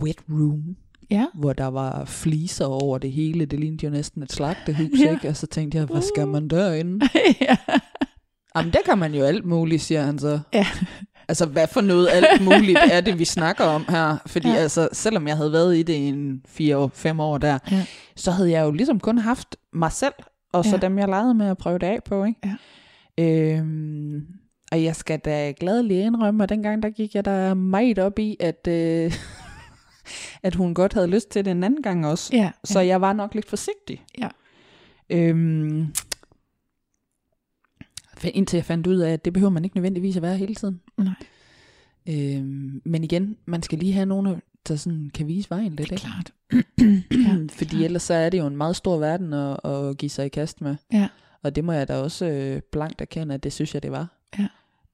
wet 0.03 0.17
room, 0.31 0.77
Ja. 1.11 1.27
hvor 1.35 1.53
der 1.53 1.67
var 1.67 2.05
fliser 2.05 2.65
over 2.65 2.99
det 2.99 3.13
hele. 3.13 3.45
Det 3.45 3.61
lignede 3.61 3.87
jo 3.87 3.91
næsten 3.91 4.23
et 4.23 4.33
slagtehus, 4.33 5.01
Ja. 5.01 5.13
ikke? 5.13 5.29
Og 5.29 5.37
så 5.37 5.47
tænkte 5.47 5.79
jeg, 5.79 5.87
hvad 5.87 6.03
skal 6.03 6.29
man 6.29 6.49
derinde? 6.49 7.09
ja. 7.41 7.57
Jamen, 8.57 8.73
der 8.73 8.79
kan 8.87 8.99
man 8.99 9.15
jo 9.15 9.25
alt 9.25 9.45
muligt, 9.45 9.83
siger 9.83 10.03
han 10.03 10.19
så. 10.19 10.41
Ja. 10.53 10.67
Altså, 11.29 11.47
hvad 11.47 11.67
for 11.67 11.81
noget 11.81 12.09
alt 12.13 12.45
muligt 12.45 12.79
er 12.91 13.01
det, 13.01 13.19
vi 13.19 13.25
snakker 13.39 13.65
om 13.65 13.85
her? 13.89 14.17
Fordi 14.27 14.49
Ja. 14.49 14.55
altså, 14.55 14.89
selvom 14.93 15.29
jeg 15.29 15.37
havde 15.37 15.53
været 15.53 15.77
i 15.77 15.83
det 15.83 15.93
i 15.95 16.09
en 16.09 16.43
4-5 16.49 17.21
år 17.21 17.39
der, 17.39 17.59
Ja. 17.71 17.87
så 18.17 18.31
havde 18.31 18.51
jeg 18.51 18.65
jo 18.65 18.71
ligesom 18.71 19.01
kun 19.01 19.19
haft 19.19 19.57
mig 19.73 19.93
selv, 19.93 20.13
og 20.53 20.65
så 20.65 20.71
Ja. 20.71 20.77
dem, 20.77 20.99
jeg 20.99 21.09
legede 21.09 21.35
med 21.35 21.47
at 21.47 21.59
prøve 21.59 21.79
det 21.79 21.87
af 21.87 21.99
på, 22.05 22.25
ikke? 22.25 22.41
Ja. 22.45 22.55
Øhm, 23.25 24.21
og 24.73 24.83
jeg 24.85 24.97
skal 24.97 25.19
da 25.19 25.53
gladelig 25.61 26.01
indrømme, 26.05 26.43
at 26.43 26.49
dengang 26.49 26.83
der 26.83 26.91
gik 26.91 27.15
jeg 27.15 27.25
da 27.25 27.55
meget 27.55 27.99
op 27.99 28.19
i, 28.19 28.37
at, 28.41 28.69
øh, 28.69 29.13
at 30.43 30.55
hun 30.55 30.75
godt 30.75 30.93
havde 30.93 31.07
lyst 31.07 31.31
til 31.31 31.45
det 31.45 31.51
en 31.51 31.65
anden 31.65 31.83
gang 31.83 32.07
også. 32.07 32.37
Ja. 32.37 32.51
Så 32.65 32.81
jeg 32.81 33.01
var 33.01 33.13
nok 33.13 33.35
lidt 33.35 33.49
forsigtig. 33.49 34.05
Ja. 34.19 34.29
Øhm, 35.11 35.87
indtil 38.25 38.57
jeg 38.57 38.65
fandt 38.65 38.87
ud 38.87 38.97
af, 38.99 39.13
at 39.13 39.25
det 39.25 39.33
behøver 39.33 39.51
man 39.51 39.65
ikke 39.65 39.77
nødvendigvis 39.77 40.17
at 40.17 40.23
være 40.23 40.37
hele 40.37 40.55
tiden. 40.55 40.81
Nej. 40.99 41.15
Øhm, 42.09 42.83
men 42.85 43.05
igen, 43.05 43.37
man 43.47 43.63
skal 43.63 43.79
lige 43.79 43.93
have 43.93 44.07
nogen, 44.07 44.43
der 44.69 44.77
sådan 44.77 45.11
kan 45.15 45.27
vise 45.27 45.51
vejen 45.51 45.77
lidt. 45.77 45.91
Det 45.91 46.03
er 46.03 46.07
ikke? 46.07 46.07
klart. 46.07 46.33
ja, 46.79 47.17
Ja, 47.29 47.47
Fordi 47.51 47.71
klart. 47.71 47.85
ellers 47.85 48.03
så 48.03 48.15
er 48.15 48.31
det 48.31 48.39
jo 48.39 48.47
en 48.47 48.57
meget 48.57 48.77
stor 48.77 48.97
verden 48.99 49.33
at, 49.33 49.61
at 49.65 49.97
give 49.99 50.11
sig 50.11 50.27
i 50.27 50.29
kast 50.29 50.61
med. 50.61 50.77
Ja. 50.93 51.09
Og 51.43 51.57
det 51.57 51.65
må 51.65 51.73
jeg 51.73 51.89
da 51.89 51.97
også 51.97 52.27
øh, 52.27 52.61
blankt 52.73 53.01
erkende, 53.01 53.35
at 53.35 53.45
det 53.45 53.53
synes 53.53 53.75
jeg, 53.75 53.83
det 53.83 53.91
var. 53.93 54.14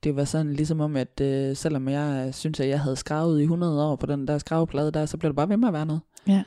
Ja. 0.05 0.09
Det 0.09 0.16
var 0.16 0.24
sådan 0.24 0.55
ligesom 0.55 0.80
om, 0.80 0.96
at 0.96 1.20
øh, 1.20 1.57
selvom 1.57 1.88
jeg 1.88 2.34
synes, 2.34 2.61
at 2.61 2.68
jeg 2.68 2.80
havde 2.80 2.96
skravet 2.96 3.40
i 3.40 3.42
100 3.42 3.84
år 3.84 3.96
på 3.96 4.07
den 4.07 4.28
der 4.28 4.38
skraveplade 4.38 4.92
der, 4.92 5.07
så 5.07 5.16
blev 5.16 5.28
det 5.28 5.36
bare 5.36 5.48
ved 5.48 5.57
med 5.57 5.68
at 5.68 5.74
være 5.74 5.86
noget. 5.86 6.01
Ja. 6.28 6.42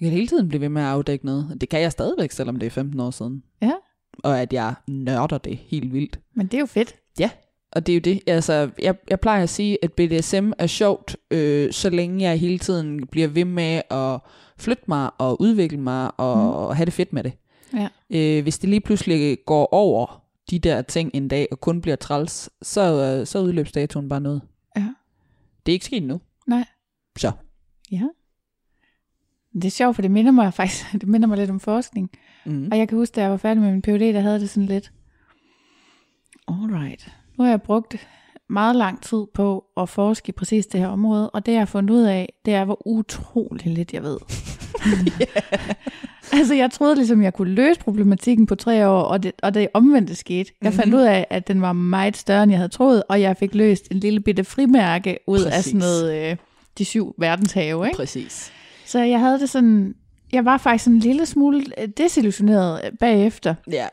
Jeg 0.00 0.08
kan 0.08 0.10
hele 0.10 0.26
tiden 0.26 0.48
blive 0.48 0.60
ved 0.60 0.68
med 0.68 0.82
at 0.82 0.88
afdække 0.88 1.26
noget. 1.26 1.56
Det 1.60 1.68
kan 1.68 1.80
jeg 1.80 1.92
stadigvæk, 1.92 2.30
selvom 2.30 2.56
det 2.56 2.66
er 2.66 2.70
15 2.70 3.00
år 3.00 3.10
siden. 3.10 3.42
Ja. 3.62 3.72
Og 4.22 4.40
at 4.40 4.52
jeg 4.52 4.74
nørder 4.88 5.38
det 5.38 5.56
helt 5.56 5.92
vildt. 5.92 6.20
Men 6.34 6.46
det 6.46 6.54
er 6.54 6.60
jo 6.60 6.66
fedt. 6.66 6.94
Og 7.72 7.86
det 7.86 7.92
er 7.92 7.96
jo 7.96 8.00
det, 8.00 8.20
altså, 8.26 8.70
jeg, 8.82 8.94
jeg 9.10 9.20
plejer 9.20 9.42
at 9.42 9.48
sige, 9.48 9.78
at 9.82 9.92
BDSM 9.92 10.50
er 10.58 10.66
sjovt, 10.66 11.16
øh, 11.30 11.72
så 11.72 11.90
længe 11.90 12.22
jeg 12.22 12.40
hele 12.40 12.58
tiden 12.58 13.06
bliver 13.06 13.28
ved 13.28 13.44
med 13.44 13.82
at 13.90 14.20
flytte 14.58 14.82
mig 14.88 15.10
og 15.18 15.40
udvikle 15.40 15.78
mig 15.78 16.10
og, 16.16 16.36
mm. 16.36 16.48
og 16.48 16.76
have 16.76 16.84
det 16.84 16.92
fedt 16.92 17.12
med 17.12 17.24
det. 17.24 17.32
Ja. 17.74 17.88
Øh, 18.10 18.42
hvis 18.42 18.58
det 18.58 18.70
lige 18.70 18.80
pludselig 18.80 19.38
går 19.46 19.74
over 19.74 20.22
de 20.50 20.58
der 20.58 20.82
ting 20.82 21.10
en 21.14 21.28
dag 21.28 21.48
og 21.50 21.60
kun 21.60 21.80
bliver 21.80 21.96
træls, 21.96 22.50
så, 22.62 22.80
øh, 22.80 23.26
så 23.26 23.38
udløbsdatoen 23.38 24.08
bare 24.08 24.20
noget. 24.20 24.42
Ja. 24.76 24.94
Det 25.66 25.72
er 25.72 25.74
ikke 25.74 25.86
sket 25.86 26.02
nu. 26.02 26.20
Nej. 26.46 26.64
Så. 27.18 27.32
Ja. 27.90 28.08
Det 29.54 29.64
er 29.64 29.70
sjovt, 29.70 29.94
for 29.94 30.02
det 30.02 30.10
minder 30.10 30.32
mig 30.32 30.54
faktisk 30.54 30.92
det 31.00 31.08
minder 31.08 31.28
mig 31.28 31.38
lidt 31.38 31.50
om 31.50 31.60
forskning. 31.60 32.10
Mm. 32.46 32.68
Og 32.72 32.78
jeg 32.78 32.88
kan 32.88 32.98
huske, 32.98 33.14
da 33.14 33.22
jeg 33.22 33.30
var 33.30 33.36
færdig 33.36 33.62
med 33.62 33.70
min 33.70 33.82
PhD, 33.82 34.14
der 34.14 34.20
havde 34.20 34.40
det 34.40 34.50
sådan 34.50 34.66
lidt, 34.66 34.92
alright, 36.48 37.16
nu 37.38 37.44
har 37.44 37.50
jeg 37.50 37.62
brugt 37.62 38.08
meget 38.50 38.76
lang 38.76 39.02
tid 39.02 39.24
på 39.34 39.64
at 39.76 39.88
forske 39.88 40.28
i 40.28 40.32
præcis 40.32 40.66
det 40.66 40.80
her 40.80 40.88
område, 40.88 41.30
og 41.30 41.46
det 41.46 41.52
jeg 41.52 41.60
har 41.60 41.66
fundet 41.66 41.94
ud 41.94 42.02
af, 42.02 42.32
det 42.44 42.54
er, 42.54 42.64
hvor 42.64 42.86
utrolig 42.86 43.66
lidt 43.66 43.92
jeg 43.92 44.02
ved. 44.02 44.18
altså 46.32 46.54
jeg 46.54 46.70
troede 46.70 46.94
ligesom, 46.96 47.22
jeg 47.22 47.34
kunne 47.34 47.50
løse 47.54 47.80
problematikken 47.80 48.46
på 48.46 48.54
tre 48.54 48.88
år, 48.88 49.02
og 49.02 49.22
det, 49.22 49.32
og 49.42 49.54
det 49.54 49.68
omvendte 49.74 50.14
skete. 50.14 50.52
Jeg 50.62 50.72
fandt 50.72 50.92
Mhm. 50.92 51.00
ud 51.00 51.04
af, 51.06 51.26
at 51.30 51.48
den 51.48 51.62
var 51.62 51.72
meget 51.72 52.16
større, 52.16 52.42
end 52.42 52.52
jeg 52.52 52.58
havde 52.58 52.68
troet, 52.72 53.02
og 53.08 53.20
jeg 53.20 53.36
fik 53.36 53.54
løst 53.54 53.84
en 53.90 53.96
lille 53.96 54.20
bitte 54.20 54.44
frimærke 54.44 55.18
ud 55.26 55.40
af 55.40 55.50
Præcis. 55.52 55.64
sådan 55.64 55.78
noget, 55.78 56.30
øh, 56.30 56.36
de 56.78 56.84
syv 56.84 57.14
verdenshave, 57.18 57.86
ikke? 57.86 57.96
Præcis. 57.96 58.52
Så 58.86 58.98
jeg 58.98 59.20
havde 59.20 59.38
det 59.40 59.50
sådan, 59.50 59.94
jeg 60.32 60.44
var 60.44 60.56
faktisk 60.58 60.86
en 60.88 60.98
lille 60.98 61.26
smule 61.26 61.64
øh, 61.82 61.88
desillusioneret 61.96 62.80
øh, 62.84 62.90
bagefter. 63.00 63.54
Ja. 63.72 63.86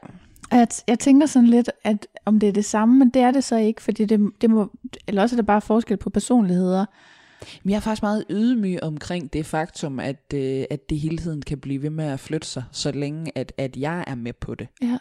At 0.54 0.84
jeg 0.88 1.00
tænker 1.00 1.28
sådan 1.28 1.50
lidt, 1.50 1.72
at 1.84 2.08
om 2.26 2.40
det 2.40 2.50
er 2.50 2.54
det 2.54 2.66
samme, 2.66 3.00
men 3.00 3.10
det 3.10 3.22
er 3.22 3.32
det 3.32 3.44
så 3.44 3.58
ikke, 3.58 3.82
fordi 3.82 4.06
det, 4.06 4.32
det 4.42 4.50
må, 4.50 4.72
eller 5.08 5.22
også 5.22 5.36
er 5.36 5.38
det 5.38 5.46
bare 5.46 5.62
forskel 5.62 5.98
på 5.98 6.10
personligheder. 6.10 6.86
Men 7.64 7.72
jeg 7.72 7.76
er 7.76 7.82
faktisk 7.82 8.02
meget 8.02 8.24
ydmyg 8.30 8.80
omkring 8.82 9.34
det 9.34 9.46
faktum, 9.46 10.00
at, 10.00 10.34
øh, 10.34 10.66
at 10.70 10.90
det 10.90 11.00
hele 11.00 11.18
tiden 11.18 11.42
kan 11.42 11.60
blive 11.60 11.82
ved 11.82 11.90
med 11.90 12.06
at 12.06 12.20
flytte 12.20 12.48
sig, 12.48 12.64
så 12.72 12.92
længe 12.92 13.32
at, 13.38 13.54
at 13.58 13.78
jeg 13.78 14.04
er 14.08 14.16
med 14.16 14.34
på 14.34 14.56
det. 14.56 14.68
Ja. 14.82 14.98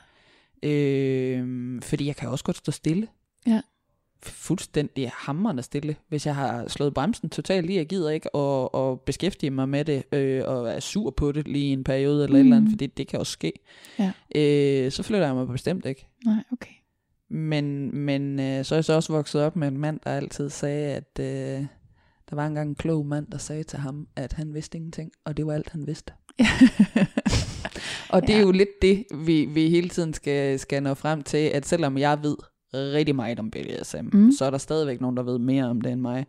Øh, 0.68 1.82
fordi 1.82 2.06
jeg 2.06 2.16
kan 2.16 2.28
også 2.28 2.44
godt 2.44 2.56
stå 2.56 2.72
stille. 2.72 3.08
Ja. 3.46 3.60
Fuldstændig 4.26 5.10
hammerende 5.14 5.62
stille. 5.62 5.96
Hvis 6.08 6.26
jeg 6.26 6.34
har 6.34 6.68
slået 6.68 6.94
bremsen 6.94 7.28
totalt 7.30 7.70
i, 7.70 7.76
jeg 7.76 7.86
gider 7.86 8.10
ikke 8.10 8.36
at, 8.36 8.68
at 8.74 9.00
beskæftige 9.00 9.50
mig 9.50 9.68
med 9.68 9.84
det, 9.84 10.02
øh, 10.12 10.42
og 10.46 10.68
er 10.68 10.80
sur 10.80 11.10
på 11.10 11.32
det 11.32 11.48
lige 11.48 11.72
en 11.72 11.84
periode 11.84 12.24
eller 12.24 12.34
mm. 12.36 12.40
et 12.40 12.44
eller 12.44 12.56
andet, 12.56 12.70
Mhm. 12.70 12.78
for 12.78 12.86
det, 12.96 13.08
kan 13.08 13.18
også 13.18 13.32
ske. 13.32 13.52
Ja. 13.98 14.12
Øh, 14.34 14.92
så 14.92 15.02
flytter 15.02 15.26
jeg 15.26 15.34
mig 15.34 15.48
bestemt 15.48 15.86
ikke. 15.86 16.06
Nej, 16.26 16.44
okay. 16.52 16.70
Men, 17.30 17.96
men 17.96 18.40
øh, 18.40 18.64
så 18.64 18.74
er 18.74 18.76
jeg 18.76 18.84
så 18.84 18.92
også 18.92 19.12
vokset 19.12 19.42
op 19.42 19.56
med 19.56 19.68
en 19.68 19.78
mand, 19.78 20.00
der 20.04 20.10
altid 20.10 20.50
sagde, 20.50 20.86
at 20.94 21.18
øh, 21.20 21.66
der 22.30 22.36
var 22.36 22.46
engang 22.46 22.68
en 22.68 22.74
klog 22.74 23.06
mand, 23.06 23.26
der 23.26 23.38
sagde 23.38 23.62
til 23.62 23.78
ham, 23.78 24.06
at 24.16 24.32
han 24.32 24.54
vidste 24.54 24.78
ingenting, 24.78 25.10
og 25.24 25.36
det 25.36 25.46
var 25.46 25.52
alt, 25.52 25.70
han 25.70 25.86
vidste. 25.86 26.12
og 28.10 28.22
det 28.22 28.30
er 28.30 28.36
Ja. 28.38 28.40
jo 28.42 28.50
lidt 28.50 28.82
det, 28.82 29.04
vi, 29.14 29.44
vi 29.44 29.68
hele 29.70 29.88
tiden 29.88 30.14
skal, 30.14 30.58
skal 30.58 30.82
nå 30.82 30.94
frem 30.94 31.22
til, 31.22 31.36
at 31.38 31.66
selvom 31.66 31.98
jeg 31.98 32.18
ved 32.22 32.36
rigtig 32.74 33.16
meget 33.16 33.38
om 33.40 33.50
BDSM, 33.50 33.96
Mm. 34.12 34.32
så 34.38 34.44
er 34.44 34.50
der 34.50 34.58
stadigvæk 34.58 35.00
nogen, 35.00 35.16
der 35.16 35.22
ved 35.22 35.38
mere 35.38 35.64
om 35.64 35.80
det 35.80 35.92
end 35.92 36.00
mig. 36.00 36.26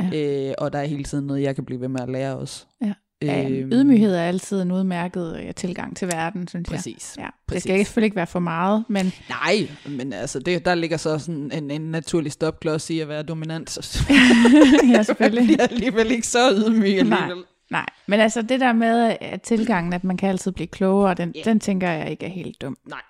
Ja. 0.00 0.48
Øh, 0.48 0.54
og 0.58 0.72
der 0.72 0.78
er 0.78 0.84
hele 0.84 1.04
tiden 1.04 1.26
noget, 1.26 1.42
jeg 1.42 1.54
kan 1.54 1.64
blive 1.64 1.80
ved 1.80 1.88
med 1.88 2.00
at 2.00 2.08
lære 2.08 2.36
også. 2.36 2.66
Ja. 2.84 2.92
Øhm, 3.24 3.72
ydmyghed 3.72 4.14
er 4.14 4.22
altid 4.22 4.62
en 4.62 4.72
udmærket 4.72 5.40
øh, 5.44 5.54
tilgang 5.54 5.96
til 5.96 6.08
verden, 6.08 6.48
synes 6.48 6.70
jeg. 6.70 6.76
Præcis. 6.76 7.14
Ja, 7.18 7.22
det 7.24 7.30
Præcis. 7.48 7.62
skal 7.62 7.74
ikke, 7.74 7.84
selvfølgelig 7.84 8.06
ikke 8.06 8.16
være 8.16 8.26
for 8.26 8.38
meget, 8.38 8.84
men 8.88 9.12
Nej, 9.28 9.68
men 9.88 10.12
altså, 10.12 10.38
det, 10.38 10.64
der 10.64 10.74
ligger 10.74 10.96
så 10.96 11.18
sådan 11.18 11.50
en, 11.54 11.70
en 11.70 11.80
naturlig 11.80 12.32
stopklods 12.32 12.90
i 12.90 13.00
at 13.00 13.08
være 13.08 13.22
dominant. 13.22 13.78
Ja, 14.92 15.02
selvfølgelig. 15.02 15.50
jeg 15.58 15.64
er 15.64 15.68
alligevel 15.68 16.10
ikke 16.10 16.26
så 16.26 16.38
ydmyg 16.56 16.98
alligevel. 16.98 17.44
Nej, 17.70 17.86
men 18.06 18.20
altså 18.20 18.42
det 18.42 18.60
der 18.60 18.72
med 18.72 19.16
at 19.20 19.42
tilgangen, 19.42 19.92
at 19.92 20.04
man 20.04 20.16
kan 20.16 20.28
altid 20.28 20.52
blive 20.52 20.66
klogere, 20.66 21.14
den, 21.14 21.32
yeah. 21.36 21.44
den 21.44 21.60
tænker 21.60 21.90
jeg 21.90 22.10
ikke 22.10 22.26
er 22.26 22.30
helt 22.30 22.62
dum. 22.62 22.76
Nej. 22.88 23.00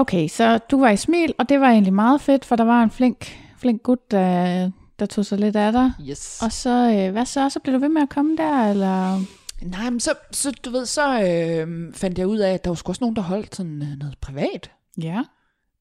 Okay, 0.00 0.28
så 0.28 0.58
du 0.58 0.80
var 0.80 0.90
i 0.90 0.96
smil, 0.96 1.34
og 1.38 1.48
det 1.48 1.60
var 1.60 1.70
egentlig 1.70 1.92
meget 1.92 2.20
fedt, 2.20 2.44
for 2.44 2.56
der 2.56 2.64
var 2.64 2.82
en 2.82 2.90
flink, 2.90 3.38
flink 3.56 3.82
gut, 3.82 4.10
der, 4.10 4.70
der 4.98 5.06
tog 5.06 5.26
sig 5.26 5.38
lidt 5.38 5.56
af 5.56 5.72
dig. 5.72 5.92
Yes. 6.08 6.42
Og 6.42 6.52
så, 6.52 6.70
øh, 6.70 7.12
hvad 7.12 7.26
så? 7.26 7.48
Så 7.48 7.60
blev 7.60 7.74
du 7.74 7.80
ved 7.80 7.88
med 7.88 8.02
at 8.02 8.08
komme 8.08 8.36
der, 8.36 8.70
eller? 8.70 9.20
Nej, 9.62 9.90
men 9.90 10.00
så, 10.00 10.10
så 10.32 10.50
du 10.64 10.70
ved, 10.70 10.86
så 10.86 11.22
øh, 11.22 11.94
fandt 11.94 12.18
jeg 12.18 12.26
ud 12.26 12.38
af, 12.38 12.52
at 12.52 12.64
der 12.64 12.70
var 12.70 12.74
sgu 12.74 12.90
også 12.90 13.00
nogen, 13.04 13.16
der 13.16 13.22
holdt 13.22 13.56
sådan 13.56 13.82
øh, 13.82 13.98
noget 13.98 14.14
privat. 14.20 14.70
Ja. 15.02 15.22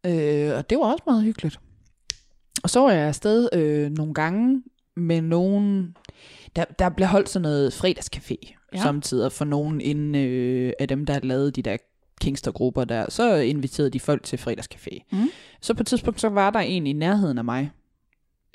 Øh, 0.05 0.57
og 0.57 0.69
det 0.69 0.77
var 0.77 0.83
også 0.83 1.03
meget 1.05 1.23
hyggeligt. 1.23 1.59
Og 2.63 2.69
så 2.69 2.79
var 2.79 2.91
jeg 2.91 3.07
afsted 3.07 3.49
øh, 3.53 3.91
nogle 3.91 4.13
gange 4.13 4.63
med 4.95 5.21
nogen... 5.21 5.95
Der, 6.55 6.65
der 6.79 6.89
blev 6.89 7.07
holdt 7.07 7.29
sådan 7.29 7.43
noget 7.43 7.73
fredagscafé 7.73 8.55
Ja. 8.73 8.81
samtidig 8.81 9.31
for 9.31 9.45
nogen 9.45 9.81
inden 9.81 10.15
øh, 10.15 10.73
af 10.79 10.87
dem, 10.87 11.05
der 11.05 11.19
lavet 11.23 11.55
de 11.55 11.61
der 11.61 11.77
Kingster-grupper 12.19 12.83
der. 12.83 13.05
Så 13.09 13.35
inviterede 13.35 13.89
de 13.89 13.99
folk 13.99 14.23
til 14.23 14.37
fredagscafé. 14.37 14.99
Mm. 15.11 15.29
Så 15.61 15.73
på 15.73 15.83
et 15.83 15.87
tidspunkt, 15.87 16.21
så 16.21 16.29
var 16.29 16.49
der 16.49 16.59
en 16.59 16.87
i 16.87 16.93
nærheden 16.93 17.37
af 17.37 17.43
mig. 17.43 17.71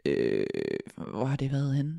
Øh, 0.04 0.46
hvor 0.96 1.24
har 1.24 1.36
det 1.36 1.52
været 1.52 1.76
henne? 1.76 1.98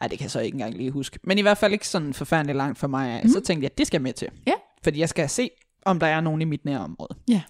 Ej, 0.00 0.08
det 0.08 0.18
kan 0.18 0.24
jeg 0.24 0.30
så 0.30 0.40
ikke 0.40 0.54
engang 0.54 0.76
lige 0.76 0.90
huske. 0.90 1.18
Men 1.22 1.38
i 1.38 1.42
hvert 1.42 1.58
fald 1.58 1.72
ikke 1.72 1.88
sådan 1.88 2.14
forfærdeligt 2.14 2.56
langt 2.56 2.78
for 2.78 2.86
mig. 2.86 3.20
Mm. 3.24 3.28
Så 3.28 3.40
tænkte 3.40 3.64
jeg, 3.64 3.78
det 3.78 3.86
skal 3.86 3.98
jeg 3.98 4.02
med 4.02 4.12
til. 4.12 4.28
Ja. 4.46 4.52
Fordi 4.82 5.00
jeg 5.00 5.08
skal 5.08 5.28
se, 5.28 5.50
om 5.84 5.98
der 6.00 6.06
er 6.06 6.20
nogen 6.20 6.42
i 6.42 6.44
mit 6.44 6.64
nærområde. 6.64 7.16
Ja. 7.28 7.42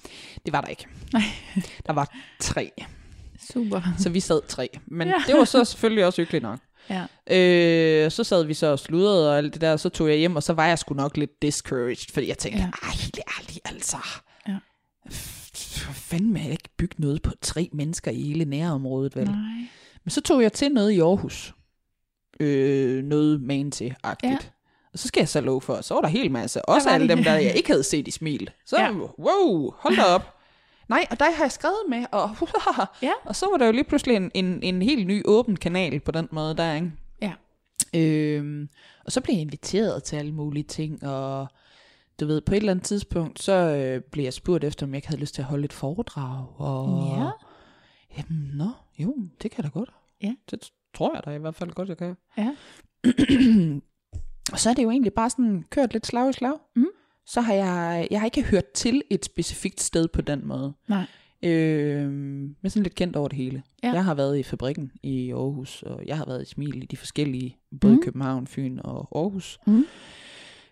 Det 0.44 0.52
var 0.52 0.60
der 0.60 0.68
ikke. 0.68 0.86
Nej. 1.12 1.22
Der 1.86 1.92
var 1.92 2.16
tre. 2.40 2.70
Super. 3.52 3.80
Så 3.98 4.10
vi 4.10 4.20
sad 4.20 4.40
tre. 4.48 4.68
Men 4.86 5.08
ja. 5.08 5.14
det 5.26 5.36
var 5.36 5.44
så 5.44 5.64
selvfølgelig 5.64 6.06
også 6.06 6.22
hyggeligt 6.22 6.42
nok. 6.42 6.58
Ja. 6.90 7.04
Øh, 7.36 8.10
så 8.10 8.24
sad 8.24 8.44
vi 8.44 8.54
så 8.54 8.66
og 8.66 8.78
sludrede 8.78 9.30
og 9.30 9.38
alt 9.38 9.52
det 9.52 9.60
der, 9.60 9.72
og 9.72 9.80
så 9.80 9.88
tog 9.88 10.08
jeg 10.08 10.16
hjem, 10.16 10.36
og 10.36 10.42
så 10.42 10.52
var 10.52 10.66
jeg 10.66 10.78
sgu 10.78 10.94
nok 10.94 11.16
lidt 11.16 11.42
discouraged, 11.42 12.12
fordi 12.12 12.28
jeg 12.28 12.38
tænkte, 12.38 12.60
Ja. 12.62 12.66
ej, 12.82 12.90
helt 12.94 13.18
ærligt, 13.38 13.60
altså. 13.64 13.96
Ja. 14.48 14.56
F- 15.10 15.92
Fandme 15.92 16.40
jeg 16.40 16.50
ikke 16.50 16.68
bygge 16.78 16.94
noget 16.98 17.22
på 17.22 17.30
tre 17.40 17.68
mennesker 17.72 18.10
i 18.10 18.22
hele 18.22 18.44
nærområdet, 18.44 19.16
vel? 19.16 19.24
Nej. 19.24 19.68
Men 20.04 20.10
så 20.10 20.20
tog 20.20 20.42
jeg 20.42 20.52
til 20.52 20.72
noget 20.72 20.90
i 20.90 21.00
Aarhus. 21.00 21.54
Øh, 22.40 23.04
noget 23.04 23.40
man 23.42 23.70
til 23.70 23.94
agtigt. 24.02 24.32
Ja. 24.32 24.38
Og 24.92 24.98
så 24.98 25.08
skal 25.08 25.20
jeg 25.20 25.28
så 25.28 25.40
love 25.40 25.60
for, 25.60 25.80
så 25.80 25.94
var 25.94 26.00
der 26.00 26.08
helt 26.08 26.32
masse. 26.32 26.68
Også 26.68 26.88
alle 26.90 27.08
de. 27.08 27.14
dem, 27.16 27.24
der 27.24 27.34
jeg 27.34 27.54
ikke 27.56 27.68
havde 27.70 27.82
set 27.82 28.08
i 28.08 28.10
smil. 28.10 28.50
Så, 28.66 28.76
ja. 28.78 28.90
wow, 29.18 29.70
hold 29.78 29.96
da 29.96 30.02
op. 30.02 30.36
Nej, 30.88 31.06
og 31.10 31.18
der 31.20 31.30
har 31.30 31.44
jeg 31.44 31.52
skrevet 31.52 31.76
med, 31.88 32.06
og, 32.12 32.30
Ja. 33.02 33.12
og 33.24 33.36
så 33.36 33.46
var 33.50 33.56
der 33.56 33.66
jo 33.66 33.72
lige 33.72 33.84
pludselig 33.84 34.16
en, 34.16 34.30
en, 34.34 34.62
en 34.62 34.82
helt 34.82 35.06
ny 35.06 35.22
åben 35.24 35.56
kanal 35.56 36.00
på 36.00 36.10
den 36.10 36.28
måde 36.32 36.56
der, 36.56 36.74
ikke? 36.74 36.92
Ja. 37.22 37.32
Øhm, 37.94 38.68
og 39.04 39.12
så 39.12 39.20
blev 39.20 39.34
jeg 39.34 39.42
inviteret 39.42 40.02
til 40.02 40.16
alle 40.16 40.32
mulige 40.32 40.62
ting, 40.64 41.02
og 41.06 41.46
du 42.20 42.26
ved, 42.26 42.40
på 42.40 42.52
et 42.52 42.56
eller 42.56 42.70
andet 42.72 42.84
tidspunkt, 42.84 43.42
så 43.42 43.52
øh, 43.52 44.00
blev 44.02 44.24
jeg 44.24 44.32
spurgt 44.32 44.64
efter, 44.64 44.86
om 44.86 44.90
jeg 44.90 44.96
ikke 44.96 45.08
havde 45.08 45.20
lyst 45.20 45.34
til 45.34 45.42
at 45.42 45.46
holde 45.48 45.64
et 45.64 45.72
foredrag. 45.72 46.46
Og, 46.60 47.06
Ja. 47.18 47.30
Jamen, 48.18 48.50
nå, 48.54 48.68
jo, 48.98 49.14
det 49.42 49.50
kan 49.50 49.64
jeg 49.64 49.72
da 49.74 49.78
godt. 49.78 49.90
Ja. 50.22 50.34
Det 50.50 50.70
tror 50.94 51.14
jeg 51.14 51.22
da 51.24 51.30
i 51.30 51.38
hvert 51.38 51.54
fald 51.54 51.70
godt, 51.70 51.88
jeg 51.88 51.96
kan. 51.98 52.16
Ja. 52.38 52.50
og 54.52 54.58
så 54.58 54.70
er 54.70 54.74
det 54.74 54.82
jo 54.82 54.90
egentlig 54.90 55.12
bare 55.14 55.30
sådan 55.30 55.64
kørt 55.70 55.92
lidt 55.92 56.06
slag 56.06 56.30
i 56.30 56.32
slag. 56.32 56.54
Mm. 56.76 56.86
Så 57.26 57.40
har 57.40 57.54
jeg, 57.54 58.08
jeg 58.10 58.20
har 58.20 58.24
ikke 58.24 58.42
hørt 58.42 58.70
til 58.74 59.02
et 59.10 59.24
specifikt 59.24 59.80
sted 59.80 60.08
på 60.08 60.20
den 60.20 60.46
måde. 60.46 60.72
Nej. 60.88 61.06
Øh, 61.42 62.10
men 62.12 62.56
sådan 62.70 62.82
lidt 62.82 62.94
kendt 62.94 63.16
over 63.16 63.28
det 63.28 63.36
hele. 63.36 63.62
Ja. 63.82 63.92
Jeg 63.92 64.04
har 64.04 64.14
været 64.14 64.38
i 64.38 64.42
fabrikken 64.42 64.92
i 65.02 65.30
Aarhus, 65.32 65.82
og 65.82 66.02
jeg 66.06 66.16
har 66.16 66.24
været 66.26 66.42
i 66.42 66.44
Smil 66.50 66.82
i 66.82 66.86
de 66.86 66.96
forskellige, 66.96 67.56
både 67.80 67.94
Mm. 67.94 68.02
København, 68.02 68.46
Fyn 68.46 68.78
og 68.84 69.08
Aarhus. 69.14 69.58
Mm. 69.66 69.84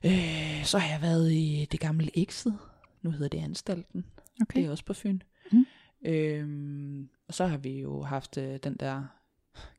Øh, 0.04 0.64
så 0.64 0.78
har 0.78 0.92
jeg 0.92 1.02
været 1.02 1.32
i 1.32 1.68
det 1.72 1.80
gamle 1.80 2.10
Exet. 2.18 2.54
Nu 3.02 3.10
hedder 3.10 3.28
det 3.28 3.38
Anstalten. 3.38 4.04
Okay. 4.42 4.60
Det 4.60 4.66
er 4.66 4.70
også 4.70 4.84
på 4.84 4.92
Fyn. 4.94 5.18
Mm. 5.52 5.66
Øhm, 6.06 7.08
og 7.28 7.34
så 7.34 7.46
har 7.46 7.56
vi 7.56 7.80
jo 7.80 8.02
haft 8.02 8.38
øh, 8.38 8.58
den 8.64 8.76
der 8.80 9.02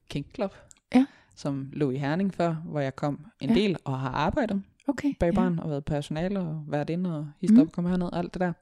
King 0.09 0.25
Club, 0.35 0.55
Ja. 0.95 1.05
som 1.35 1.69
lå 1.73 1.91
i 1.91 1.97
Herning 1.97 2.33
før, 2.33 2.53
hvor 2.53 2.79
jeg 2.79 2.95
kom 2.95 3.25
en 3.41 3.49
Ja. 3.49 3.55
del 3.55 3.77
og 3.83 3.99
har 3.99 4.09
arbejdet 4.09 4.61
Okay. 4.87 5.13
bag 5.19 5.33
ja. 5.33 5.49
og 5.61 5.69
været 5.69 5.85
personale 5.85 6.39
og 6.39 6.63
været 6.67 6.89
inde 6.89 7.17
og 7.17 7.27
hist 7.41 7.53
Mm. 7.53 7.59
op, 7.59 7.71
komme 7.71 7.89
herned 7.89 8.07
og 8.07 8.17
alt 8.19 8.33
det 8.33 8.41
der. 8.41 8.53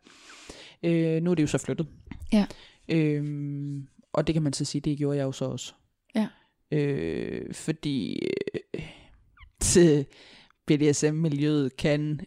Øh, 0.84 1.24
nu 1.24 1.32
er 1.32 1.36
det 1.36 1.44
jo 1.44 1.48
så 1.48 1.58
flyttet. 1.58 1.88
Ja. 2.34 2.46
Øhm, 2.90 3.88
og 4.14 4.28
det 4.28 4.34
kan 4.34 4.44
man 4.44 4.54
så 4.54 4.66
sige, 4.66 4.82
det 4.82 4.98
gjorde 4.98 5.18
jeg 5.18 5.24
jo 5.24 5.32
så 5.32 5.46
også. 5.46 5.74
Ja. 6.16 6.28
Øh, 6.72 7.54
fordi 7.54 8.20
øh, 8.74 10.04
BDSM-miljøet 10.68 11.78
kan 11.78 12.20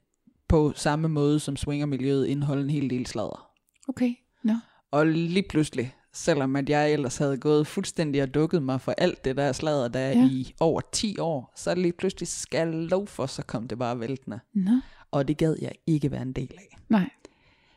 på 0.49 0.73
samme 0.77 1.09
måde 1.09 1.41
som 1.41 1.57
swinger-miljøet 1.57 2.27
indeholde 2.27 2.63
en 2.63 2.71
hel 2.71 2.91
del 2.91 3.07
sladder. 3.07 3.51
Okay. 3.89 4.15
Nå. 4.45 4.55
Og 4.91 5.07
lige 5.07 5.45
pludselig, 5.51 5.95
selvom 6.15 6.57
at 6.57 6.69
jeg 6.69 6.93
ellers 6.93 7.17
havde 7.17 7.37
gået 7.37 7.67
fuldstændig 7.67 8.23
og 8.23 8.35
dukket 8.35 8.63
mig 8.63 8.81
for 8.81 8.95
alt 8.99 9.25
det 9.25 9.37
der 9.37 9.53
sladder, 9.53 9.89
der 9.89 10.01
er 10.01 10.11
Ja. 10.19 10.29
i 10.31 10.55
over 10.61 10.81
10 10.93 11.19
år, 11.19 11.53
så 11.57 11.75
lige 11.75 11.93
pludselig 11.93 12.29
skal 12.29 12.69
lov 12.69 13.07
for, 13.07 13.27
så 13.27 13.43
kom 13.43 13.69
det 13.69 13.79
bare 13.79 14.01
væltende. 14.01 14.41
Nå. 14.55 14.71
Og 15.11 15.29
det 15.29 15.37
gad 15.39 15.57
jeg 15.63 15.73
ikke 15.87 16.11
være 16.11 16.23
en 16.23 16.33
del 16.33 16.51
af. 16.57 16.79
Nej. 16.89 17.11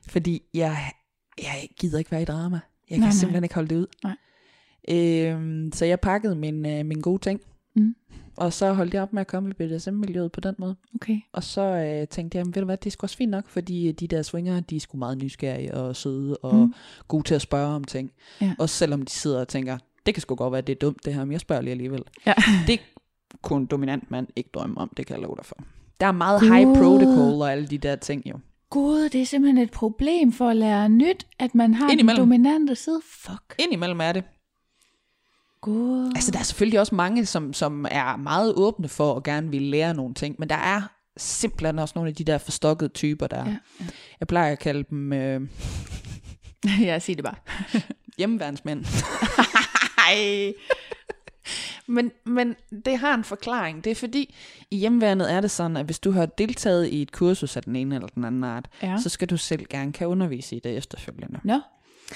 Fordi 0.10 0.42
jeg, 0.54 0.78
jeg 1.44 1.68
gider 1.80 2.00
ikke 2.00 2.12
være 2.12 2.22
i 2.22 2.26
drama. 2.26 2.60
Jeg 2.90 2.96
kan 2.96 3.00
Nej, 3.00 3.08
nej. 3.08 3.12
simpelthen 3.14 3.44
ikke 3.44 3.56
holde 3.56 3.70
det 3.70 3.76
ud. 3.76 3.88
Nej. 4.04 4.16
Øhm, 4.90 5.72
så 5.74 5.86
jeg 5.86 6.00
pakkede 6.00 6.36
min, 6.36 6.66
øh, 6.66 6.86
min 6.86 7.02
gode 7.02 7.22
ting. 7.22 7.42
Mm. 7.78 7.96
Og 8.38 8.54
så 8.54 8.74
holdt 8.74 8.94
jeg 8.94 9.02
op 9.02 9.14
med 9.14 9.22
at 9.22 9.28
komme 9.28 9.50
i 9.50 9.54
BDSM-miljøet 9.54 10.32
på 10.32 10.40
den 10.40 10.56
måde. 10.58 10.76
Okay. 10.96 11.20
Og 11.34 11.44
så 11.44 11.62
øh, 11.62 12.08
tænkte 12.08 12.36
jeg, 12.38 12.42
jamen, 12.42 12.56
ved 12.56 12.62
du 12.62 12.66
hvad, 12.66 12.78
det 12.78 12.86
er 12.86 12.92
sgu 12.92 13.04
også 13.06 13.18
fint 13.18 13.32
nok, 13.32 13.48
fordi 13.48 13.88
øh, 13.88 13.94
de 13.94 14.08
der 14.08 14.22
swinger, 14.22 14.60
de 14.60 14.76
er 14.76 14.80
sgu 14.80 14.98
meget 14.98 15.18
nysgerrige 15.18 15.74
og 15.74 15.96
søde 15.96 16.38
og 16.38 16.56
Mm. 16.56 16.74
gode 17.08 17.24
til 17.24 17.36
at 17.36 17.42
spørge 17.42 17.76
om 17.76 17.84
ting. 17.84 18.12
Ja. 18.42 18.54
Også 18.60 18.76
selvom 18.76 19.02
de 19.06 19.12
sidder 19.12 19.40
og 19.40 19.48
tænker, 19.48 19.78
det 20.06 20.14
kan 20.14 20.22
sgu 20.22 20.36
godt 20.36 20.52
være, 20.54 20.62
det 20.62 20.74
er 20.74 20.80
dumt 20.80 21.06
det 21.06 21.14
her, 21.14 21.26
men 21.26 21.32
jeg 21.32 21.40
spørger 21.40 21.62
lige 21.62 21.72
alligevel. 21.72 22.04
Ja. 22.26 22.34
Det 22.68 22.80
kunne 23.42 23.60
en 23.62 23.66
dominant 23.66 24.12
mand 24.12 24.28
ikke 24.36 24.50
drømme 24.54 24.78
om, 24.78 24.92
det 24.98 25.06
kan 25.06 25.16
jeg 25.16 25.24
love 25.24 25.36
dig 25.36 25.46
for. 25.46 25.58
Der 26.00 26.08
er 26.08 26.12
meget 26.12 26.42
high 26.42 26.66
Gud. 26.68 26.76
protocol 26.76 27.42
og 27.42 27.52
alle 27.52 27.68
de 27.68 27.78
der 27.78 27.96
ting 27.96 28.30
jo. 28.30 28.40
Gud, 28.70 29.10
det 29.10 29.22
er 29.22 29.26
simpelthen 29.26 29.58
et 29.64 29.72
problem 29.72 30.32
for 30.32 30.50
at 30.50 30.56
lære 30.56 30.90
nyt, 30.90 31.28
at 31.40 31.56
man 31.56 31.74
har 31.74 31.86
den 31.88 31.92
Indimellem. 31.92 32.22
dominante 32.22 32.76
side. 32.76 33.00
Fuck. 33.06 33.56
Indimellem 33.60 34.00
er 34.02 34.12
det. 34.12 34.24
Gud. 35.62 36.12
Altså, 36.16 36.32
der 36.32 36.40
er 36.40 36.44
selvfølgelig 36.44 36.80
også 36.80 36.96
mange, 36.96 37.26
som, 37.26 37.54
som 37.54 37.86
er 37.92 38.16
meget 38.16 38.54
åbne 38.56 38.88
for 38.88 39.16
at 39.16 39.24
gerne 39.24 39.50
vil 39.50 39.62
lære 39.62 39.94
nogle 39.94 40.14
ting, 40.14 40.36
men 40.40 40.50
der 40.50 40.56
er 40.56 40.82
simpelthen 41.18 41.80
også 41.80 41.92
nogle 41.96 42.10
af 42.10 42.16
de 42.16 42.24
der 42.24 42.38
forstokkede 42.38 42.90
typer, 42.90 43.28
der 43.28 43.38
Ja, 43.46 43.50
ja. 43.80 43.86
Jeg 44.20 44.28
plejer 44.28 44.52
at 44.52 44.60
kalde 44.60 44.84
dem 44.90 45.14
øh, 45.14 45.42
ja, 46.82 47.00
sig 47.00 47.16
det 47.16 47.24
bare. 47.24 47.36
hjemmeværnsmænd. 48.18 48.86
Ej. 50.08 50.54
men, 51.88 52.12
men 52.26 52.56
det 52.86 52.98
har 52.98 53.14
en 53.14 53.24
forklaring. 53.24 53.84
Det 53.84 53.92
er 53.92 53.96
fordi, 53.96 54.36
i 54.72 54.78
hjemmeværnet 54.78 55.32
er 55.34 55.42
det 55.42 55.52
sådan, 55.52 55.78
at 55.78 55.86
hvis 55.86 56.00
du 56.00 56.12
har 56.12 56.26
deltaget 56.26 56.88
i 56.88 57.02
et 57.02 57.12
kursus 57.12 57.58
af 57.58 57.64
den 57.64 57.76
ene 57.76 57.96
eller 57.96 58.08
den 58.08 58.26
anden 58.26 58.44
art, 58.44 58.68
Ja. 58.84 58.98
så 59.04 59.10
skal 59.10 59.30
du 59.30 59.38
selv 59.38 59.66
gerne 59.70 59.94
kan 59.94 60.08
undervise 60.08 60.56
i 60.56 60.60
det 60.60 60.78
efterfølgende. 60.78 61.40
Nå. 61.44 61.60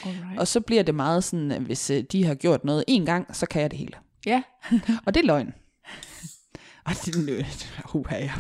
Alright. 0.06 0.40
Og 0.40 0.48
så 0.48 0.60
bliver 0.62 0.84
det 0.84 0.96
meget 0.96 1.24
sådan, 1.24 1.52
at 1.52 1.62
hvis 1.62 1.90
øh, 1.90 2.04
de 2.04 2.26
har 2.26 2.36
gjort 2.36 2.66
noget 2.66 2.84
en 2.88 3.06
gang, 3.06 3.36
så 3.36 3.46
kan 3.46 3.62
jeg 3.62 3.72
det 3.72 3.80
hele. 3.80 3.94
Ja. 4.26 4.44
Og 5.06 5.14
det 5.14 5.22
er 5.22 5.26
løgn. 5.28 5.54
Og 6.86 6.92
det, 7.06 7.16
uh, 7.96 8.06
jeg, 8.12 8.32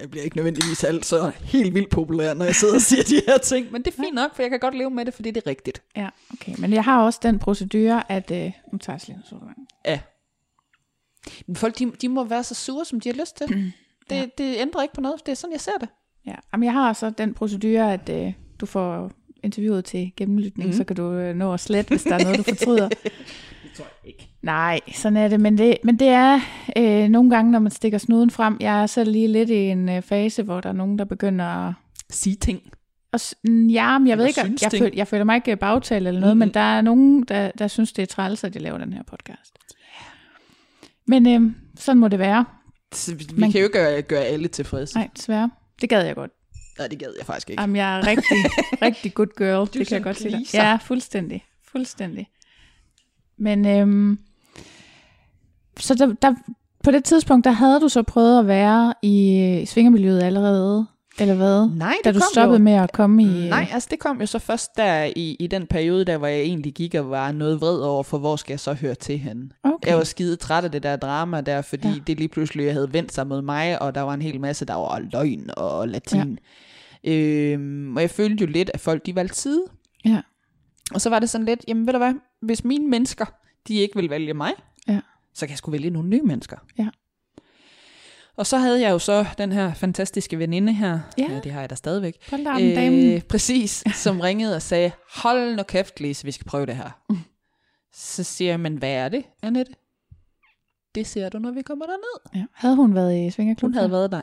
jeg 0.00 0.10
bliver 0.10 0.24
ikke 0.24 0.36
nødvendigvis 0.36 0.84
alt 0.84 1.06
så 1.06 1.32
helt 1.40 1.74
vildt 1.74 1.90
populær, 1.90 2.34
når 2.34 2.44
jeg 2.44 2.54
sidder 2.54 2.74
og 2.74 2.80
siger 2.80 3.02
de 3.02 3.22
her 3.28 3.38
ting. 3.38 3.72
Men 3.72 3.82
det 3.82 3.98
er 3.98 4.02
fint 4.02 4.14
nok, 4.14 4.34
for 4.34 4.42
jeg 4.42 4.50
kan 4.50 4.60
godt 4.60 4.74
leve 4.74 4.90
med 4.90 5.04
det, 5.04 5.14
fordi 5.14 5.30
det 5.30 5.42
er 5.46 5.50
rigtigt. 5.50 5.82
Ja, 5.96 6.08
okay. 6.32 6.54
Men 6.58 6.72
jeg 6.72 6.84
har 6.84 7.02
også 7.02 7.20
den 7.22 7.38
procedure, 7.38 8.12
at... 8.12 8.30
Øh, 8.30 8.52
nu 8.72 8.78
tager 8.78 8.94
jeg 8.94 9.00
slet 9.00 9.16
en 9.16 9.22
sodavand. 9.28 9.56
Ja. 9.86 10.00
Men 11.46 11.56
folk, 11.56 11.78
de, 11.78 11.90
de 11.90 12.08
må 12.08 12.24
være 12.24 12.44
så 12.44 12.54
sure, 12.54 12.84
som 12.84 13.00
de 13.00 13.08
har 13.08 13.14
lyst 13.20 13.36
til. 13.36 13.46
Det, 13.48 14.16
Ja. 14.16 14.26
det 14.38 14.56
ændrer 14.58 14.82
ikke 14.82 14.94
på 14.94 15.00
noget. 15.00 15.26
Det 15.26 15.32
er 15.32 15.36
sådan, 15.36 15.52
jeg 15.52 15.60
ser 15.60 15.78
det. 15.80 15.88
Ja, 16.26 16.34
Jamen, 16.52 16.64
jeg 16.64 16.72
har 16.72 16.92
så 16.92 17.10
den 17.10 17.34
procedure, 17.34 17.92
at 17.92 18.08
øh, 18.08 18.32
du 18.60 18.66
får 18.66 19.10
interviewet 19.44 19.84
til 19.84 20.12
gennemlytning, 20.16 20.70
mm. 20.70 20.76
så 20.76 20.84
kan 20.84 20.96
du 20.96 21.12
øh, 21.12 21.34
nå 21.36 21.52
at 21.54 21.60
slette, 21.60 21.88
hvis 21.88 22.02
der 22.02 22.14
er 22.14 22.22
noget, 22.22 22.38
du 22.38 22.42
fortryder. 22.42 22.88
Det 23.64 23.72
tror 23.76 23.86
jeg 24.04 24.08
ikke. 24.12 24.28
Nej, 24.42 24.80
sådan 24.94 25.16
er 25.16 25.28
det. 25.28 25.40
Men 25.40 25.58
det, 25.58 25.76
men 25.84 25.98
det 25.98 26.08
er 26.08 26.40
øh, 26.76 27.08
nogle 27.08 27.30
gange, 27.30 27.52
når 27.52 27.58
man 27.58 27.70
stikker 27.72 27.98
snuden 27.98 28.30
frem. 28.30 28.56
Jeg 28.60 28.82
er 28.82 28.86
selv 28.86 29.12
lige 29.12 29.28
lidt 29.28 29.50
i 29.50 29.54
en 29.54 29.88
øh, 29.88 30.02
fase, 30.02 30.42
hvor 30.42 30.60
der 30.60 30.68
er 30.68 30.72
nogen, 30.72 30.98
der 30.98 31.04
begynder 31.04 31.44
at... 31.44 31.74
Sige 32.10 32.36
ting. 32.36 32.60
Og, 33.12 33.20
mm, 33.44 33.68
ja, 33.68 33.98
men 33.98 34.08
jeg 34.08 34.18
ved 34.18 34.24
Eller 34.24 34.44
ikke, 34.44 34.58
jeg, 34.62 34.70
ting. 34.70 34.82
føl, 34.82 34.92
jeg 34.94 35.08
føler 35.08 35.24
mig 35.24 35.36
ikke 35.36 35.56
bagtalt 35.56 36.06
eller 36.06 36.20
noget, 36.20 36.36
mm-hmm. 36.36 36.48
men 36.48 36.54
der 36.54 36.60
er 36.60 36.80
nogen, 36.80 37.22
der, 37.22 37.50
der 37.58 37.68
synes, 37.68 37.92
det 37.92 38.02
er 38.02 38.06
træls, 38.06 38.44
at 38.44 38.54
jeg 38.54 38.62
laver 38.62 38.78
den 38.78 38.92
her 38.92 39.02
podcast. 39.02 39.58
Men 41.06 41.28
øh, 41.28 41.52
sådan 41.76 41.98
må 41.98 42.08
det 42.08 42.18
være. 42.18 42.44
Så 42.92 43.14
vi 43.14 43.26
Man- 43.36 43.52
kan 43.52 43.60
jo 43.60 43.64
ikke 43.66 43.78
gøre, 43.78 44.02
gøre 44.02 44.24
alle 44.24 44.48
tilfredse. 44.48 44.96
Nej, 44.96 45.08
desværre. 45.16 45.50
Det 45.80 45.88
gad 45.88 46.06
jeg 46.06 46.14
godt. 46.14 46.30
Nej, 46.78 46.86
det 46.88 46.98
gad 46.98 47.12
jeg 47.18 47.26
faktisk 47.26 47.50
ikke. 47.50 47.62
Jamen, 47.62 47.76
jeg 47.76 47.98
er 47.98 48.06
rigtig, 48.06 48.36
rigtig 48.86 49.14
good 49.14 49.36
girl. 49.36 49.78
det 49.78 49.88
kan 49.88 49.94
jeg 49.94 50.02
godt 50.02 50.18
dig. 50.18 50.28
pleaser. 50.30 50.62
Ja, 50.62 50.76
fuldstændig. 50.76 51.44
Fuldstændig. 51.72 52.28
Men 53.36 53.66
øhm, 53.66 54.18
så 55.78 55.94
der, 55.94 56.06
der, 56.22 56.34
på 56.84 56.90
det 56.90 57.04
tidspunkt, 57.04 57.44
der 57.44 57.50
havde 57.50 57.80
du 57.80 57.88
så 57.88 58.02
prøvet 58.02 58.38
at 58.38 58.46
være 58.46 58.94
i 59.02 59.64
svingermiljøet 59.66 60.22
allerede, 60.22 60.86
eller 61.18 61.34
hvad? 61.34 61.70
Nej, 61.76 61.94
Da 62.04 62.08
det 62.08 62.14
du 62.14 62.20
kom 62.20 62.28
stoppede 62.32 62.58
jo. 62.58 62.62
med 62.64 62.72
at 62.72 62.92
komme 62.92 63.22
i... 63.22 63.48
Nej, 63.48 63.68
altså 63.72 63.88
det 63.90 63.98
kom 63.98 64.20
jo 64.20 64.26
så 64.26 64.38
først 64.38 64.76
der 64.76 65.04
i, 65.16 65.36
i 65.40 65.46
den 65.46 65.66
periode, 65.66 66.04
der 66.04 66.18
hvor 66.18 66.26
jeg 66.26 66.40
egentlig 66.40 66.74
gik 66.74 66.94
og 66.94 67.10
var 67.10 67.32
noget 67.32 67.60
vred 67.60 67.78
over, 67.80 68.02
for 68.02 68.18
hvor 68.18 68.36
skal 68.36 68.52
jeg 68.52 68.60
så 68.60 68.72
høre 68.74 68.94
til 68.94 69.18
henne. 69.18 69.50
Okay. 69.62 69.88
Jeg 69.88 69.96
var 69.96 70.04
skide 70.04 70.36
træt 70.36 70.64
af 70.64 70.72
det 70.72 70.82
der 70.82 70.96
drama 70.96 71.40
der, 71.40 71.62
fordi 71.62 71.88
ja. 71.88 71.94
det 72.06 72.18
lige 72.18 72.28
pludselig 72.28 72.72
havde 72.72 72.92
vendt 72.92 73.12
sig 73.12 73.26
mod 73.26 73.42
mig, 73.42 73.82
og 73.82 73.94
der 73.94 74.00
var 74.00 74.14
en 74.14 74.22
hel 74.22 74.40
masse, 74.40 74.64
der 74.64 74.74
var 74.74 74.98
løgn 75.12 75.50
og 75.56 75.88
latin. 75.88 76.38
Ja. 77.04 77.12
Øhm, 77.12 77.96
og 77.96 78.02
jeg 78.02 78.10
følte 78.10 78.44
jo 78.44 78.50
lidt, 78.50 78.70
at 78.74 78.80
folk 78.80 79.06
de 79.06 79.14
valgte 79.14 79.36
side. 79.36 79.64
Ja. 80.04 80.20
Og 80.94 81.00
så 81.00 81.10
var 81.10 81.18
det 81.18 81.30
sådan 81.30 81.44
lidt, 81.46 81.64
jamen 81.68 81.86
ved 81.86 81.92
du 81.92 81.98
hvad, 81.98 82.14
hvis 82.42 82.64
mine 82.64 82.88
mennesker, 82.88 83.24
de 83.68 83.74
ikke 83.74 83.96
vil 83.96 84.10
vælge 84.10 84.34
mig, 84.34 84.50
Ja. 84.88 85.00
så 85.34 85.46
kan 85.46 85.50
jeg 85.50 85.58
sgu 85.58 85.70
vælge 85.70 85.90
nogle 85.90 86.08
nye 86.08 86.22
mennesker. 86.22 86.56
Ja. 86.78 86.88
Og 88.36 88.46
så 88.46 88.58
havde 88.58 88.80
jeg 88.80 88.90
jo 88.90 88.98
så 88.98 89.26
den 89.38 89.52
her 89.52 89.74
fantastiske 89.74 90.38
veninde 90.38 90.72
her, 90.72 90.98
Ja. 91.18 91.40
det 91.44 91.52
har 91.52 91.60
jeg 91.60 91.70
da 91.70 91.74
stadigvæk, 91.74 92.16
øh, 93.12 93.22
præcis, 93.22 93.84
som 94.04 94.20
ringede 94.20 94.56
og 94.56 94.62
sagde, 94.62 94.92
hold 95.14 95.56
nu 95.56 95.62
kæft, 95.62 96.00
Lise, 96.00 96.24
vi 96.24 96.30
skal 96.32 96.46
prøve 96.46 96.66
det 96.66 96.76
her. 96.76 96.90
Mm. 97.10 97.18
Så 97.92 98.22
siger 98.24 98.50
jeg, 98.50 98.60
men 98.60 98.76
hvad 98.76 98.90
er 98.90 99.08
det, 99.08 99.24
Annette? 99.42 99.72
Det 100.94 101.06
ser 101.06 101.28
du, 101.28 101.38
når 101.38 101.50
vi 101.50 101.62
kommer 101.62 101.86
derned. 101.86 102.40
Ja. 102.40 102.44
Havde 102.52 102.76
hun 102.76 102.94
været 102.94 103.26
i 103.26 103.30
svingerklub? 103.30 103.68
Hun 103.68 103.74
havde 103.74 103.90
været 103.90 104.12
der 104.12 104.20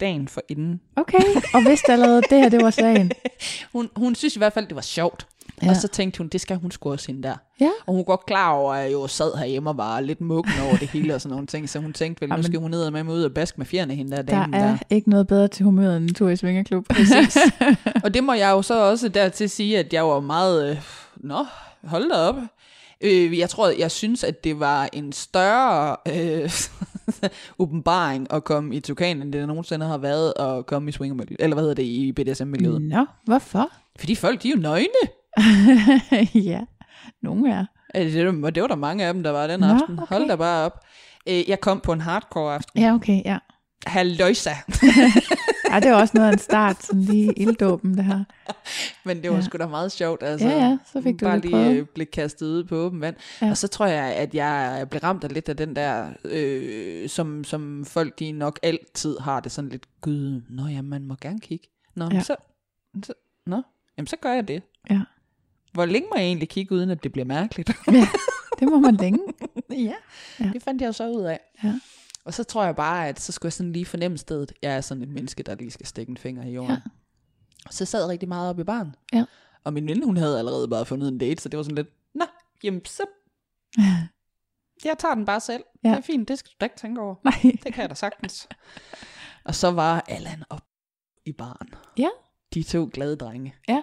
dagen 0.00 0.28
for 0.28 0.42
inden. 0.48 0.80
Okay, 0.96 1.22
og 1.54 1.64
vidste 1.64 1.92
allerede, 1.92 2.22
det 2.30 2.38
her, 2.38 2.48
det 2.48 2.62
var 2.62 2.70
sagen. 2.70 3.12
Hun, 3.72 3.90
hun 3.96 4.14
synes 4.14 4.36
i 4.36 4.38
hvert 4.38 4.52
fald, 4.52 4.66
det 4.66 4.74
var 4.76 4.82
sjovt. 4.82 5.26
Ja. 5.62 5.70
Og 5.70 5.76
så 5.76 5.88
tænkte 5.88 6.18
hun, 6.18 6.28
det 6.28 6.40
skal 6.40 6.56
hun 6.56 6.70
sgu 6.70 6.92
også 6.92 7.06
hende 7.06 7.22
der. 7.22 7.34
Ja. 7.60 7.70
Og 7.86 7.92
hun 7.92 7.96
var 7.96 8.02
godt 8.02 8.26
klar 8.26 8.50
over, 8.52 8.74
at 8.74 8.84
jeg 8.84 8.92
jo 8.92 9.06
sad 9.06 9.38
herhjemme 9.38 9.70
og 9.70 9.76
var 9.76 10.00
lidt 10.00 10.20
muggen 10.20 10.52
over 10.68 10.76
det 10.76 10.88
hele 10.88 11.14
og 11.14 11.20
sådan 11.20 11.32
nogle 11.32 11.46
ting. 11.46 11.68
Så 11.68 11.78
hun 11.78 11.92
tænkte 11.92 12.20
vel, 12.20 12.30
nu 12.36 12.42
skal 12.42 12.60
hun 12.60 12.70
ned 12.70 12.90
med 12.90 13.04
mig 13.04 13.14
ud 13.14 13.22
og 13.22 13.32
baske 13.34 13.54
med 13.58 13.66
fjerne 13.66 13.94
hende 13.94 14.16
der 14.16 14.22
Der 14.22 14.36
er 14.36 14.46
der. 14.46 14.78
ikke 14.90 15.10
noget 15.10 15.26
bedre 15.26 15.48
til 15.48 15.64
humøret 15.64 15.96
end 15.96 16.08
en 16.08 16.14
tur 16.14 16.28
i 16.28 16.36
svingerklub. 16.36 16.86
Præcis. 16.88 17.38
og 18.04 18.14
det 18.14 18.24
må 18.24 18.32
jeg 18.32 18.50
jo 18.50 18.62
så 18.62 18.90
også 18.90 19.08
dertil 19.08 19.50
sige, 19.50 19.78
at 19.78 19.92
jeg 19.92 20.04
var 20.06 20.20
meget, 20.20 20.70
øh, 20.70 20.76
nå, 21.16 21.46
hold 21.84 22.10
da 22.10 22.16
op. 22.16 22.36
Øh, 23.00 23.38
jeg 23.38 23.50
tror, 23.50 23.68
jeg 23.78 23.90
synes, 23.90 24.24
at 24.24 24.44
det 24.44 24.60
var 24.60 24.88
en 24.92 25.12
større 25.12 25.96
øh, 26.08 26.50
åbenbaring 27.58 28.32
at 28.32 28.44
komme 28.44 28.76
i 28.76 28.80
Tukan, 28.80 29.22
end 29.22 29.32
det 29.32 29.48
nogensinde 29.48 29.86
har 29.86 29.98
været 29.98 30.32
at 30.38 30.66
komme 30.66 30.88
i 30.88 30.92
swingermiljøet, 30.92 31.40
eller 31.40 31.54
hvad 31.54 31.62
hedder 31.62 31.74
det, 31.74 31.82
i 31.82 32.12
BDSM-miljøet. 32.12 32.82
Mm. 32.82 32.88
Nå, 32.88 33.06
hvorfor? 33.24 33.70
Fordi 33.98 34.14
folk, 34.14 34.42
de 34.42 34.48
er 34.48 34.52
jo 34.56 34.60
nøgne. 34.60 34.86
ja, 36.50 36.60
nogle 37.22 37.52
er. 37.52 37.64
Øh, 37.96 38.12
Det, 38.12 38.42
var- 38.42 38.50
det 38.50 38.62
var 38.62 38.66
der 38.68 38.76
mange 38.76 39.04
af 39.04 39.14
dem, 39.14 39.22
der 39.22 39.30
var 39.30 39.46
den 39.46 39.60
Nå, 39.60 39.66
aften. 39.66 39.98
okay. 39.98 40.14
Hold 40.14 40.28
da 40.28 40.36
bare 40.36 40.64
op. 40.64 40.84
Øh, 41.28 41.48
Jeg 41.48 41.60
kom 41.60 41.80
på 41.80 41.92
en 41.92 42.00
hardcore 42.00 42.54
aften. 42.54 42.80
Ja, 42.82 42.94
okay, 42.94 43.22
ja. 43.24 43.38
Halløjsa. 43.86 44.50
Ja, 45.72 45.80
det 45.80 45.90
var 45.90 46.00
også 46.00 46.12
noget 46.16 46.28
af 46.28 46.32
en 46.32 46.38
start, 46.38 46.82
sådan 46.82 47.00
lige 47.02 47.32
ilddåben, 47.36 47.96
det 47.96 48.04
her. 48.04 48.24
Men 49.06 49.22
det 49.22 49.30
var 49.30 49.36
Ja. 49.36 49.42
sgu 49.42 49.58
da 49.58 49.66
meget 49.66 49.92
sjovt. 49.92 50.22
Altså, 50.22 50.48
Ja, 50.48 50.56
ja, 50.68 50.78
så 50.92 51.02
fik 51.02 51.20
du 51.20 51.24
bare 51.26 51.38
lige 51.40 51.50
prøvet. 51.50 51.76
øh, 51.76 51.86
blive 51.94 52.06
kastet 52.06 52.46
ud 52.46 52.64
på 52.64 52.74
åben 52.76 53.00
vand. 53.00 53.16
Ja. 53.42 53.50
Og 53.50 53.56
så 53.56 53.68
tror 53.68 53.86
jeg, 53.86 54.04
at 54.04 54.34
jeg 54.34 54.86
blev 54.90 55.00
ramt 55.00 55.24
af 55.24 55.32
lidt 55.34 55.48
af 55.48 55.56
den 55.56 55.76
der, 55.76 56.06
øh, 56.24 57.08
som, 57.08 57.44
som 57.44 57.84
folk 57.84 58.18
de 58.18 58.32
nok 58.32 58.58
altid 58.62 59.18
har 59.18 59.40
det 59.40 59.52
sådan 59.52 59.70
lidt, 59.70 59.86
gud, 60.00 60.42
nå 60.48 60.66
ja, 60.66 60.82
man 60.82 61.06
må 61.06 61.14
gerne 61.20 61.40
kigge. 61.40 61.66
Nå, 61.96 62.08
ja. 62.12 62.20
så, 62.20 62.36
så, 63.04 63.12
nå, 63.46 63.62
jamen 63.98 64.06
så 64.06 64.16
gør 64.16 64.32
jeg 64.32 64.48
det. 64.48 64.62
Ja. 64.90 65.00
Hvor 65.72 65.84
længe 65.86 66.08
må 66.08 66.16
jeg 66.16 66.26
egentlig 66.26 66.48
kigge, 66.48 66.74
uden 66.74 66.90
at 66.90 67.02
det 67.02 67.12
bliver 67.12 67.24
mærkeligt? 67.26 67.70
Det 68.60 68.68
må 68.68 68.78
man 68.78 68.96
længe. 68.96 69.20
ja. 69.70 69.74
Ja. 70.40 70.44
ja, 70.44 70.50
det 70.52 70.62
fandt 70.62 70.80
jeg 70.82 70.86
jo 70.88 70.92
så 70.92 71.08
ud 71.08 71.22
af. 71.22 71.40
Ja. 71.64 71.80
Og 72.24 72.34
så 72.34 72.44
tror 72.44 72.64
jeg 72.64 72.76
bare, 72.76 73.08
at 73.08 73.20
så 73.20 73.32
skulle 73.32 73.46
jeg 73.46 73.52
sådan 73.52 73.72
lige 73.72 73.86
fornemme 73.86 74.18
stedet. 74.18 74.52
Jeg 74.62 74.76
er 74.76 74.80
sådan 74.80 75.02
et 75.02 75.08
menneske, 75.08 75.42
der 75.42 75.54
lige 75.54 75.70
skal 75.70 75.86
stikke 75.86 76.10
en 76.10 76.16
finger 76.16 76.44
i 76.46 76.50
jorden. 76.52 76.70
Ja. 76.70 76.74
Ja. 76.74 76.80
Og 77.66 77.74
så 77.74 77.84
sad 77.84 78.00
jeg 78.00 78.08
rigtig 78.08 78.28
meget 78.28 78.50
op 78.50 78.58
i 78.58 78.64
barn. 78.64 78.94
Ja. 79.12 79.24
Og 79.64 79.72
min 79.72 79.84
veninde, 79.88 80.06
hun 80.06 80.16
havde 80.16 80.38
allerede 80.38 80.68
bare 80.68 80.86
fundet 80.86 81.08
en 81.08 81.18
date, 81.18 81.42
så 81.42 81.48
det 81.48 81.56
var 81.56 81.62
sådan 81.62 81.74
lidt, 81.76 81.88
nå, 82.14 82.24
jamen 82.64 82.84
så, 82.84 83.02
jeg 84.84 84.96
tager 84.98 85.14
den 85.14 85.24
bare 85.24 85.40
selv. 85.40 85.64
Ja. 85.84 85.88
Ja. 85.88 85.94
Det 85.94 86.02
er 86.02 86.06
fint, 86.06 86.28
det 86.28 86.38
skal 86.38 86.50
du 86.50 86.56
da 86.60 86.64
ikke 86.64 86.76
tænke 86.76 87.00
over. 87.00 87.14
Nej. 87.24 87.34
Det 87.64 87.74
kan 87.74 87.82
jeg 87.82 87.90
da 87.90 87.94
sagtens. 87.94 88.48
og 89.44 89.54
så 89.54 89.70
var 89.70 90.04
Allan 90.08 90.44
op 90.50 90.64
i 91.26 91.32
barn. 91.32 91.68
Ja. 91.98 92.08
De 92.54 92.62
to 92.62 92.90
glade 92.92 93.16
drenge. 93.16 93.54
Ja. 93.68 93.82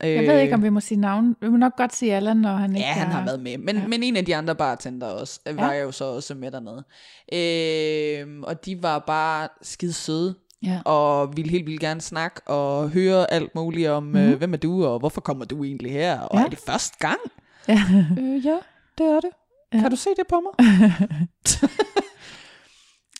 Jeg 0.00 0.26
ved 0.26 0.40
ikke, 0.40 0.54
om 0.54 0.62
vi 0.62 0.68
må 0.68 0.80
sige 0.80 1.00
navn. 1.00 1.36
Vi 1.40 1.48
må 1.48 1.56
nok 1.56 1.76
godt 1.76 1.94
sige 1.94 2.14
Allan, 2.14 2.36
når 2.36 2.56
han 2.56 2.70
ikke 2.76 2.86
Ja, 2.86 2.92
han 2.92 3.06
har 3.12 3.24
været 3.24 3.40
med. 3.40 3.58
Men, 3.58 3.76
Ja. 3.76 3.86
men 3.86 4.02
en 4.02 4.16
af 4.16 4.24
de 4.24 4.36
andre 4.36 4.54
bartender 4.54 5.06
også, 5.06 5.40
øh, 5.48 5.56
var 5.56 5.72
Ja. 5.72 5.82
jo 5.82 5.92
så 5.92 6.04
også 6.04 6.34
med 6.34 6.50
dernede. 6.50 6.84
Øh, 7.32 8.40
og 8.42 8.64
de 8.66 8.82
var 8.82 8.98
bare 8.98 9.48
skide 9.62 9.92
søde. 9.92 10.34
Ja. 10.62 10.80
Og 10.84 11.36
ville 11.36 11.50
helt 11.50 11.66
vildt 11.66 11.80
gerne 11.80 12.00
snakke 12.00 12.40
og 12.46 12.90
høre 12.90 13.32
alt 13.32 13.54
muligt 13.54 13.88
om, 13.88 14.02
mm. 14.02 14.16
øh, 14.16 14.38
hvem 14.38 14.52
er 14.52 14.56
du, 14.58 14.86
og 14.86 14.98
hvorfor 14.98 15.20
kommer 15.20 15.44
du 15.44 15.64
egentlig 15.64 15.92
her? 15.92 16.20
Og 16.20 16.38
Ja. 16.38 16.44
er 16.44 16.48
det 16.48 16.58
første 16.66 16.96
gang? 16.98 17.18
Ja. 17.68 17.82
Øh, 18.18 18.46
ja, 18.46 18.56
det 18.98 19.06
er 19.06 19.20
det. 19.20 19.30
Ja. 19.74 19.80
Kan 19.80 19.90
du 19.90 19.96
se 19.96 20.10
det 20.16 20.26
på 20.28 20.40
mig? 20.40 20.66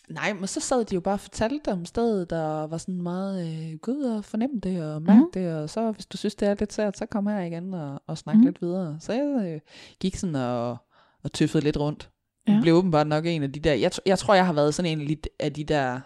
Nej, 0.09 0.33
men 0.33 0.47
så 0.47 0.59
sad 0.59 0.85
de 0.85 0.95
jo 0.95 1.01
bare 1.01 1.13
og 1.15 1.19
fortalte 1.19 1.71
om 1.71 1.85
stedet, 1.85 2.29
der 2.29 2.67
var 2.67 2.77
sådan 2.77 3.01
meget, 3.01 3.47
øh, 3.71 3.77
gå 3.79 3.91
ud 3.91 4.03
og 4.03 4.25
fornem 4.25 4.61
det 4.61 4.83
og 4.93 5.01
mærk 5.01 5.17
mm. 5.17 5.31
det, 5.33 5.55
og 5.55 5.69
så 5.69 5.91
hvis 5.91 6.05
du 6.05 6.17
synes, 6.17 6.35
det 6.35 6.47
er 6.47 6.55
lidt 6.59 6.73
sært, 6.73 6.97
så 6.97 7.05
kom 7.05 7.27
her 7.27 7.39
igen 7.41 7.73
og, 7.73 8.01
og 8.07 8.17
snak 8.17 8.35
mm. 8.35 8.41
Lidt 8.41 8.61
videre. 8.61 8.97
Så 8.99 9.13
jeg 9.13 9.53
øh, 9.53 9.59
gik 9.99 10.15
sådan 10.15 10.35
og, 10.35 10.77
og 11.23 11.31
tøffede 11.33 11.63
lidt 11.63 11.77
rundt. 11.77 12.09
Ja. 12.47 12.53
Ja. 12.53 12.61
Blev 12.61 12.73
åbenbart 12.75 13.07
nok 13.07 13.25
en 13.25 13.43
af 13.43 13.51
de 13.53 13.59
der, 13.59 13.73
jeg, 13.73 13.91
jeg 14.05 14.19
tror, 14.19 14.33
jeg 14.33 14.45
har 14.45 14.53
været 14.53 14.73
sådan 14.73 14.99
en 14.99 15.07
lidt 15.07 15.27
af 15.39 15.53
de 15.53 15.63
der 15.63 15.99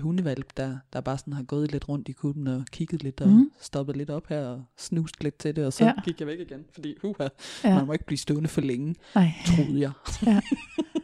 hundevalp, 0.00 0.56
der, 0.56 0.78
der 0.92 1.00
bare 1.00 1.18
sådan 1.18 1.32
har 1.32 1.42
gået 1.42 1.72
lidt 1.72 1.88
rundt 1.88 2.08
i 2.08 2.12
kutten 2.12 2.46
og 2.46 2.64
kigget 2.72 3.02
lidt 3.02 3.20
og 3.20 3.28
mm. 3.28 3.50
stoppet 3.60 3.96
lidt 3.96 4.10
op 4.10 4.26
her 4.28 4.46
og 4.46 4.64
snust 4.78 5.22
lidt 5.22 5.38
til 5.38 5.56
det, 5.56 5.66
og 5.66 5.72
så 5.72 5.84
Ja. 5.84 5.92
gik 6.04 6.20
jeg 6.20 6.26
væk 6.28 6.40
igen, 6.40 6.64
fordi 6.72 6.94
uha, 7.04 7.28
Ja. 7.64 7.74
man 7.74 7.86
må 7.86 7.92
ikke 7.92 8.04
blive 8.06 8.18
stående 8.18 8.48
for 8.48 8.60
længe 8.60 8.94
Nej. 9.14 9.30
troede 9.46 9.80
jeg. 9.80 9.90
Ja. 10.26 10.40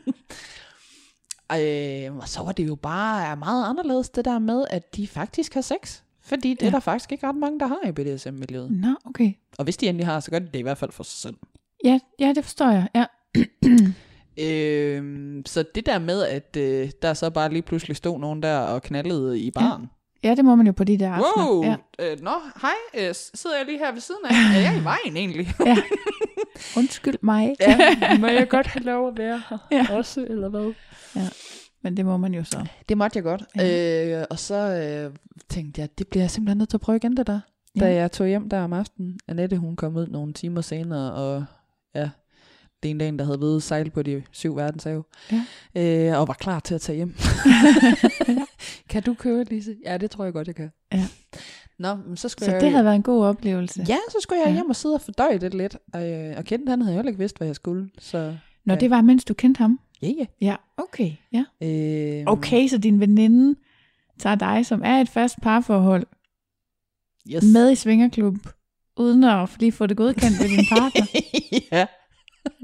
Øh, 1.53 2.16
og 2.16 2.28
så 2.28 2.42
var 2.42 2.53
det 2.53 2.66
jo 2.68 2.74
bare 2.74 3.36
meget 3.36 3.68
anderledes 3.68 4.09
det 4.11 4.24
der 4.24 4.38
med, 4.38 4.64
at 4.70 4.97
de 4.97 5.07
faktisk 5.09 5.55
har 5.55 5.61
sex. 5.61 6.01
Fordi 6.22 6.51
det 6.55 6.62
ja. 6.62 6.66
er 6.66 6.70
der 6.70 6.80
faktisk 6.80 7.12
ikke 7.12 7.26
ret 7.28 7.36
mange, 7.36 7.61
der 7.61 7.66
har 7.66 7.78
i 7.88 7.92
BDSM-miljøet. 7.92 8.70
Nå, 8.70 8.88
okay. 9.05 9.32
Og 9.59 9.64
hvis 9.64 9.76
de 9.76 9.88
endelig 9.88 10.07
har, 10.07 10.20
så 10.20 10.30
gør 10.30 10.38
de 10.38 10.47
det 10.47 10.59
i 10.59 10.62
hvert 10.62 10.78
fald 10.78 10.92
for 10.92 11.03
sig 11.03 11.18
selv. 11.20 11.36
Ja, 11.84 11.99
ja 12.20 12.32
det 12.36 12.44
forstår 12.44 12.70
jeg. 12.70 12.88
Ja. 12.94 13.05
Øh, 14.38 15.42
så 15.47 15.64
det 15.74 15.86
der 15.86 15.99
med, 15.99 16.22
at 16.22 16.57
øh, 16.59 16.90
der 17.03 17.14
så 17.14 17.30
bare 17.30 17.51
lige 17.53 17.62
pludselig 17.62 17.97
stod 17.97 18.18
nogen 18.20 18.42
der 18.42 18.59
og 18.59 18.82
knaldede 18.82 19.40
i 19.40 19.51
baren. 19.51 19.86
ja, 20.24 20.34
det 20.34 20.44
må 20.44 20.55
man 20.55 20.66
jo 20.66 20.72
på 20.72 20.84
de 20.84 20.99
der 20.99 21.12
aftener. 21.12 21.47
Wow, 21.51 21.64
Ja. 21.64 21.76
øh, 21.99 22.20
nå, 22.22 22.30
hej, 22.62 23.07
øh, 23.09 23.14
sidder 23.34 23.57
jeg 23.57 23.66
lige 23.66 23.78
her 23.78 23.92
ved 23.92 24.01
siden 24.01 24.20
af? 24.24 24.34
Er 24.57 24.61
jeg 24.61 24.80
i 24.80 24.84
vejen 24.84 25.16
egentlig? 25.16 25.49
ja. 25.66 25.76
Undskyld 26.78 27.14
mig. 27.22 27.55
ja, 27.61 28.18
må 28.18 28.26
jeg 28.26 28.49
godt 28.49 28.66
have 28.66 28.82
lov 28.84 29.09
at 29.09 29.18
være 29.18 29.42
her 29.51 29.59
Ja. 29.72 29.86
også, 29.90 30.26
eller 30.30 30.49
hvad? 30.49 30.72
Men 31.82 31.96
det 31.96 32.04
må 32.04 32.16
man 32.16 32.34
jo 32.34 32.44
så. 32.44 32.66
Det 32.88 32.98
måtte 32.98 33.16
jeg 33.16 33.22
godt. 33.24 33.42
Ja. 33.56 34.18
Øh, 34.20 34.24
og 34.30 34.38
så 34.38 34.54
øh, 34.54 35.16
tænkte 35.48 35.80
jeg, 35.80 35.88
det 35.98 36.08
bliver 36.08 36.22
jeg 36.22 36.30
simpelthen 36.30 36.58
nødt 36.58 36.68
til 36.70 36.76
at 36.76 36.80
prøve 36.80 36.96
igen, 36.96 37.16
det 37.16 37.26
der. 37.26 37.40
Da 37.80 37.86
Ja. 37.86 37.94
jeg 37.94 38.12
tog 38.12 38.26
hjem 38.26 38.48
der 38.48 38.60
om 38.60 38.72
aftenen, 38.72 39.18
Annette 39.28 39.56
hun 39.56 39.76
kom 39.76 39.96
ud 39.96 40.06
nogle 40.06 40.32
timer 40.32 40.60
senere, 40.60 41.12
og 41.12 41.44
ja, 41.94 42.10
det 42.82 42.88
er 42.88 42.90
en 42.90 42.98
dag, 42.98 43.12
der 43.18 43.24
havde 43.24 43.40
været 43.40 43.62
sejl 43.62 43.90
på 43.90 44.02
de 44.02 44.22
syv 44.32 44.56
verdenshave, 44.56 45.04
Ja. 45.32 45.42
øh, 46.12 46.20
og 46.20 46.28
var 46.28 46.34
klar 46.34 46.60
til 46.60 46.74
at 46.74 46.80
tage 46.80 46.96
hjem. 46.96 47.14
kan 48.90 49.02
du 49.02 49.14
køre, 49.14 49.44
Lise? 49.44 49.76
Ja, 49.84 49.96
det 49.96 50.10
tror 50.10 50.24
jeg 50.24 50.32
godt, 50.32 50.46
jeg 50.46 50.54
kan. 50.54 50.70
Ja. 50.92 51.06
Nå, 51.78 51.94
men 51.94 52.16
så 52.16 52.28
skulle 52.28 52.46
Så 52.46 52.52
jeg... 52.52 52.60
det 52.60 52.70
havde 52.70 52.84
været 52.84 52.94
en 52.96 53.02
god 53.02 53.24
oplevelse. 53.24 53.84
Ja, 53.88 53.96
så 54.10 54.16
skulle 54.20 54.40
jeg 54.40 54.48
Ja. 54.48 54.54
hjem 54.54 54.70
og 54.70 54.76
sidde 54.76 54.94
og 54.94 55.00
fordøje 55.00 55.38
det 55.38 55.54
lidt. 55.54 55.76
Og, 55.92 56.10
øh, 56.10 56.34
og 56.36 56.44
Kent, 56.44 56.68
han 56.68 56.82
havde 56.82 56.96
jo 56.98 57.06
ikke 57.06 57.18
vidst, 57.18 57.36
hvad 57.38 57.46
jeg 57.48 57.54
skulle. 57.56 57.90
Så 57.98 58.36
Nå, 58.64 58.72
Ja. 58.74 58.78
det 58.80 58.90
var, 58.90 59.00
mens 59.02 59.24
du 59.24 59.34
kendte 59.34 59.58
ham? 59.58 59.80
Ja, 60.03 60.09
ja. 60.09 60.24
Ja, 60.40 60.57
okay. 60.76 61.11
Ja. 61.32 61.44
Øh, 61.62 62.24
Okay, 62.26 62.68
så 62.68 62.78
din 62.78 63.01
veninde 63.01 63.61
tager 64.18 64.36
dig, 64.36 64.66
som 64.66 64.82
er 64.84 65.01
et 65.01 65.09
fast 65.09 65.36
parforhold, 65.42 66.07
Yes. 67.34 67.44
med 67.53 67.72
i 67.72 67.74
svingerklub, 67.74 68.34
uden 68.97 69.24
at 69.24 69.49
lige 69.61 69.72
få 69.72 69.86
det 69.86 69.97
godkendt 69.97 70.38
ved 70.40 70.49
din 70.49 70.64
partner. 70.78 71.07
ja. 71.72 71.86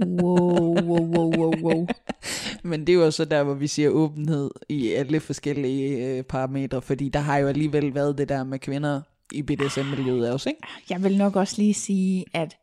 wow, 0.04 0.80
wow, 0.80 1.06
wow, 1.16 1.36
wow, 1.36 1.52
wow. 1.62 1.86
Men 2.70 2.86
det 2.86 2.92
er 2.92 2.96
jo 2.96 3.10
så 3.10 3.24
der, 3.24 3.42
hvor 3.42 3.54
vi 3.54 3.66
siger 3.66 3.88
åbenhed 3.88 4.50
i 4.68 4.88
alle 4.92 5.20
forskellige 5.20 6.06
øh, 6.06 6.22
parametre, 6.22 6.82
fordi 6.82 7.08
der 7.08 7.18
har 7.20 7.36
jo 7.38 7.48
alligevel 7.48 7.94
været 7.94 8.18
det 8.18 8.28
der 8.28 8.44
med 8.44 8.58
kvinder 8.58 9.00
i 9.32 9.42
BDSM-miljøet 9.42 10.32
også, 10.32 10.48
ikke? 10.48 10.60
Jeg 10.90 11.02
vil 11.02 11.18
nok 11.18 11.36
også 11.36 11.54
lige 11.58 11.74
sige, 11.74 12.24
at 12.34 12.56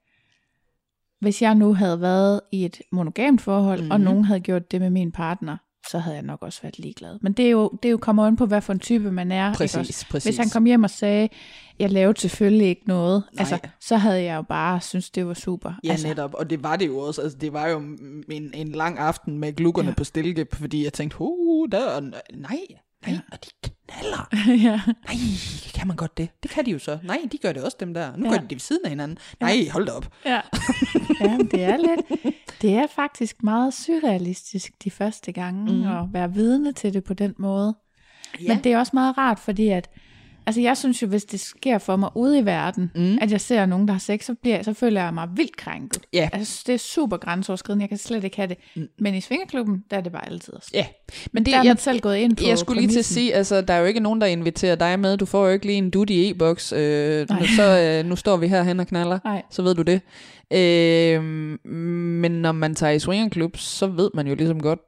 hvis 1.22 1.42
jeg 1.42 1.56
nu 1.56 1.74
havde 1.74 2.02
været 2.02 2.42
i 2.52 2.66
et 2.66 2.82
monogamt 2.92 3.42
forhold, 3.42 3.80
mm-hmm. 3.80 3.92
og 3.92 4.00
Mhm. 4.00 4.06
nogen 4.06 4.26
havde 4.26 4.40
gjort 4.40 4.72
det 4.72 4.82
med 4.82 4.90
min 4.90 5.12
partner, 5.12 5.58
så 5.90 6.00
havde 6.00 6.16
jeg 6.16 6.24
nok 6.24 6.42
også 6.42 6.62
været 6.62 6.80
ligeglad. 6.80 7.18
Men 7.22 7.34
det 7.34 7.46
er 7.46 7.50
jo, 7.50 7.70
det 7.84 7.90
er 7.90 7.92
jo 7.92 7.98
kommer 7.98 8.28
an 8.28 8.36
på, 8.36 8.46
hvad 8.46 8.62
for 8.62 8.74
en 8.74 8.80
type 8.80 9.12
man 9.12 9.32
er. 9.32 9.54
Præcis, 9.54 10.06
præcis. 10.12 10.24
Hvis 10.24 10.38
han 10.38 10.50
kom 10.50 10.66
hjem 10.66 10.84
og 10.84 10.90
sagde, 10.90 11.30
jeg 11.80 11.92
lavede 11.92 12.20
selvfølgelig 12.20 12.68
ikke 12.68 12.88
noget, 12.88 13.24
Nej. 13.34 13.40
altså, 13.40 13.60
så 13.82 13.98
havde 13.98 14.24
jeg 14.24 14.36
jo 14.36 14.42
bare 14.42 14.82
synes 14.82 15.10
det 15.10 15.28
var 15.28 15.34
super. 15.34 15.74
Ja, 15.84 15.92
altså, 15.92 16.08
netop. 16.08 16.34
Og 16.34 16.50
det 16.50 16.64
var 16.64 16.76
det 16.76 16.88
jo 16.88 16.98
også. 17.00 17.22
Altså, 17.22 17.38
det 17.38 17.54
var 17.54 17.68
jo 17.68 17.78
en, 18.30 18.52
en 18.54 18.72
lang 18.72 19.00
aften 19.00 19.38
med 19.38 19.54
glukkerne 19.56 19.90
ja. 19.90 19.94
på 19.96 20.04
stilke, 20.04 20.48
fordi 20.54 20.84
jeg 20.84 20.94
tænkte, 20.94 21.18
uh, 21.20 21.68
der, 21.72 22.00
nej, 22.36 22.60
nej, 23.08 23.14
Ja. 23.16 23.20
og 23.32 23.40
de 23.46 23.50
knaller. 23.88 24.30
ja. 24.70 24.82
Nej, 25.08 25.16
kan 25.76 25.88
man 25.88 25.96
godt 25.98 26.18
det? 26.18 26.30
Det 26.44 26.52
kan 26.52 26.66
de 26.66 26.72
jo 26.72 26.80
så. 26.80 27.00
Nej, 27.04 27.18
de 27.32 27.38
gør 27.38 27.52
det 27.54 27.64
også, 27.64 27.78
dem 27.80 27.94
der. 27.94 28.16
Nu 28.18 28.26
Ja. 28.26 28.32
ja. 28.32 28.36
gør 28.36 28.42
de 28.42 28.48
det 28.48 28.56
ved 28.56 28.60
siden 28.60 28.82
af 28.86 28.90
hinanden. 28.90 29.18
Nej, 29.40 29.70
hold 29.72 29.86
da 29.86 29.92
op. 29.92 30.08
Ja. 30.26 30.42
ja, 31.22 31.38
det 31.52 31.64
er 31.64 31.78
lidt, 31.78 32.34
det 32.62 32.74
er 32.74 32.88
faktisk 32.96 33.44
meget 33.44 33.74
surrealistisk 33.74 34.84
de 34.84 34.92
første 34.92 35.32
gange, 35.32 35.74
mm. 35.74 35.88
At 35.88 36.14
være 36.14 36.34
vidne 36.34 36.74
til 36.74 36.94
det 36.94 37.04
på 37.04 37.14
den 37.14 37.34
måde. 37.38 37.76
Ja. 38.42 38.48
Men 38.54 38.64
det 38.64 38.74
er 38.74 38.78
også 38.78 38.92
meget 38.94 39.18
rart, 39.18 39.40
fordi 39.40 39.68
at, 39.70 39.90
altså 40.46 40.62
jeg 40.62 40.78
synes 40.78 41.02
jo, 41.02 41.08
hvis 41.08 41.24
det 41.26 41.40
sker 41.40 41.78
for 41.78 41.96
mig 41.96 42.10
ude 42.16 42.40
i 42.40 42.46
verden, 42.46 42.92
mm. 42.96 43.18
At 43.22 43.32
jeg 43.32 43.42
ser 43.42 43.66
nogen, 43.66 43.88
der 43.88 43.94
har 43.94 44.00
sex, 44.00 44.26
så, 44.26 44.36
bliver, 44.42 44.64
så 44.64 44.74
føler 44.74 45.04
jeg 45.04 45.14
mig 45.14 45.28
vildt 45.36 45.58
krænket. 45.58 46.02
Ja. 46.14 46.30
Altså, 46.34 46.64
det 46.68 46.74
er 46.74 46.78
super 46.78 47.18
grænseoverskridende, 47.18 47.84
jeg 47.84 47.90
kan 47.90 47.98
slet 47.98 48.24
ikke 48.24 48.38
have 48.38 48.48
det. 48.48 48.58
Mm. 48.76 48.88
Men 49.00 49.16
i 49.16 49.22
svingerklubben, 49.22 49.84
der 49.92 49.98
er 49.98 50.02
det 50.02 50.12
bare 50.12 50.26
altid 50.26 50.54
også. 50.54 50.70
Ja, 50.74 50.86
men 51.32 51.46
det, 51.46 51.54
Der 51.54 51.60
er 51.60 51.64
jeg, 51.64 51.80
selv 51.80 52.00
gået 52.00 52.18
ind 52.18 52.36
på 52.36 52.44
jeg 52.48 52.58
skulle 52.58 52.82
lige 52.82 52.88
til 52.88 52.92
at 52.92 52.96
præmissen. 52.96 53.14
sige, 53.14 53.34
altså, 53.36 53.62
der 53.62 53.74
er 53.74 53.80
jo 53.80 53.86
ikke 53.86 54.00
nogen, 54.00 54.22
der 54.22 54.28
inviterer 54.28 54.76
dig 54.76 55.00
med. 55.00 55.18
Du 55.18 55.26
får 55.26 55.46
jo 55.46 55.54
ikke 55.54 55.66
lige 55.66 55.78
en 55.78 55.90
duty 55.90 56.14
e-boks. 56.14 56.74
Øh, 56.74 57.28
nu, 57.30 57.46
så, 57.56 57.80
øh, 57.80 58.10
nu 58.10 58.16
står 58.16 58.38
vi 58.38 58.48
herhen 58.48 58.80
og 58.80 58.88
knaller. 58.88 59.20
Nej. 59.24 59.42
Så 59.52 59.62
ved 59.62 59.76
du 59.76 59.82
det. 59.82 60.02
Øh, 60.54 61.24
men 62.22 62.32
når 62.32 62.52
man 62.52 62.76
tager 62.76 62.94
i 62.94 63.00
swingerklub, 63.00 63.58
så 63.58 63.88
ved 63.88 64.10
man 64.14 64.28
jo 64.28 64.36
ligesom 64.36 64.62
godt, 64.62 64.80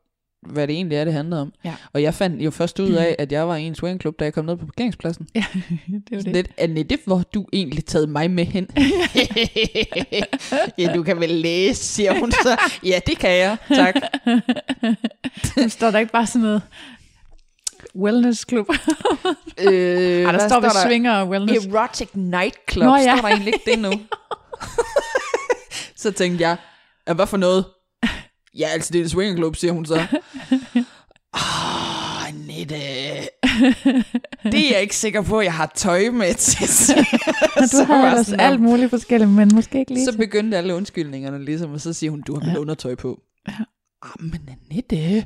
hvad 0.47 0.67
det 0.67 0.73
egentlig 0.73 0.97
er, 0.97 1.03
det 1.05 1.13
handler 1.13 1.41
om. 1.41 1.53
Ja. 1.63 1.73
Og 1.93 2.03
jeg 2.03 2.13
fandt 2.13 2.41
jo 2.41 2.51
først 2.51 2.79
ud 2.79 2.91
af, 2.91 3.15
at 3.19 3.31
jeg 3.31 3.47
var 3.47 3.55
i 3.55 3.63
en 3.63 3.75
swingerklub, 3.75 4.19
da 4.19 4.23
jeg 4.23 4.33
kom 4.33 4.45
ned 4.45 4.57
på 4.57 4.65
parkeringspladsen. 4.65 5.27
Ja, 5.35 5.45
det 5.87 6.03
er 6.11 6.15
jo 6.15 6.21
det. 6.21 6.33
Lidt, 6.33 6.47
Annette, 6.57 6.97
hvor 7.05 7.15
har 7.15 7.23
du 7.33 7.45
egentlig 7.53 7.85
taget 7.85 8.09
mig 8.09 8.31
med 8.31 8.45
hen? 8.45 8.67
ja, 10.77 10.93
du 10.95 11.03
kan 11.03 11.19
vel 11.19 11.29
læse, 11.29 11.83
siger 11.83 12.19
hun 12.19 12.31
så. 12.31 12.57
Ja, 12.85 12.99
det 13.07 13.17
kan 13.17 13.31
jeg, 13.37 13.57
tak. 13.75 13.95
Nu 15.57 15.69
står 15.77 15.91
der 15.91 15.99
ikke 15.99 16.11
bare 16.11 16.27
sådan 16.27 16.41
noget 16.41 16.61
wellnessklub. 17.95 18.69
Øh, 18.69 18.75
Ej, 19.67 19.67
der 19.67 20.31
hvad 20.31 20.49
står 20.49 20.59
ved 20.59 20.69
svinger 20.85 21.13
og 21.13 21.29
wellness. 21.29 21.65
Erotic 21.65 22.07
nightclub, 22.13 22.83
Nå, 22.85 22.95
ja. 22.95 23.01
står 23.03 23.15
der 23.15 23.27
egentlig 23.27 23.53
ikke 23.53 23.71
det 23.71 23.79
nu? 23.79 23.91
så 25.95 26.11
tænkte 26.11 26.41
jeg, 26.41 26.57
"Ja, 27.07 27.13
hvad 27.13 27.27
for 27.27 27.37
noget? 27.37 27.65
Ja, 28.59 28.67
altså 28.67 28.93
det 28.93 28.99
er 28.99 29.03
en 29.03 29.09
swingerklub, 29.09 29.55
siger 29.55 29.71
hun 29.73 29.85
så. 29.85 29.95
Åh, 31.33 32.27
Annette. 32.27 32.75
Det 34.43 34.67
er 34.67 34.71
jeg 34.71 34.81
ikke 34.81 34.95
sikker 34.95 35.21
på, 35.21 35.39
at 35.39 35.45
jeg 35.45 35.53
har 35.53 35.71
tøj 35.75 36.09
med 36.09 36.33
til. 36.33 36.67
Så 37.69 37.85
du 37.87 37.93
var 37.93 38.07
ellers 38.09 38.25
sådan, 38.27 38.39
alt 38.39 38.61
muligt 38.61 38.89
forskelligt, 38.89 39.31
men 39.31 39.49
måske 39.53 39.79
ikke 39.79 39.93
lige 39.93 40.05
Så 40.05 40.17
begyndte 40.17 40.57
alle 40.57 40.75
undskyldningerne 40.75 41.45
ligesom, 41.45 41.73
og 41.73 41.81
så 41.81 41.93
siger 41.93 42.11
hun, 42.11 42.21
du 42.21 42.33
har 42.33 42.39
vel 42.41 42.49
Ja. 42.53 42.57
undertøj 42.59 42.95
på. 42.95 43.21
Ja. 43.47 43.53
Ah, 44.03 44.23
men 44.23 44.49
Annette, 44.69 45.25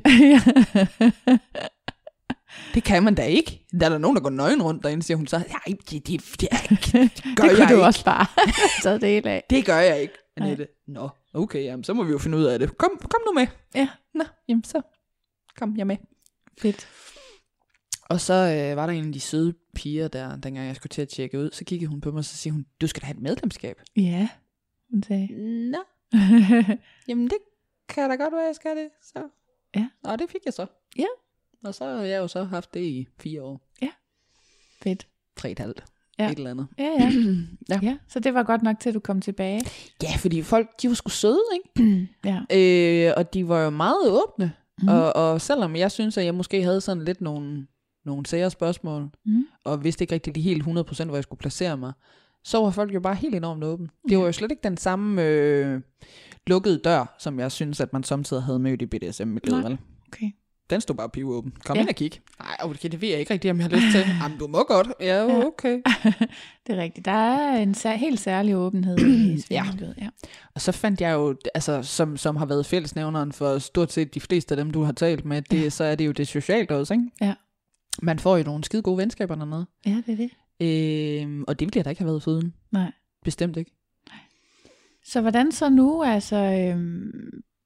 det 2.74 2.84
kan 2.84 3.02
man 3.02 3.14
da 3.14 3.22
ikke. 3.22 3.66
Der 3.80 3.86
er 3.86 3.90
der 3.90 3.98
nogen, 3.98 4.16
der 4.16 4.22
går 4.22 4.30
nøgen 4.30 4.62
rundt 4.62 4.82
derinde, 4.82 5.02
siger 5.02 5.16
hun 5.16 5.26
så. 5.26 5.38
Nej, 5.38 5.76
det, 5.90 6.06
det, 6.08 6.08
det, 6.08 6.20
det, 6.40 6.50
gør 7.36 7.44
det 7.44 7.50
kunne 7.50 7.58
jeg 7.58 7.68
du 7.68 7.74
ikke. 7.74 7.84
også 7.84 8.04
bare 8.04 8.26
taget 8.82 9.00
det 9.00 9.26
af. 9.26 9.44
Det 9.50 9.64
gør 9.66 9.78
jeg 9.78 10.00
ikke, 10.00 10.14
Annette. 10.36 10.66
Nå, 10.88 11.08
okay, 11.36 11.64
jamen, 11.64 11.84
så 11.84 11.94
må 11.94 12.04
vi 12.04 12.10
jo 12.10 12.18
finde 12.18 12.38
ud 12.38 12.44
af 12.44 12.58
det. 12.58 12.78
Kom, 12.78 12.90
kom 13.10 13.20
nu 13.26 13.32
med. 13.32 13.46
Ja. 13.74 13.88
Nå, 14.14 14.24
jamen 14.48 14.64
så 14.64 14.82
kom 15.56 15.76
jeg 15.76 15.86
med. 15.86 15.96
Fedt. 16.58 16.88
Og 18.02 18.20
så 18.20 18.34
øh, 18.34 18.76
var 18.76 18.86
der 18.86 18.92
en 18.92 19.06
af 19.06 19.12
de 19.12 19.20
søde 19.20 19.54
piger 19.74 20.08
der, 20.08 20.36
dengang 20.36 20.66
jeg 20.66 20.76
skulle 20.76 20.90
til 20.90 21.02
at 21.02 21.08
tjekke 21.08 21.38
ud, 21.38 21.50
så 21.52 21.64
kiggede 21.64 21.90
hun 21.90 22.00
på 22.00 22.10
mig, 22.10 22.18
og 22.18 22.24
så 22.24 22.36
siger 22.36 22.52
hun, 22.52 22.66
du 22.80 22.86
skal 22.86 23.00
da 23.00 23.06
have 23.06 23.16
et 23.16 23.22
medlemskab. 23.22 23.80
Ja, 23.96 24.28
hun 24.90 25.02
sagde. 25.02 25.26
Nå, 25.70 25.78
jamen 27.08 27.30
det 27.30 27.38
kan 27.88 28.10
da 28.10 28.16
godt 28.16 28.32
være, 28.32 28.46
jeg 28.46 28.54
skal 28.54 28.76
det. 28.76 28.88
Så. 29.02 29.28
Ja. 29.76 29.88
Og 30.04 30.18
det 30.18 30.30
fik 30.30 30.40
jeg 30.44 30.54
så. 30.54 30.66
Ja. 30.98 31.06
Og 31.64 31.74
så 31.74 31.84
har 31.84 32.02
jeg 32.02 32.18
jo 32.18 32.28
så 32.28 32.44
haft 32.44 32.74
det 32.74 32.80
i 32.80 33.08
fire 33.18 33.42
år. 33.42 33.60
Fedt. 34.82 35.08
Tre 35.36 35.50
et 35.50 35.58
halvt. 35.58 35.84
Ja. 36.18 36.30
Et 36.32 36.38
eller 36.38 36.50
andet. 36.50 36.66
Ja, 36.78 36.90
ja. 37.00 37.12
Ja. 37.70 37.78
ja. 37.82 37.96
Så 38.08 38.20
det 38.20 38.34
var 38.34 38.42
godt 38.42 38.62
nok 38.62 38.78
til, 38.80 38.88
at 38.88 38.94
du 38.94 39.00
kom 39.00 39.20
tilbage. 39.20 39.60
Ja, 40.02 40.08
fordi 40.18 40.42
folk, 40.42 40.68
de 40.82 40.88
var 40.88 40.94
sgu 40.94 41.08
søde, 41.10 41.40
ikke? 41.54 42.08
ja. 42.24 42.40
Øh, 43.08 43.12
og 43.16 43.34
de 43.34 43.48
var 43.48 43.60
jo 43.64 43.70
meget 43.70 44.08
åbne. 44.10 44.52
Mm. 44.82 44.88
Og, 44.88 45.16
og 45.16 45.40
selvom 45.40 45.76
jeg 45.76 45.90
synes, 45.92 46.18
at 46.18 46.24
jeg 46.24 46.34
måske 46.34 46.62
havde 46.62 46.80
sådan 46.80 47.04
lidt 47.04 47.20
nogle, 47.20 47.66
nogle 48.04 48.26
sære 48.26 48.50
spørgsmål, 48.50 49.08
Mhm. 49.26 49.46
og 49.64 49.84
vidste 49.84 50.02
ikke 50.04 50.14
rigtig 50.14 50.32
lige 50.34 50.42
helt 50.44 50.62
100% 50.62 51.04
hvor 51.04 51.14
jeg 51.14 51.22
skulle 51.22 51.38
placere 51.40 51.76
mig, 51.76 51.92
så 52.44 52.58
var 52.62 52.70
folk 52.70 52.94
jo 52.94 53.00
bare 53.00 53.14
helt 53.14 53.34
enormt 53.34 53.64
åbne. 53.64 53.88
Det 54.08 54.18
var 54.18 54.24
jo 54.24 54.32
slet 54.32 54.50
ikke 54.50 54.62
den 54.64 54.76
samme 54.76 55.22
øh, 55.24 55.80
lukkede 56.46 56.78
dør, 56.84 57.16
som 57.18 57.38
jeg 57.40 57.52
synes, 57.52 57.80
at 57.80 57.92
man 57.92 58.02
samtidig 58.02 58.42
havde 58.42 58.58
mødt 58.58 58.82
i 58.82 58.86
BDSM-miljøet? 58.86 59.78
Okay. 60.08 60.30
Den 60.70 60.80
stod 60.80 60.96
bare 60.96 61.08
pivåben. 61.08 61.52
Kom 61.64 61.76
Ja. 61.76 61.78
ja. 61.78 61.82
ind 61.82 61.88
og 61.88 61.94
kig. 61.94 62.20
Nej, 62.40 62.56
okay, 62.62 62.88
det 62.88 63.00
ved 63.00 63.08
jeg 63.08 63.20
ikke 63.20 63.32
rigtig, 63.34 63.50
om 63.50 63.56
jeg 63.60 63.64
har 63.64 63.76
lyst 63.76 63.86
til. 63.92 64.00
Jamen, 64.22 64.38
du 64.38 64.46
må 64.46 64.64
godt. 64.68 64.88
Ja, 65.00 65.24
okay. 65.46 65.80
Det 66.66 66.74
er 66.74 66.82
rigtigt. 66.82 67.04
Der 67.04 67.12
er 67.12 67.56
en 67.62 67.74
sær- 67.74 67.96
helt 67.96 68.20
særlig 68.20 68.56
åbenhed 68.56 68.98
i 68.98 69.40
svingermiljøet. 69.46 69.94
Ja. 70.00 70.08
Og 70.54 70.60
så 70.60 70.72
fandt 70.72 71.00
jeg 71.00 71.12
jo, 71.14 71.36
altså, 71.54 71.82
som, 71.82 72.16
som 72.16 72.36
har 72.36 72.46
været 72.46 72.66
fællesnævneren 72.66 73.32
for 73.32 73.58
stort 73.58 73.92
set 73.92 74.14
de 74.14 74.20
fleste 74.20 74.52
af 74.52 74.56
dem, 74.56 74.70
du 74.70 74.82
har 74.82 74.92
talt 74.92 75.24
med, 75.24 75.42
det, 75.42 75.62
ja. 75.64 75.70
så 75.70 75.84
er 75.84 75.94
det 75.94 76.06
jo 76.06 76.12
det 76.12 76.28
socialt 76.28 76.70
også, 76.70 76.94
ikke? 76.94 77.04
Ja. 77.20 77.34
Man 78.02 78.18
får 78.18 78.36
jo 78.36 78.44
nogle 78.44 78.64
skide 78.64 78.82
gode 78.82 78.98
venskaber 78.98 79.34
dernede. 79.34 79.66
ja, 79.86 80.02
det 80.06 80.12
er 80.12 80.16
det. 80.16 80.30
Øhm, 81.22 81.44
og 81.48 81.58
det 81.60 81.66
ville 81.66 81.76
jeg 81.78 81.84
da 81.84 81.90
ikke 81.90 82.00
have 82.02 82.08
været 82.10 82.22
foruden. 82.22 82.54
Nej. 82.72 82.92
Bestemt 83.24 83.56
ikke. 83.56 83.70
Så 85.04 85.20
hvordan 85.20 85.52
så 85.52 85.68
nu? 85.68 86.02
Altså, 86.02 86.36
øhm, 86.36 87.10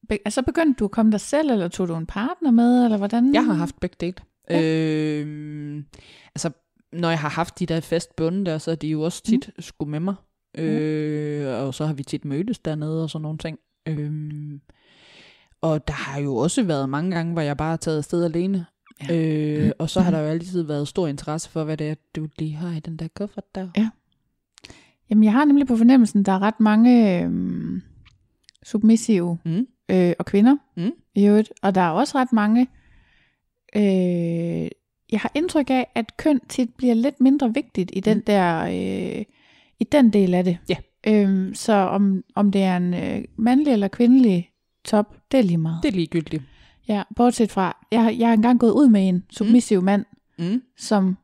be- 0.08 0.18
altså 0.24 0.42
begyndte 0.42 0.78
du 0.78 0.84
at 0.84 0.90
komme 0.90 1.12
dig 1.12 1.20
selv, 1.20 1.50
eller 1.50 1.68
tog 1.68 1.88
du 1.88 1.94
en 1.96 2.06
partner 2.06 2.50
med, 2.50 2.84
eller 2.84 2.96
hvordan? 2.98 3.34
Jeg 3.34 3.44
har 3.44 3.52
haft 3.54 3.80
begge 3.80 3.96
dele. 4.00 4.14
Ja. 4.50 4.62
Øhm, 4.64 5.84
altså, 6.34 6.50
når 6.92 7.08
jeg 7.08 7.18
har 7.18 7.28
haft 7.28 7.58
de 7.58 7.66
der 7.66 7.80
festbunde 7.80 8.44
der, 8.44 8.58
så 8.58 8.70
er 8.70 8.74
de 8.74 8.88
jo 8.88 9.02
også 9.02 9.22
tit 9.22 9.50
mm. 9.56 9.62
skulle 9.62 9.90
med 9.90 10.00
mig. 10.00 10.14
Øh, 10.58 11.66
og 11.66 11.74
så 11.74 11.86
har 11.86 11.94
vi 11.94 12.02
tit 12.02 12.24
mødtes 12.24 12.58
dernede 12.58 13.02
og 13.02 13.10
sådan 13.10 13.22
nogle 13.22 13.38
ting. 13.38 13.58
Øhm, 13.88 14.60
Og 15.62 15.88
der 15.88 15.94
har 15.94 16.20
jo 16.20 16.36
også 16.36 16.62
været 16.62 16.88
mange 16.88 17.10
gange, 17.16 17.32
hvor 17.32 17.42
jeg 17.42 17.56
bare 17.56 17.70
har 17.70 17.76
taget 17.76 17.98
afsted 17.98 18.24
alene. 18.24 18.66
Ja. 19.08 19.16
Øh, 19.16 19.72
og 19.78 19.90
så 19.90 20.00
har 20.00 20.10
der 20.10 20.18
jo 20.20 20.26
altid 20.26 20.62
været 20.62 20.88
stor 20.88 21.06
interesse 21.06 21.50
for, 21.50 21.64
hvad 21.64 21.76
det 21.76 21.90
er, 21.90 21.94
du 22.16 22.28
lige 22.38 22.54
har 22.54 22.76
i 22.76 22.80
den 22.80 22.96
der 22.96 23.08
kuffert 23.14 23.54
der. 23.54 23.68
Ja. 23.76 23.90
Jamen, 25.10 25.24
jeg 25.24 25.32
har 25.32 25.44
nemlig 25.44 25.66
på 25.66 25.76
fornemmelsen, 25.76 26.22
der 26.22 26.32
er 26.32 26.42
ret 26.42 26.60
mange 26.60 27.22
øhm, 27.22 27.82
submissive 28.62 29.38
Mm. 29.44 29.66
Øh, 29.90 30.12
og 30.18 30.26
kvinder 30.26 30.56
Mm. 30.76 30.92
i 31.14 31.26
øvrigt. 31.26 31.52
Og 31.62 31.74
der 31.74 31.80
er 31.80 31.90
også 31.90 32.18
ret 32.18 32.32
mange... 32.32 32.66
Øh, 33.76 34.68
jeg 35.12 35.20
har 35.20 35.32
indtryk 35.34 35.70
af, 35.70 35.86
at 35.94 36.16
køn 36.16 36.40
tit 36.48 36.74
bliver 36.74 36.94
lidt 36.94 37.20
mindre 37.20 37.54
vigtigt 37.54 37.90
i 37.94 38.00
den 38.00 38.16
Mm. 38.16 38.22
der... 38.26 38.64
Øh, 38.64 39.24
i 39.80 39.84
den 39.84 40.12
del 40.12 40.34
af 40.34 40.44
det. 40.44 40.58
Ja. 40.68 40.76
Øhm, 41.06 41.54
så 41.54 41.72
om, 41.72 42.24
om 42.34 42.52
det 42.52 42.62
er 42.62 42.76
en 42.76 42.94
øh, 42.94 43.24
mandlig 43.36 43.72
eller 43.72 43.88
kvindelig 43.88 44.50
top, 44.84 45.16
det 45.32 45.38
er 45.38 45.44
lige 45.44 45.58
meget. 45.58 45.82
Det 45.82 45.88
er 45.88 45.92
ligegyldigt. 45.92 46.42
Ja, 46.88 47.02
bortset 47.16 47.50
fra, 47.50 47.86
jeg, 47.92 48.16
jeg 48.18 48.28
har 48.28 48.34
engang 48.34 48.60
gået 48.60 48.72
ud 48.72 48.88
med 48.88 49.08
en 49.08 49.24
submissiv 49.30 49.78
mm. 49.80 49.84
mand, 49.84 50.04
Mm. 50.38 50.62
som 50.76 51.16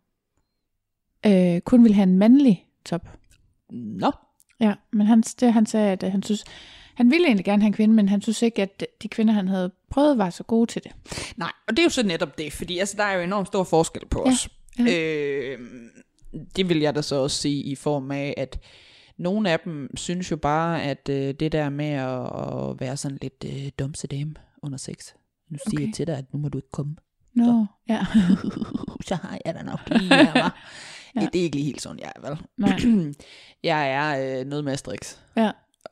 øh, 1.27 1.61
kun 1.61 1.83
ville 1.83 1.95
have 1.95 2.03
en 2.09 2.19
mandlig 2.19 2.67
top. 2.85 3.09
Nå. 3.71 4.11
Ja, 4.61 4.75
men 4.93 5.07
han, 5.07 5.21
det, 5.21 5.53
han 5.53 5.67
sagde, 5.67 5.93
at 5.93 6.03
øh, 6.03 6.13
han 6.13 6.23
synes, 6.23 6.45
han 6.97 7.11
ville 7.11 7.27
egentlig 7.27 7.45
gerne 7.45 7.63
have 7.63 7.67
en 7.67 7.73
kvinde, 7.73 7.95
men 7.95 8.09
han 8.09 8.23
synes 8.23 8.43
ikke, 8.43 8.63
at 8.63 8.87
de 9.03 9.09
kvinder, 9.09 9.35
han 9.35 9.49
havde 9.49 9.71
prøvet, 9.91 10.19
var 10.19 10.31
så 10.31 10.43
gode 10.43 10.67
til 10.73 10.85
det. 10.85 10.93
Nej, 11.37 11.53
og 11.69 11.71
det 11.77 11.79
er 11.79 11.83
jo 11.85 11.89
så 11.91 12.03
netop 12.03 12.39
det, 12.39 12.53
fordi 12.53 12.79
altså, 12.79 12.97
der 12.97 13.05
er 13.05 13.15
jo 13.17 13.21
enormt 13.23 13.47
stor 13.49 13.65
forskel 13.65 14.07
på 14.11 14.23
Ja, 14.27 14.33
os. 14.33 14.49
ja. 14.79 14.99
Øh, 14.99 15.59
det 16.57 16.69
vil 16.69 16.79
jeg 16.81 16.95
da 16.95 17.03
så 17.03 17.17
også 17.17 17.37
sige 17.41 17.63
i 17.63 17.75
form 17.75 18.11
af, 18.11 18.35
at 18.37 18.59
nogle 19.19 19.51
af 19.51 19.61
dem 19.61 19.97
synes 19.97 20.31
jo 20.31 20.37
bare, 20.37 20.83
at 20.83 21.09
øh, 21.11 21.35
det 21.35 21.53
der 21.53 21.71
med 21.71 21.91
at, 21.91 22.21
at 22.71 22.81
være 22.81 22.97
sådan 22.97 23.19
lidt 23.23 23.45
øh, 23.47 23.71
dumsedame 23.79 24.35
under 24.63 24.79
sex, 24.79 24.97
nu 25.51 25.59
siger 25.69 25.79
Okay. 25.81 25.87
jeg 25.87 25.95
til 25.95 26.07
dig, 26.07 26.17
at 26.19 26.25
nu 26.33 26.39
må 26.39 26.49
du 26.49 26.59
ikke 26.59 26.71
komme. 26.73 26.97
Nå, 27.35 27.45
Så. 27.45 27.67
ja. 27.89 28.07
så 29.09 29.15
har 29.15 29.39
jeg 29.45 29.55
da 29.55 29.63
nok 29.63 29.81
lige 29.91 30.15
her? 30.15 30.33
Ja. 30.37 30.51
ja. 31.21 31.29
Det 31.33 31.39
er 31.39 31.43
ikke 31.45 31.57
lige 31.57 31.65
helt 31.67 31.83
sådan, 31.83 31.99
jeg 31.99 32.13
er, 32.17 32.29
vel? 32.29 32.39
Nej. 32.57 32.81
jeg 33.63 33.91
er 33.93 34.41
øh, 34.41 34.47
noget 34.47 34.65
med 34.65 34.77
striks, 34.77 35.21
Ja. 35.37 35.51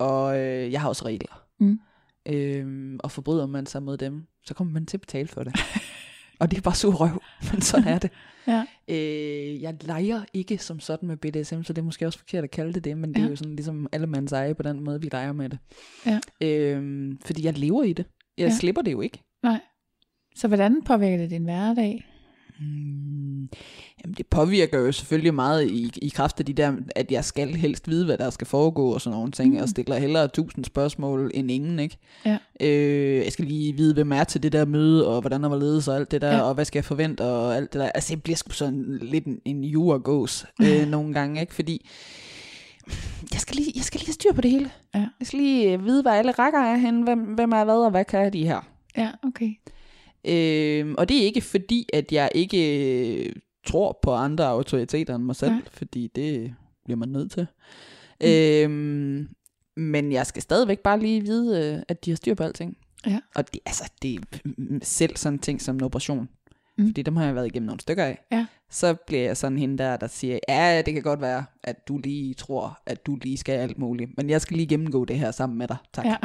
Og 0.09 0.39
øh, 0.41 0.73
jeg 0.73 0.81
har 0.81 0.89
også 0.89 1.05
regler. 1.07 1.43
Mm. 1.61 1.81
Øhm, 2.29 2.99
og 3.03 3.11
forbryder 3.11 3.47
man 3.47 3.67
sig 3.67 3.83
mod 3.83 3.97
dem, 3.97 4.27
så 4.47 4.55
kommer 4.55 4.73
man 4.73 4.87
til 4.87 4.97
at 4.97 5.01
betale 5.01 5.29
for 5.29 5.45
det. 5.45 5.53
og 6.41 6.51
det 6.51 6.57
er 6.57 6.63
bare 6.63 6.75
sur 6.75 6.93
røv, 6.93 7.23
men 7.53 7.61
sådan 7.63 7.89
er 7.89 7.99
det. 7.99 8.11
Ja. 8.47 8.65
Øh, 8.89 9.63
jeg 9.63 9.77
leger 9.85 10.25
ikke 10.33 10.59
som 10.59 10.81
sådan 10.81 11.09
med 11.09 11.17
BDSM, 11.17 11.63
så 11.63 11.73
det 11.73 11.79
er 11.79 11.85
måske 11.85 12.07
også 12.07 12.19
forkert 12.19 12.45
at 12.45 12.51
kalde 12.51 12.73
det 12.73 12.85
det, 12.85 12.99
men 12.99 13.15
det 13.15 13.21
Ja. 13.21 13.25
er 13.27 13.31
jo 13.31 13.37
sådan 13.37 13.57
ligesom 13.57 13.89
alle 13.93 14.07
mands 14.07 14.33
eje 14.33 14.55
på 14.55 14.63
den 14.63 14.85
måde, 14.85 15.01
vi 15.01 15.09
leger 15.13 15.33
med 15.33 15.49
det. 15.49 15.59
Ja. 16.07 16.21
Øhm, 16.41 17.19
fordi 17.27 17.45
jeg 17.45 17.59
lever 17.59 17.83
i 17.83 17.93
det. 17.93 18.07
Jeg 18.39 18.45
Ja. 18.45 18.49
ja. 18.49 18.57
slipper 18.59 18.83
det 18.83 18.93
jo 18.93 19.01
ikke. 19.01 19.23
Nej. 19.43 19.61
Så 20.37 20.49
hvordan 20.49 20.83
påvirker 20.83 21.17
det 21.17 21.31
din 21.31 21.45
hverdag? 21.45 22.07
Mm, 22.61 23.49
jamen 24.05 24.15
det 24.17 24.27
påvirker 24.31 24.79
jo 24.79 24.93
selvfølgelig 24.93 25.35
meget 25.35 25.71
i, 25.71 25.91
i 26.03 26.09
kraft 26.09 26.41
af 26.41 26.47
de 26.47 26.53
der, 26.53 26.73
at 26.97 27.13
jeg 27.13 27.25
skal 27.25 27.55
helst 27.55 27.89
vide, 27.89 28.05
hvad 28.05 28.19
der 28.19 28.31
skal 28.31 28.47
foregå 28.47 28.95
og 28.95 29.01
sådan 29.01 29.17
nogle 29.17 29.33
ting, 29.33 29.55
Mm. 29.55 29.61
og 29.61 29.69
stiller 29.69 29.99
hellere 29.99 30.29
tusind 30.29 30.65
spørgsmål 30.65 31.31
end 31.35 31.51
ingen, 31.51 31.79
ikke? 31.79 31.97
Ja. 32.27 32.39
Øh, 32.61 33.25
jeg 33.25 33.33
skal 33.33 33.45
lige 33.45 33.73
vide, 33.73 33.95
hvem 33.95 34.13
er 34.13 34.25
til 34.25 34.43
det 34.43 34.53
der 34.53 34.65
møde, 34.65 35.09
og 35.09 35.21
hvordan 35.21 35.43
der 35.43 35.49
var 35.49 35.57
ledes 35.59 35.89
og 35.89 35.97
alt 35.97 36.11
det 36.11 36.21
der, 36.21 36.29
Ja. 36.29 36.37
ja. 36.37 36.43
og 36.43 36.55
hvad 36.55 36.65
skal 36.65 36.79
jeg 36.79 36.85
forvente 36.85 37.21
og 37.25 37.57
alt 37.57 37.73
det 37.73 37.81
der. 37.81 37.89
Altså 37.89 38.15
det 38.15 38.23
bliver 38.23 38.37
sgu 38.37 38.51
sådan 38.53 38.99
lidt 39.03 39.25
en, 39.25 39.39
en 39.45 39.65
jura-gås 39.65 40.47
øh, 40.63 40.89
nogle 40.89 41.15
gange, 41.15 41.41
ikke? 41.41 41.55
Fordi 41.55 41.87
jeg 43.33 43.41
skal, 43.41 43.57
lige, 43.57 43.73
jeg 43.77 43.85
skal 43.85 43.99
lige 43.99 44.07
have 44.07 44.13
styr 44.15 44.33
på 44.33 44.41
det 44.41 44.51
hele. 44.51 44.71
Ja. 44.95 44.99
Jeg 44.99 45.27
skal 45.27 45.39
lige 45.39 45.73
øh, 45.73 45.85
vide, 45.85 46.03
hvad 46.03 46.13
alle 46.13 46.33
rækker 46.33 46.59
er 46.61 46.77
henne, 46.77 47.05
hvem, 47.05 47.19
hvem 47.21 47.53
er 47.53 47.65
hvad, 47.65 47.75
og 47.85 47.91
hvad 47.91 48.05
kan 48.05 48.33
de 48.33 48.47
her. 48.47 48.61
Ja, 48.97 49.11
okay. 49.23 49.51
Øh, 50.25 50.95
og 50.99 51.09
det 51.09 51.17
er 51.17 51.23
ikke 51.23 51.41
fordi, 51.41 51.87
at 51.93 52.13
jeg 52.13 52.31
ikke 52.35 52.59
øh, 53.27 53.33
tror 53.67 53.99
på 54.03 54.13
andre 54.13 54.47
autoriteter 54.47 55.15
end 55.15 55.25
mig 55.25 55.37
selv, 55.37 55.53
Ja. 55.53 55.61
fordi 55.73 56.11
det 56.17 56.55
bliver 56.85 56.97
man 56.99 57.09
nødt 57.09 57.33
til. 57.33 57.47
Mm. 58.21 58.27
Øh, 58.29 59.27
men 59.77 60.13
jeg 60.13 60.27
skal 60.27 60.43
stadigvæk 60.43 60.79
bare 60.81 61.01
lige 61.01 61.21
vide, 61.21 61.75
øh, 61.75 61.83
at 61.89 62.05
de 62.05 62.11
har 62.11 62.17
styr 62.17 62.35
på 62.35 62.43
alting. 62.43 62.77
Ja. 63.07 63.21
Og 63.35 63.53
det, 63.53 63.61
altså, 63.67 63.93
det 64.03 64.15
er 64.15 64.19
selv 64.83 65.17
sådan 65.17 65.39
ting 65.39 65.63
som 65.63 65.77
en 65.77 65.83
operation. 65.83 66.19
Mm. 66.21 66.29
Mm. 66.85 66.89
Fordi 66.89 67.03
dem 67.03 67.17
har 67.17 67.25
jeg 67.25 67.35
været 67.35 67.47
igennem 67.47 67.67
nogle 67.67 67.81
stykker 67.81 68.05
af. 68.05 68.19
Ja. 68.33 68.47
Så 68.71 68.95
bliver 69.07 69.23
jeg 69.23 69.37
sådan 69.37 69.59
hende 69.59 69.79
der, 69.79 69.97
der 69.97 70.07
siger, 70.07 70.39
ja, 70.49 70.83
det 70.87 70.95
kan 70.95 71.03
godt 71.03 71.21
være, 71.21 71.45
at 71.63 71.89
du 71.89 71.99
lige 71.99 72.35
tror, 72.35 72.79
at 72.87 73.07
du 73.07 73.17
lige 73.23 73.37
skal 73.37 73.53
alt 73.53 73.79
muligt. 73.79 74.11
Men 74.17 74.31
jeg 74.31 74.41
skal 74.41 74.57
lige 74.57 74.67
gennemgå 74.67 75.05
det 75.05 75.19
her 75.19 75.31
sammen 75.31 75.59
med 75.59 75.69
dig. 75.69 75.77
Tak. 75.93 76.05
Ja, 76.07 76.17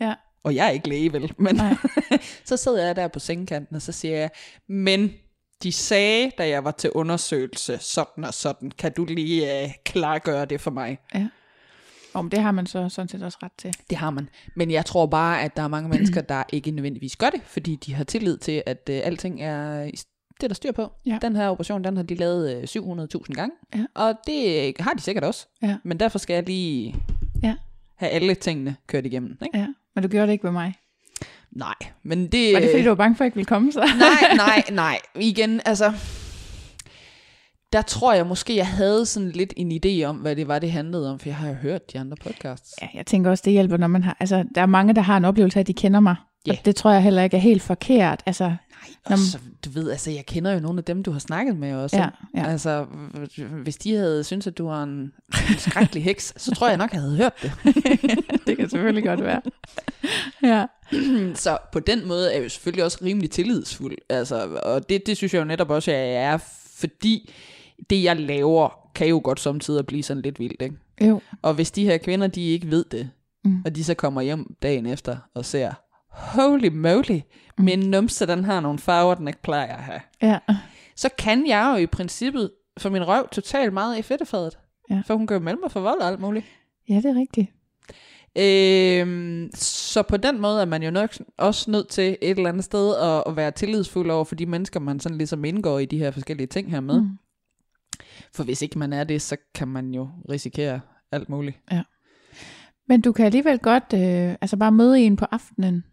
ja, 0.06 0.14
Og 0.42 0.54
jeg 0.54 0.66
er 0.66 0.70
ikke 0.70 0.88
læge, 0.88 1.12
vel? 1.12 1.32
Men 1.38 1.54
nej. 1.54 1.74
så 2.44 2.56
sidder 2.56 2.86
jeg 2.86 2.96
der 2.96 3.08
på 3.08 3.18
sengekanten, 3.18 3.76
og 3.76 3.82
så 3.82 3.92
siger 3.92 4.16
jeg, 4.16 4.30
men 4.68 5.12
de 5.62 5.72
sagde, 5.72 6.30
da 6.38 6.48
jeg 6.48 6.64
var 6.64 6.70
til 6.70 6.90
undersøgelse, 6.90 7.78
sådan 7.80 8.24
og 8.24 8.34
sådan, 8.34 8.70
kan 8.70 8.92
du 8.92 9.04
lige 9.04 9.62
øh, 9.64 9.70
klargøre 9.84 10.44
det 10.44 10.60
for 10.60 10.70
mig? 10.70 10.98
Om 12.14 12.30
det 12.30 12.38
har 12.40 12.52
man 12.52 12.66
så 12.66 12.88
sådan 12.88 13.08
set 13.08 13.22
også 13.22 13.38
ret 13.42 13.52
til. 13.58 13.74
Det 13.90 13.98
har 13.98 14.10
man. 14.10 14.28
Men 14.56 14.70
jeg 14.70 14.86
tror 14.86 15.06
bare, 15.06 15.42
at 15.42 15.56
der 15.56 15.62
er 15.62 15.68
mange 15.68 15.88
mennesker, 15.88 16.20
der 16.20 16.42
ikke 16.52 16.70
nødvendigvis 16.70 17.16
gør 17.16 17.30
det, 17.30 17.40
fordi 17.44 17.76
de 17.76 17.94
har 17.94 18.04
tillid 18.04 18.38
til, 18.38 18.62
at 18.66 18.88
øh, 18.90 19.00
alting 19.04 19.42
er 19.42 19.84
det, 19.84 20.42
er 20.44 20.48
der 20.48 20.54
styr 20.54 20.72
på. 20.72 20.92
Ja. 21.06 21.18
Den 21.22 21.36
her 21.36 21.48
operation, 21.48 21.84
den 21.84 21.96
har 21.96 22.04
de 22.04 22.14
lavet 22.14 22.56
øh, 22.56 22.62
700.000 22.62 23.34
gange, 23.34 23.56
Ja. 23.74 23.84
og 23.94 24.14
det 24.26 24.66
øh, 24.68 24.72
har 24.80 24.92
de 24.92 25.00
sikkert 25.02 25.24
også. 25.24 25.46
Ja. 25.62 25.76
Men 25.84 26.00
derfor 26.00 26.18
skal 26.18 26.34
jeg 26.34 26.42
lige 26.46 26.94
Ja. 27.42 27.54
have 27.96 28.10
alle 28.10 28.34
tingene 28.34 28.76
kørt 28.86 29.06
igennem. 29.06 29.38
Ikke? 29.42 29.58
Ja, 29.58 29.66
men 29.94 30.02
du 30.02 30.08
gjorde 30.08 30.26
det 30.26 30.32
ikke 30.32 30.46
med 30.46 30.52
mig. 30.52 30.74
Nej, 31.50 31.74
men 32.02 32.26
det... 32.26 32.54
Var 32.54 32.60
det 32.60 32.70
fordi, 32.70 32.82
du 32.82 32.88
var 32.88 32.94
bange 32.94 33.16
for, 33.16 33.24
at 33.24 33.24
jeg 33.24 33.26
ikke 33.26 33.36
ville 33.36 33.46
komme 33.46 33.72
så? 33.72 33.80
nej, 33.80 34.36
nej, 34.46 34.62
nej. 34.72 34.98
Igen, 35.14 35.60
altså... 35.64 35.92
Der 37.72 37.82
tror 37.82 38.14
jeg 38.14 38.26
måske, 38.26 38.56
jeg 38.56 38.66
havde 38.66 39.06
sådan 39.06 39.30
lidt 39.30 39.54
en 39.56 39.72
idé 39.72 40.04
om, 40.04 40.16
hvad 40.16 40.36
det 40.36 40.48
var, 40.48 40.58
det 40.58 40.72
handlede 40.72 41.10
om, 41.10 41.18
for 41.18 41.28
jeg 41.28 41.36
har 41.36 41.48
jo 41.48 41.54
hørt 41.54 41.92
de 41.92 42.00
andre 42.00 42.16
podcasts. 42.24 42.74
Ja, 42.82 42.88
jeg 42.94 43.06
tænker 43.06 43.30
også, 43.30 43.42
det 43.44 43.52
hjælper, 43.52 43.76
når 43.76 43.86
man 43.86 44.02
har... 44.02 44.16
Altså, 44.20 44.44
der 44.54 44.62
er 44.62 44.66
mange, 44.66 44.94
der 44.94 45.00
har 45.00 45.16
en 45.16 45.24
oplevelse 45.24 45.58
af, 45.58 45.60
at 45.60 45.66
de 45.66 45.74
kender 45.74 46.00
mig. 46.00 46.16
Ja. 46.46 46.52
Og 46.52 46.58
det 46.64 46.76
tror 46.76 46.90
jeg 46.90 47.02
heller 47.02 47.22
ikke 47.22 47.36
er 47.36 47.40
helt 47.40 47.62
forkert. 47.62 48.22
Altså, 48.26 48.44
Nej, 48.44 48.56
og 49.04 49.18
så, 49.18 49.38
du 49.64 49.70
ved, 49.70 49.90
altså, 49.90 50.10
jeg 50.10 50.26
kender 50.26 50.52
jo 50.52 50.60
nogle 50.60 50.78
af 50.78 50.84
dem, 50.84 51.02
du 51.02 51.12
har 51.12 51.18
snakket 51.18 51.56
med 51.56 51.74
også. 51.74 51.96
ja, 51.96 52.08
ja. 52.34 52.46
Altså, 52.46 52.86
hvis 53.62 53.76
de 53.76 53.94
havde 53.94 54.24
syntes, 54.24 54.46
at 54.46 54.58
du 54.58 54.66
var 54.66 54.82
en, 54.82 54.90
en 54.90 55.12
skrækkelig 55.58 56.04
heks, 56.04 56.34
så 56.36 56.54
tror 56.54 56.68
jeg 56.68 56.76
nok, 56.76 56.92
jeg 56.92 57.00
havde 57.00 57.16
hørt 57.16 57.42
det. 57.42 57.52
det 58.46 58.56
kan 58.56 58.68
selvfølgelig 58.68 59.04
godt 59.04 59.22
være. 59.22 59.42
Ja, 60.42 60.66
så 61.34 61.58
på 61.72 61.80
den 61.80 62.08
måde 62.08 62.30
er 62.30 62.34
jeg 62.34 62.44
jo 62.44 62.48
selvfølgelig 62.48 62.84
også 62.84 62.98
rimelig 63.02 63.30
tillidsfuld. 63.30 63.96
Altså, 64.08 64.58
og 64.62 64.88
det, 64.88 65.06
det 65.06 65.16
synes 65.16 65.34
jeg 65.34 65.40
jo 65.40 65.44
netop 65.44 65.70
også, 65.70 65.90
at 65.90 65.96
jeg 65.96 66.14
er, 66.14 66.38
fordi 66.74 67.32
det, 67.90 68.02
jeg 68.02 68.16
laver, 68.16 68.68
kan 68.94 69.08
jo 69.08 69.20
godt 69.24 69.40
samtidig 69.40 69.86
blive 69.86 70.02
sådan 70.02 70.22
lidt 70.22 70.38
vildt, 70.38 70.62
ikke? 70.62 70.76
jo. 71.00 71.20
Og 71.42 71.54
hvis 71.54 71.70
de 71.70 71.84
her 71.84 71.98
kvinder, 71.98 72.26
de 72.26 72.42
ikke 72.42 72.70
ved 72.70 72.84
det, 72.90 73.10
mm. 73.44 73.62
og 73.64 73.76
de 73.76 73.84
så 73.84 73.94
kommer 73.94 74.20
hjem 74.22 74.56
dagen 74.62 74.86
efter 74.86 75.16
og 75.34 75.44
ser, 75.44 75.72
holy 76.14 76.68
moly, 76.68 77.20
Mm. 77.58 77.64
min 77.64 77.78
numse, 77.78 78.26
den 78.26 78.44
har 78.44 78.60
nogle 78.60 78.78
farver, 78.78 79.14
den 79.14 79.28
ikke 79.28 79.42
plejer 79.42 79.76
at 79.76 79.82
have. 79.82 80.00
Ja, 80.22 80.38
Så 80.96 81.08
kan 81.18 81.46
jeg 81.46 81.70
jo 81.72 81.82
i 81.82 81.86
princippet 81.86 82.50
få 82.78 82.88
min 82.90 83.06
røv 83.08 83.28
totalt 83.28 83.72
meget 83.72 83.98
i 83.98 84.02
fedtefadet. 84.02 84.58
Ja. 84.90 85.02
For 85.06 85.14
hun 85.14 85.28
jo 85.30 85.38
melde 85.38 85.60
mig 85.62 85.70
for 85.70 85.80
vold 85.80 86.00
og 86.00 86.08
alt 86.08 86.20
muligt. 86.20 86.46
ja 86.88 86.94
det 86.94 87.04
er 87.04 87.14
rigtigt. 87.14 87.50
Øhm, 88.38 89.50
så 89.54 90.02
på 90.02 90.16
den 90.16 90.40
måde 90.40 90.60
er 90.60 90.64
man 90.64 90.82
jo 90.82 90.90
nok 90.90 91.10
også 91.38 91.70
nødt 91.70 91.88
til 91.88 92.16
et 92.22 92.36
eller 92.36 92.48
andet 92.48 92.64
sted 92.64 92.94
at, 92.96 93.22
at 93.26 93.36
være 93.36 93.50
tillidsfuld 93.50 94.10
over 94.10 94.24
for 94.24 94.34
de 94.34 94.46
mennesker, 94.46 94.80
man 94.80 95.00
sådan 95.00 95.18
ligesom 95.18 95.44
indgår 95.44 95.78
i 95.78 95.84
de 95.84 95.98
her 95.98 96.10
forskellige 96.10 96.46
ting 96.46 96.70
her 96.70 96.80
med. 96.80 97.00
Mm. 97.00 97.08
For 98.34 98.44
hvis 98.44 98.62
ikke 98.62 98.78
man 98.78 98.92
er 98.92 99.04
det, 99.04 99.22
så 99.22 99.36
kan 99.54 99.68
man 99.68 99.90
jo 99.94 100.08
risikere 100.30 100.80
alt 101.12 101.28
muligt. 101.28 101.58
Men 102.88 103.00
du 103.00 103.12
kan 103.12 103.26
alligevel 103.26 103.58
godt 103.58 103.84
øh, 103.94 104.36
altså 104.40 104.56
bare 104.56 104.72
møde 104.72 105.00
en 105.00 105.16
på 105.16 105.24
aftenen. 105.30 105.84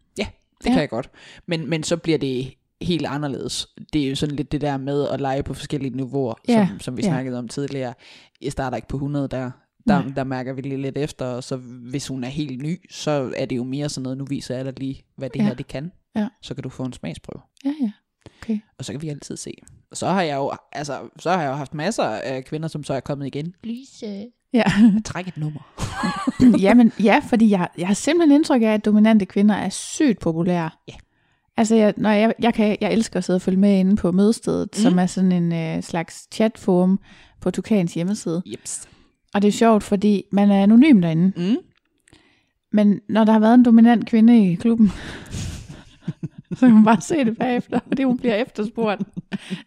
Det 0.64 0.70
Ja. 0.70 0.72
kan 0.74 0.82
jeg 0.82 0.90
godt. 0.90 1.10
Men, 1.46 1.70
men 1.70 1.84
så 1.84 1.98
bliver 1.98 2.18
det 2.18 2.54
helt 2.82 3.06
anderledes. 3.06 3.68
Det 3.94 4.06
er 4.06 4.10
jo 4.10 4.16
sådan 4.16 4.36
lidt 4.36 4.52
det 4.52 4.62
der 4.62 4.78
med 4.78 5.08
at 5.08 5.22
lege 5.22 5.44
på 5.44 5.54
forskellige 5.54 5.96
niveauer, 5.98 6.34
Ja, 6.48 6.68
som, 6.70 6.80
som 6.80 6.98
vi 6.98 7.02
ja. 7.02 7.08
snakkede 7.08 7.40
om 7.40 7.48
tidligere. 7.48 7.94
Jeg 8.42 8.52
starter 8.52 8.76
ikke 8.76 8.88
på 8.88 8.98
100 8.98 9.28
der. 9.28 9.52
Der, 9.88 10.04
Nej. 10.04 10.14
der 10.16 10.24
mærker 10.24 10.54
vi 10.54 10.62
lige 10.62 10.78
lidt 10.82 10.98
efter, 10.98 11.26
og 11.26 11.44
så 11.44 11.56
hvis 11.92 12.08
hun 12.08 12.24
er 12.24 12.28
helt 12.28 12.62
ny, 12.62 12.80
så 12.92 13.34
er 13.38 13.46
det 13.46 13.56
jo 13.58 13.64
mere 13.64 13.90
sådan 13.90 14.04
noget, 14.04 14.18
nu 14.18 14.26
viser 14.26 14.56
jeg 14.56 14.66
dig 14.66 14.80
lige, 14.80 15.02
hvad 15.18 15.30
det 15.30 15.40
Ja. 15.40 15.44
ja. 15.44 15.48
her 15.48 15.56
det 15.56 15.68
kan. 15.68 15.92
Ja. 16.16 16.28
Så 16.42 16.54
kan 16.54 16.64
du 16.64 16.70
få 16.70 16.84
en 16.84 16.94
smagsprøve. 16.94 17.42
Ja, 17.66 17.74
ja. 17.82 17.92
Okay. 18.42 18.60
Og 18.78 18.86
så 18.86 18.92
kan 18.94 19.02
vi 19.02 19.10
altid 19.10 19.38
se. 19.38 19.54
Og 19.92 19.98
så 19.98 20.08
har 20.08 20.22
jeg 20.22 20.36
jo, 20.36 20.52
altså, 20.72 21.10
så 21.20 21.30
har 21.32 21.42
jeg 21.42 21.50
jo 21.50 21.56
haft 21.56 21.74
masser 21.74 22.04
af 22.04 22.46
kvinder, 22.46 22.68
som 22.68 22.84
så 22.84 22.94
er 22.94 23.00
kommet 23.00 23.28
igen. 23.28 23.56
Lise. 23.64 24.26
Ja. 24.54 24.64
Træk 25.06 25.28
et 25.28 25.38
nummer. 25.38 25.60
Jamen, 26.66 26.92
ja, 27.00 27.22
fordi 27.30 27.50
jeg, 27.50 27.68
jeg 27.78 27.88
har 27.88 27.94
simpelthen 27.94 28.36
indtryk 28.36 28.62
af, 28.62 28.74
at 28.74 28.86
dominante 28.86 29.26
kvinder 29.26 29.56
er 29.56 29.70
sygt 29.70 30.20
populære. 30.20 30.70
Ja. 30.88 30.94
Altså, 31.58 31.76
jeg, 31.76 31.94
når 31.98 32.10
jeg, 32.10 32.34
jeg, 32.40 32.54
kan, 32.54 32.78
jeg 32.82 32.94
elsker 32.94 33.18
at 33.18 33.24
sidde 33.24 33.38
og 33.38 33.42
følge 33.42 33.60
med 33.60 33.80
inde 33.80 33.96
på 33.96 34.12
mødestedet, 34.12 34.70
mm. 34.74 34.82
som 34.82 35.00
er 35.00 35.06
sådan 35.06 35.32
en 35.32 35.54
øh, 35.54 35.84
slags 35.84 36.28
chatforum 36.32 37.00
på 37.42 37.52
Tukans 37.52 37.94
hjemmeside. 37.94 38.42
Jeps. 38.46 38.90
Og 39.34 39.42
det 39.42 39.48
er 39.48 39.52
sjovt, 39.52 39.84
fordi 39.84 40.24
man 40.32 40.52
er 40.52 40.64
anonym 40.64 41.02
derinde. 41.02 41.34
Mm. 41.36 41.58
Men 42.72 43.02
når 43.10 43.24
der 43.24 43.32
har 43.32 43.40
været 43.40 43.54
en 43.54 43.66
dominant 43.66 44.06
kvinde 44.06 44.52
i 44.52 44.56
klubben, 44.56 44.92
så 46.58 46.60
kan 46.60 46.74
man 46.74 46.84
bare 46.84 47.02
se 47.02 47.26
det 47.26 47.38
bagefter, 47.38 47.80
fordi 47.88 48.04
hun 48.04 48.18
bliver 48.18 48.36
efterspurgt. 48.36 49.02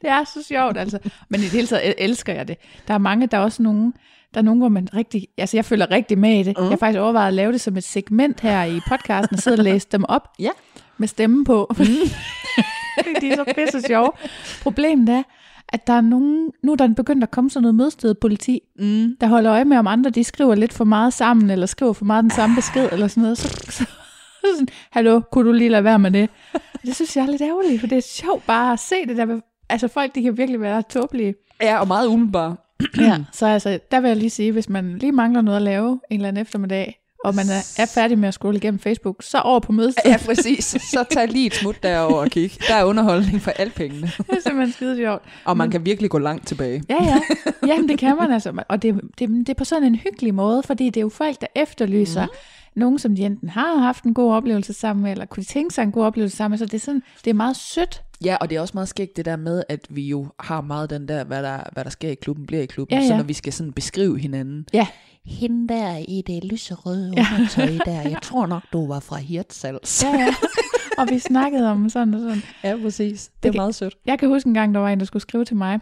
Det 0.00 0.10
er 0.10 0.24
så 0.24 0.42
sjovt, 0.48 0.76
altså. 0.76 0.98
Men 1.28 1.40
i 1.40 1.42
det 1.42 1.50
hele 1.50 1.66
taget 1.66 1.94
elsker 1.98 2.32
jeg 2.32 2.48
det. 2.48 2.56
Der 2.88 2.94
er 2.94 2.98
mange, 2.98 3.26
der 3.26 3.38
er 3.38 3.42
også 3.42 3.62
nogen, 3.62 3.94
der 4.34 4.40
er 4.40 4.44
nogen, 4.44 4.60
hvor 4.60 4.68
man 4.68 4.88
rigtig, 4.94 5.26
altså 5.38 5.56
jeg 5.56 5.64
føler 5.64 5.90
rigtig 5.90 6.18
med 6.18 6.40
i 6.40 6.42
det. 6.42 6.54
Mm. 6.58 6.62
Jeg 6.64 6.70
har 6.70 6.76
faktisk 6.76 7.00
overvejet 7.00 7.28
at 7.28 7.34
lave 7.34 7.52
det 7.52 7.60
som 7.60 7.76
et 7.76 7.84
segment 7.84 8.40
her 8.40 8.64
i 8.64 8.80
podcasten, 8.88 9.36
og 9.36 9.42
sidde 9.42 9.58
og 9.58 9.64
læse 9.64 9.88
dem 9.92 10.04
op 10.08 10.28
Ja. 10.38 10.50
med 10.98 11.08
stemme 11.08 11.44
på. 11.44 11.66
Mm. 11.78 11.84
de 13.20 13.28
er 13.28 13.36
så 13.36 13.44
pisse 13.56 13.82
sjove. 13.86 14.10
Problemet 14.62 15.08
er, 15.08 15.22
at 15.68 15.86
der 15.86 15.92
er 15.92 16.00
nogen, 16.00 16.50
nu 16.62 16.72
er 16.72 16.76
der 16.76 16.88
begyndt 16.88 17.22
at 17.22 17.30
komme 17.30 17.50
sådan 17.50 17.62
noget 17.62 17.74
mødstedet 17.74 18.18
politi, 18.18 18.60
Mm. 18.78 19.16
der 19.20 19.26
holder 19.26 19.52
øje 19.52 19.64
med, 19.64 19.76
om 19.76 19.86
andre 19.86 20.10
de 20.10 20.24
skriver 20.24 20.54
lidt 20.54 20.72
for 20.72 20.84
meget 20.84 21.12
sammen, 21.12 21.50
eller 21.50 21.66
skriver 21.66 21.92
for 21.92 22.04
meget 22.04 22.22
den 22.22 22.30
samme 22.30 22.56
besked, 22.56 22.88
eller 22.92 23.08
sådan 23.08 23.22
noget. 23.22 23.38
Så, 23.38 23.48
så, 23.48 23.72
så 23.72 23.86
sådan, 24.54 24.68
hallo, 24.90 25.20
kunne 25.32 25.48
du 25.48 25.52
lige 25.52 25.70
lade 25.70 25.84
være 25.84 25.98
med 25.98 26.10
det? 26.10 26.30
Det 26.86 26.94
synes 26.94 27.16
jeg 27.16 27.22
er 27.22 27.30
lidt 27.30 27.42
ærgerligt, 27.42 27.80
for 27.80 27.86
det 27.86 27.98
er 27.98 28.02
sjovt 28.02 28.46
bare 28.46 28.72
at 28.72 28.78
se 28.78 28.94
det 29.08 29.16
der. 29.16 29.40
Altså 29.68 29.88
folk, 29.88 30.14
de 30.14 30.22
kan 30.22 30.36
virkelig 30.38 30.60
være 30.60 30.82
tåbelige. 30.82 31.34
Ja, 31.62 31.78
og 31.80 31.88
meget 31.88 32.06
umiddelbart. 32.08 32.56
Ja, 32.98 33.18
så 33.32 33.46
altså, 33.46 33.78
der 33.90 34.00
vil 34.00 34.08
jeg 34.08 34.16
lige 34.16 34.30
sige, 34.30 34.52
hvis 34.52 34.68
man 34.68 34.98
lige 34.98 35.12
mangler 35.12 35.42
noget 35.42 35.56
at 35.56 35.62
lave 35.62 36.00
en 36.10 36.16
eller 36.16 36.28
anden 36.28 36.42
eftermiddag, 36.42 37.04
og 37.24 37.34
man 37.34 37.44
er, 37.48 37.82
er 37.82 37.86
færdig 37.86 38.18
med 38.18 38.28
at 38.28 38.34
scrolle 38.34 38.56
igennem 38.56 38.78
Facebook, 38.78 39.16
så 39.20 39.38
over 39.38 39.60
på 39.60 39.72
mødestedet. 39.72 40.10
Ja, 40.10 40.16
præcis. 40.26 40.64
Så 40.64 41.04
tag 41.10 41.28
lige 41.28 41.46
et 41.46 41.54
smut 41.54 41.82
derover 41.82 42.20
og 42.20 42.30
kig. 42.30 42.50
Der 42.68 42.74
er 42.74 42.84
underholdning 42.84 43.42
for 43.42 43.50
alle 43.50 43.72
pengene. 43.72 44.06
Det 44.18 44.36
er 44.36 44.40
simpelthen 44.40 44.72
skide 44.72 44.96
sjovt. 44.96 45.22
Og 45.44 45.56
man 45.56 45.70
kan 45.70 45.86
virkelig 45.86 46.10
gå 46.10 46.18
langt 46.18 46.46
tilbage. 46.46 46.82
Ja, 46.90 47.04
ja. 47.04 47.20
Jamen, 47.68 47.88
det 47.88 47.98
kan 47.98 48.16
man 48.16 48.32
altså. 48.32 48.62
Og 48.68 48.82
det, 48.82 49.00
det, 49.18 49.28
det 49.28 49.48
er 49.48 49.54
på 49.54 49.64
sådan 49.64 49.84
en 49.84 49.94
hyggelig 49.94 50.34
måde, 50.34 50.62
fordi 50.62 50.86
det 50.86 50.96
er 50.96 51.00
jo 51.00 51.08
folk, 51.08 51.40
der 51.40 51.46
efterlyser 51.54 52.26
mm. 52.26 52.80
nogen, 52.80 52.98
som 52.98 53.16
de 53.16 53.22
enten 53.22 53.48
har 53.48 53.78
haft 53.78 54.04
en 54.04 54.14
god 54.14 54.32
oplevelse 54.32 54.72
sammen 54.72 55.02
med, 55.02 55.12
eller 55.12 55.26
kunne 55.26 55.44
tænke 55.44 55.74
sig 55.74 55.82
en 55.82 55.92
god 55.92 56.04
oplevelse 56.04 56.36
sammen 56.36 56.52
med. 56.52 56.58
Så 56.58 56.66
det 56.66 56.74
er, 56.74 56.84
sådan, 56.84 57.02
det 57.24 57.30
er 57.30 57.34
meget 57.34 57.56
sødt. 57.56 58.02
Ja, 58.24 58.36
og 58.40 58.50
det 58.50 58.56
er 58.56 58.60
også 58.60 58.74
meget 58.74 58.88
skægt 58.88 59.16
det 59.16 59.24
der 59.24 59.36
med, 59.36 59.62
at 59.68 59.80
vi 59.90 60.08
jo 60.08 60.26
har 60.40 60.60
meget 60.60 60.90
den 60.90 61.08
der, 61.08 61.24
hvad 61.24 61.42
der, 61.42 61.60
hvad 61.72 61.84
der 61.84 61.90
sker 61.90 62.08
i 62.10 62.14
klubben, 62.14 62.46
bliver 62.46 62.62
i 62.62 62.66
klubben. 62.66 62.96
Ja, 62.98 63.02
ja. 63.02 63.08
Så 63.08 63.16
når 63.16 63.22
vi 63.24 63.32
skal 63.32 63.52
sådan 63.52 63.72
beskrive 63.72 64.18
hinanden. 64.18 64.66
Ja. 64.72 64.86
Hende 65.24 65.74
der 65.74 65.96
i 66.08 66.22
det 66.26 66.44
lyserøde 66.44 67.08
undertøj 67.10 67.66
der, 67.92 68.08
jeg 68.08 68.18
tror 68.22 68.46
nok, 68.46 68.62
du 68.72 68.86
var 68.86 69.00
fra 69.00 69.16
Hirtshals. 69.16 70.02
Ja, 70.04 70.08
ja. 70.18 70.34
Og 70.98 71.06
vi 71.10 71.18
snakkede 71.18 71.70
om 71.70 71.88
sådan 71.88 72.14
og 72.14 72.20
sådan. 72.20 72.42
ja, 72.64 72.76
præcis. 72.82 73.26
Det 73.26 73.42
Det 73.42 73.48
er 73.48 73.52
kan- 73.52 73.58
meget 73.58 73.74
sødt. 73.74 73.94
Jeg 74.06 74.18
kan 74.18 74.28
huske 74.28 74.46
en 74.48 74.54
gang, 74.54 74.74
der 74.74 74.80
var 74.80 74.88
en, 74.88 74.98
der 75.00 75.06
skulle 75.06 75.20
skrive 75.22 75.44
til 75.44 75.56
mig. 75.56 75.80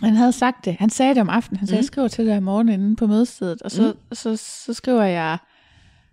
Han 0.00 0.14
havde 0.14 0.32
sagt 0.32 0.64
det. 0.64 0.76
Han 0.78 0.90
sagde 0.90 1.14
det 1.14 1.20
om 1.20 1.28
aftenen. 1.30 1.58
Han 1.58 1.66
sagde, 1.68 1.76
Mm. 1.76 1.82
jeg 1.82 1.84
skriver 1.84 2.08
til 2.08 2.26
dig 2.26 2.36
i 2.36 2.40
morgen 2.40 2.68
inde 2.68 2.96
på 2.96 3.06
mødestedet. 3.06 3.62
Og 3.62 3.70
så, 3.70 3.82
mm. 4.10 4.14
så, 4.14 4.36
så 4.36 4.74
skriver 4.74 5.02
jeg, 5.04 5.38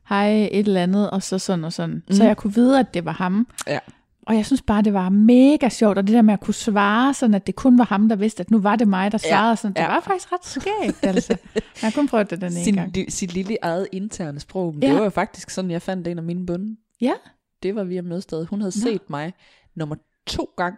hej 0.09 0.29
et 0.51 0.67
eller 0.67 0.83
andet, 0.83 1.09
og 1.09 1.23
så 1.23 1.39
sådan 1.39 1.65
og 1.65 1.73
sådan. 1.73 2.03
Mm. 2.09 2.15
Så 2.15 2.23
jeg 2.23 2.37
kunne 2.37 2.53
vide, 2.55 2.79
at 2.79 2.93
det 2.93 3.05
var 3.05 3.11
ham. 3.11 3.47
Ja. 3.67 3.79
Og 4.27 4.35
jeg 4.35 4.45
synes 4.45 4.61
bare, 4.61 4.81
det 4.81 4.93
var 4.93 5.09
mega 5.09 5.69
sjovt, 5.69 5.97
og 5.97 6.07
det 6.07 6.13
der 6.13 6.21
med 6.21 6.33
at 6.33 6.39
kunne 6.39 6.53
svare, 6.53 7.13
sådan 7.13 7.33
at 7.33 7.47
det 7.47 7.55
kun 7.55 7.77
var 7.77 7.83
ham, 7.83 8.09
der 8.09 8.15
vidste, 8.15 8.41
at 8.41 8.51
nu 8.51 8.59
var 8.59 8.75
det 8.75 8.87
mig, 8.87 9.11
der 9.11 9.17
Ja, 9.23 9.29
svarede. 9.29 9.55
Sådan, 9.57 9.73
det 9.73 9.81
ja. 9.81 9.87
var 9.87 9.99
faktisk 9.99 10.31
ret 10.31 10.45
skægt, 10.45 11.05
altså. 11.05 11.37
Jeg 11.55 11.61
har 11.81 11.91
kun 11.91 12.07
prøvet 12.07 12.29
det 12.29 12.41
den 12.41 12.51
ene 12.51 12.63
Sin, 12.63 12.73
gang. 12.75 12.95
li, 12.97 13.05
sit 13.11 13.33
lille 13.33 13.57
eget 13.61 13.87
interne 13.91 14.39
sprog. 14.39 14.73
Men 14.73 14.83
Ja. 14.83 14.87
Det 14.89 14.95
var 14.97 15.03
jo 15.03 15.09
faktisk 15.09 15.49
sådan, 15.49 15.71
jeg 15.71 15.81
fandt 15.81 16.07
en 16.07 16.17
af 16.17 16.23
mine 16.23 16.45
bunde. 16.45 16.77
Ja. 17.01 17.13
Det 17.63 17.75
var 17.75 17.83
via 17.83 18.01
mødestedet. 18.01 18.47
Hun 18.47 18.61
havde 18.61 18.79
Nå. 18.85 18.89
set 18.91 19.09
mig 19.09 19.33
nummer 19.75 19.95
to 20.27 20.49
gang, 20.57 20.75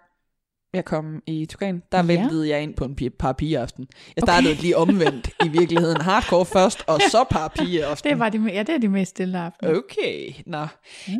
jeg 0.74 0.86
kom 0.86 1.24
i 1.28 1.46
Tugan. 1.46 1.84
Der 1.92 1.98
Ja. 1.98 2.04
ventede 2.04 2.50
jeg 2.50 2.64
ind 2.64 2.74
på 2.74 2.86
en 2.86 2.96
pi- 3.02 3.10
paraplyaften. 3.20 3.88
Jeg 4.16 4.22
startede 4.22 4.52
okay. 4.52 4.62
lige 4.62 4.78
omvendt 4.78 5.30
i 5.46 5.48
virkeligheden. 5.48 6.02
Hardcore 6.02 6.46
først, 6.46 6.84
og 6.88 7.00
så 7.12 7.24
paraplyaften. 7.30 8.10
Det 8.12 8.20
var 8.20 8.30
de, 8.30 8.38
me- 8.38 8.52
ja, 8.54 8.60
det 8.64 8.70
er 8.76 8.78
de 8.78 8.88
mest 8.88 9.10
stille 9.10 9.40
aftener. 9.40 9.78
Okay, 9.78 10.34
nå. 10.46 10.58
Ja. 10.58 10.68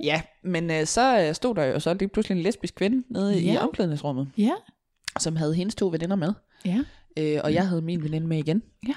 Ja, 0.04 0.22
men 0.44 0.72
øh, 0.72 0.86
så 0.86 1.20
øh, 1.28 1.34
stod 1.36 1.56
der 1.56 1.64
jo 1.66 1.80
så 1.80 1.94
lige 1.94 2.10
pludselig 2.10 2.36
en 2.38 2.44
lesbisk 2.44 2.76
kvinde 2.76 3.04
nede 3.10 3.42
i 3.42 3.52
Ja. 3.52 3.64
omklædningsrummet, 3.64 4.28
Ja, 4.38 4.52
som 5.20 5.36
havde 5.36 5.54
hendes 5.54 5.76
to 5.76 5.88
veninder 5.88 6.16
med. 6.16 6.34
ja. 6.66 6.80
Øh, 7.18 7.40
og 7.44 7.54
jeg 7.54 7.68
havde 7.68 7.82
min 7.82 8.04
veninde 8.04 8.28
med 8.28 8.38
igen. 8.38 8.64
Ja. 8.88 8.94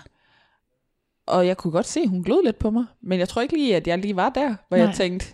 Og 1.27 1.47
jeg 1.47 1.57
kunne 1.57 1.70
godt 1.70 1.87
se, 1.87 2.01
at 2.01 2.09
hun 2.09 2.23
glød 2.23 2.45
lidt 2.45 2.59
på 2.59 2.70
mig. 2.70 2.85
Men 3.03 3.19
jeg 3.19 3.29
tror 3.29 3.43
ikke 3.43 3.55
lige, 3.57 3.77
at 3.77 3.87
jeg 3.87 3.99
lige 3.99 4.16
var 4.16 4.29
der, 4.29 4.55
hvor 4.69 4.77
Nej. 4.77 4.87
jeg 4.87 4.95
tænkte, 4.95 5.27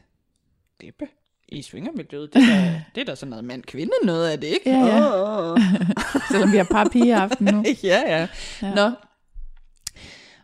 Dippe, 0.80 1.04
I 1.48 1.62
svingermiljøet, 1.62 2.34
det 2.34 2.42
er, 2.42 2.46
da- 2.46 2.82
det 2.94 3.00
er 3.00 3.04
da 3.04 3.14
sådan 3.14 3.30
noget 3.30 3.44
mand-kvinde 3.44 3.92
noget 4.04 4.28
af 4.28 4.40
det, 4.40 4.46
ikke? 4.48 4.70
Ja, 4.70 4.86
ja. 4.86 5.50
Åh. 5.52 5.58
Selvom 6.30 6.52
vi 6.52 6.56
har 6.56 6.64
par 6.64 6.88
piger 6.92 7.20
aften 7.20 7.46
nu. 7.54 7.64
ja, 7.82 8.02
ja. 8.06 8.18
Ja. 8.18 8.28
ja. 8.62 8.74
Nå. 8.74 8.90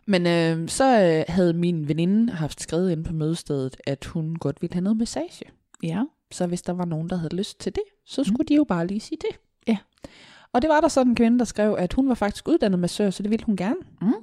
Men 0.07 0.27
øh, 0.27 0.69
så 0.69 1.01
øh, 1.01 1.23
havde 1.35 1.53
min 1.53 1.87
veninde 1.87 2.33
haft 2.33 2.61
skrevet 2.61 2.91
ind 2.91 3.05
på 3.05 3.13
mødestedet, 3.13 3.77
at 3.87 4.05
hun 4.05 4.35
godt 4.35 4.61
ville 4.61 4.73
have 4.73 4.83
noget 4.83 4.97
massage. 4.97 5.45
Ja. 5.83 6.03
Så 6.31 6.47
hvis 6.47 6.61
der 6.61 6.73
var 6.73 6.85
nogen, 6.85 7.09
der 7.09 7.15
havde 7.17 7.35
lyst 7.35 7.59
til 7.59 7.75
det, 7.75 7.83
så 8.05 8.23
skulle 8.23 8.43
mm. 8.43 8.45
de 8.47 8.55
jo 8.55 8.63
bare 8.63 8.87
lige 8.87 8.99
sige 8.99 9.17
det. 9.21 9.39
Ja. 9.67 9.77
Og 10.53 10.61
det 10.61 10.69
var 10.69 10.81
der 10.81 10.87
sådan 10.87 11.09
en 11.11 11.15
kvinde, 11.15 11.39
der 11.39 11.45
skrev, 11.45 11.75
at 11.79 11.93
hun 11.93 12.09
var 12.09 12.15
faktisk 12.15 12.47
uddannet 12.47 12.79
massør, 12.79 13.09
så 13.09 13.23
det 13.23 13.31
ville 13.31 13.45
hun 13.45 13.55
gerne. 13.55 13.75
Mm. 14.01 14.13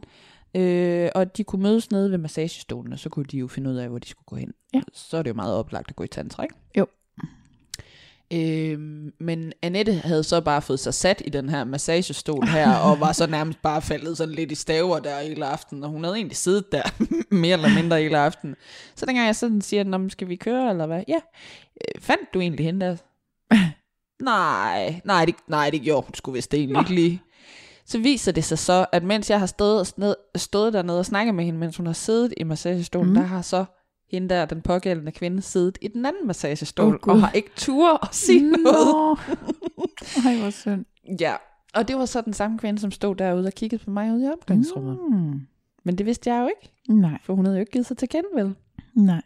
Øh, 0.55 1.11
og 1.15 1.37
de 1.37 1.45
kunne 1.45 1.63
mødes 1.63 1.91
nede 1.91 2.11
ved 2.11 2.19
massagestolene, 2.19 2.99
så 2.99 3.09
kunne 3.09 3.25
de 3.25 3.39
jo 3.39 3.49
finde 3.49 3.71
ud 3.71 3.77
af, 3.77 3.89
hvor 3.89 3.99
de 3.99 4.09
skulle 4.09 4.27
gå 4.27 4.37
hen. 4.37 4.53
Ja. 4.75 4.81
Så 4.93 5.17
er 5.17 5.23
det 5.23 5.31
jo 5.31 5.35
meget 5.35 5.55
oplagt 5.55 5.91
at 5.91 5.97
gå 5.97 6.05
i 6.05 6.09
tantra, 6.09 6.43
ikke? 6.43 6.55
Jo. 6.79 6.87
Øh, 8.33 8.79
men 9.21 9.53
Annette 9.63 9.93
havde 9.93 10.25
så 10.25 10.41
bare 10.41 10.63
fået 10.63 10.81
sig 10.81 10.95
sat 10.95 11.23
i 11.25 11.31
den 11.31 11.49
her 11.49 11.65
massagestol 11.65 12.47
her, 12.47 12.75
og 12.75 13.01
var 13.01 13.13
så 13.13 13.27
nærmest 13.27 13.63
bare 13.63 13.83
faldet 13.83 14.17
sådan 14.17 14.35
lidt 14.35 14.53
i 14.53 14.55
staver 14.55 14.99
der 14.99 15.21
hele 15.21 15.47
aftenen, 15.47 15.85
og 15.85 15.91
hun 15.91 16.05
havde 16.05 16.17
egentlig 16.17 16.37
siddet 16.37 16.73
der 16.73 16.83
mere 17.35 17.53
eller 17.53 17.75
mindre 17.75 18.03
hele 18.03 18.19
aftenen. 18.19 18.57
Så 18.95 19.07
dengang 19.07 19.27
jeg 19.27 19.37
sådan 19.37 19.61
siger, 19.61 19.85
Nå, 19.85 20.09
skal 20.09 20.29
vi 20.29 20.37
køre, 20.37 20.71
eller 20.71 20.87
hvad? 20.87 21.03
Ja. 21.09 21.19
Øh, 21.77 22.01
fandt 22.01 22.35
du 22.35 22.41
egentlig 22.41 22.67
hende 22.67 22.87
der? 22.87 22.97
nej, 24.25 25.01
nej 25.05 25.25
det, 25.25 25.35
nej, 25.49 25.71
det 25.71 25.83
gjorde 25.83 26.07
hun 26.07 26.15
sgu 26.15 26.31
vist 26.31 26.55
egentlig 26.55 26.79
ikke 26.79 26.95
lige. 26.95 27.23
Så 27.87 27.99
viser 27.99 28.33
det 28.33 28.45
sig 28.45 28.59
så, 28.59 28.87
at 28.93 29.03
mens 29.05 29.31
jeg 29.31 29.39
har 29.39 29.47
stået, 29.47 29.93
ned, 29.99 30.15
stået 30.37 30.73
dernede 30.73 30.99
og 30.99 31.07
snakket 31.07 31.35
med 31.35 31.45
hende, 31.45 31.59
mens 31.59 31.77
hun 31.77 31.87
har 31.87 31.93
siddet 31.93 32.35
i 32.37 32.45
massagestolen, 32.45 33.09
Mm. 33.09 33.15
der 33.15 33.23
har 33.23 33.43
så 33.43 33.65
hende 34.11 34.29
der, 34.29 34.45
den 34.45 34.63
pågældende 34.63 35.13
kvinde, 35.13 35.43
siddet 35.43 35.79
i 35.81 35.89
den 35.89 36.07
anden 36.07 36.27
massagestol, 36.27 36.95
oh, 37.03 37.15
og 37.15 37.21
har 37.21 37.31
ikke 37.33 37.51
tur 37.57 38.05
at 38.05 38.15
sige 38.15 38.51
noget. 38.51 38.65
Nå. 38.65 39.17
Ej, 40.27 40.41
hvor 40.41 40.51
synd. 40.51 40.85
Ja, 41.21 41.35
og 41.75 41.89
det 41.89 41.97
var 41.97 42.05
så 42.07 42.21
den 42.21 42.33
samme 42.33 42.59
kvinde, 42.59 42.79
som 42.81 42.91
stod 42.91 43.17
derude 43.17 43.47
og 43.47 43.53
kiggede 43.53 43.85
på 43.85 43.91
mig 43.91 44.13
ude 44.13 44.25
i 44.25 44.29
omklædningsrummet. 44.29 44.99
Mm. 45.11 45.17
Mm. 45.17 45.41
Men 45.85 45.99
det 45.99 46.07
vidste 46.07 46.33
jeg 46.33 46.43
jo 46.43 46.47
ikke, 46.49 46.73
Nej, 46.89 47.19
for 47.25 47.35
hun 47.35 47.45
havde 47.45 47.57
jo 47.57 47.61
ikke 47.61 47.73
givet 47.73 47.87
sig 47.87 47.97
til 47.99 48.09
kende, 48.09 48.29
vel? 48.35 48.55
nej. 48.95 49.23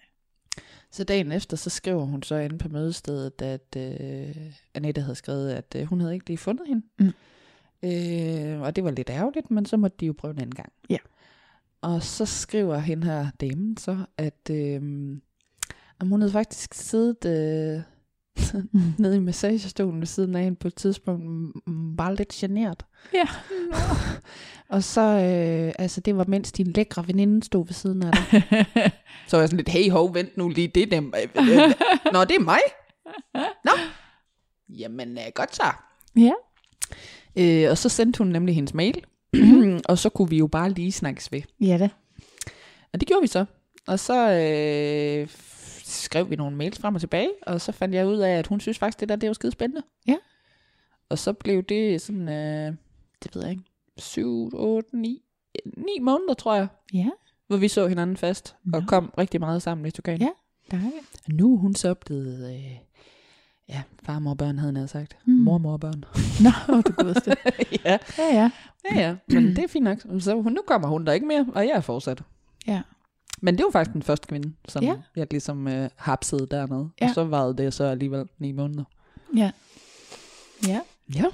Så 0.92 1.04
dagen 1.04 1.32
efter, 1.32 1.56
så 1.56 1.70
skriver 1.70 2.04
hun 2.04 2.22
så 2.22 2.34
inde 2.36 2.58
på 2.58 2.68
mødestedet, 2.68 3.42
at 3.42 3.76
øh, 3.76 4.36
Annette 4.74 5.00
havde 5.00 5.14
skrevet, 5.14 5.50
at 5.50 5.76
øh, 5.78 5.84
hun 5.86 6.00
havde 6.00 6.14
ikke 6.14 6.26
lige 6.26 6.38
fundet 6.38 6.66
hende. 6.68 6.82
Mm. 6.98 7.12
Øh, 7.86 8.60
og 8.60 8.76
det 8.76 8.84
var 8.84 8.90
lidt 8.90 9.10
ærgerligt, 9.10 9.50
men 9.50 9.66
så 9.66 9.76
måtte 9.76 9.96
de 10.00 10.06
jo 10.06 10.14
prøve 10.18 10.34
en 10.34 10.40
anden 10.40 10.54
gang. 10.54 10.72
Ja. 10.90 10.98
Og 11.80 12.02
så 12.02 12.24
skriver 12.24 12.78
hende 12.78 13.06
her 13.06 13.26
damen 13.40 13.76
så, 13.76 13.98
at, 14.18 14.50
øh, 14.50 14.82
at 16.00 16.08
hun 16.08 16.20
havde 16.20 16.32
faktisk 16.32 16.74
siddet 16.74 17.24
øh, 17.24 17.82
nede 19.02 19.16
i 19.16 19.20
massagestolen 19.20 20.00
ved 20.00 20.06
siden 20.06 20.34
af 20.34 20.42
hende 20.42 20.56
på 20.56 20.68
et 20.68 20.74
tidspunkt, 20.74 21.56
bare 21.96 22.14
lidt 22.14 22.28
genert. 22.28 22.86
Ja. 23.14 23.24
Og 24.68 24.82
så, 24.82 25.00
øh, 25.00 25.72
altså 25.78 26.00
det 26.00 26.16
var 26.16 26.24
mens 26.28 26.52
din 26.52 26.66
lækre 26.66 27.06
veninde 27.06 27.42
stod 27.44 27.66
ved 27.66 27.74
siden 27.74 28.02
af 28.02 28.12
dig. 28.12 28.42
Så 29.28 29.36
var 29.36 29.42
jeg 29.42 29.48
sådan 29.48 29.56
lidt, 29.56 29.68
hey 29.68 29.90
ho, 29.90 30.04
vent 30.06 30.36
nu 30.36 30.48
lige, 30.48 30.68
det 30.68 30.82
er 30.82 30.86
dem. 30.86 31.14
øh, 31.16 31.22
øh, 31.22 31.72
Nå, 32.12 32.24
det 32.24 32.36
er 32.36 32.44
mig? 32.44 32.58
Nå, 33.64 33.70
jamen 34.68 35.18
øh, 35.18 35.24
godt 35.34 35.56
så. 35.56 35.72
Ja. 36.16 36.32
Øh, 37.38 37.70
og 37.70 37.78
så 37.78 37.88
sendte 37.88 38.18
hun 38.18 38.26
nemlig 38.26 38.54
hendes 38.54 38.74
mail, 38.74 39.04
og 39.88 39.98
så 39.98 40.08
kunne 40.08 40.30
vi 40.30 40.38
jo 40.38 40.46
bare 40.46 40.70
lige 40.70 40.92
snakkes 40.92 41.32
ved. 41.32 41.42
Ja 41.60 41.78
da. 41.78 41.88
Og 42.92 43.00
det 43.00 43.08
gjorde 43.08 43.20
vi 43.22 43.26
så. 43.26 43.44
Og 43.86 43.98
så 43.98 44.30
øh, 44.30 45.28
skrev 45.84 46.30
vi 46.30 46.36
nogle 46.36 46.56
mails 46.56 46.78
frem 46.78 46.94
og 46.94 47.00
tilbage, 47.00 47.30
og 47.46 47.60
så 47.60 47.72
fandt 47.72 47.94
jeg 47.94 48.06
ud 48.06 48.18
af, 48.18 48.30
at 48.38 48.46
hun 48.46 48.60
synes 48.60 48.78
faktisk, 48.78 49.00
det 49.00 49.08
der 49.08 49.16
det 49.16 49.26
var 49.26 49.32
skide 49.32 49.52
spændende. 49.52 49.82
Ja. 50.08 50.16
Og 51.08 51.18
så 51.18 51.32
blev 51.32 51.62
det 51.62 52.00
sådan, 52.00 52.28
øh, 52.28 52.74
det 53.22 53.34
ved 53.34 53.42
jeg 53.42 53.50
ikke, 53.50 53.62
7, 53.98 54.50
8, 54.54 54.96
9, 54.96 55.22
9 55.76 55.98
måneder, 56.00 56.34
tror 56.34 56.54
jeg, 56.54 56.66
Ja, 56.94 57.08
hvor 57.46 57.56
vi 57.56 57.68
så 57.68 57.86
hinanden 57.86 58.16
fast, 58.16 58.56
og 58.72 58.80
Nå. 58.80 58.86
kom 58.88 59.12
rigtig 59.18 59.40
meget 59.40 59.62
sammen 59.62 59.86
i 59.86 59.90
Tugan. 59.90 60.20
Ja. 60.20 60.28
dejligt. 60.70 61.22
Og 61.28 61.32
nu 61.34 61.54
er 61.54 61.58
hun 61.58 61.74
så 61.74 61.94
blevet, 61.94 62.54
øh, 62.54 62.76
ja, 63.68 63.82
far, 64.02 64.18
mor, 64.18 64.34
børn, 64.34 64.58
havde 64.58 64.76
han 64.76 64.88
sagt. 64.88 65.16
Mm. 65.24 65.32
Mor, 65.32 65.58
mor, 65.58 65.76
børn. 65.76 66.04
Nå, 66.44 66.80
du 66.80 66.92
godeste. 66.92 67.36
ja, 67.84 67.98
Ja, 68.18 68.34
ja. 68.34 68.50
ja, 68.90 69.00
ja, 69.00 69.16
men 69.28 69.46
det 69.46 69.58
er 69.58 69.68
fint 69.68 69.84
nok. 69.84 69.98
Så 70.20 70.34
hun, 70.42 70.52
nu 70.52 70.60
kommer 70.66 70.88
hun 70.88 71.06
der 71.06 71.12
ikke 71.12 71.26
mere, 71.26 71.46
og 71.54 71.66
jeg 71.66 71.72
er 71.72 71.80
fortsat. 71.80 72.22
Ja. 72.66 72.82
Men 73.40 73.58
det 73.58 73.64
var 73.64 73.70
faktisk 73.70 73.92
den 73.92 74.02
første 74.02 74.28
kvinde, 74.28 74.52
som 74.68 74.84
ja. 74.84 74.96
jeg 75.16 75.26
ligesom 75.30 75.68
øh, 75.68 75.90
hapsede 75.96 76.46
dernede. 76.50 76.88
Ja. 77.00 77.08
Og 77.08 77.14
så 77.14 77.24
varede 77.24 77.56
det 77.56 77.74
så 77.74 77.84
alligevel 77.84 78.28
ni 78.38 78.52
måneder. 78.52 78.84
Ja. 79.36 79.50
Ja. 80.66 80.80
Ja. 81.14 81.24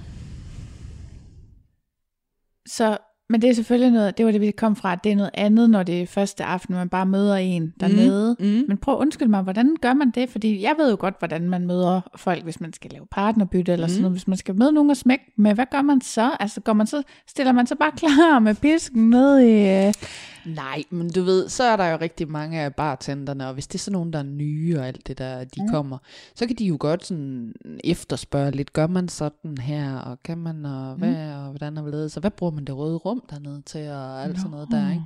Så 2.66 2.98
Men 3.32 3.42
det 3.42 3.50
er 3.50 3.54
selvfølgelig 3.54 3.90
noget, 3.90 4.18
det 4.18 4.26
var 4.26 4.32
det, 4.32 4.40
vi 4.40 4.50
kom 4.50 4.76
fra, 4.76 4.92
at 4.92 5.04
det 5.04 5.12
er 5.12 5.16
noget 5.16 5.30
andet, 5.34 5.70
når 5.70 5.82
det 5.82 6.02
er 6.02 6.06
første 6.06 6.44
aften, 6.44 6.74
man 6.74 6.88
bare 6.88 7.06
møder 7.06 7.36
en 7.36 7.74
dernede. 7.80 8.36
Mm, 8.40 8.46
mm. 8.46 8.64
Men 8.68 8.76
prøv 8.76 8.94
at 8.94 8.98
undskylde 8.98 9.30
mig, 9.30 9.42
hvordan 9.42 9.76
gør 9.80 9.94
man 9.94 10.10
det? 10.10 10.28
Fordi 10.28 10.62
jeg 10.62 10.74
ved 10.78 10.90
jo 10.90 10.96
godt, 11.00 11.14
hvordan 11.18 11.48
man 11.48 11.66
møder 11.66 12.00
folk, 12.16 12.44
hvis 12.44 12.60
man 12.60 12.72
skal 12.72 12.90
lave 12.90 13.06
partnerbytte 13.10 13.72
eller 13.72 13.86
mm. 13.86 13.90
sådan 13.90 14.02
noget. 14.02 14.14
Hvis 14.14 14.28
man 14.28 14.36
skal 14.36 14.54
møde 14.54 14.72
nogen 14.72 14.90
og 14.90 14.96
smække 14.96 15.24
med, 15.36 15.54
hvad 15.54 15.66
gør 15.70 15.82
man 15.82 16.00
så? 16.00 16.30
Altså 16.40 16.60
går 16.60 16.72
man 16.72 16.86
så, 16.86 17.02
stiller 17.26 17.52
man 17.52 17.66
så 17.66 17.74
bare 17.74 17.92
klar 17.96 18.38
med 18.38 18.54
pisken 18.54 19.10
ned 19.10 19.40
i... 19.40 19.92
Nej, 20.46 20.84
men 20.90 21.10
du 21.10 21.22
ved, 21.22 21.48
så 21.48 21.64
er 21.64 21.76
der 21.76 21.86
jo 21.86 21.98
rigtig 22.00 22.28
mange 22.28 22.60
af 22.60 22.74
bartenderne, 22.74 23.48
og 23.48 23.54
hvis 23.54 23.66
det 23.66 23.74
er 23.74 23.78
sådan 23.78 23.92
nogen, 23.92 24.12
der 24.12 24.18
er 24.18 24.22
nye 24.22 24.78
og 24.78 24.86
alt 24.86 25.06
det 25.06 25.18
der, 25.18 25.44
de 25.44 25.62
mm. 25.62 25.68
kommer, 25.68 25.98
så 26.34 26.46
kan 26.46 26.56
de 26.56 26.64
jo 26.64 26.76
godt 26.80 27.06
sådan 27.06 27.52
efterspørge 27.84 28.50
lidt, 28.50 28.72
gør 28.72 28.86
man 28.86 29.08
sådan 29.08 29.58
her, 29.58 29.96
og 29.96 30.22
kan 30.22 30.38
man, 30.38 30.66
og 30.66 30.94
hvad, 30.94 31.08
mm. 31.08 31.44
og 31.44 31.50
hvordan 31.50 31.76
er 31.76 31.82
det, 31.82 32.12
så 32.12 32.20
hvad 32.20 32.30
bruger 32.30 32.52
man 32.52 32.64
det 32.64 32.76
røde 32.76 32.96
rum 32.96 33.22
dernede 33.30 33.62
til, 33.66 33.90
og 33.90 34.22
alt 34.22 34.32
no. 34.32 34.38
sådan 34.38 34.50
noget 34.50 34.68
der, 34.70 34.90
ikke? 34.90 35.04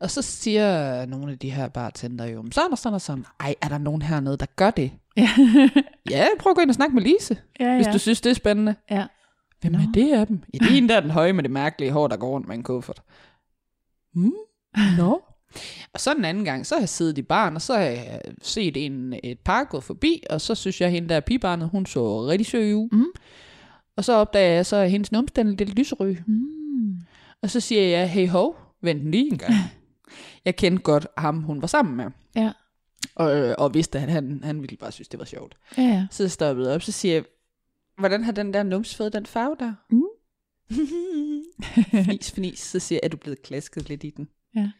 Og 0.00 0.10
så 0.10 0.22
siger 0.22 1.06
nogle 1.06 1.32
af 1.32 1.38
de 1.38 1.50
her 1.50 1.68
bartender 1.68 2.24
jo, 2.24 2.44
så 2.52 2.60
er 2.60 2.68
der 2.68 2.76
sådan 2.76 2.94
og 2.94 3.00
sådan, 3.00 3.24
ej, 3.40 3.54
er 3.62 3.68
der 3.68 3.78
nogen 3.78 4.02
hernede, 4.02 4.36
der 4.36 4.46
gør 4.56 4.70
det? 4.70 4.92
Ja. 5.16 5.30
ja, 6.10 6.26
prøv 6.38 6.50
at 6.50 6.56
gå 6.56 6.62
ind 6.62 6.70
og 6.70 6.74
snakke 6.74 6.94
med 6.94 7.02
Lise, 7.02 7.36
ja, 7.60 7.74
hvis 7.76 7.86
ja. 7.86 7.92
du 7.92 7.98
synes, 7.98 8.20
det 8.20 8.30
er 8.30 8.34
spændende. 8.34 8.74
Ja. 8.90 9.06
Hvem 9.60 9.74
er 9.74 9.92
det 9.94 10.12
af 10.12 10.26
dem? 10.26 10.42
Ja, 10.54 10.58
det 10.58 10.72
er 10.72 10.76
en 10.78 10.88
der 10.88 10.96
er 10.96 11.00
den 11.00 11.10
høje 11.10 11.32
med 11.32 11.42
det 11.42 11.50
mærkelige 11.50 11.92
hår, 11.92 12.08
der 12.08 12.16
går 12.16 12.30
rundt 12.30 12.48
med 12.48 12.56
en 12.56 12.62
kuffert. 12.62 13.02
Hmm? 14.14 14.32
Nå. 14.98 15.22
Og 15.94 16.00
så 16.00 16.14
en 16.14 16.24
anden 16.24 16.44
gang, 16.44 16.66
så 16.66 16.74
har 16.74 16.80
jeg 16.80 16.88
siddet 16.88 17.18
i 17.18 17.22
barn, 17.22 17.54
og 17.54 17.62
så 17.62 17.74
har 17.74 17.82
jeg 17.82 18.20
set 18.42 18.76
en, 18.76 19.14
et 19.22 19.38
par 19.38 19.64
gå 19.64 19.80
forbi, 19.80 20.22
og 20.30 20.40
så 20.40 20.54
synes 20.54 20.80
jeg, 20.80 20.86
at 20.86 20.92
hende 20.92 21.08
der 21.08 21.20
pigebarnet, 21.20 21.68
hun 21.68 21.86
så 21.86 22.26
rigtig 22.26 22.46
søg 22.46 22.76
ud. 22.76 22.88
Mm. 22.92 23.06
Og 23.96 24.04
så 24.04 24.12
opdager 24.12 24.54
jeg 24.54 24.66
så, 24.66 24.76
at 24.76 24.90
hendes 24.90 25.12
numsden 25.12 25.46
er 25.48 25.52
lidt 25.52 25.78
lyserød. 25.78 26.16
Mm. 26.26 26.96
Og 27.42 27.50
så 27.50 27.60
siger 27.60 27.82
jeg, 27.82 28.10
hey 28.10 28.28
ho, 28.28 28.54
vent 28.82 29.10
lige 29.10 29.32
en 29.32 29.38
gang. 29.38 29.54
jeg 30.44 30.56
kendte 30.56 30.82
godt 30.82 31.06
ham, 31.18 31.42
hun 31.42 31.60
var 31.60 31.66
sammen 31.66 31.96
med. 31.96 32.06
Ja. 32.36 32.52
Og, 33.14 33.54
og 33.58 33.74
vidste, 33.74 33.98
at 33.98 34.10
han, 34.10 34.40
han 34.44 34.62
ville 34.62 34.76
bare 34.76 34.92
synes, 34.92 35.08
det 35.08 35.18
var 35.18 35.24
sjovt. 35.24 35.56
Ja, 35.76 35.82
ja. 35.82 36.06
Så 36.10 36.28
stoppede 36.28 36.68
jeg 36.68 36.74
op, 36.74 36.82
så 36.82 36.92
siger 36.92 37.14
jeg, 37.14 37.24
hvordan 37.98 38.24
har 38.24 38.32
den 38.32 38.54
der 38.54 38.62
nums 38.62 38.96
fået 38.96 39.12
den 39.12 39.26
farve 39.26 39.56
der? 39.58 39.74
Mm. 39.90 40.02
fnis, 42.04 42.32
fnis. 42.32 42.58
Så 42.58 42.78
siger 42.78 42.98
jeg, 43.02 43.06
er 43.06 43.08
du 43.08 43.16
blevet 43.16 43.42
klasket 43.42 43.88
lidt 43.88 44.04
i 44.04 44.10
den? 44.10 44.28
Ja. 44.54 44.70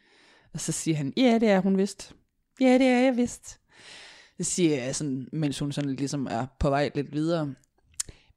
Og 0.53 0.61
så 0.61 0.73
siger 0.73 0.97
han, 0.97 1.13
ja, 1.17 1.39
det 1.41 1.49
er 1.49 1.61
hun 1.61 1.79
vist. 1.79 2.15
Ja, 2.61 2.75
det 2.75 2.87
er 2.87 3.01
jeg 3.01 3.17
vist. 3.17 3.61
Så 4.41 4.45
siger 4.45 4.85
jeg, 4.85 4.97
sådan, 4.97 5.29
mens 5.33 5.59
hun 5.59 5.73
sådan 5.73 5.95
ligesom 5.95 6.27
er 6.31 6.47
på 6.59 6.71
vej 6.71 6.91
lidt 6.95 7.13
videre, 7.13 7.55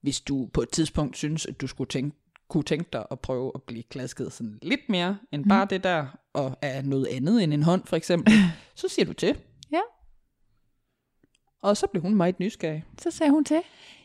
hvis 0.01 0.22
du 0.22 0.49
på 0.53 0.61
et 0.61 0.69
tidspunkt 0.69 1.18
synes, 1.18 1.45
at 1.45 1.61
du 1.61 1.68
skulle 1.68 1.88
tænke, 1.88 2.18
kunne 2.47 2.64
tænke 2.64 2.89
dig 2.93 3.05
at 3.11 3.19
prøve 3.19 3.51
at 3.55 3.64
blive 3.64 3.84
klasket 3.84 4.34
sådan 4.34 4.60
lidt 4.61 4.89
mere, 4.89 5.18
end 5.31 5.49
bare 5.49 5.68
det 5.69 5.84
der, 5.84 6.05
og 6.34 6.57
er 6.61 6.81
noget 6.81 7.05
andet 7.05 7.43
end 7.43 7.53
en 7.53 7.64
hånd 7.64 7.85
for 7.85 7.95
eksempel, 7.95 8.34
så 8.76 8.88
siger 8.88 9.05
du 9.05 9.14
til. 9.14 9.38
Ja. 9.72 9.81
Og 11.61 11.77
så 11.77 11.88
blev 11.88 12.01
hun 12.01 12.15
meget 12.15 12.39
nysgerrig. 12.39 12.85
Så 12.97 13.11
sagde 13.11 13.31
hun 13.31 13.45
til. 13.45 13.61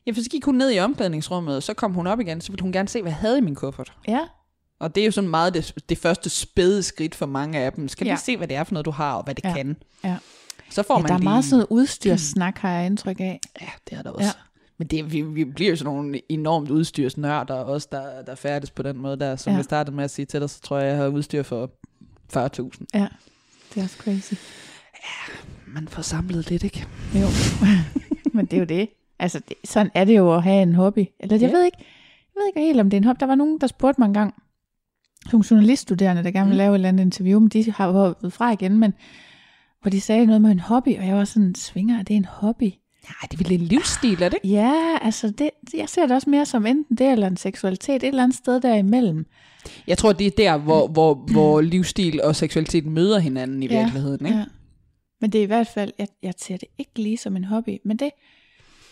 Ja, 0.06 0.12
for 0.12 0.22
så 0.22 0.30
gik 0.30 0.44
hun 0.44 0.54
ned 0.54 0.72
i 0.72 0.78
omklædningsrummet, 0.78 1.56
og 1.56 1.62
så 1.62 1.74
kom 1.74 1.94
hun 1.94 2.06
op 2.06 2.20
igen, 2.20 2.40
så 2.40 2.52
ville 2.52 2.62
hun 2.62 2.72
gerne 2.72 2.88
se, 2.88 3.02
hvad 3.02 3.12
jeg 3.12 3.16
havde 3.16 3.38
i 3.38 3.40
min 3.40 3.54
kuffert. 3.54 3.92
Ja. 4.08 4.28
Og 4.80 4.94
det 4.94 5.00
er 5.00 5.04
jo 5.04 5.10
sådan 5.10 5.30
meget 5.30 5.54
det, 5.54 5.74
det 5.88 5.98
første 5.98 6.30
spæde 6.30 6.82
skridt 6.82 7.14
for 7.14 7.26
mange 7.26 7.58
af 7.58 7.72
dem. 7.72 7.88
Skal 7.88 8.04
Ja. 8.04 8.08
ja. 8.10 8.14
lige 8.14 8.20
se, 8.22 8.36
hvad 8.36 8.48
det 8.48 8.56
er 8.56 8.64
for 8.64 8.72
noget, 8.74 8.84
du 8.86 8.90
har, 8.90 9.14
og 9.14 9.24
hvad 9.24 9.34
det 9.34 9.44
Ja. 9.44 9.48
ja. 9.48 9.54
kan. 9.54 9.76
Ja. 10.04 10.16
Så 10.70 10.82
får 10.82 10.94
ja, 10.94 11.02
man 11.02 11.08
der 11.08 11.14
er 11.14 11.18
lige... 11.18 11.24
meget 11.24 11.44
sådan 11.44 11.66
udstyrssnak, 11.70 12.58
har 12.58 12.70
jeg 12.70 12.86
indtryk 12.86 13.20
af. 13.20 13.40
Ja, 13.60 13.66
det 13.90 13.98
er 13.98 14.02
der 14.02 14.10
også. 14.10 14.24
Ja. 14.24 14.26
Ja. 14.26 14.32
Men 14.78 14.86
det, 14.88 15.12
vi, 15.12 15.22
vi 15.22 15.44
bliver 15.44 15.70
jo 15.70 15.76
sådan 15.76 15.94
nogle 15.94 16.20
enormt 16.28 16.70
udstyrsnørder, 16.70 17.54
også 17.54 17.88
der, 17.92 18.22
der 18.22 18.34
færdes 18.34 18.70
på 18.70 18.82
den 18.82 18.96
måde 18.98 19.18
der. 19.18 19.36
Som 19.36 19.50
Ja. 19.50 19.54
ja. 19.54 19.56
jeg 19.56 19.64
startede 19.64 19.96
med 19.96 20.04
at 20.04 20.10
sige 20.10 20.26
til 20.26 20.40
dig, 20.40 20.50
så 20.50 20.60
tror 20.60 20.78
jeg, 20.78 20.88
jeg 20.88 20.96
har 20.96 21.06
udstyr 21.08 21.42
for 21.42 21.70
40.000. 22.36 22.84
Ja, 22.94 23.06
det 23.74 23.80
er 23.80 23.84
også 23.84 23.96
crazy. 23.98 24.34
Man 25.66 25.88
får 25.88 26.02
samlet 26.02 26.50
lidt, 26.50 26.64
ikke? 26.64 26.86
Jo, 27.14 27.26
men 28.34 28.46
det 28.46 28.52
er 28.52 28.58
jo 28.58 28.64
det. 28.64 28.88
Altså, 29.18 29.40
det, 29.48 29.56
sådan 29.64 29.90
er 29.94 30.04
det 30.04 30.16
jo 30.16 30.34
at 30.34 30.42
have 30.42 30.62
en 30.62 30.74
hobby. 30.74 31.06
Eller 31.20 31.36
jeg 31.36 31.50
Ja. 31.50 31.56
ved 31.56 31.64
ikke, 31.64 31.76
jeg 31.78 32.40
ved 32.40 32.46
ikke 32.46 32.60
helt, 32.60 32.80
om 32.80 32.90
det 32.90 32.96
er 32.96 33.00
en 33.00 33.04
hobby. 33.04 33.20
Der 33.20 33.26
var 33.26 33.34
nogen, 33.34 33.60
der 33.60 33.66
spurgte 33.66 34.00
mig 34.00 34.06
engang, 34.06 34.34
nogle 35.32 35.44
journaliststuderende, 35.50 36.22
der 36.24 36.30
gerne 36.30 36.46
ville 36.48 36.54
Mm. 36.54 36.58
lave 36.58 36.70
et 36.70 36.74
eller 36.74 36.88
andet 36.88 37.04
interview, 37.04 37.40
men 37.40 37.48
de 37.48 37.72
har 37.72 37.90
hoppet 37.92 38.32
fra 38.32 38.50
igen, 38.52 38.78
men 38.78 38.92
hvor 39.82 39.90
de 39.90 40.00
sagde 40.00 40.26
noget 40.26 40.42
med 40.42 40.50
en 40.50 40.60
hobby, 40.60 40.98
og 40.98 41.06
jeg 41.06 41.16
var 41.16 41.24
sådan, 41.24 41.54
svinger, 41.54 41.98
er 41.98 42.02
det 42.02 42.16
en 42.16 42.24
hobby? 42.24 42.62
Nej, 43.04 43.28
det 43.30 43.40
er 43.40 43.44
vel 43.48 43.60
en 43.60 43.66
livsstil, 43.66 44.22
er 44.22 44.28
det? 44.28 44.38
Ja, 44.44 44.98
altså, 45.02 45.30
det, 45.30 45.50
jeg 45.74 45.88
ser 45.88 46.02
det 46.06 46.10
også 46.16 46.30
mere 46.30 46.46
som 46.46 46.66
enten 46.66 46.96
det, 46.96 47.12
eller 47.12 47.26
en 47.26 47.36
seksualitet, 47.36 47.94
et 47.94 48.04
eller 48.08 48.22
andet 48.22 48.36
sted 48.38 48.60
derimellem. 48.60 49.26
Jeg 49.86 49.98
tror, 49.98 50.12
det 50.12 50.26
er 50.26 50.30
der, 50.36 50.56
hvor, 50.58 50.86
hvor, 50.88 51.14
hvor 51.14 51.60
livsstil 51.60 52.22
og 52.22 52.36
seksualitet 52.36 52.86
møder 52.86 53.18
hinanden 53.18 53.62
i 53.62 53.66
Ja, 53.66 53.80
virkeligheden, 53.82 54.26
ikke? 54.26 54.38
Ja. 54.38 54.44
Men 55.20 55.30
det 55.30 55.38
er 55.38 55.42
i 55.42 55.46
hvert 55.46 55.66
fald, 55.66 55.92
jeg, 55.98 56.08
jeg 56.22 56.34
ser 56.38 56.56
det 56.56 56.68
ikke 56.78 56.92
lige 56.96 57.16
som 57.18 57.36
en 57.36 57.44
hobby, 57.44 57.76
men 57.84 57.96
det, 57.96 58.10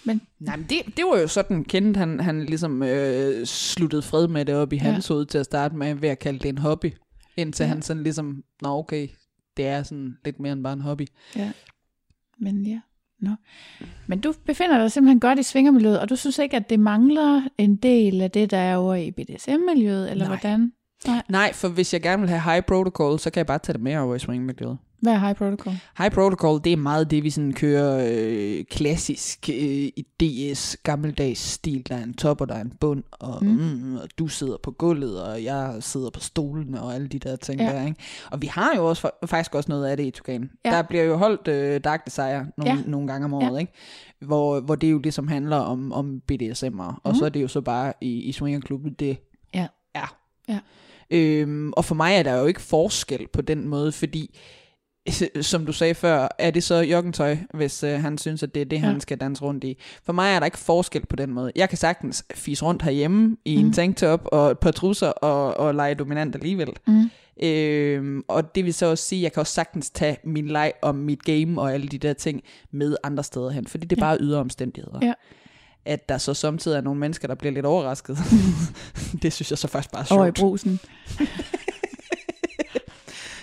men 0.06 0.20
Nej, 0.38 0.56
men 0.56 0.66
det, 0.68 0.96
det 0.96 1.04
var 1.10 1.18
jo 1.18 1.28
sådan, 1.28 1.64
Kenneth, 1.64 1.98
han, 1.98 2.20
han 2.20 2.44
ligesom 2.44 2.82
øh, 2.82 3.46
sluttede 3.46 4.02
fred 4.02 4.28
med 4.28 4.44
det 4.44 4.54
op 4.54 4.72
i 4.72 4.76
Ja. 4.76 4.82
hans 4.82 5.08
hoved 5.08 5.26
til 5.26 5.38
at 5.38 5.44
starte 5.44 5.76
med, 5.76 5.94
ved 5.94 6.08
at 6.08 6.18
kalde 6.18 6.38
det 6.38 6.48
en 6.48 6.58
hobby. 6.58 6.92
Indtil 7.36 7.64
Ja. 7.64 7.68
han 7.68 7.82
sådan 7.82 8.02
ligesom, 8.02 8.42
nå 8.62 8.68
okay, 8.78 9.08
det 9.56 9.66
er 9.66 9.82
sådan 9.82 10.16
lidt 10.24 10.40
mere 10.40 10.52
end 10.52 10.62
bare 10.62 10.72
en 10.72 10.80
hobby. 10.80 11.06
Ja. 11.36 11.52
Men 12.38 12.66
ja. 12.66 12.80
Nå. 13.20 13.30
Men 14.06 14.20
du 14.20 14.34
befinder 14.46 14.78
dig 14.78 14.92
simpelthen 14.92 15.20
godt 15.20 15.38
i 15.38 15.42
svingermiljøet, 15.42 16.00
og 16.00 16.08
du 16.10 16.16
synes 16.16 16.38
ikke, 16.38 16.56
at 16.56 16.70
det 16.70 16.80
mangler 16.80 17.42
en 17.58 17.76
del 17.76 18.20
af 18.20 18.30
det, 18.30 18.50
der 18.50 18.56
er 18.58 18.76
over 18.76 18.94
i 18.94 19.10
BDSM-miljøet, 19.10 20.10
eller 20.10 20.24
Nej. 20.28 20.36
hvordan? 20.36 20.72
Nej, 21.28 21.52
for 21.52 21.68
hvis 21.68 21.92
jeg 21.92 22.02
gerne 22.02 22.20
vil 22.22 22.30
have 22.30 22.52
high 22.52 22.62
protocol, 22.64 23.18
så 23.18 23.30
kan 23.30 23.38
jeg 23.38 23.46
bare 23.46 23.58
tage 23.58 23.72
det 23.74 23.82
med 23.82 23.96
over 23.96 24.14
i 24.14 24.18
swingmiljøet. 24.18 24.78
Hvad 25.01 25.12
er 25.12 25.18
high 25.18 25.35
protocol? 25.36 25.73
High 25.98 26.10
protocol, 26.10 26.60
det 26.64 26.73
er 26.73 26.77
meget 26.77 27.10
det, 27.10 27.23
vi 27.24 27.31
sådan 27.31 27.52
kører 27.52 28.09
øh, 28.12 28.64
klassisk 28.64 29.48
øh, 29.52 29.56
i 29.97 30.06
DS 30.20 30.77
gammeldags 30.82 31.40
stil. 31.40 31.89
Der 31.89 31.97
er 31.97 32.02
en 32.02 32.14
top, 32.14 32.40
og 32.40 32.48
der 32.48 32.55
er 32.55 32.60
en 32.60 32.73
bund, 32.81 33.02
og, 33.12 33.44
Mm. 33.44 33.48
mm. 33.51 33.56
Mm, 33.82 33.97
og 33.97 34.09
du 34.18 34.28
sidder 34.28 34.56
på 34.62 34.70
gulvet, 34.70 35.23
og 35.23 35.44
jeg 35.44 35.77
sidder 35.81 36.10
på 36.10 36.20
stolen, 36.20 36.74
og 36.74 36.94
alle 36.94 37.09
de 37.09 37.18
der 37.18 37.36
ting 37.36 37.60
Ja. 37.60 37.66
ja. 37.66 37.73
der, 37.78 37.86
ikke? 37.86 38.01
Og 38.31 38.43
vi 38.43 38.47
har 38.47 38.73
jo 38.77 38.86
også 38.89 39.09
fa- 39.09 39.27
faktisk 39.27 39.55
også 39.55 39.68
noget 39.70 39.86
af 39.86 39.97
det 39.97 40.06
i 40.06 40.10
Tugan. 40.10 40.51
Ja. 40.64 40.70
Ja. 40.70 40.77
Der 40.77 40.82
bliver 40.82 41.05
jo 41.05 41.16
holdt 41.16 41.48
øh, 41.48 41.81
Dark 41.85 42.05
Desire 42.06 42.47
nogle, 42.56 42.70
Ja. 42.73 42.74
ja. 42.77 42.82
nogle 42.86 43.09
gange 43.09 43.24
om 43.24 43.43
Ja. 43.43 43.51
året, 43.51 43.60
ikke? 43.60 43.73
Hvor, 44.20 44.60
hvor 44.60 44.74
det 44.74 44.90
jo 44.90 44.98
ligesom 44.98 45.28
handler 45.28 45.56
om, 45.56 45.93
om 45.93 46.23
BDSM'er, 46.32 47.01
og 47.02 47.10
Mhm. 47.10 47.14
så 47.14 47.24
er 47.24 47.28
det 47.28 47.43
jo 47.43 47.48
så 47.48 47.60
bare 47.60 47.93
i, 48.01 48.20
i 48.23 48.32
swingerklubben, 48.32 48.93
det 48.93 49.18
Ja. 49.55 49.66
er. 49.94 50.16
Ja. 50.48 50.59
Øhm, 51.10 51.73
og 51.73 51.85
for 51.85 51.94
mig 51.94 52.14
er 52.14 52.23
der 52.23 52.35
jo 52.40 52.47
ikke 52.47 52.60
forskel 52.60 53.27
på 53.32 53.43
den 53.43 53.68
måde, 53.68 53.93
fordi 53.93 54.39
som 55.40 55.66
du 55.66 55.72
sagde 55.72 55.94
før, 55.94 56.28
er 56.38 56.50
det 56.50 56.62
så 56.64 56.74
joggentøj, 56.74 57.36
hvis 57.54 57.82
øh, 57.82 58.00
han 58.00 58.18
synes, 58.18 58.42
at 58.42 58.54
det 58.54 58.60
er 58.60 58.64
det, 58.64 58.76
Ja. 58.76 58.80
han 58.80 59.00
skal 59.00 59.18
danse 59.18 59.42
rundt 59.42 59.64
i. 59.64 59.78
For 60.04 60.12
mig 60.12 60.32
er 60.34 60.38
der 60.38 60.44
ikke 60.46 60.58
forskel 60.58 61.06
på 61.06 61.16
den 61.16 61.32
måde. 61.32 61.52
Jeg 61.56 61.68
kan 61.68 61.78
sagtens 61.78 62.24
fise 62.34 62.64
rundt 62.64 62.82
herhjemme 62.82 63.36
i 63.44 63.56
Mm. 63.56 63.66
en 63.66 63.72
tanktop 63.72 64.20
og 64.32 64.50
et 64.50 64.58
par 64.58 64.70
trusser 64.70 65.08
og, 65.08 65.56
og 65.56 65.74
lege 65.74 65.94
dominant 65.94 66.34
alligevel. 66.34 66.68
Mm. 66.86 67.10
Øhm, 67.42 68.22
og 68.28 68.54
det 68.54 68.64
vil 68.64 68.74
så 68.74 68.86
også 68.86 69.04
sige, 69.04 69.18
at 69.20 69.22
jeg 69.22 69.32
kan 69.32 69.40
også 69.40 69.52
sagtens 69.52 69.90
tage 69.90 70.16
min 70.24 70.46
leg 70.48 70.72
og 70.82 70.94
mit 70.94 71.24
game 71.24 71.60
og 71.60 71.74
alle 71.74 71.88
de 71.88 71.98
der 71.98 72.12
ting 72.12 72.42
med 72.72 72.96
andre 73.02 73.24
steder 73.24 73.50
hen, 73.50 73.66
fordi 73.66 73.86
det 73.86 73.96
er 73.98 74.06
Ja. 74.06 74.08
bare 74.10 74.16
ydre 74.20 74.38
omstændigheder. 74.40 74.98
Ja. 75.02 75.12
At 75.84 76.08
der 76.08 76.18
så 76.18 76.34
samtidig 76.34 76.76
er 76.76 76.80
nogle 76.80 77.00
mennesker, 77.00 77.28
der 77.28 77.34
bliver 77.34 77.52
lidt 77.52 77.66
overrasket. 77.66 78.18
det 79.22 79.32
synes 79.32 79.50
jeg 79.50 79.58
så 79.58 79.68
faktisk 79.68 79.92
bare 79.92 80.06
er 80.10 80.14
Over 80.14 80.24
i 80.24 80.28
sjovt. 80.28 80.38
brusen. 80.38 80.80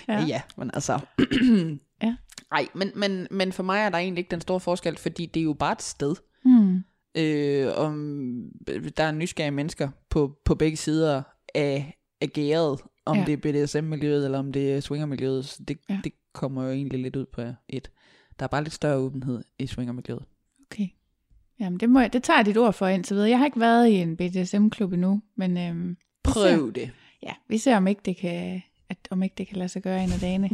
Ja. 0.08 0.24
ja, 0.24 0.42
men 0.56 0.70
altså... 0.74 1.00
Ja. 2.02 2.16
Nej, 2.50 2.68
men, 2.74 2.90
men, 2.96 3.26
men 3.30 3.52
for 3.52 3.62
mig 3.62 3.78
er 3.80 3.88
der 3.88 3.98
egentlig 3.98 4.18
ikke 4.20 4.30
den 4.30 4.40
store 4.40 4.60
forskel, 4.60 4.96
fordi 4.96 5.26
det 5.26 5.40
er 5.40 5.44
jo 5.44 5.52
bare 5.52 5.72
et 5.72 5.82
sted. 5.82 6.14
Mm. 6.44 6.84
Øh, 7.14 7.68
om 7.76 8.44
der 8.96 9.04
er 9.04 9.12
nysgerrige 9.12 9.50
mennesker 9.50 9.88
på, 10.10 10.36
på 10.44 10.54
begge 10.54 10.76
sider 10.76 11.22
af, 11.54 11.98
af 12.20 12.28
gæret, 12.32 12.80
om 13.06 13.16
Ja. 13.16 13.24
det 13.24 13.32
er 13.32 13.36
BDSM-miljøet, 13.64 14.24
eller 14.24 14.38
om 14.38 14.52
det 14.52 14.72
er 14.74 14.80
swingermiljøet. 14.80 15.44
Så 15.44 15.62
det, 15.68 15.78
Ja. 15.88 15.94
ja. 15.94 16.00
det 16.04 16.12
kommer 16.32 16.64
jo 16.64 16.70
egentlig 16.70 17.00
lidt 17.00 17.16
ud 17.16 17.26
på 17.26 17.40
et. 17.68 17.90
Der 18.38 18.44
er 18.44 18.48
bare 18.48 18.62
lidt 18.62 18.74
større 18.74 18.96
åbenhed 18.96 19.42
i 19.58 19.66
swingermiljøet. 19.66 20.24
Okay. 20.70 20.88
Jamen, 21.60 21.80
det, 21.80 21.88
må 21.90 22.00
jeg, 22.00 22.12
det 22.12 22.22
tager 22.22 22.38
jeg 22.38 22.46
dit 22.46 22.56
ord 22.58 22.72
for 22.72 22.86
indtil 22.86 23.14
videre. 23.16 23.30
Jeg 23.30 23.38
har 23.38 23.46
ikke 23.46 23.60
været 23.60 23.88
i 23.88 23.94
en 23.94 24.16
BDSM-klub 24.16 24.92
endnu, 24.92 25.22
men 25.36 25.56
øhm, 25.58 25.96
Prøv 26.24 26.72
det. 26.74 26.90
ja, 27.22 27.32
vi 27.48 27.58
ser, 27.58 27.76
om 27.76 27.86
ikke 27.86 28.00
det 28.04 28.16
kan, 28.16 28.62
at, 28.90 28.96
om 29.10 29.22
ikke 29.22 29.34
det 29.38 29.48
kan 29.48 29.56
lade 29.56 29.68
sig 29.68 29.82
gøre 29.82 30.04
en 30.04 30.12
af 30.12 30.20
dagene. 30.20 30.50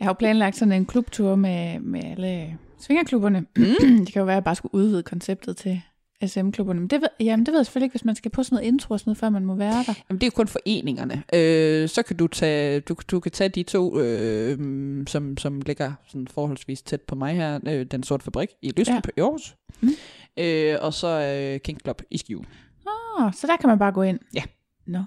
jeg 0.00 0.04
har 0.06 0.10
jo 0.10 0.16
planlagt 0.18 0.56
sådan 0.56 0.72
en 0.72 0.86
klubtur 0.86 1.34
med, 1.34 1.80
med 1.80 2.04
alle 2.04 2.58
svingerklubberne. 2.78 3.40
Mm. 3.40 3.64
det 4.04 4.12
kan 4.12 4.20
jo 4.20 4.24
være, 4.24 4.34
at 4.34 4.40
jeg 4.40 4.44
bare 4.44 4.54
skulle 4.54 4.74
udvide 4.74 5.02
konceptet 5.02 5.56
til 5.56 5.82
SM-klubberne. 6.26 6.80
Men 6.80 6.88
det 6.88 7.00
ved, 7.00 7.08
jamen, 7.20 7.46
det 7.46 7.52
ved 7.52 7.58
jeg 7.58 7.66
selvfølgelig 7.66 7.84
ikke, 7.84 7.92
hvis 7.92 8.04
man 8.04 8.14
skal 8.14 8.30
på 8.30 8.42
sådan 8.42 8.56
noget 8.56 8.66
intro 8.66 8.92
og 8.92 9.00
sådan 9.00 9.08
noget, 9.08 9.18
før 9.18 9.28
man 9.28 9.44
må 9.44 9.54
være 9.54 9.84
der. 9.86 9.94
Jamen, 10.08 10.20
det 10.20 10.26
er 10.26 10.26
jo 10.26 10.36
kun 10.36 10.48
foreningerne. 10.48 11.22
Øh, 11.34 11.88
så 11.88 12.02
kan 12.02 12.16
du 12.16 12.26
tage, 12.26 12.80
du, 12.80 12.96
du 13.10 13.20
kan 13.20 13.32
tage 13.32 13.48
de 13.48 13.62
to, 13.62 14.00
øh, 14.00 14.58
som, 15.06 15.36
som 15.36 15.60
ligger 15.60 15.92
sådan 16.08 16.28
forholdsvis 16.28 16.82
tæt 16.82 17.00
på 17.00 17.14
mig 17.14 17.34
her. 17.34 17.60
Øh, 17.66 17.86
den 17.86 18.02
sorte 18.02 18.24
fabrik 18.24 18.48
i 18.62 18.70
Lystrup 18.76 19.06
ja. 19.06 19.10
i 19.16 19.20
Aarhus. 19.20 19.56
Mm. 19.80 19.90
Øh, 20.36 20.76
og 20.80 20.94
så 20.94 21.08
øh, 21.08 21.60
King 21.60 21.80
Club 21.80 22.02
i 22.10 22.18
Skive. 22.18 22.44
Åh, 22.86 23.32
så 23.32 23.46
der 23.46 23.56
kan 23.56 23.68
man 23.68 23.78
bare 23.78 23.92
gå 23.92 24.02
ind. 24.02 24.18
Ja. 24.34 24.42
Nå. 24.86 25.02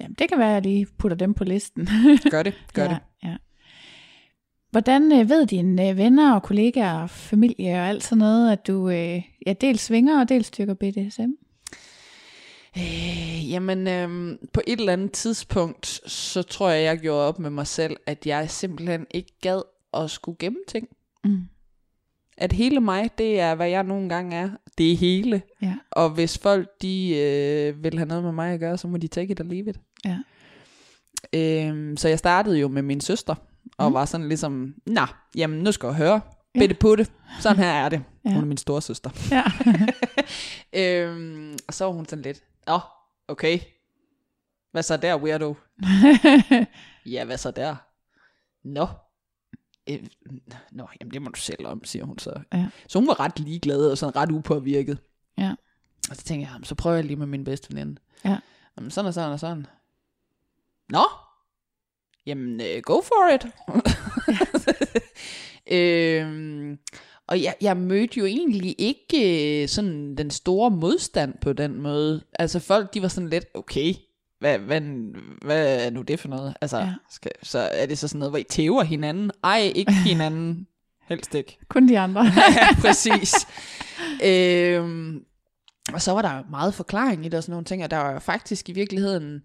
Jamen, 0.00 0.14
det 0.18 0.28
kan 0.28 0.38
være, 0.38 0.48
at 0.48 0.54
jeg 0.54 0.62
lige 0.62 0.86
putter 0.98 1.16
dem 1.16 1.34
på 1.34 1.44
listen. 1.44 1.88
Gør 2.30 2.42
det, 2.42 2.54
gør 2.72 2.82
ja, 2.82 2.88
det. 2.88 2.98
Ja. 3.24 3.36
Hvordan 4.70 5.12
øh, 5.12 5.28
ved 5.28 5.46
dine 5.46 5.90
øh, 5.90 5.96
venner 5.96 6.34
og 6.34 6.42
kollegaer 6.42 7.02
og 7.02 7.10
familie 7.10 7.72
og 7.72 7.88
alt 7.88 8.04
sådan 8.04 8.18
noget, 8.18 8.52
at 8.52 8.66
du 8.66 8.88
øh, 8.88 9.22
ja, 9.46 9.52
dels 9.52 9.80
svinger 9.80 10.20
og 10.20 10.28
dels 10.28 10.46
styrker 10.46 10.74
BDSM? 10.74 11.30
Øh, 12.78 13.50
jamen, 13.50 13.86
øh, 13.86 14.38
på 14.52 14.60
et 14.66 14.78
eller 14.78 14.92
andet 14.92 15.12
tidspunkt, 15.12 15.86
så 16.10 16.42
tror 16.42 16.70
jeg, 16.70 16.84
jeg 16.84 16.98
gjorde 16.98 17.28
op 17.28 17.38
med 17.38 17.50
mig 17.50 17.66
selv, 17.66 17.96
at 18.06 18.26
jeg 18.26 18.50
simpelthen 18.50 19.06
ikke 19.10 19.32
gad 19.40 19.62
at 19.94 20.10
skulle 20.10 20.38
gemme 20.38 20.58
ting. 20.68 20.88
Mm. 21.24 21.42
At 22.36 22.52
hele 22.52 22.80
mig, 22.80 23.10
det 23.18 23.40
er, 23.40 23.54
hvad 23.54 23.68
jeg 23.68 23.82
nogle 23.84 24.08
gange 24.08 24.36
er. 24.36 24.50
Det 24.78 24.92
er 24.92 24.96
hele. 24.96 25.42
Ja. 25.62 25.74
Og 25.90 26.10
hvis 26.10 26.38
folk, 26.38 26.68
de 26.82 27.16
øh, 27.16 27.84
vil 27.84 27.98
have 27.98 28.08
noget 28.08 28.24
med 28.24 28.32
mig 28.32 28.52
at 28.52 28.60
gøre, 28.60 28.78
så 28.78 28.88
må 28.88 28.96
de 28.96 29.08
take 29.08 29.32
it 29.32 29.40
or 29.40 29.44
leave 29.44 29.70
it. 29.70 29.80
Ja. 30.04 30.18
Øhm, 31.32 31.96
så 31.96 32.08
jeg 32.08 32.18
startede 32.18 32.58
jo 32.58 32.68
med 32.68 32.82
min 32.82 33.00
søster, 33.00 33.34
og 33.78 33.88
Mm. 33.90 33.94
var 33.94 34.04
sådan 34.04 34.28
ligesom, 34.28 34.74
nå, 34.86 35.06
jamen 35.36 35.58
nu 35.58 35.72
skal 35.72 35.86
jeg 35.86 35.94
høre, 35.96 36.20
Ja. 36.54 36.58
bitte 36.60 36.74
putte, 36.74 37.06
sådan 37.40 37.58
her 37.58 37.70
er 37.72 37.88
det. 37.88 38.02
Ja. 38.24 38.30
Hun 38.30 38.42
er 38.42 38.46
min 38.46 38.56
store 38.56 38.82
søster. 38.82 39.10
Ja. 39.30 39.42
øhm, 41.08 41.56
og 41.68 41.74
så 41.74 41.84
var 41.84 41.92
hun 41.92 42.06
sådan 42.06 42.22
lidt, 42.22 42.42
åh, 42.68 42.80
okay, 43.28 43.58
hvad 44.72 44.82
så 44.82 44.96
der, 44.96 45.16
weirdo? 45.16 45.54
Ja, 47.06 47.24
hvad 47.24 47.38
så 47.38 47.50
der? 47.50 47.76
Nå. 48.64 48.86
Øh, 49.90 49.98
nå, 50.72 50.88
jamen 51.00 51.12
det 51.14 51.22
må 51.22 51.28
du 51.30 51.40
selv 51.40 51.66
om, 51.66 51.84
siger 51.84 52.04
hun 52.04 52.18
så. 52.18 52.40
Ja. 52.52 52.68
Så 52.88 52.98
hun 52.98 53.08
var 53.08 53.20
ret 53.20 53.38
ligeglad 53.40 53.90
og 53.90 53.98
sådan 53.98 54.16
ret 54.16 54.30
upåvirket. 54.30 54.98
Ja. 55.38 55.54
Og 56.10 56.16
så 56.16 56.24
tænkte 56.24 56.46
jeg, 56.46 56.52
"Jamen, 56.52 56.64
så 56.64 56.74
prøver 56.74 56.96
jeg 56.96 57.04
lige 57.04 57.16
med 57.16 57.26
min 57.26 57.44
bedste 57.44 57.68
veninde. 57.74 58.00
Ja. 58.24 58.38
Jamen, 58.76 58.90
sådan 58.90 59.06
og 59.08 59.14
sådan 59.14 59.32
og 59.32 59.40
sådan. 59.40 59.66
Nå, 60.88 61.04
jamen 62.26 62.60
uh, 62.60 62.82
go 62.82 63.00
for 63.00 63.34
it. 63.34 63.46
øhm, 65.76 66.78
og 67.26 67.42
jeg, 67.42 67.54
jeg 67.60 67.76
mødte 67.76 68.18
jo 68.20 68.24
egentlig 68.26 68.74
ikke 68.78 69.62
øh, 69.62 69.68
sådan 69.68 70.14
den 70.16 70.30
store 70.30 70.70
modstand 70.70 71.34
på 71.40 71.52
den 71.52 71.80
måde. 71.82 72.24
Altså 72.38 72.58
folk, 72.60 72.94
de 72.94 73.02
var 73.02 73.08
sådan 73.08 73.28
lidt, 73.30 73.44
okay, 73.54 73.94
hvad, 74.38 74.58
hvad, 74.58 74.80
hvad 75.44 75.86
er 75.86 75.90
nu 75.90 76.02
det 76.02 76.20
for 76.20 76.28
noget? 76.28 76.54
Altså, 76.60 76.78
Ja. 76.78 76.94
skal, 77.10 77.30
så 77.42 77.58
er 77.58 77.86
det 77.86 77.98
så 77.98 78.08
sådan 78.08 78.18
noget, 78.18 78.32
hvor 78.32 78.38
I 78.38 78.44
tæver 78.44 78.82
hinanden? 78.82 79.30
Ej, 79.44 79.72
ikke 79.74 79.92
hinanden. 80.10 80.66
Helst 81.08 81.34
ikke. 81.34 81.58
Kun 81.68 81.88
de 81.88 81.98
andre. 81.98 82.24
ja, 82.56 82.74
præcis. 82.86 83.34
øhm, 84.24 85.20
og 85.92 86.02
så 86.02 86.12
var 86.12 86.22
der 86.22 86.42
meget 86.50 86.74
forklaring 86.74 87.26
i 87.26 87.28
det 87.28 87.34
og 87.34 87.42
sådan 87.42 87.52
nogle 87.52 87.64
ting, 87.64 87.84
og 87.84 87.90
der 87.90 87.96
var 87.96 88.18
faktisk 88.18 88.68
i 88.68 88.72
virkeligheden 88.72 89.42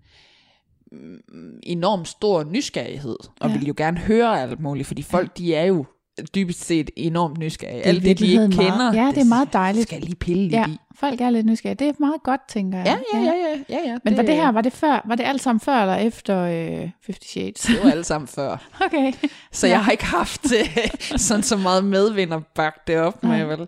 mm, 0.92 1.60
enormt 1.64 2.08
stor 2.08 2.44
nysgerrighed, 2.44 3.18
og 3.40 3.48
ja. 3.50 3.54
ville 3.54 3.68
jo 3.68 3.74
gerne 3.78 3.98
høre 3.98 4.42
alt 4.42 4.60
muligt, 4.60 4.88
fordi 4.88 5.02
folk, 5.02 5.38
de 5.38 5.56
er 5.56 5.66
jo 5.66 5.86
dybest 6.36 6.66
set 6.66 6.90
enormt 6.96 7.38
nysgerrige. 7.38 7.78
Det 7.78 7.86
er 7.86 7.90
Alt 7.90 7.96
det, 7.96 8.04
de 8.04 8.10
ikke 8.10 8.20
virkeligheden 8.20 8.52
kender, 8.52 8.78
meget- 8.78 8.96
ja, 8.96 9.08
det 9.16 9.18
er 9.18 9.24
meget 9.26 9.54
dejligt. 9.54 9.88
skal 9.88 10.02
lige 10.02 10.16
pille 10.16 10.42
lidt 10.44 10.54
ja, 10.54 10.66
i. 10.68 10.78
folk 10.96 11.22
er 11.22 11.30
lidt 11.30 11.46
nysgerrige. 11.46 11.76
Det 11.76 11.88
er 11.88 11.94
meget 12.00 12.24
godt, 12.24 12.42
tænker 12.50 12.78
jeg. 12.78 13.00
Ja, 13.14 13.20
ja, 13.20 13.26
ja, 13.26 13.34
ja, 13.34 13.64
ja, 13.70 13.90
ja. 13.92 13.98
Men 14.04 14.18
var 14.18 14.24
det 14.24 14.36
her, 14.36 14.52
var 14.52 14.62
det 14.62 14.74
før, 14.74 15.02
var 15.08 15.16
det 15.16 15.24
alt 15.24 15.42
sammen 15.42 15.60
før 15.60 15.82
eller 15.82 15.96
efter 15.96 16.40
øh, 16.40 16.90
Fifty 17.02 17.28
Shades? 17.28 17.56
Det 17.62 17.80
var 17.84 17.92
alle 17.92 18.04
sammen 18.04 18.28
før. 18.38 18.70
Okay. 18.86 19.14
Så 19.52 19.68
Ja. 19.68 19.74
jeg 19.74 19.84
har 19.84 19.92
ikke 19.92 20.06
haft 20.06 20.46
øh, 20.54 20.88
sådan 21.18 21.44
så 21.44 21.58
meget 21.58 21.84
medvind 21.86 22.34
at 22.34 22.46
bakke 22.56 22.80
det 22.88 22.98
op 22.98 23.24
med, 23.24 23.32
Nej. 23.32 23.44
vel? 23.44 23.62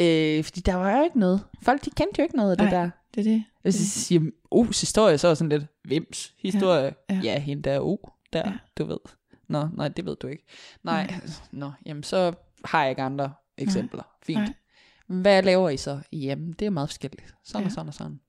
Øh, 0.00 0.44
fordi 0.44 0.60
der 0.60 0.74
var 0.74 0.96
jo 0.98 1.04
ikke 1.04 1.18
noget. 1.18 1.40
Folk, 1.62 1.84
de 1.84 1.90
kendte 1.90 2.14
jo 2.18 2.22
ikke 2.22 2.36
noget 2.36 2.50
af 2.50 2.56
det 2.58 2.70
Nej. 2.72 2.80
der. 2.82 2.90
Det 3.14 3.20
er 3.26 3.30
det. 3.32 3.44
Hvis 3.62 3.74
jeg 3.80 3.86
siger 3.86 4.20
O's 4.54 4.80
historie, 4.80 5.18
så 5.18 5.28
er 5.28 5.34
sådan 5.34 5.48
lidt, 5.48 5.62
hvims 5.84 6.32
historie? 6.42 6.82
Ja, 7.10 7.14
Ja, 7.14 7.20
ja. 7.32 7.38
hende 7.40 7.62
der 7.62 7.70
er 7.72 7.80
O, 7.80 7.96
der, 8.32 8.42
ja. 8.46 8.52
du 8.78 8.84
ved. 8.84 8.96
Nå, 9.50 9.68
nej, 9.74 9.88
det 9.88 10.04
ved 10.06 10.16
du 10.16 10.26
ikke. 10.26 10.44
Nej, 10.82 11.06
Nej. 11.06 11.20
nå, 11.52 11.72
jamen 11.86 12.02
så 12.02 12.34
har 12.64 12.82
jeg 12.82 12.90
ikke 12.90 13.02
andre 13.02 13.34
eksempler. 13.58 14.02
Fint. 14.22 14.38
Nej. 14.38 14.52
Hvad 15.20 15.42
laver 15.42 15.68
I 15.70 15.76
så? 15.76 16.00
Jamen, 16.12 16.52
det 16.52 16.66
er 16.66 16.70
meget 16.70 16.88
forskelligt. 16.88 17.34
Sådan 17.44 17.62
Ja. 17.62 17.66
og 17.66 17.72
sådan 17.72 17.88
og 17.88 17.94
sådan. 17.94 18.20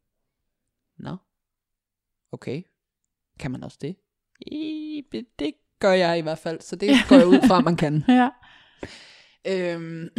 Nå, 0.98 1.18
okay. 2.32 2.64
Kan 3.40 3.52
man 3.52 3.64
også 3.64 3.78
det? 3.82 3.96
I, 4.48 5.04
det 5.40 5.54
gør 5.80 5.92
jeg 5.92 6.18
i 6.18 6.22
hvert 6.22 6.38
fald, 6.38 6.62
så 6.62 6.76
det 6.76 6.90
går 7.10 7.16
jeg 7.16 7.28
ud 7.28 7.48
fra, 7.48 7.58
at 7.58 7.64
man 7.64 7.76
kan. 7.76 8.04
Ja. 8.08 8.30
Øhm, 9.48 10.10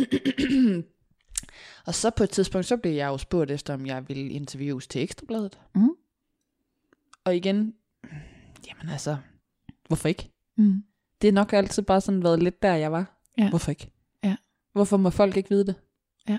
og 1.86 1.94
så 1.94 2.10
på 2.10 2.22
et 2.24 2.30
tidspunkt, 2.30 2.66
så 2.66 2.76
blev 2.76 2.92
jeg 2.92 3.06
jo 3.06 3.18
spurgt 3.18 3.50
efter, 3.50 3.74
om 3.74 3.86
jeg 3.86 4.08
ville 4.08 4.28
interviews 4.30 4.86
til 4.86 5.02
Ekstrabladet. 5.02 5.60
Mm. 5.74 5.88
Og 7.24 7.36
igen, 7.36 7.74
jamen 8.68 8.88
altså, 8.92 9.16
hvorfor 9.86 10.08
ikke? 10.08 10.30
Mm. 10.56 10.84
Det 11.22 11.28
er 11.28 11.32
nok 11.32 11.52
altid 11.52 11.82
bare 11.82 12.00
sådan 12.00 12.22
været 12.22 12.42
lidt 12.42 12.62
der, 12.62 12.74
jeg 12.74 12.92
var. 12.92 13.18
Ja. 13.38 13.48
Hvorfor 13.48 13.70
ikke? 13.70 13.92
Ja. 14.24 14.36
Hvorfor 14.72 14.96
må 14.96 15.10
folk 15.10 15.36
ikke 15.36 15.48
vide 15.48 15.66
det? 15.66 15.74
Ja. 16.28 16.38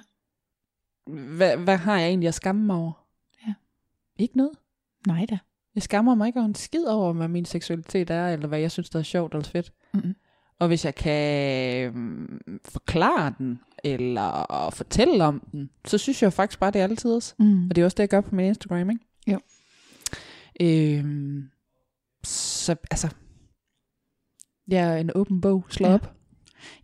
Hvad, 1.07 1.57
hvad 1.57 1.77
har 1.77 1.99
jeg 1.99 2.07
egentlig 2.07 2.27
at 2.27 2.33
skamme 2.33 2.65
mig 2.65 2.75
over? 2.75 3.05
Ja. 3.47 3.53
Ikke 4.17 4.37
noget. 4.37 4.53
Nej 5.07 5.25
da. 5.29 5.37
Jeg 5.75 5.83
skammer 5.83 6.15
mig 6.15 6.27
ikke 6.27 6.39
over 6.39 6.47
en 6.47 6.55
skid 6.55 6.85
over, 6.85 7.13
hvad 7.13 7.27
min 7.27 7.45
seksualitet 7.45 8.09
er, 8.09 8.27
eller 8.27 8.47
hvad 8.47 8.59
jeg 8.59 8.71
synes, 8.71 8.89
der 8.89 8.99
er 8.99 9.03
sjovt 9.03 9.33
eller 9.33 9.47
fedt. 9.47 9.71
Mm-mm. 9.93 10.15
Og 10.59 10.67
hvis 10.67 10.85
jeg 10.85 10.95
kan 10.95 11.93
mm, 11.93 12.59
forklare 12.65 13.33
den, 13.37 13.59
eller 13.83 14.69
fortælle 14.73 15.23
om 15.23 15.43
den, 15.51 15.69
så 15.85 15.97
synes 15.97 16.23
jeg 16.23 16.33
faktisk 16.33 16.59
bare, 16.59 16.71
det 16.71 16.79
er 16.79 16.83
altid 16.83 17.11
også. 17.11 17.35
Mm. 17.39 17.69
Og 17.69 17.75
det 17.75 17.81
er 17.81 17.85
også 17.85 17.95
det, 17.95 17.99
jeg 17.99 18.09
gør 18.09 18.21
på 18.21 18.35
min 18.35 18.45
Instagram, 18.45 18.89
ikke? 18.89 19.05
Jo. 19.27 19.39
Øhm, 20.61 21.49
så 22.23 22.75
altså, 22.91 23.09
er 24.71 24.95
en 24.97 25.11
åben 25.15 25.41
bog. 25.41 25.65
Slå 25.69 25.85
Ja. 25.87 25.91
ja. 25.91 25.95
op. 25.95 26.13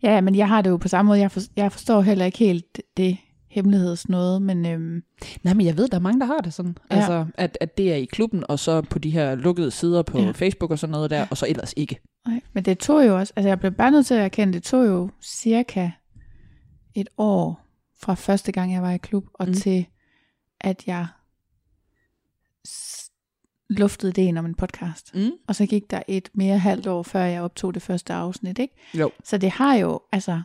Ja, 0.02 0.14
ja, 0.14 0.20
men 0.20 0.34
jeg 0.34 0.48
har 0.48 0.62
det 0.62 0.70
jo 0.70 0.76
på 0.76 0.88
samme 0.88 1.08
måde. 1.08 1.18
Jeg, 1.20 1.30
for, 1.30 1.40
jeg 1.56 1.72
forstår 1.72 2.00
heller 2.00 2.24
ikke 2.24 2.38
helt 2.38 2.80
det 2.96 3.16
hemmelighedsnåde, 3.48 4.40
men 4.40 4.66
øhm, 4.66 5.02
Nej, 5.42 5.54
men 5.54 5.66
jeg 5.66 5.76
ved, 5.76 5.88
der 5.88 5.96
er 5.96 6.00
mange, 6.00 6.20
der 6.20 6.26
har 6.26 6.38
det 6.38 6.54
sådan. 6.54 6.76
Ja. 6.90 6.94
Ja. 6.96 7.00
Altså, 7.00 7.26
at, 7.34 7.58
at 7.60 7.76
det 7.78 7.92
er 7.92 7.96
i 7.96 8.04
klubben, 8.04 8.44
og 8.48 8.58
så 8.58 8.80
på 8.82 8.98
de 8.98 9.10
her 9.10 9.34
lukkede 9.34 9.70
sider 9.70 10.02
på 10.02 10.18
Ja. 10.18 10.24
ja. 10.24 10.30
Facebook 10.30 10.70
og 10.70 10.78
sådan 10.78 10.92
noget 10.92 11.10
der, 11.10 11.26
og 11.30 11.36
så 11.36 11.46
ellers 11.48 11.74
ikke. 11.76 12.00
nej, 12.26 12.40
men 12.52 12.64
det 12.64 12.78
tog 12.78 13.06
jo 13.06 13.18
også, 13.18 13.32
altså 13.36 13.48
jeg 13.48 13.60
blev 13.60 13.72
bare 13.72 13.90
nødt 13.90 14.06
til 14.06 14.14
at 14.14 14.20
erkende, 14.24 14.52
det 14.52 14.62
tog 14.62 14.86
jo 14.86 15.10
cirka 15.22 15.90
et 16.94 17.08
år 17.18 17.66
fra 18.02 18.14
første 18.14 18.52
gang, 18.52 18.72
jeg 18.72 18.82
var 18.82 18.90
i 18.90 18.98
klub, 18.98 19.24
og 19.34 19.46
mm. 19.48 19.54
Til 19.54 19.86
at 20.60 20.86
jeg 20.86 21.06
luftede 23.70 24.10
ideen 24.10 24.36
om 24.36 24.46
en 24.46 24.54
podcast. 24.54 25.14
Mm. 25.14 25.30
Og 25.48 25.54
så 25.54 25.66
gik 25.66 25.90
der 25.90 26.02
et 26.08 26.28
mere 26.34 26.58
halvt 26.58 26.86
år, 26.86 27.02
før 27.02 27.22
jeg 27.22 27.42
optog 27.42 27.74
det 27.74 27.82
første 27.82 28.12
afsnit, 28.12 28.58
ikke? 28.58 28.74
Jo. 28.94 29.10
Så 29.24 29.38
det 29.38 29.50
har 29.50 29.74
jo, 29.74 30.00
altså, 30.12 30.40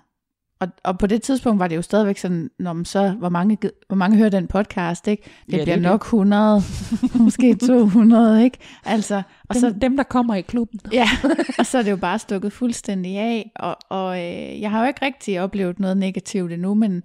og, 0.60 0.68
og 0.84 0.98
på 1.00 1.08
det 1.08 1.22
tidspunkt 1.22 1.60
var 1.60 1.68
det 1.68 1.76
jo 1.76 1.82
stadigvæk 1.82 2.18
sådan, 2.18 2.50
når 2.60 2.74
man 2.74 2.86
så, 2.86 3.10
hvor 3.12 3.30
mange, 3.30 3.58
hvor 3.88 3.96
mange 3.96 4.18
hører 4.18 4.30
den 4.30 4.48
podcast, 4.48 5.08
ikke? 5.08 5.24
Det 5.46 5.54
Ja, 5.54 5.58
det 5.58 5.64
bliver 5.66 5.76
er 5.76 5.80
det. 5.80 5.84
nok 5.84 6.02
100, 6.02 6.62
måske 7.24 7.56
200, 7.56 8.44
ikke? 8.44 8.58
Altså, 8.86 9.16
og 9.50 9.56
Dem, 9.56 9.60
så, 9.62 9.74
dem, 9.82 9.98
der 9.98 10.04
kommer 10.04 10.36
i 10.36 10.42
klubben. 10.42 10.80
ja, 10.94 11.08
og 11.60 11.66
så 11.66 11.78
er 11.78 11.82
det 11.82 11.92
jo 11.92 11.98
bare 11.98 12.20
stukket 12.20 12.54
fuldstændig 12.54 13.18
af, 13.18 13.52
og, 13.56 13.78
og 13.90 14.18
øh, 14.20 14.62
jeg 14.62 14.72
har 14.72 14.82
jo 14.82 14.88
ikke 14.88 15.06
rigtig 15.06 15.42
oplevet 15.42 15.80
noget 15.80 15.98
negativt 15.98 16.54
endnu, 16.54 16.74
men, 16.74 17.04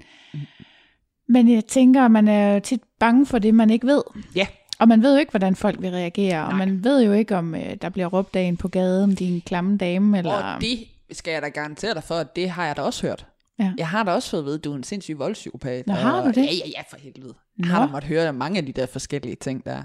men 1.29 1.49
jeg 1.53 1.65
tænker, 1.67 2.09
man 2.09 2.29
er 2.29 2.55
jo 2.55 2.61
tit 2.61 2.81
bange 3.01 3.27
for 3.27 3.39
det, 3.39 3.55
man 3.55 3.71
ikke 3.71 3.87
ved. 3.87 4.03
Ja. 4.37 4.47
Og 4.81 4.89
man 4.89 5.03
ved 5.03 5.15
jo 5.15 5.21
ikke, 5.21 5.31
hvordan 5.31 5.57
folk 5.57 5.83
vil 5.83 5.91
reagere, 5.91 6.43
og 6.45 6.49
Nej. 6.49 6.59
man 6.67 6.85
ved 6.85 7.03
jo 7.05 7.13
ikke, 7.13 7.37
om 7.37 7.55
øh, 7.55 7.75
der 7.83 7.89
bliver 7.89 8.07
råbt 8.07 8.37
af 8.37 8.41
en 8.43 8.57
på 8.57 8.69
gaden, 8.69 9.15
din 9.15 9.41
klamme 9.47 9.77
dame, 9.77 10.19
eller... 10.19 10.33
Og 10.33 10.61
det 10.61 10.79
skal 11.13 11.33
jeg 11.33 11.43
da 11.43 11.49
garantere 11.49 11.95
dig 11.95 12.03
for, 12.05 12.15
at 12.15 12.37
det 12.37 12.51
har 12.51 12.67
jeg 12.67 12.77
da 12.77 12.83
også 12.83 13.07
hørt. 13.07 13.27
Ja. 13.59 13.73
Jeg 13.79 13.89
har 13.89 14.03
da 14.03 14.11
også 14.11 14.31
fået 14.31 14.45
vide, 14.45 14.55
at 14.55 14.65
du 14.65 14.73
er 14.73 14.77
en 14.77 14.83
sindssyg 14.85 15.19
voldspsykopat. 15.19 15.87
Nå, 15.87 15.93
har 15.93 16.13
Og- 16.21 16.25
du 16.25 16.29
det? 16.29 16.37
Ja, 16.47 16.53
ja, 16.53 16.71
ja, 16.77 16.83
for 16.91 16.97
helvede. 16.97 17.35
Jeg 17.59 17.67
har 17.67 17.81
Nå. 17.81 17.87
da 17.87 17.93
måttet 17.93 18.09
høre 18.09 18.33
mange 18.33 18.59
af 18.59 18.67
de 18.67 18.73
der 18.73 18.87
forskellige 18.87 19.37
ting 19.37 19.65
der. 19.67 19.83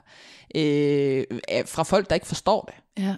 Øh, 0.56 1.24
fra 1.66 1.84
folk, 1.84 2.10
der 2.10 2.16
ikke 2.16 2.28
forstår 2.28 2.62
det. 2.72 3.04
Ja. 3.04 3.16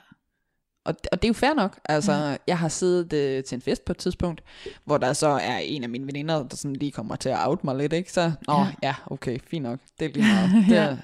Og, 0.88 0.96
og 1.12 1.22
det 1.22 1.28
er 1.28 1.30
jo 1.30 1.34
fair 1.34 1.54
nok. 1.54 1.80
Altså, 1.86 2.12
ja. 2.14 2.38
jeg 2.48 2.58
har 2.60 2.68
siddet 2.68 3.14
øh, 3.14 3.44
til 3.44 3.56
en 3.56 3.62
fest 3.62 3.86
på 3.86 3.92
et 3.92 3.98
tidspunkt, 3.98 4.44
hvor 4.86 4.98
der 4.98 5.14
så 5.14 5.28
er 5.28 5.58
en 5.58 5.84
af 5.84 5.90
mine 5.90 6.06
veninder, 6.06 6.48
der 6.48 6.56
sådan 6.56 6.76
lige 6.76 6.92
kommer 6.92 7.16
til 7.16 7.30
at 7.30 7.38
out 7.48 7.64
mig 7.64 7.76
lidt, 7.76 7.94
ikke? 7.94 8.12
Så, 8.12 8.32
nå, 8.48 8.54
Ja. 8.54 8.68
ja, 8.84 8.96
okay, 9.06 9.40
fint 9.48 9.64
nok. 9.64 9.80
Det 10.00 10.06
er 10.06 10.14
lige 10.14 10.26
meget. 10.26 10.52
Det 10.70 10.76
Ja. 10.76 10.84
er, 10.84 10.98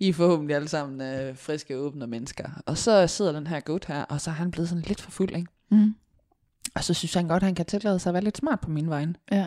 I 0.00 0.08
er 0.08 0.12
forhåbentlig 0.12 0.56
alle 0.56 0.68
sammen 0.68 1.00
øh, 1.00 1.36
friske, 1.36 1.76
åbne 1.76 2.06
mennesker. 2.06 2.48
Og 2.66 2.78
så 2.78 3.06
sidder 3.06 3.32
den 3.32 3.46
her 3.46 3.60
gut 3.60 3.84
her, 3.84 4.02
og 4.02 4.20
så 4.20 4.30
er 4.30 4.34
han 4.34 4.50
blevet 4.50 4.68
sådan 4.68 4.84
lidt 4.86 5.00
for 5.00 5.10
fuld, 5.10 5.36
ikke? 5.36 5.48
Mm. 5.70 5.94
Og 6.74 6.84
så 6.84 6.94
synes 6.94 7.14
han 7.14 7.28
godt, 7.28 7.42
at 7.42 7.46
han 7.46 7.54
kan 7.54 7.66
tillade 7.66 7.98
sig 7.98 8.10
at 8.10 8.14
være 8.14 8.24
lidt 8.24 8.36
smart 8.38 8.60
på 8.60 8.70
min 8.70 8.90
vegne. 8.90 9.14
Ja. 9.32 9.46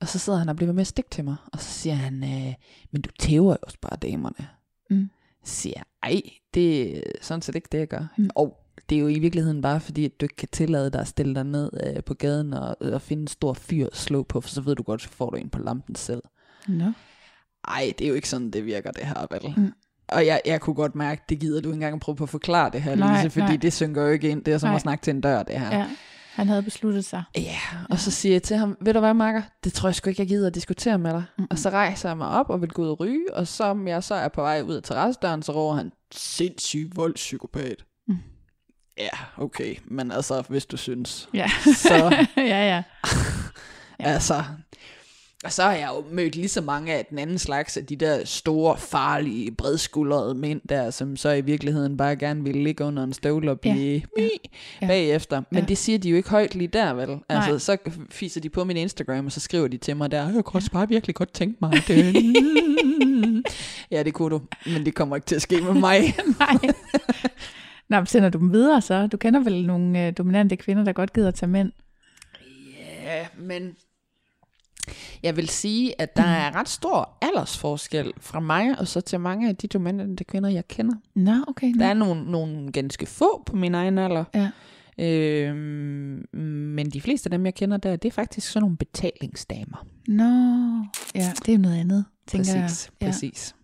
Og 0.00 0.08
så 0.08 0.18
sidder 0.18 0.38
han 0.38 0.48
og 0.48 0.56
bliver 0.56 0.72
med 0.72 0.80
at 0.80 0.86
stikke 0.86 1.10
til 1.10 1.24
mig. 1.24 1.36
Og 1.52 1.58
så 1.60 1.70
siger 1.70 1.94
han, 1.94 2.24
øh, 2.24 2.54
men 2.92 3.02
du 3.02 3.10
tæver 3.20 3.52
jo 3.52 3.56
også 3.62 3.78
bare 3.82 3.96
damerne. 4.02 4.48
Mm. 4.90 5.10
Så 5.44 5.54
siger 5.54 5.74
jeg, 5.76 5.84
ej, 6.12 6.20
det 6.54 6.96
er 6.98 7.02
sådan 7.20 7.42
set 7.42 7.54
ikke 7.54 7.68
det, 7.72 7.78
jeg 7.78 7.88
gør. 7.88 8.06
Mm. 8.18 8.24
Mm. 8.24 8.30
Og 8.34 8.58
det 8.90 8.96
er 8.96 9.00
jo 9.00 9.08
i 9.08 9.18
virkeligheden 9.18 9.62
bare 9.62 9.80
fordi, 9.80 10.04
at 10.04 10.20
du 10.20 10.24
ikke 10.24 10.36
kan 10.36 10.48
tillade 10.52 10.90
dig 10.90 11.00
at 11.00 11.08
stille 11.08 11.34
dig 11.34 11.44
ned 11.44 11.70
øh, 11.86 12.04
på 12.04 12.14
gaden 12.14 12.52
og, 12.54 12.76
og 12.80 13.02
finde 13.02 13.20
en 13.20 13.26
stor 13.26 13.52
fyr 13.52 13.86
at 13.86 13.96
slå 13.96 14.22
på, 14.22 14.40
for 14.40 14.48
så 14.48 14.60
ved 14.60 14.74
du 14.76 14.82
godt, 14.82 15.02
så 15.02 15.08
får 15.08 15.30
du 15.30 15.36
en 15.36 15.50
på 15.50 15.58
lampen 15.58 15.94
selv. 15.94 16.22
Nå. 16.68 16.92
Ej, 17.68 17.92
det 17.98 18.04
er 18.04 18.08
jo 18.08 18.14
ikke 18.14 18.28
sådan, 18.28 18.50
det 18.50 18.66
virker, 18.66 18.90
det 18.90 19.04
her, 19.06 19.26
vel? 19.30 19.54
Mm. 19.56 19.72
og 20.08 20.26
jeg, 20.26 20.40
jeg 20.46 20.60
kunne 20.60 20.74
godt 20.74 20.94
mærke, 20.94 21.22
det 21.28 21.40
gider 21.40 21.60
du 21.60 21.68
ikke 21.68 21.74
engang 21.74 21.94
at 21.94 22.00
prøve 22.00 22.16
på 22.16 22.24
at 22.24 22.30
forklare 22.30 22.70
det 22.70 22.82
her, 22.82 22.94
Nej, 22.94 23.16
Lise, 23.16 23.30
fordi 23.30 23.46
nej. 23.46 23.56
det 23.56 23.72
synker 23.72 24.02
jo 24.02 24.08
ikke 24.08 24.28
ind. 24.28 24.44
Det 24.44 24.54
er 24.54 24.58
som 24.58 24.68
Nej. 24.68 24.74
at 24.74 24.80
snakke 24.82 25.02
til 25.02 25.10
en 25.14 25.20
dør, 25.20 25.42
det 25.42 25.60
her. 25.60 25.78
Ja, 25.78 25.86
han 26.32 26.48
havde 26.48 26.62
besluttet 26.62 27.04
sig. 27.04 27.22
Ja, 27.36 27.58
og 27.90 27.98
så 27.98 28.10
siger 28.10 28.34
jeg 28.34 28.42
til 28.42 28.56
ham, 28.56 28.76
ved 28.80 28.94
du 28.94 29.00
hvad, 29.00 29.14
Marker, 29.14 29.42
det 29.64 29.72
tror 29.72 29.88
jeg 29.88 29.94
sgu 29.94 30.10
ikke, 30.10 30.20
jeg 30.20 30.28
gider 30.28 30.46
at 30.46 30.54
diskutere 30.54 30.98
med 30.98 31.10
dig. 31.10 31.24
Mm-hmm. 31.38 31.46
Og 31.50 31.58
så 31.58 31.70
rejser 31.70 32.08
jeg 32.08 32.16
mig 32.16 32.28
op 32.28 32.50
og 32.50 32.60
vil 32.60 32.70
gå 32.70 32.82
ud 32.82 32.88
og 32.88 33.00
ryge, 33.00 33.34
og 33.34 33.48
som 33.48 33.88
jeg 33.88 34.02
så 34.04 34.14
er 34.14 34.28
på 34.28 34.40
vej 34.40 34.62
ud 34.62 34.74
af 34.74 34.82
terrassedøren, 34.82 35.42
så 35.42 35.52
råber 35.52 35.76
han, 35.76 35.92
sindssyg 36.14 36.90
voldspsykopat. 36.94 37.84
Ja, 38.98 39.08
okay, 39.36 39.74
men 39.84 40.10
altså, 40.12 40.42
hvis 40.48 40.66
du 40.66 40.76
synes, 40.76 41.28
Ja, 41.34 41.50
så 41.76 41.94
ja, 42.36 42.42
ja. 42.76 42.82
altså... 44.12 44.44
Og 45.44 45.52
så 45.52 45.62
har 45.62 45.72
jeg 45.72 45.88
jo 45.96 46.04
mødt 46.10 46.36
lige 46.36 46.48
så 46.48 46.60
mange 46.60 46.92
af 46.94 47.04
den 47.10 47.18
anden 47.18 47.38
slags 47.38 47.76
af 47.76 47.86
de 47.86 47.96
der 47.96 48.24
store, 48.24 48.76
farlige, 48.78 49.50
bredskuldrede 49.50 50.34
mænd 50.34 50.60
der, 50.68 50.90
som 50.90 51.16
så 51.16 51.30
i 51.30 51.40
virkeligheden 51.40 51.96
bare 51.96 52.16
gerne 52.16 52.44
ville 52.44 52.62
ligge 52.64 52.84
under 52.84 53.04
en 53.04 53.12
støvle 53.12 53.50
og 53.50 53.60
blive 53.60 54.02
Ja, 54.18 54.22
ja. 54.22 54.28
ja. 54.82 54.86
bagefter. 54.86 55.42
Men 55.50 55.60
Ja. 55.60 55.66
det 55.68 55.78
siger 55.78 55.98
de 55.98 56.08
jo 56.10 56.16
ikke 56.16 56.30
højt 56.30 56.54
lige 56.54 56.68
der, 56.68 56.92
vel? 56.94 57.18
Altså, 57.28 57.50
Nej. 57.50 57.58
så 57.58 57.76
fiser 58.10 58.40
de 58.40 58.48
på 58.50 58.64
min 58.64 58.76
Instagram, 58.76 59.26
og 59.26 59.32
så 59.32 59.40
skriver 59.40 59.68
de 59.68 59.76
til 59.76 59.96
mig 59.96 60.10
der, 60.10 60.32
jeg 60.34 60.44
kunne 60.44 60.58
også 60.58 60.70
bare 60.70 60.88
virkelig 60.88 61.14
godt 61.14 61.32
tænke 61.34 61.58
mig 61.60 61.72
det. 61.88 62.14
ja, 63.90 64.02
det 64.02 64.14
kunne 64.14 64.30
du, 64.30 64.40
men 64.66 64.84
det 64.86 64.94
kommer 64.94 65.16
ikke 65.16 65.26
til 65.26 65.34
at 65.36 65.42
ske 65.42 65.60
med 65.60 65.72
mig. 65.74 66.14
Nej. 66.38 66.58
Nå, 67.88 67.96
men 67.96 68.06
sender 68.06 68.28
du 68.28 68.38
dem 68.38 68.52
videre 68.52 68.80
så? 68.80 69.06
Du 69.06 69.16
kender 69.16 69.40
vel 69.40 69.66
nogle 69.66 70.06
øh, 70.06 70.12
dominante 70.18 70.56
kvinder, 70.56 70.84
der 70.84 70.92
godt 70.92 71.12
gider 71.12 71.28
at 71.28 71.34
tage 71.34 71.50
mænd? 71.50 71.72
Ja, 73.04 73.26
men 73.38 73.76
jeg 75.22 75.36
vil 75.36 75.48
sige, 75.48 76.00
at 76.00 76.16
der 76.16 76.22
er 76.22 76.54
ret 76.56 76.68
stor 76.68 77.18
aldersforskel 77.22 78.12
fra 78.20 78.40
mig 78.40 78.78
og 78.78 78.88
så 78.88 79.00
til 79.00 79.20
mange 79.20 79.48
af 79.48 79.56
de 79.56 79.66
dominante 79.68 80.24
kvinder, 80.24 80.48
jeg 80.48 80.68
kender. 80.68 80.94
Nå, 81.14 81.44
okay. 81.48 81.66
Nå. 81.66 81.78
Der 81.78 81.86
er 81.86 81.94
nogle, 81.94 82.30
nogle 82.30 82.72
ganske 82.72 83.06
få 83.06 83.42
på 83.46 83.56
min 83.56 83.74
egen 83.74 83.98
alder. 83.98 84.24
Ja. 84.34 84.50
Øhm, 84.98 86.26
men 86.74 86.90
de 86.90 87.00
fleste 87.00 87.26
af 87.26 87.30
dem, 87.30 87.44
jeg 87.44 87.54
kender 87.54 87.76
der, 87.76 87.96
det 87.96 88.08
er 88.08 88.12
faktisk 88.12 88.48
sådan 88.48 88.62
nogle 88.62 88.76
betalingsdamer. 88.76 89.86
Nå, 90.08 90.24
ja, 91.14 91.32
det 91.46 91.54
er 91.54 91.58
noget 91.58 91.76
andet, 91.76 92.04
tænker 92.26 92.60
Præcis, 92.62 92.86
jeg. 92.86 93.02
Ja. 93.02 93.06
præcis. 93.06 93.54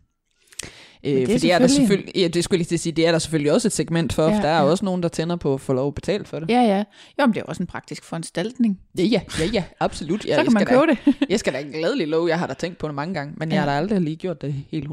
Øh, 1.05 1.13
det 1.13 1.27
for 1.27 1.33
er 1.35 1.39
det 1.39 1.53
er 1.53 1.59
der 1.59 1.67
selvfølgelig- 1.67 2.17
ja, 2.17 2.29
det 2.29 2.45
skulle 2.45 2.61
jeg 2.61 2.67
lige 2.71 2.79
sige, 2.79 2.93
det 2.93 3.07
er 3.07 3.13
der 3.13 3.19
selvfølgelig 3.19 3.53
også 3.53 3.69
et 3.69 3.73
segment 3.73 4.13
for, 4.13 4.23
Ja, 4.29 4.37
for 4.37 4.43
der 4.43 4.49
er 4.49 4.57
ja. 4.59 4.63
også 4.65 4.85
nogen, 4.85 5.03
der 5.03 5.09
tænder 5.09 5.37
på 5.37 5.55
at 5.55 5.61
få 5.61 5.73
lov 5.73 5.89
at 5.89 5.95
betale 5.95 6.25
for 6.25 6.39
det. 6.39 6.51
Ja, 6.51 6.61
ja. 6.63 6.85
Jo, 7.21 7.27
men 7.27 7.35
det 7.35 7.41
er 7.41 7.45
også 7.45 7.63
en 7.63 7.67
praktisk 7.67 8.05
foranstaltning. 8.05 8.79
Ja, 8.99 9.03
ja, 9.03 9.21
ja, 9.41 9.45
ja 9.53 9.65
absolut. 9.81 10.25
Ja, 10.27 10.37
så 10.37 10.43
kan 10.45 10.53
man 10.53 10.63
skal 10.67 10.77
da, 10.77 10.81
købe 10.87 10.99
det. 11.17 11.31
Jeg 11.31 11.41
skal 11.41 11.53
da 11.53 11.63
glædelig 11.79 12.09
love, 12.09 12.29
jeg 12.29 12.39
har 12.39 12.47
da 12.47 12.55
tænkt 12.55 12.79
på 12.79 12.87
det 12.87 12.95
mange 12.95 13.15
gange, 13.15 13.35
men 13.37 13.49
ja. 13.49 13.55
jeg 13.55 13.63
har 13.63 13.71
da 13.71 13.77
aldrig 13.79 14.01
lige 14.01 14.17
gjort 14.17 14.43
det 14.43 14.55
helt 14.71 14.89
100%. 14.89 14.91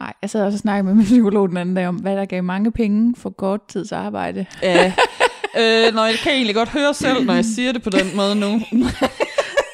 Nej, 0.00 0.12
jeg 0.22 0.30
sad 0.30 0.42
også 0.42 0.56
og 0.56 0.60
snakkede 0.60 0.84
med 0.84 0.94
min 0.94 1.04
psykolog 1.04 1.48
den 1.48 1.56
anden 1.56 1.74
dag 1.74 1.88
om, 1.88 1.96
hvad 1.96 2.16
der 2.16 2.24
gav 2.24 2.42
mange 2.44 2.72
penge 2.72 3.14
for 3.16 3.30
kort 3.30 3.60
tids 3.68 3.92
arbejde. 3.92 4.46
Ja, 4.62 4.92
øh, 5.58 5.94
når 5.94 6.04
jeg 6.04 6.14
kan 6.22 6.32
egentlig 6.32 6.54
godt 6.54 6.68
høre 6.68 6.94
selv, 6.94 7.24
når 7.24 7.34
jeg 7.34 7.44
siger 7.44 7.72
det 7.72 7.82
på 7.82 7.90
den 7.90 8.16
måde 8.16 8.34
nu. 8.34 8.46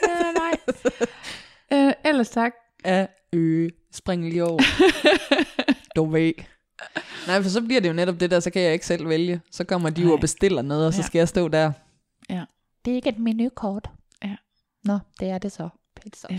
ja, 0.09 0.31
nej. 0.37 0.57
Øh, 1.73 1.93
ellers 2.05 2.29
tak. 2.31 2.53
Ja, 2.87 3.07
øh, 3.33 3.71
spring 3.95 4.29
lige 4.29 4.45
over. 4.45 4.61
du 5.97 6.05
ved. 6.11 6.33
Nej, 7.27 7.43
for 7.43 7.49
så 7.51 7.61
bliver 7.63 7.81
det 7.81 7.89
jo 7.89 7.93
netop 7.95 8.21
det 8.21 8.31
der, 8.31 8.41
så 8.41 8.51
kan 8.51 8.63
jeg 8.63 8.73
ikke 8.73 8.87
selv 8.87 9.09
vælge. 9.09 9.41
Så 9.51 9.65
kommer 9.65 9.91
de 9.91 10.03
jo 10.03 10.13
og 10.13 10.21
bestiller 10.21 10.63
noget, 10.63 10.87
og 10.87 10.95
så 10.95 11.01
Ja. 11.01 11.07
skal 11.07 11.19
jeg 11.19 11.29
stå 11.29 11.49
der. 11.49 11.73
Ja. 12.31 12.45
Det 12.85 12.91
er 12.91 12.95
ikke 12.95 13.09
et 13.09 13.19
menukort. 13.19 13.91
Ja. 14.25 14.37
Nå, 14.85 14.99
det 15.21 15.29
er 15.31 15.39
det 15.39 15.53
så. 15.53 15.69
Pizza. 16.03 16.27
Ja. 16.31 16.37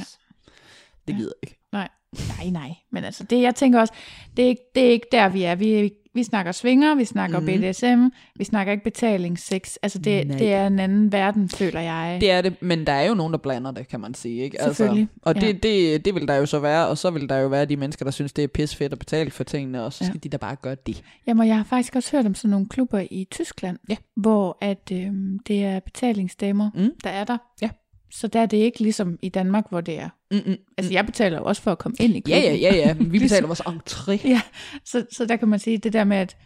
Det 1.07 1.13
Ja. 1.13 1.17
gider 1.17 1.31
jeg 1.43 1.49
ikke. 1.51 1.59
Nej, 1.71 1.89
nej, 2.37 2.49
nej. 2.49 2.73
Men 2.91 3.03
altså, 3.03 3.23
det, 3.23 3.41
jeg 3.41 3.55
tænker 3.55 3.79
også, 3.79 3.93
det 4.37 4.45
er 4.45 4.49
ikke, 4.49 4.61
det 4.75 4.85
er 4.85 4.89
ikke 4.91 5.07
der, 5.11 5.29
vi 5.29 5.43
er. 5.43 5.55
Vi, 5.55 5.91
vi 6.15 6.23
snakker 6.23 6.51
svinger, 6.51 6.95
vi 6.95 7.05
snakker 7.05 7.39
mm. 7.39 7.45
BDSM, 7.45 8.15
vi 8.35 8.43
snakker 8.43 8.71
ikke 8.73 8.83
betalingssex. 8.83 9.75
Altså, 9.81 9.99
det, 9.99 10.27
Nej. 10.27 10.37
det 10.37 10.53
er 10.53 10.67
en 10.67 10.79
anden 10.79 11.11
verden, 11.11 11.49
føler 11.49 11.79
jeg. 11.79 12.17
Det 12.21 12.31
er 12.31 12.41
det, 12.41 12.61
men 12.61 12.87
der 12.87 12.93
er 12.93 13.07
jo 13.07 13.13
nogen, 13.13 13.33
der 13.33 13.39
blander 13.39 13.71
det, 13.71 13.87
kan 13.87 13.99
man 13.99 14.13
sige. 14.13 14.43
Ikke? 14.43 14.61
Altså, 14.61 15.05
og 15.21 15.35
det, 15.35 15.43
ja. 15.43 15.51
det, 15.51 16.05
det 16.05 16.15
vil 16.15 16.27
der 16.27 16.35
jo 16.35 16.45
så 16.45 16.59
være, 16.59 16.87
og 16.87 16.97
så 16.97 17.09
vil 17.11 17.29
der 17.29 17.37
jo 17.37 17.47
være 17.47 17.65
de 17.65 17.77
mennesker, 17.77 18.05
der 18.05 18.11
synes, 18.11 18.33
det 18.33 18.43
er 18.43 18.47
pis 18.47 18.75
fedt 18.75 18.93
at 18.93 18.99
betale 18.99 19.31
for 19.31 19.43
tingene, 19.43 19.83
og 19.83 19.93
så 19.93 20.03
Ja. 20.03 20.09
skal 20.09 20.23
de 20.23 20.29
da 20.29 20.37
bare 20.37 20.55
gøre 20.55 20.75
det. 20.85 21.03
Jamen, 21.27 21.47
jeg 21.47 21.55
har 21.55 21.63
faktisk 21.63 21.95
også 21.95 22.11
hørt 22.17 22.25
om 22.25 22.35
sådan 22.35 22.49
nogle 22.51 22.65
klubber 22.69 23.03
i 23.11 23.27
Tyskland, 23.31 23.77
Ja. 23.89 23.95
hvor 24.15 24.57
at, 24.61 24.91
øhm, 24.93 25.39
det 25.47 25.63
er 25.63 25.79
betalingsdamer, 25.79 26.69
Mm. 26.75 26.89
der 27.03 27.09
er 27.09 27.23
der. 27.23 27.37
Ja. 27.61 27.69
Så 28.15 28.27
der 28.27 28.39
er 28.39 28.45
det 28.45 28.57
ikke 28.57 28.79
ligesom 28.79 29.19
i 29.21 29.29
Danmark, 29.29 29.65
hvor 29.69 29.81
det 29.81 29.99
er. 29.99 30.09
Mm-mm. 30.31 30.55
Altså, 30.77 30.93
jeg 30.93 31.05
betaler 31.05 31.37
jo 31.37 31.45
også 31.45 31.61
for 31.61 31.71
at 31.71 31.77
komme 31.77 31.95
ind 31.99 32.13
i 32.13 32.15
Ja, 32.15 32.21
klubben. 32.41 32.59
ja, 32.61 32.75
ja, 32.75 32.87
ja. 32.87 32.93
Vi 32.99 33.19
betaler 33.25 33.47
vores 33.47 33.61
entré. 33.61 34.27
ja. 34.27 34.41
Så, 34.85 35.05
så 35.11 35.25
der 35.25 35.35
kan 35.35 35.47
man 35.47 35.59
sige, 35.59 35.77
det 35.77 35.93
der 35.93 36.03
med 36.03 36.17
at, 36.17 36.37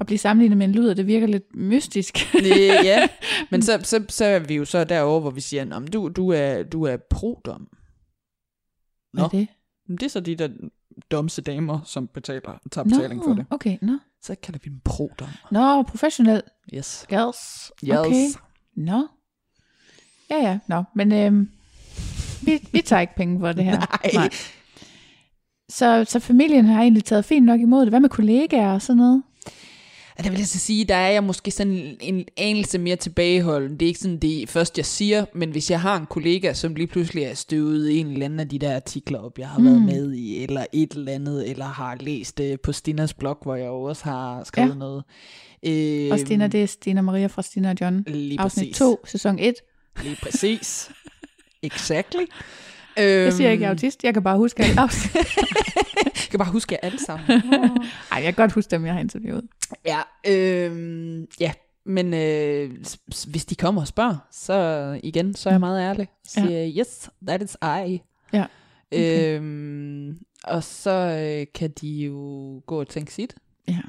at 0.00 0.06
blive 0.06 0.18
sammenlignet 0.18 0.58
med 0.58 0.66
en 0.66 0.72
luder, 0.72 0.94
det 0.94 1.06
virker 1.06 1.26
lidt 1.26 1.56
mystisk. 1.56 2.34
Ja, 2.84 3.08
men 3.50 3.62
så, 3.62 3.80
så, 3.82 4.04
så 4.08 4.24
er 4.24 4.38
vi 4.38 4.54
jo 4.54 4.64
så 4.64 4.84
derovre, 4.84 5.20
hvor 5.20 5.30
vi 5.30 5.40
siger, 5.40 5.76
at 5.76 5.92
du, 5.92 6.08
du 6.08 6.28
er, 6.28 6.62
du 6.62 6.82
er 6.82 6.96
pro-dom. 6.96 7.68
Hvad 9.12 9.24
er 9.24 9.28
det? 9.28 9.48
Det 9.88 10.02
er 10.02 10.08
så 10.08 10.20
de 10.20 10.34
der 10.34 10.48
domse 11.10 11.42
damer, 11.42 11.80
som 11.84 12.08
betaler, 12.08 12.58
tager 12.72 12.84
betaling 12.84 13.24
for 13.24 13.32
det. 13.34 13.46
okay, 13.50 13.78
nå. 13.82 13.98
Så 14.22 14.34
kalder 14.42 14.60
vi 14.64 14.70
dem 14.70 14.80
pro-dom. 14.84 15.28
Nå, 15.50 15.82
professionel. 15.82 16.42
Yes. 16.74 17.06
Yes. 17.12 17.72
Yes. 17.84 17.98
Okay. 17.98 18.26
Nå. 18.76 19.08
Ja, 20.30 20.36
ja, 20.36 20.58
nå. 20.68 20.82
Men 20.94 21.12
øhm, 21.12 21.48
vi, 22.42 22.68
vi 22.72 22.80
tager 22.80 23.00
ikke 23.00 23.14
penge 23.16 23.40
for 23.40 23.52
det 23.52 23.64
her. 23.64 23.80
Nej. 24.14 24.28
Så, 25.68 26.04
så 26.08 26.18
familien 26.20 26.64
har 26.64 26.82
egentlig 26.82 27.04
taget 27.04 27.24
fint 27.24 27.46
nok 27.46 27.60
imod 27.60 27.80
det. 27.80 27.88
Hvad 27.88 28.00
med 28.00 28.08
kollegaer 28.08 28.72
og 28.72 28.82
sådan 28.82 28.96
noget? 28.96 29.22
Ja, 30.18 30.22
det 30.22 30.32
vil 30.32 30.38
jeg 30.38 30.46
så 30.48 30.58
sige, 30.58 30.84
der 30.84 30.94
er 30.94 31.10
jeg 31.10 31.24
måske 31.24 31.50
sådan 31.50 31.96
en 32.00 32.24
anelse 32.36 32.78
mere 32.78 32.96
tilbageholden. 32.96 33.72
Det 33.72 33.82
er 33.82 33.86
ikke 33.86 34.00
sådan 34.00 34.18
det 34.18 34.48
første, 34.48 34.78
jeg 34.78 34.86
siger, 34.86 35.24
men 35.34 35.50
hvis 35.50 35.70
jeg 35.70 35.80
har 35.80 35.96
en 35.96 36.06
kollega, 36.06 36.52
som 36.52 36.74
lige 36.74 36.86
pludselig 36.86 37.22
er 37.24 37.34
støvet 37.34 38.00
en 38.00 38.06
eller 38.06 38.24
anden 38.24 38.40
af 38.40 38.48
de 38.48 38.58
der 38.58 38.76
artikler 38.76 39.18
op, 39.18 39.38
jeg 39.38 39.48
har 39.48 39.58
mm. 39.58 39.64
været 39.64 39.82
med 39.82 40.12
i, 40.12 40.42
eller 40.42 40.64
et 40.72 40.92
eller 40.92 41.12
andet, 41.12 41.50
eller 41.50 41.64
har 41.64 41.96
læst 42.00 42.40
øh, 42.40 42.58
på 42.62 42.72
Stinas 42.72 43.14
blog, 43.14 43.38
hvor 43.42 43.54
jeg 43.54 43.68
også 43.68 44.04
har 44.04 44.44
skrevet 44.44 44.68
Ja. 44.68 44.74
noget. 44.74 45.04
Øh, 45.66 46.12
Og 46.12 46.18
Stina, 46.18 46.46
det 46.46 46.62
er 46.62 46.66
Stina 46.66 47.00
Maria 47.00 47.26
fra 47.26 47.42
Stina 47.42 47.70
og 47.70 47.76
John. 47.80 48.04
Lige 48.06 48.40
Afsnit 48.40 48.64
præcis. 48.64 48.78
2, 48.78 49.06
sæson 49.06 49.38
1. 49.38 49.54
Lige 50.02 50.16
præcis. 50.22 50.90
exactly. 51.62 52.24
Jeg 52.96 53.32
siger 53.32 53.50
ikke, 53.50 53.62
jeg 53.62 53.68
er 53.68 53.70
Øhm, 53.72 53.76
autist. 53.76 54.04
Jeg 54.04 54.14
kan 54.14 54.22
bare 54.22 54.36
huske 54.36 54.62
alle 54.62 54.80
afsnit. 54.80 55.14
Jeg 56.04 56.30
kan 56.30 56.38
bare 56.38 56.52
huske 56.52 56.72
jer 56.74 56.78
alle 56.88 56.98
sammen. 56.98 57.26
Ej, 58.12 58.16
jeg 58.16 58.22
kan 58.22 58.34
godt 58.34 58.52
huske 58.52 58.70
dem, 58.70 58.84
jeg 58.86 58.92
har 58.94 59.00
interviewet. 59.00 59.42
ja, 59.86 60.00
øh, 60.26 61.22
ja, 61.40 61.52
men 61.84 62.14
øh, 62.14 62.70
hvis 63.26 63.44
de 63.44 63.54
kommer 63.54 63.80
og 63.80 63.86
spørger, 63.88 64.16
så 64.30 64.54
igen, 65.02 65.34
så 65.34 65.48
er 65.48 65.52
jeg 65.52 65.60
meget 65.60 65.80
ærlig. 65.80 66.08
Så 66.24 66.40
Ja. 66.40 66.46
siger 66.46 66.58
jeg, 66.58 66.72
yes, 66.78 67.10
that 67.26 67.42
is 67.42 67.56
I. 67.62 68.02
Ja, 68.32 68.44
okay. 68.92 69.36
Øhm, 69.38 70.18
og 70.44 70.64
så 70.64 70.90
øh, 70.90 71.46
kan 71.54 71.70
de 71.80 71.88
jo 71.88 72.14
gå 72.66 72.80
og 72.80 72.88
tænke 72.88 73.12
sit, 73.12 73.34
Ja. 73.68 73.80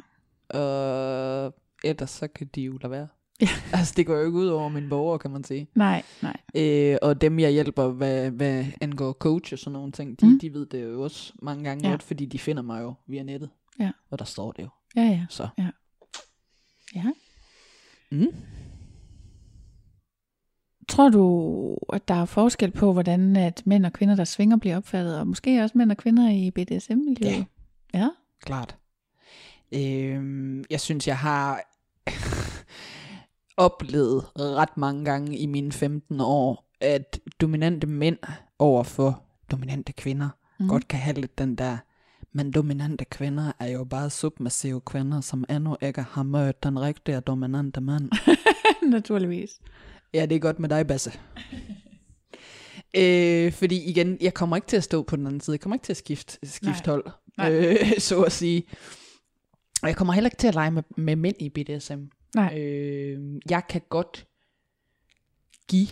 og 0.60 1.56
ellers 1.84 2.10
så 2.12 2.28
kan 2.28 2.50
de 2.56 2.62
jo 2.62 2.78
lade 2.82 2.92
være. 2.92 3.08
Ja. 3.42 3.48
Altså, 3.78 3.94
det 3.98 4.06
går 4.06 4.16
jo 4.16 4.26
ikke 4.26 4.38
ud 4.38 4.48
over 4.48 4.70
mine 4.70 4.90
borgere, 4.90 5.20
kan 5.20 5.32
man 5.32 5.44
sige. 5.44 5.68
Nej, 5.76 6.04
nej. 6.22 6.38
Øh, 6.56 6.98
og 7.02 7.22
dem, 7.22 7.40
jeg 7.40 7.52
hjælper, 7.52 7.88
hvad, 7.88 8.32
hvad 8.32 8.66
angår 8.82 9.12
coach 9.14 9.54
og 9.54 9.60
sådan 9.60 9.74
nogle 9.74 9.92
ting, 9.92 10.22
de, 10.22 10.26
Mm. 10.26 10.40
de 10.40 10.54
ved 10.54 10.66
det 10.66 10.84
jo 10.84 11.02
også 11.04 11.34
mange 11.42 11.64
gange 11.64 11.86
ja. 11.86 11.90
godt, 11.92 12.04
fordi 12.04 12.26
de 12.26 12.40
finder 12.40 12.64
mig 12.64 12.82
jo 12.82 12.94
via 13.08 13.24
nettet. 13.24 13.50
Ja. 13.80 13.92
Og 14.12 14.20
der 14.20 14.26
står 14.26 14.52
det 14.52 14.64
jo. 14.64 14.70
Ja, 14.96 15.02
ja. 15.02 15.26
Så. 15.30 15.48
Ja. 15.58 15.68
Ja. 16.96 17.04
Mm. 18.12 18.28
Tror 20.90 21.10
du, 21.10 21.78
at 21.94 22.08
der 22.08 22.14
er 22.14 22.26
forskel 22.26 22.72
på, 22.72 22.94
hvordan 22.94 23.36
at 23.36 23.62
mænd 23.66 23.86
og 23.86 23.94
kvinder, 23.94 24.16
der 24.16 24.24
svinger, 24.24 24.58
bliver 24.58 24.78
opfattet, 24.78 25.20
og 25.20 25.28
måske 25.28 25.64
også 25.64 25.78
mænd 25.78 25.92
og 25.92 25.98
kvinder 25.98 26.30
i 26.30 26.52
BDSM-miljøet? 26.52 27.32
Ja. 27.94 28.00
Ja? 28.00 28.10
Klart. 28.42 28.76
Øhm, 29.72 30.64
jeg 30.70 30.80
synes, 30.82 31.08
jeg 31.08 31.18
har 31.18 31.62
oplevet 33.58 34.26
ret 34.40 34.78
mange 34.78 35.06
gange 35.06 35.38
i 35.38 35.46
mine 35.46 35.72
15 35.72 36.22
år, 36.22 36.68
at 36.82 37.20
dominante 37.42 37.88
mænd 37.88 38.18
over 38.60 38.84
for 38.84 39.24
dominante 39.52 39.94
kvinder 39.94 40.30
mm. 40.60 40.68
godt 40.68 40.88
kan 40.88 41.00
have 41.00 41.16
lidt 41.16 41.38
den 41.38 41.56
der, 41.56 41.78
men 42.34 42.52
dominante 42.52 43.06
kvinder 43.06 43.52
er 43.60 43.68
jo 43.68 43.84
bare 43.84 44.10
submissive 44.10 44.82
kvinder, 44.82 45.22
som 45.22 45.46
endnu 45.50 45.78
ikke 45.82 46.02
har 46.02 46.24
mødt 46.24 46.64
den 46.64 46.82
rigtige 46.82 47.20
dominante 47.20 47.82
mand. 47.82 48.12
Naturligvis. 48.92 49.50
Ja, 50.14 50.26
det 50.26 50.36
er 50.36 50.40
godt 50.40 50.60
med 50.60 50.70
dig, 50.70 50.88
Basse. 50.88 51.12
øh, 52.98 53.52
fordi 53.52 53.84
igen, 53.90 54.18
jeg 54.22 54.34
kommer 54.34 54.56
ikke 54.56 54.68
til 54.68 54.78
at 54.78 54.84
stå 54.84 55.04
på 55.04 55.16
den 55.16 55.28
anden 55.28 55.42
side. 55.42 55.54
Jeg 55.54 55.62
kommer 55.62 55.76
ikke 55.76 55.86
til 55.86 55.94
at 55.94 55.98
skifte, 55.98 56.38
skifte 56.44 56.88
Nej. 56.88 56.94
hold, 56.94 57.06
Nej. 57.38 57.52
øh, 57.54 58.00
så 58.10 58.22
at 58.22 58.32
sige. 58.32 58.64
Og 59.82 59.88
jeg 59.88 59.96
kommer 59.96 60.14
heller 60.14 60.28
ikke 60.28 60.38
til 60.38 60.48
at 60.48 60.54
lege 60.54 60.72
med, 60.72 60.84
med 60.98 61.16
mænd 61.16 61.36
i 61.40 61.50
BDSM. 61.50 62.02
Nej. 62.36 62.60
Øh, 62.60 63.42
jeg 63.50 63.68
kan 63.70 63.82
godt 63.90 64.28
give 65.68 65.88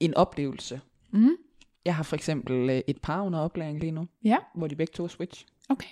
en 0.00 0.14
oplevelse. 0.14 0.80
Mm. 1.10 1.36
Jeg 1.84 1.96
har 1.96 2.02
for 2.02 2.16
eksempel 2.16 2.70
øh, 2.70 2.82
et 2.86 3.00
par 3.02 3.22
under 3.22 3.38
oplæring 3.38 3.80
lige 3.80 3.92
nu, 3.92 4.08
Ja, 4.24 4.36
hvor 4.54 4.66
de 4.66 4.76
begge 4.76 4.92
to 4.92 5.04
er 5.04 5.08
switch. 5.08 5.46
okay. 5.68 5.88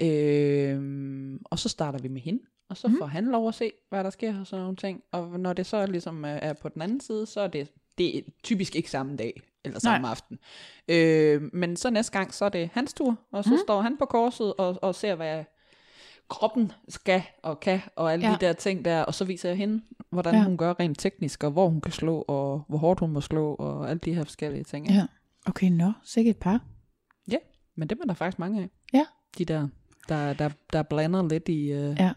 Øh, 0.00 1.40
og 1.44 1.58
så 1.58 1.68
starter 1.68 1.98
vi 1.98 2.08
med 2.08 2.20
hende, 2.20 2.42
og 2.68 2.76
så 2.76 2.88
mm. 2.88 2.98
får 2.98 3.06
han 3.06 3.24
lov 3.24 3.48
at 3.48 3.54
se, 3.54 3.72
hvad 3.88 4.04
der 4.04 4.10
sker 4.10 4.40
og 4.40 4.46
sådan 4.46 4.62
nogle 4.62 4.76
ting. 4.76 5.02
Og 5.12 5.40
når 5.40 5.52
det 5.52 5.66
så 5.66 5.86
ligesom 5.86 6.24
er, 6.24 6.28
er 6.28 6.52
på 6.52 6.68
den 6.68 6.82
anden 6.82 7.00
side, 7.00 7.26
så 7.26 7.40
er 7.40 7.48
det, 7.48 7.68
det 7.98 8.18
er 8.18 8.22
typisk 8.42 8.76
ikke 8.76 8.90
samme 8.90 9.16
dag, 9.16 9.40
eller 9.64 9.78
samme 9.80 10.02
Nej. 10.02 10.10
aften. 10.10 10.38
Øh, 10.88 11.42
men 11.54 11.76
så 11.76 11.90
næste 11.90 12.12
gang, 12.12 12.34
så 12.34 12.44
er 12.44 12.48
det 12.48 12.70
hans 12.72 12.94
tur, 12.94 13.16
og 13.32 13.44
så 13.44 13.50
mm. 13.50 13.58
står 13.66 13.80
han 13.80 13.96
på 13.96 14.04
korset 14.04 14.54
og, 14.54 14.78
og 14.82 14.94
ser, 14.94 15.14
hvad 15.14 15.44
kroppen 16.28 16.72
skal 16.88 17.22
og 17.42 17.60
kan, 17.60 17.80
og 17.96 18.12
alle 18.12 18.26
Ja. 18.26 18.32
de 18.32 18.46
der 18.46 18.52
ting 18.52 18.84
der, 18.84 19.02
og 19.02 19.14
så 19.14 19.24
viser 19.24 19.48
jeg 19.48 19.58
hende, 19.58 19.82
hvordan 20.10 20.34
Ja. 20.34 20.42
hun 20.44 20.56
gør 20.56 20.74
rent 20.80 20.98
teknisk, 20.98 21.44
og 21.44 21.50
hvor 21.50 21.68
hun 21.68 21.80
kan 21.80 21.92
slå, 21.92 22.24
og 22.28 22.64
hvor 22.68 22.78
hårdt 22.78 23.00
hun 23.00 23.10
må 23.12 23.20
slå, 23.20 23.54
og 23.54 23.90
alle 23.90 24.00
de 24.04 24.14
her 24.14 24.24
forskellige 24.24 24.64
ting. 24.64 24.88
Ja. 24.90 25.06
Okay, 25.46 25.68
nå, 25.68 25.92
sikkert 26.04 26.36
et 26.36 26.40
par. 26.40 26.60
Ja, 27.30 27.36
men 27.76 27.88
det 27.88 27.98
er 28.00 28.04
der 28.04 28.14
faktisk 28.14 28.38
mange 28.38 28.62
af. 28.62 28.68
Ja. 28.92 29.04
De 29.38 29.44
der, 29.44 29.68
der, 30.08 30.32
der, 30.32 30.50
der 30.72 30.82
blander 30.82 31.28
lidt 31.28 31.48
i, 31.48 31.72
øh, 31.72 31.96
Ja. 31.98 32.12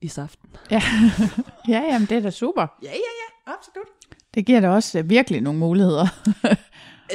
i 0.00 0.08
saften. 0.08 0.48
Ja, 0.70 0.82
ja 1.68 1.82
jamen 1.92 2.08
det 2.08 2.16
er 2.16 2.20
da 2.20 2.30
super. 2.30 2.66
Ja, 2.82 2.88
ja, 2.88 2.92
ja, 2.92 3.52
absolut. 3.52 3.86
Det 4.34 4.46
giver 4.46 4.60
da 4.60 4.68
også 4.68 4.98
øh, 4.98 5.10
virkelig 5.10 5.40
nogle 5.40 5.58
muligheder. 5.58 6.06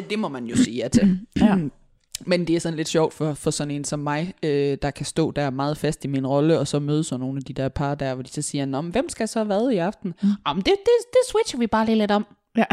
Det 0.10 0.20
må 0.20 0.28
man 0.28 0.46
jo 0.46 0.56
sige 0.56 0.78
ja 0.78 0.88
til. 0.88 1.20
Ja. 1.42 1.58
Men 2.26 2.48
det 2.48 2.56
er 2.56 2.60
sådan 2.60 2.78
lidt 2.78 2.88
sjovt 2.88 3.14
for, 3.14 3.34
for 3.34 3.52
sådan 3.52 3.72
en 3.72 3.84
som 3.84 4.00
mig, 4.00 4.34
øh, 4.44 4.78
der 4.82 4.92
kan 4.92 5.06
stå 5.06 5.32
der 5.32 5.50
meget 5.50 5.78
fast 5.78 6.06
i 6.06 6.08
min 6.08 6.28
rolle, 6.28 6.60
og 6.60 6.68
så 6.68 6.80
møde 6.80 7.04
så 7.04 7.18
nogle 7.18 7.38
af 7.38 7.44
de 7.44 7.54
der 7.54 7.70
par 7.70 7.96
der, 7.96 8.14
hvor 8.14 8.24
de 8.24 8.30
så 8.30 8.42
siger, 8.42 8.66
Nå, 8.66 8.82
men 8.82 8.92
hvem 8.92 9.10
skal 9.10 9.28
så 9.28 9.44
hvad 9.44 9.70
i 9.70 9.78
aften? 9.78 10.14
Mm. 10.24 10.30
Jamen, 10.48 10.62
det, 10.62 10.74
det, 10.86 11.12
det 11.12 11.20
switcher 11.32 11.60
vi 11.60 11.68
bare 11.68 11.86
lige 11.86 11.98
lidt 11.98 12.12
om. 12.12 12.26
Ja, 12.58 12.66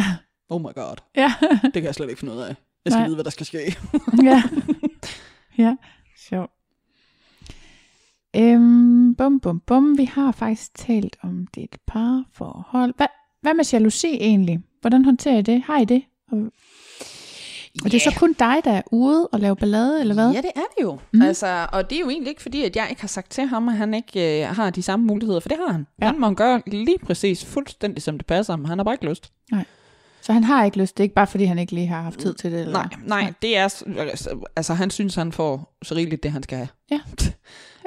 Oh 0.51 0.61
my 0.61 0.75
god, 0.75 0.97
ja, 1.17 1.33
det 1.63 1.73
kan 1.73 1.85
jeg 1.85 1.95
slet 1.95 2.09
ikke 2.09 2.21
finde 2.21 2.35
ud 2.35 2.39
af. 2.39 2.57
Jeg 2.85 2.93
skal 2.93 3.01
Nej. 3.01 3.07
vide, 3.07 3.17
hvad 3.17 3.25
der 3.25 3.31
skal 3.31 3.47
ske. 3.47 3.59
ja. 4.29 4.43
ja, 5.59 5.77
sjovt. 6.17 6.51
Øhm, 8.37 9.15
bum, 9.15 9.41
bum, 9.41 9.61
bum. 9.61 9.99
Vi 9.99 10.05
har 10.05 10.33
faktisk 10.33 10.75
talt 10.75 11.17
om 11.23 11.47
dit 11.47 11.77
parforhold. 11.87 12.95
Hvad, 12.97 13.07
hvad 13.41 13.55
med 13.55 13.65
jalousi 13.73 14.09
egentlig? 14.09 14.61
Hvordan 14.81 15.05
håndterer 15.05 15.39
I 15.39 15.43
det? 15.43 15.63
Har 15.63 15.81
I 15.81 15.85
det? 15.85 16.03
Og, 16.33 16.39
og 17.85 17.93
det 17.93 18.07
er 18.07 18.11
så 18.11 18.19
kun 18.19 18.33
dig, 18.33 18.57
der 18.65 18.73
er 18.73 18.83
ude 18.93 19.27
og 19.27 19.41
lave 19.41 19.57
ballade, 19.57 20.01
eller 20.01 20.15
hvad? 20.15 20.31
Ja, 20.31 20.41
det 20.41 20.51
er 20.57 20.61
det 20.77 20.83
jo. 20.83 20.99
Mm. 21.13 21.23
Altså, 21.23 21.67
og 21.73 21.91
det 21.91 21.97
er 21.97 22.01
jo 22.01 22.11
egentlig 22.11 22.31
ikke 22.31 22.43
fordi, 22.43 22.65
at 22.65 22.77
jeg 22.77 22.87
ikke 22.91 23.01
har 23.01 23.09
sagt 23.09 23.31
til 23.31 23.47
ham, 23.47 23.69
at 23.69 23.77
han 23.77 23.95
ikke 23.95 24.43
øh, 24.43 24.49
har 24.57 24.71
de 24.71 24.83
samme 24.83 25.07
muligheder, 25.07 25.41
for 25.41 25.49
det 25.49 25.59
har 25.67 25.73
han. 25.73 25.87
Ja. 26.03 26.07
Han 26.07 26.21
må 26.21 26.31
gøre 26.31 26.63
lige 26.67 26.99
præcis 26.99 27.45
fuldstændig, 27.45 28.03
som 28.03 28.19
det 28.19 28.27
passer 28.27 28.53
ham. 28.53 28.65
Han 28.65 28.79
har 28.79 28.85
bare 28.85 28.95
ikke 28.95 29.09
lyst. 29.09 29.33
Så 30.21 30.33
han 30.33 30.45
har 30.45 30.65
ikke 30.65 30.79
lyst. 30.79 30.97
Det 30.97 31.01
er 31.01 31.05
ikke 31.05 31.15
bare, 31.15 31.27
fordi 31.27 31.45
han 31.45 31.59
ikke 31.59 31.73
lige 31.73 31.87
har 31.87 32.03
haft 32.03 32.19
tid 32.19 32.35
til 32.35 32.53
det? 32.53 32.61
Eller? 32.61 32.73
Nej, 32.73 32.89
nej, 33.23 33.33
det 33.43 33.57
er... 33.57 33.63
Altså, 33.99 34.39
altså, 34.57 34.75
han 34.75 34.91
synes, 34.91 35.15
han 35.15 35.33
får 35.33 35.77
så 35.83 35.95
rigeligt 35.95 36.23
det, 36.23 36.33
han 36.33 36.43
skal 36.43 36.59
have. 36.59 36.69
Ja. 36.91 37.01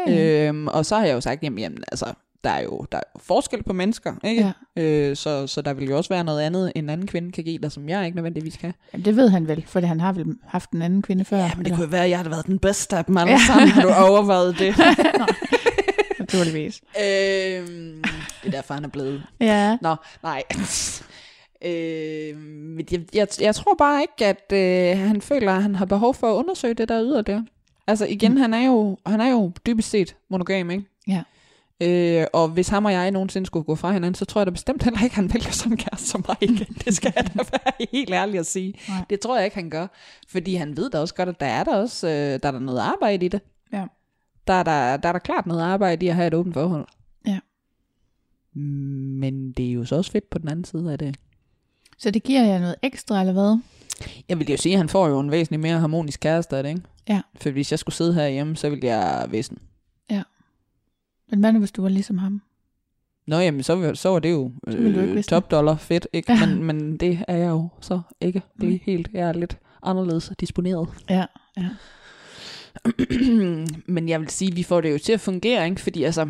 Hey. 0.08 0.50
Øhm, 0.50 0.68
og 0.68 0.86
så 0.86 0.98
har 0.98 1.06
jeg 1.06 1.14
jo 1.14 1.22
sagt, 1.22 1.44
jamen, 1.44 1.60
jamen 1.60 1.84
altså, 1.92 2.14
der 2.44 2.50
er, 2.50 2.64
jo, 2.64 2.86
der 2.92 2.98
er 2.98 3.02
jo 3.16 3.20
forskel 3.24 3.64
på 3.64 3.74
mennesker, 3.74 4.14
ikke? 4.24 4.54
Ja. 4.76 4.82
Øh, 4.84 5.16
så, 5.16 5.48
så 5.48 5.62
der 5.62 5.74
vil 5.74 5.88
jo 5.90 5.98
også 5.98 6.10
være 6.10 6.24
noget 6.24 6.42
andet, 6.42 6.72
en 6.76 6.90
anden 6.90 7.08
kvinde 7.08 7.32
kan 7.32 7.44
give 7.44 7.58
dig, 7.58 7.72
som 7.72 7.90
jeg 7.90 8.06
ikke 8.06 8.16
nødvendigvis 8.16 8.58
kan. 8.58 8.74
Jamen, 8.94 9.06
det 9.06 9.16
ved 9.16 9.30
han 9.30 9.48
vel, 9.48 9.64
for 9.68 9.80
han 9.80 10.00
har 10.00 10.14
vel 10.14 10.26
haft 10.48 10.72
en 10.72 10.82
anden 10.82 11.02
kvinde 11.02 11.26
før. 11.26 11.38
Ja, 11.38 11.44
men 11.56 11.58
det 11.58 11.66
eller? 11.66 11.76
kunne 11.78 11.86
jo 11.86 11.90
være, 11.90 12.04
at 12.04 12.10
jeg 12.10 12.18
havde 12.18 12.32
været 12.32 12.46
den 12.46 12.60
bedste 12.60 12.98
af 12.98 13.06
dem 13.06 13.18
alle 13.18 13.32
Ja. 13.32 13.40
sammen. 13.48 13.68
Har 13.70 13.82
du 13.82 13.90
overvejet 14.10 14.56
det? 14.60 14.76
Naturligvis. 16.20 16.82
øhm, 16.98 18.04
det 18.44 18.48
er 18.48 18.52
derfor, 18.52 18.74
han 18.74 18.84
er 18.84 18.88
blevet 18.90 19.24
Ja. 19.40 19.78
Nå, 19.82 19.96
nej. 20.24 20.44
øh, 21.66 22.92
jeg, 22.92 23.00
jeg, 23.14 23.28
jeg 23.42 23.56
tror 23.56 23.76
bare 23.78 24.02
ikke, 24.02 24.26
at 24.26 24.52
øh, 24.54 25.08
han 25.08 25.22
føler, 25.22 25.54
at 25.54 25.62
han 25.64 25.76
har 25.76 25.86
behov 25.86 26.14
for 26.16 26.32
at 26.32 26.36
undersøge 26.36 26.74
det 26.74 26.90
der 26.90 27.04
yderligere. 27.04 27.46
Altså 27.88 28.06
igen, 28.06 28.32
mm. 28.32 28.38
han, 28.38 28.54
er 28.54 28.66
jo, 28.66 28.98
han 29.06 29.22
er 29.22 29.30
jo 29.32 29.52
dybest 29.66 29.90
set 29.90 30.16
monogam, 30.30 30.72
ikke? 30.72 30.84
Ja. 31.08 31.22
Øh, 31.82 32.26
og 32.34 32.48
hvis 32.48 32.68
ham 32.68 32.86
og 32.86 32.92
jeg 32.92 33.12
nogensinde 33.12 33.46
skulle 33.46 33.64
gå 33.64 33.76
fra 33.76 33.92
hinanden, 33.92 34.16
så 34.16 34.26
tror 34.26 34.42
jeg 34.42 34.46
da 34.46 34.52
bestemt 34.52 34.84
heller 34.84 35.04
ikke, 35.04 35.16
han 35.16 35.34
vælger 35.34 35.52
som 35.52 35.78
kæreste 35.78 36.08
som 36.08 36.26
mig 36.28 36.38
igen. 36.42 36.76
Det 36.86 36.96
skal 36.96 37.14
jeg 37.16 37.26
da 37.26 37.44
være 37.52 37.88
helt 37.92 38.14
ærlig 38.14 38.40
at 38.40 38.46
sige. 38.46 38.74
Nej. 38.88 39.06
Det 39.10 39.20
tror 39.20 39.36
jeg 39.36 39.46
ikke, 39.46 39.56
han 39.56 39.70
gør. 39.70 39.88
Fordi 40.28 40.56
han 40.56 40.78
ved 40.78 40.90
da 40.90 41.00
også 41.00 41.16
godt, 41.16 41.30
at 41.30 41.40
der 41.40 41.46
er 41.46 41.64
der 41.64 41.76
også 41.76 42.08
øh, 42.08 42.14
der 42.14 42.48
er 42.48 42.52
der 42.52 42.60
noget 42.60 42.80
arbejde 42.80 43.26
i 43.26 43.30
det. 43.30 43.42
Ja. 43.74 43.86
Der 44.48 44.54
er 44.54 44.64
der, 44.64 44.98
der 44.98 45.10
er 45.10 45.14
der 45.14 45.20
klart 45.20 45.46
noget 45.46 45.62
arbejde 45.62 46.06
i 46.06 46.10
at 46.10 46.16
have 46.16 46.28
et 46.28 46.34
åbent 46.34 46.54
forhold. 46.54 46.88
Ja. 47.28 47.40
Men 49.20 49.52
det 49.52 49.68
er 49.68 49.72
jo 49.72 49.86
så 49.86 49.96
også 49.96 50.12
fedt 50.12 50.30
på 50.30 50.38
den 50.38 50.50
anden 50.50 50.66
side 50.66 50.92
af 50.92 51.00
det. 51.00 51.16
Så 51.98 52.12
det 52.12 52.24
giver 52.24 52.44
jer 52.44 52.60
noget 52.60 52.76
ekstra, 52.82 53.20
eller 53.20 53.34
hvad? 53.34 53.60
Jeg 54.30 54.40
vil 54.40 54.52
jo 54.52 54.58
sige, 54.58 54.74
at 54.74 54.78
han 54.78 54.90
får 54.90 55.08
jo 55.08 55.20
en 55.20 55.32
væsentlig 55.32 55.60
mere 55.60 55.80
harmonisk 55.80 56.20
kæreste 56.20 56.58
af 56.58 56.64
det, 56.64 56.70
ikke? 56.70 56.82
Ja. 57.10 57.22
For 57.36 57.50
hvis 57.50 57.72
jeg 57.72 57.80
skulle 57.80 57.96
sidde 57.96 58.14
herhjemme, 58.14 58.56
så 58.56 58.70
ville 58.70 58.88
jeg 58.88 59.28
vissen. 59.30 59.58
Men 61.32 61.40
hvad 61.40 61.54
nu, 61.54 61.60
hvis 61.60 61.72
du 61.72 61.82
var 61.82 61.90
ligesom 61.90 62.18
ham? 62.18 62.42
Nå, 63.28 63.40
jamen, 63.40 63.64
så, 63.64 63.92
så 63.96 64.10
var 64.10 64.20
det 64.20 64.32
jo 64.32 64.52
øh, 64.68 65.24
top 65.24 65.52
dollar 65.52 65.76
fedt, 65.76 66.08
ikke? 66.14 66.34
Ja. 66.34 66.46
Men, 66.46 66.64
men 66.64 66.98
det 66.98 67.26
er 67.28 67.38
jeg 67.38 67.50
jo 67.50 67.70
så 67.82 68.02
ikke. 68.22 68.42
Det 68.62 68.74
er 68.74 68.80
helt, 68.84 69.10
jeg 69.14 69.30
er 69.30 69.34
lidt 69.34 69.58
anderledes 69.84 70.32
disponeret. 70.40 70.90
Ja, 71.10 71.26
ja. 71.58 71.70
men 73.94 74.10
jeg 74.10 74.20
vil 74.20 74.30
sige, 74.30 74.52
at 74.52 74.58
vi 74.58 74.64
får 74.64 74.82
det 74.82 74.92
jo 74.92 74.98
til 74.98 75.14
at 75.14 75.20
fungere, 75.20 75.70
ikke? 75.70 75.82
Fordi 75.82 76.04
altså, 76.04 76.30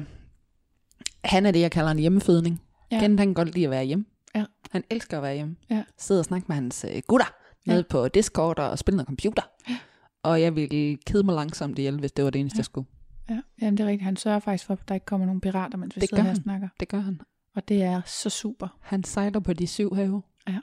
han 1.23 1.45
er 1.45 1.51
det, 1.51 1.59
jeg 1.59 1.71
kalder 1.71 1.91
en 1.91 1.99
hjemmefødning. 1.99 2.61
Ja. 2.91 2.99
Kenneth, 2.99 3.21
han 3.21 3.27
kan 3.27 3.33
godt 3.33 3.55
lide 3.55 3.65
at 3.65 3.71
være 3.71 3.83
hjemme. 3.83 4.05
Ja. 4.35 4.45
Han 4.71 4.83
elsker 4.89 5.17
at 5.17 5.23
være 5.23 5.33
hjemme. 5.35 5.55
Ja. 5.69 5.83
Sidder 5.97 6.21
og 6.21 6.25
snakker 6.25 6.45
med 6.47 6.55
hans 6.55 6.85
øh, 6.95 7.01
gutter 7.07 7.27
Ja. 7.67 7.71
nede 7.71 7.83
på 7.83 8.07
Discord 8.07 8.59
og 8.59 8.79
spiller 8.79 8.95
noget 8.95 9.07
computer. 9.07 9.43
Ja. 9.69 9.77
Og 10.23 10.41
jeg 10.41 10.55
ville 10.55 10.97
kede 11.05 11.23
mig 11.23 11.35
langsomt 11.35 11.79
ihjel, 11.79 11.99
hvis 11.99 12.11
det 12.11 12.25
var 12.25 12.31
det 12.31 12.39
eneste, 12.39 12.55
ja. 12.57 12.59
jeg 12.59 12.65
skulle. 12.65 12.87
Ja. 13.35 13.39
Jamen, 13.61 13.77
det 13.77 13.83
er 13.83 13.87
rigtigt. 13.87 14.03
Han 14.05 14.17
sørger 14.17 14.39
faktisk 14.39 14.65
for, 14.65 14.73
at 14.73 14.79
der 14.87 14.93
ikke 14.93 15.05
kommer 15.05 15.25
nogen 15.25 15.41
pirater, 15.41 15.77
mens 15.77 15.95
vi 15.95 16.01
Det 16.01 16.09
sidder 16.09 16.23
her 16.23 16.29
og 16.29 16.35
snakker. 16.35 16.67
Det 16.79 16.87
gør 16.87 16.99
han. 16.99 17.21
Og 17.55 17.67
det 17.67 17.83
er 17.83 18.01
så 18.05 18.29
super. 18.29 18.67
Han 18.81 19.03
sejler 19.03 19.39
på 19.39 19.53
de 19.53 19.67
syv 19.67 19.95
have. 19.95 20.21
Ja. 20.47 20.51
Med 20.53 20.59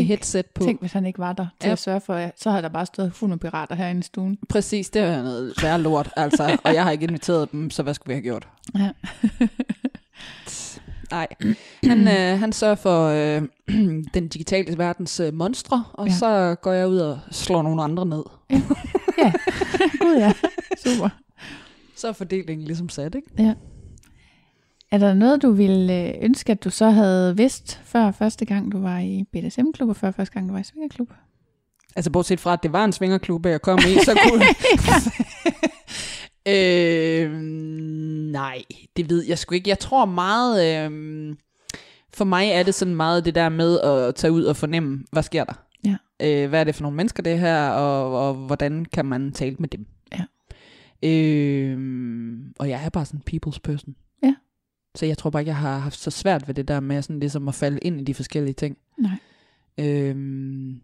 Tænk- 0.00 0.06
headset 0.06 0.46
på. 0.46 0.64
Tænk, 0.64 0.80
hvis 0.80 0.92
han 0.92 1.06
ikke 1.06 1.18
var 1.18 1.32
der 1.32 1.46
til 1.60 1.68
Ja. 1.68 1.72
at 1.72 1.78
sørge 1.78 2.00
for, 2.00 2.14
at 2.14 2.32
så 2.40 2.50
havde 2.50 2.62
der 2.62 2.68
bare 2.68 2.86
stået 2.86 3.12
fuld 3.12 3.32
af 3.32 3.40
pirater 3.40 3.74
herinde 3.74 3.98
i 3.98 4.02
stuen. 4.02 4.38
Præcis, 4.48 4.90
det 4.90 5.02
er 5.02 5.22
noget 5.22 5.54
værre 5.62 5.80
lort, 5.82 6.10
altså. 6.16 6.58
Og 6.64 6.74
jeg 6.74 6.84
har 6.84 6.90
ikke 6.90 7.04
inviteret 7.06 7.52
dem, 7.52 7.70
så 7.70 7.82
hvad 7.82 7.94
skulle 7.94 8.08
vi 8.08 8.14
have 8.14 8.22
gjort? 8.22 8.48
Ja. 8.78 8.90
Nej, 11.10 11.26
han, 11.84 12.08
øh, 12.08 12.40
han 12.40 12.52
sørger 12.52 12.74
for 12.74 13.06
øh, 13.06 13.42
den 14.14 14.28
digitale 14.28 14.78
verdens 14.78 15.20
øh, 15.20 15.34
monstre, 15.34 15.84
og 15.92 16.06
ja. 16.06 16.12
så 16.14 16.54
går 16.62 16.72
jeg 16.72 16.88
ud 16.88 16.96
og 16.96 17.18
slår 17.30 17.62
nogle 17.62 17.82
andre 17.82 18.06
ned. 18.06 18.22
ja. 19.18 19.32
Gud 20.00 20.16
ja. 20.18 20.32
Super. 20.86 21.08
Så 21.96 22.08
er 22.08 22.12
fordelingen 22.12 22.66
ligesom 22.66 22.88
sat, 22.88 23.14
ikke? 23.14 23.28
Ja. 23.38 23.54
Er 24.90 24.98
der 24.98 25.14
noget, 25.14 25.42
du 25.42 25.50
ville 25.50 26.08
øh, 26.08 26.14
ønske, 26.20 26.52
at 26.52 26.64
du 26.64 26.70
så 26.70 26.90
havde 26.90 27.36
vidst 27.36 27.80
før 27.84 28.10
første 28.10 28.44
gang, 28.44 28.72
du 28.72 28.80
var 28.80 28.98
i 28.98 29.24
BDSM-klub, 29.32 29.88
og 29.88 29.96
før 29.96 30.10
første 30.10 30.34
gang, 30.34 30.48
du 30.48 30.52
var 30.52 30.60
i 30.60 30.64
Svingerklub? 30.64 31.10
Altså 31.96 32.10
bortset 32.10 32.40
fra, 32.40 32.52
at 32.52 32.62
det 32.62 32.72
var 32.72 32.84
en 32.84 32.92
svingerklub, 32.92 33.46
jeg 33.46 33.62
kom 33.62 33.78
i, 33.78 34.04
så 34.04 34.18
kunne... 34.24 34.44
øh, 36.56 37.32
nej, 38.32 38.62
det 38.96 39.10
ved 39.10 39.24
jeg 39.24 39.38
sgu 39.38 39.54
ikke. 39.54 39.70
Jeg 39.70 39.78
tror 39.78 40.04
meget... 40.04 40.86
Øh, 40.86 41.36
for 42.14 42.24
mig 42.24 42.48
er 42.48 42.62
det 42.62 42.74
sådan 42.74 42.94
meget 42.94 43.24
det 43.24 43.34
der 43.34 43.48
med 43.48 43.80
at 43.80 44.14
tage 44.14 44.32
ud 44.32 44.44
og 44.44 44.56
fornemme, 44.56 45.04
hvad 45.12 45.22
sker 45.22 45.44
der? 45.44 45.52
Ja. 45.84 45.96
Øh, 46.20 46.48
hvad 46.48 46.60
er 46.60 46.64
det 46.64 46.74
for 46.74 46.82
nogle 46.82 46.96
mennesker, 46.96 47.22
det 47.22 47.38
her, 47.38 47.68
og, 47.68 48.28
og 48.28 48.34
hvordan 48.34 48.84
kan 48.84 49.06
man 49.06 49.32
tale 49.32 49.56
med 49.58 49.68
dem? 49.68 49.86
Øh, 51.02 51.78
og 52.58 52.68
jeg 52.68 52.84
er 52.84 52.88
bare 52.88 53.04
sådan 53.04 53.20
en 53.26 53.40
people's 53.40 53.58
person. 53.62 53.96
Ja. 54.22 54.34
Så 54.94 55.06
jeg 55.06 55.18
tror 55.18 55.30
bare 55.30 55.42
ikke, 55.42 55.50
jeg 55.50 55.56
har 55.56 55.78
haft 55.78 55.98
så 55.98 56.10
svært 56.10 56.48
ved 56.48 56.54
det 56.54 56.68
der 56.68 56.80
med 56.80 57.02
sådan 57.02 57.20
ligesom 57.20 57.48
at 57.48 57.54
falde 57.54 57.78
ind 57.78 58.00
i 58.00 58.04
de 58.04 58.14
forskellige 58.14 58.54
ting. 58.54 58.76
Nej. 58.98 59.18
Øhm, 59.78 60.80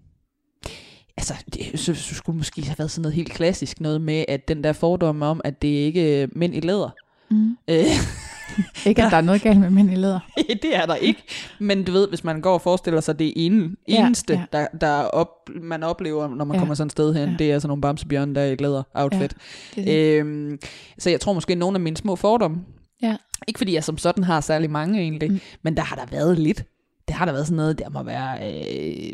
altså, 1.16 1.34
det, 1.54 1.80
så, 1.80 1.94
så 1.94 2.14
skulle 2.14 2.36
måske 2.36 2.62
have 2.66 2.78
været 2.78 2.90
sådan 2.90 3.02
noget 3.02 3.14
helt 3.14 3.32
klassisk, 3.32 3.80
noget 3.80 4.00
med, 4.00 4.24
at 4.28 4.48
den 4.48 4.64
der 4.64 4.72
fordom 4.72 5.22
om, 5.22 5.40
at 5.44 5.62
det 5.62 5.68
ikke 5.68 6.22
er 6.22 6.26
mænd 6.32 6.54
i 6.54 6.60
læder. 6.60 6.90
Mm. 7.32 7.56
Øh, 7.68 7.84
Ikke, 8.86 9.02
at 9.02 9.10
der 9.10 9.16
er 9.16 9.20
noget 9.20 9.42
galt 9.42 9.60
med 9.60 9.70
mænd 9.70 9.90
i 9.92 9.94
læder. 9.94 10.20
det 10.62 10.76
er 10.76 10.86
der 10.86 10.94
ikke. 10.94 11.22
Men 11.58 11.84
du 11.84 11.92
ved, 11.92 12.08
hvis 12.08 12.24
man 12.24 12.40
går 12.40 12.54
og 12.54 12.60
forestiller 12.60 13.00
sig 13.00 13.18
det 13.18 13.32
ene, 13.36 13.76
Ja, 13.88 14.06
eneste, 14.06 14.32
ja. 14.34 14.44
Der, 14.58 14.66
der 14.80 14.92
op, 15.02 15.28
man 15.62 15.82
oplever, 15.82 16.28
når 16.28 16.44
man 16.44 16.48
Ja. 16.48 16.54
ja. 16.54 16.58
kommer 16.58 16.74
sådan 16.74 16.86
et 16.86 16.92
sted 16.92 17.14
hen, 17.14 17.24
Ja. 17.24 17.30
ja. 17.30 17.36
det 17.38 17.52
er 17.52 17.58
sådan 17.58 17.68
nogle 17.68 17.80
bamsebjørne, 17.80 18.34
der 18.34 18.40
er 18.40 18.46
i 18.46 18.52
et 18.52 18.60
læder-outfit. 18.60 19.34
Det 19.74 19.80
er 19.80 19.84
det. 19.84 20.18
Øhm, 20.20 20.58
så 20.98 21.10
jeg 21.10 21.20
tror 21.20 21.32
måske, 21.32 21.54
nogle 21.54 21.76
af 21.76 21.80
mine 21.80 21.96
små 21.96 22.16
fordomme, 22.16 22.56
Ja. 23.02 23.16
ikke 23.48 23.58
fordi 23.58 23.74
jeg 23.74 23.84
som 23.84 23.98
sådan 23.98 24.24
har 24.24 24.40
særlig 24.40 24.70
mange 24.70 25.00
egentlig, 25.00 25.28
Mm. 25.30 25.34
mm. 25.34 25.40
men 25.62 25.76
der 25.76 25.82
har 25.82 25.96
der 25.96 26.06
været 26.10 26.38
lidt. 26.38 26.64
Det 27.08 27.16
har 27.16 27.24
der 27.24 27.32
været 27.32 27.46
sådan 27.46 27.56
noget, 27.56 27.78
der 27.78 27.88
må 27.88 28.02
være 28.02 28.38
øh, 28.52 29.12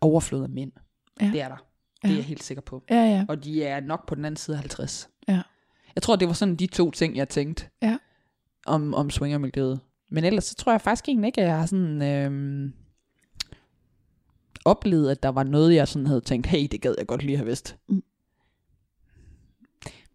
overflod 0.00 0.42
af 0.42 0.48
mænd. 0.48 0.72
Ja. 1.20 1.26
Det 1.32 1.40
er 1.40 1.48
der. 1.48 1.56
Det 2.02 2.08
er 2.08 2.08
Ja. 2.08 2.16
jeg 2.16 2.24
helt 2.24 2.42
sikker 2.42 2.60
på. 2.62 2.82
Ja, 2.90 2.96
ja. 3.04 3.24
Og 3.28 3.44
de 3.44 3.64
er 3.64 3.80
nok 3.80 4.08
på 4.08 4.14
den 4.14 4.24
anden 4.24 4.36
side 4.36 4.56
af 4.56 4.60
50. 4.60 5.08
Ja. 5.28 5.40
Jeg 5.98 6.02
tror, 6.02 6.16
det 6.16 6.28
var 6.28 6.34
sådan 6.34 6.56
de 6.56 6.66
to 6.66 6.90
ting, 6.90 7.16
jeg 7.16 7.28
tænkte 7.28 7.64
Ja. 7.82 7.96
om, 8.66 8.94
om 8.94 9.10
swingermiljøet. 9.10 9.80
Men 10.10 10.24
ellers 10.24 10.44
så 10.44 10.54
tror 10.54 10.72
jeg 10.72 10.80
faktisk 10.80 11.08
egentlig 11.08 11.26
ikke, 11.28 11.40
at 11.40 11.46
jeg 11.48 11.58
har 11.58 11.66
sådan 11.66 12.02
øhm, 12.02 12.72
oplevet, 14.64 15.10
at 15.10 15.22
der 15.22 15.28
var 15.28 15.42
noget, 15.42 15.74
jeg 15.74 15.88
sådan 15.88 16.06
havde 16.06 16.20
tænkt, 16.20 16.46
hey, 16.46 16.68
det 16.70 16.80
gad 16.80 16.94
jeg 16.98 17.06
godt 17.06 17.22
lige 17.22 17.36
have 17.36 17.46
vidst. 17.46 17.76
Mm. 17.88 18.02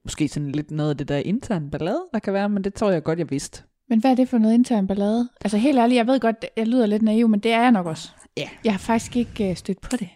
måske 0.03 0.27
sådan 0.27 0.51
lidt 0.51 0.71
noget 0.71 0.89
af 0.89 0.97
det 0.97 1.07
der 1.07 1.17
intern 1.17 1.69
ballade, 1.69 2.03
der 2.13 2.19
kan 2.19 2.33
være, 2.33 2.49
men 2.49 2.63
det 2.63 2.73
tror 2.73 2.91
jeg 2.91 3.03
godt, 3.03 3.19
jeg 3.19 3.29
vidste. 3.31 3.63
Men 3.89 3.99
hvad 3.99 4.11
er 4.11 4.15
det 4.15 4.29
for 4.29 4.37
noget 4.37 4.53
intern 4.53 4.87
ballade? 4.87 5.29
Altså 5.41 5.57
helt 5.57 5.77
ærligt, 5.77 5.97
jeg 5.97 6.07
ved 6.07 6.19
godt, 6.19 6.45
jeg 6.57 6.67
lyder 6.67 6.85
lidt 6.85 7.01
naiv, 7.01 7.29
men 7.29 7.39
det 7.39 7.51
er 7.51 7.61
jeg 7.61 7.71
nok 7.71 7.85
også. 7.85 8.09
Ja. 8.37 8.49
Jeg 8.63 8.73
har 8.73 8.79
faktisk 8.79 9.15
ikke 9.15 9.49
uh, 9.49 9.55
stødt 9.55 9.81
på 9.81 9.97
det. 9.97 10.09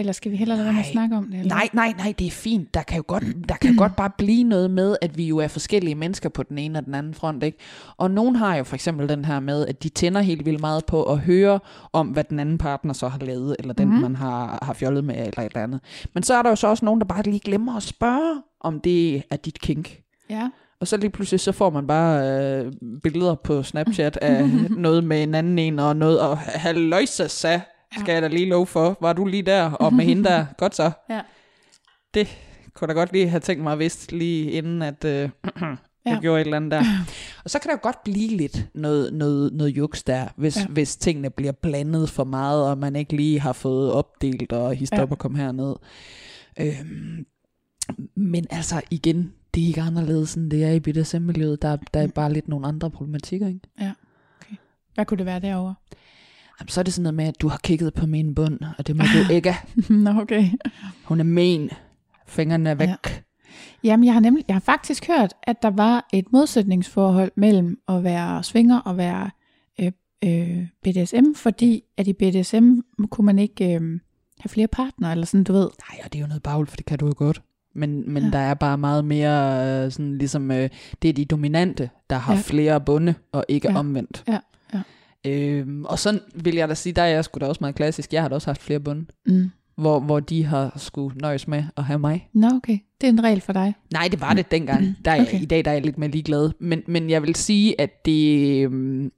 Eller 0.00 0.12
skal 0.12 0.32
vi 0.32 0.36
hellere 0.36 0.56
lade 0.56 0.64
være 0.64 0.72
med 0.74 0.80
at 0.80 0.92
snakke 0.92 1.16
om 1.16 1.24
det? 1.24 1.40
Eller? 1.40 1.54
Nej, 1.54 1.68
nej, 1.72 1.94
nej, 1.98 2.14
det 2.18 2.26
er 2.26 2.30
fint. 2.30 2.74
Der 2.74 2.82
kan 2.82 2.96
jo 2.96 3.04
godt, 3.06 3.24
der 3.48 3.54
kan 3.54 3.76
godt 3.76 3.96
bare 3.96 4.10
blive 4.18 4.44
noget 4.44 4.70
med, 4.70 4.96
at 5.00 5.18
vi 5.18 5.24
jo 5.24 5.38
er 5.38 5.48
forskellige 5.48 5.94
mennesker 5.94 6.28
på 6.28 6.42
den 6.42 6.58
ene 6.58 6.78
og 6.78 6.84
den 6.84 6.94
anden 6.94 7.14
front, 7.14 7.42
ikke? 7.42 7.58
Og 7.96 8.10
nogen 8.10 8.36
har 8.36 8.56
jo 8.56 8.64
for 8.64 8.74
eksempel 8.74 9.08
den 9.08 9.24
her 9.24 9.40
med, 9.40 9.66
at 9.66 9.82
de 9.82 9.88
tænder 9.88 10.20
helt 10.20 10.46
vildt 10.46 10.60
meget 10.60 10.86
på 10.86 11.02
at 11.02 11.18
høre 11.18 11.60
om, 11.92 12.08
hvad 12.08 12.24
den 12.24 12.40
anden 12.40 12.58
partner 12.58 12.92
så 12.92 13.08
har 13.08 13.18
lavet, 13.18 13.56
eller 13.58 13.74
den, 13.74 13.88
mm-hmm. 13.88 14.02
man 14.02 14.16
har, 14.16 14.58
har 14.62 14.72
fjollet 14.72 15.04
med, 15.04 15.14
eller 15.14 15.38
et 15.38 15.44
eller 15.44 15.62
andet. 15.62 15.80
Men 16.14 16.22
så 16.22 16.34
er 16.34 16.42
der 16.42 16.50
jo 16.50 16.56
så 16.56 16.66
også 16.66 16.84
nogen, 16.84 17.00
der 17.00 17.06
bare 17.06 17.22
lige 17.22 17.40
glemmer 17.40 17.76
at 17.76 17.82
spørge, 17.82 18.42
om 18.60 18.80
det 18.80 19.22
er 19.30 19.36
dit 19.36 19.60
kink. 19.60 20.00
Ja. 20.30 20.48
Og 20.80 20.86
så 20.86 20.96
lige 20.96 21.10
pludselig, 21.10 21.40
så 21.40 21.52
får 21.52 21.70
man 21.70 21.86
bare 21.86 22.28
øh, 22.28 22.72
billeder 23.02 23.34
på 23.34 23.62
Snapchat 23.62 24.16
af 24.16 24.48
noget 24.86 25.04
med 25.04 25.22
en 25.22 25.34
anden 25.34 25.58
en, 25.58 25.78
og 25.78 25.96
noget, 25.96 26.20
og 26.20 26.38
halløjsa, 26.38 27.28
sa, 27.28 27.60
skal 27.98 28.12
jeg 28.12 28.22
da 28.22 28.28
lige 28.28 28.48
love 28.48 28.66
for. 28.66 28.98
Var 29.00 29.12
du 29.12 29.24
lige 29.26 29.42
der, 29.42 29.70
og 29.70 29.94
med 29.94 30.04
hende 30.04 30.24
der? 30.24 30.46
Godt 30.58 30.74
så. 30.74 30.90
Ja. 31.10 31.20
Det 32.14 32.38
kunne 32.74 32.88
da 32.88 32.92
godt 32.92 33.12
lige 33.12 33.28
have 33.28 33.40
tænkt 33.40 33.62
mig 33.62 33.72
at 33.72 33.78
vidst, 33.78 34.12
lige 34.12 34.50
inden 34.50 34.82
at 34.82 35.04
øh, 35.04 35.12
jeg 35.60 35.76
Ja. 36.06 36.18
gjorde 36.20 36.40
et 36.40 36.44
eller 36.44 36.56
andet 36.56 36.70
der. 36.70 36.82
Og 37.44 37.50
så 37.50 37.58
kan 37.58 37.68
der 37.68 37.74
jo 37.74 37.80
godt 37.82 38.02
blive 38.04 38.36
lidt 38.36 38.66
noget, 38.74 39.12
noget, 39.14 39.52
noget 39.52 39.70
juks 39.70 40.02
der, 40.02 40.28
hvis, 40.36 40.56
Ja. 40.56 40.60
ja. 40.60 40.66
hvis 40.66 40.96
tingene 40.96 41.30
bliver 41.30 41.52
blandet 41.52 42.10
for 42.10 42.24
meget, 42.24 42.68
og 42.70 42.78
man 42.78 42.96
ikke 42.96 43.16
lige 43.16 43.40
har 43.40 43.52
fået 43.52 43.92
opdelt 43.92 44.52
og 44.52 44.74
hist 44.74 44.92
Ja. 44.92 45.02
op 45.02 45.10
og 45.10 45.18
komme 45.18 45.38
herned. 45.38 45.74
Øhm, 46.60 47.26
men 48.16 48.46
altså 48.50 48.80
igen, 48.90 49.32
det 49.54 49.62
er 49.62 49.66
ikke 49.66 49.80
anderledes, 49.80 50.34
end 50.34 50.50
det 50.50 50.64
er 50.64 50.70
i 50.70 50.80
BDSM-miljøet. 50.80 51.62
Der, 51.62 51.76
der 51.94 52.00
er 52.00 52.06
bare 52.08 52.32
lidt 52.32 52.48
nogle 52.48 52.66
andre 52.66 52.90
problematikker, 52.90 53.46
ikke? 53.48 53.60
Hvad 54.94 55.04
kunne 55.04 55.18
det 55.18 55.26
være 55.26 55.40
derovre? 55.40 55.74
Jamen, 56.60 56.68
så 56.68 56.80
er 56.80 56.82
det 56.84 56.94
sådan 56.94 57.02
noget 57.02 57.14
med, 57.14 57.24
at 57.24 57.40
du 57.40 57.48
har 57.48 57.58
kigget 57.64 57.94
på 57.94 58.06
min 58.06 58.34
bund, 58.34 58.58
og 58.78 58.86
det 58.86 58.96
må 58.96 59.02
du 59.02 59.32
ikke. 59.34 59.54
Nå, 59.88 60.10
okay. 60.10 60.48
Hun 61.04 61.20
er 61.20 61.24
men. 61.24 61.70
Fingrene 62.26 62.70
er 62.70 62.74
væk. 62.74 62.88
Ja. 62.88 62.94
Ja. 63.06 63.10
Jamen, 63.84 64.06
jeg 64.06 64.12
har 64.12 64.20
nemlig, 64.20 64.44
jeg 64.48 64.54
har 64.54 64.60
faktisk 64.60 65.06
hørt, 65.06 65.34
at 65.42 65.62
der 65.62 65.70
var 65.70 66.08
et 66.12 66.32
modsætningsforhold 66.32 67.30
mellem 67.36 67.78
at 67.88 68.04
være 68.04 68.42
svinger 68.42 68.78
og 68.78 68.96
være 68.96 69.30
øh, 69.80 69.92
øh, 70.24 70.66
BDSM, 70.82 71.24
fordi 71.36 71.82
at 71.96 72.06
i 72.08 72.12
BDSM 72.12 72.70
kunne 73.10 73.26
man 73.26 73.38
ikke 73.38 73.64
øh, 73.74 73.80
have 74.40 74.48
flere 74.48 74.68
partnere, 74.68 75.12
eller 75.12 75.26
sådan, 75.26 75.44
du 75.44 75.52
ved. 75.52 75.68
Nej, 75.90 76.00
og 76.04 76.12
det 76.12 76.18
er 76.18 76.22
jo 76.22 76.26
noget 76.28 76.42
bagl, 76.42 76.66
for 76.66 76.76
det 76.76 76.86
kan 76.86 76.98
du 76.98 77.06
jo 77.06 77.12
godt. 77.16 77.42
Men, 77.74 78.12
men 78.12 78.22
Ja. 78.22 78.30
der 78.30 78.38
er 78.38 78.54
bare 78.54 78.78
meget 78.78 79.04
mere 79.04 79.66
øh, 79.84 79.92
sådan 79.92 80.18
ligesom, 80.18 80.50
øh, 80.50 80.68
det 81.02 81.08
er 81.08 81.12
de 81.12 81.24
dominante, 81.24 81.90
der 82.10 82.16
har 82.16 82.34
Ja. 82.34 82.40
flere 82.40 82.80
bunde, 82.80 83.14
og 83.32 83.44
ikke 83.48 83.70
Ja. 83.70 83.78
omvendt. 83.78 84.24
Ja. 84.28 84.38
Øhm, 85.26 85.84
og 85.84 85.98
sådan 85.98 86.20
vil 86.34 86.54
jeg 86.54 86.68
da 86.68 86.74
sige, 86.74 86.92
der 86.92 87.02
er 87.02 87.06
jeg 87.06 87.24
sgu 87.24 87.38
da 87.40 87.46
også 87.46 87.58
meget 87.60 87.74
klassisk. 87.74 88.12
Jeg 88.12 88.22
har 88.22 88.28
da 88.28 88.34
også 88.34 88.48
haft 88.48 88.62
flere 88.62 88.80
bunde, 88.80 89.06
Mm. 89.26 89.50
hvor, 89.76 90.00
hvor 90.00 90.20
de 90.20 90.44
har 90.44 90.72
skulle 90.76 91.16
nøjes 91.18 91.48
med 91.48 91.64
at 91.76 91.84
have 91.84 91.98
mig. 91.98 92.28
Nå, 92.34 92.48
okay. 92.56 92.78
Det 93.00 93.06
er 93.06 93.12
en 93.12 93.24
regel 93.24 93.40
for 93.40 93.52
dig. 93.52 93.74
Nej, 93.92 94.08
det 94.10 94.20
var 94.20 94.34
det 94.34 94.50
dengang. 94.50 94.96
Der 95.04 95.10
er 95.10 95.22
Okay. 95.22 95.40
I 95.42 95.44
dag 95.44 95.64
der 95.64 95.70
er 95.70 95.74
jeg 95.74 95.82
lidt 95.84 95.98
mere 95.98 96.10
ligeglad. 96.10 96.50
Men, 96.60 96.82
men 96.86 97.10
jeg 97.10 97.22
vil 97.22 97.34
sige, 97.34 97.80
at 97.80 98.04
det, 98.06 98.62
øhm, 98.64 99.12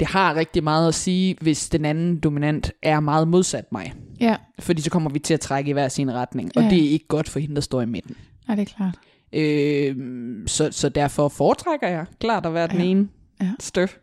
det 0.00 0.08
har 0.08 0.34
rigtig 0.34 0.64
meget 0.64 0.88
at 0.88 0.94
sige, 0.94 1.36
hvis 1.40 1.68
den 1.68 1.84
anden 1.84 2.20
dominant 2.20 2.72
er 2.82 3.00
meget 3.00 3.28
modsat 3.28 3.72
mig. 3.72 3.92
Ja, 4.20 4.36
Fordi 4.58 4.82
så 4.82 4.90
kommer 4.90 5.10
vi 5.10 5.18
til 5.18 5.34
at 5.34 5.40
trække 5.40 5.68
i 5.70 5.72
hver 5.72 5.88
sin 5.88 6.12
retning. 6.14 6.50
Og 6.56 6.62
Ja. 6.62 6.70
det 6.70 6.84
er 6.86 6.90
ikke 6.90 7.06
godt 7.08 7.28
for 7.28 7.38
hende, 7.38 7.54
der 7.54 7.60
står 7.60 7.82
i 7.82 7.86
midten. 7.86 8.16
nej, 8.48 8.56
det 8.56 8.62
er 8.70 8.74
klart. 8.76 8.98
Øh, 9.32 9.96
så, 10.46 10.68
så 10.72 10.88
derfor 10.88 11.28
foretrækker 11.28 11.88
jeg 11.88 12.06
klart 12.20 12.46
at 12.46 12.54
være 12.54 12.66
den 12.68 12.78
Ja. 12.78 12.84
ene 12.84 13.08
Ja. 13.40 13.50
støf. 13.60 13.96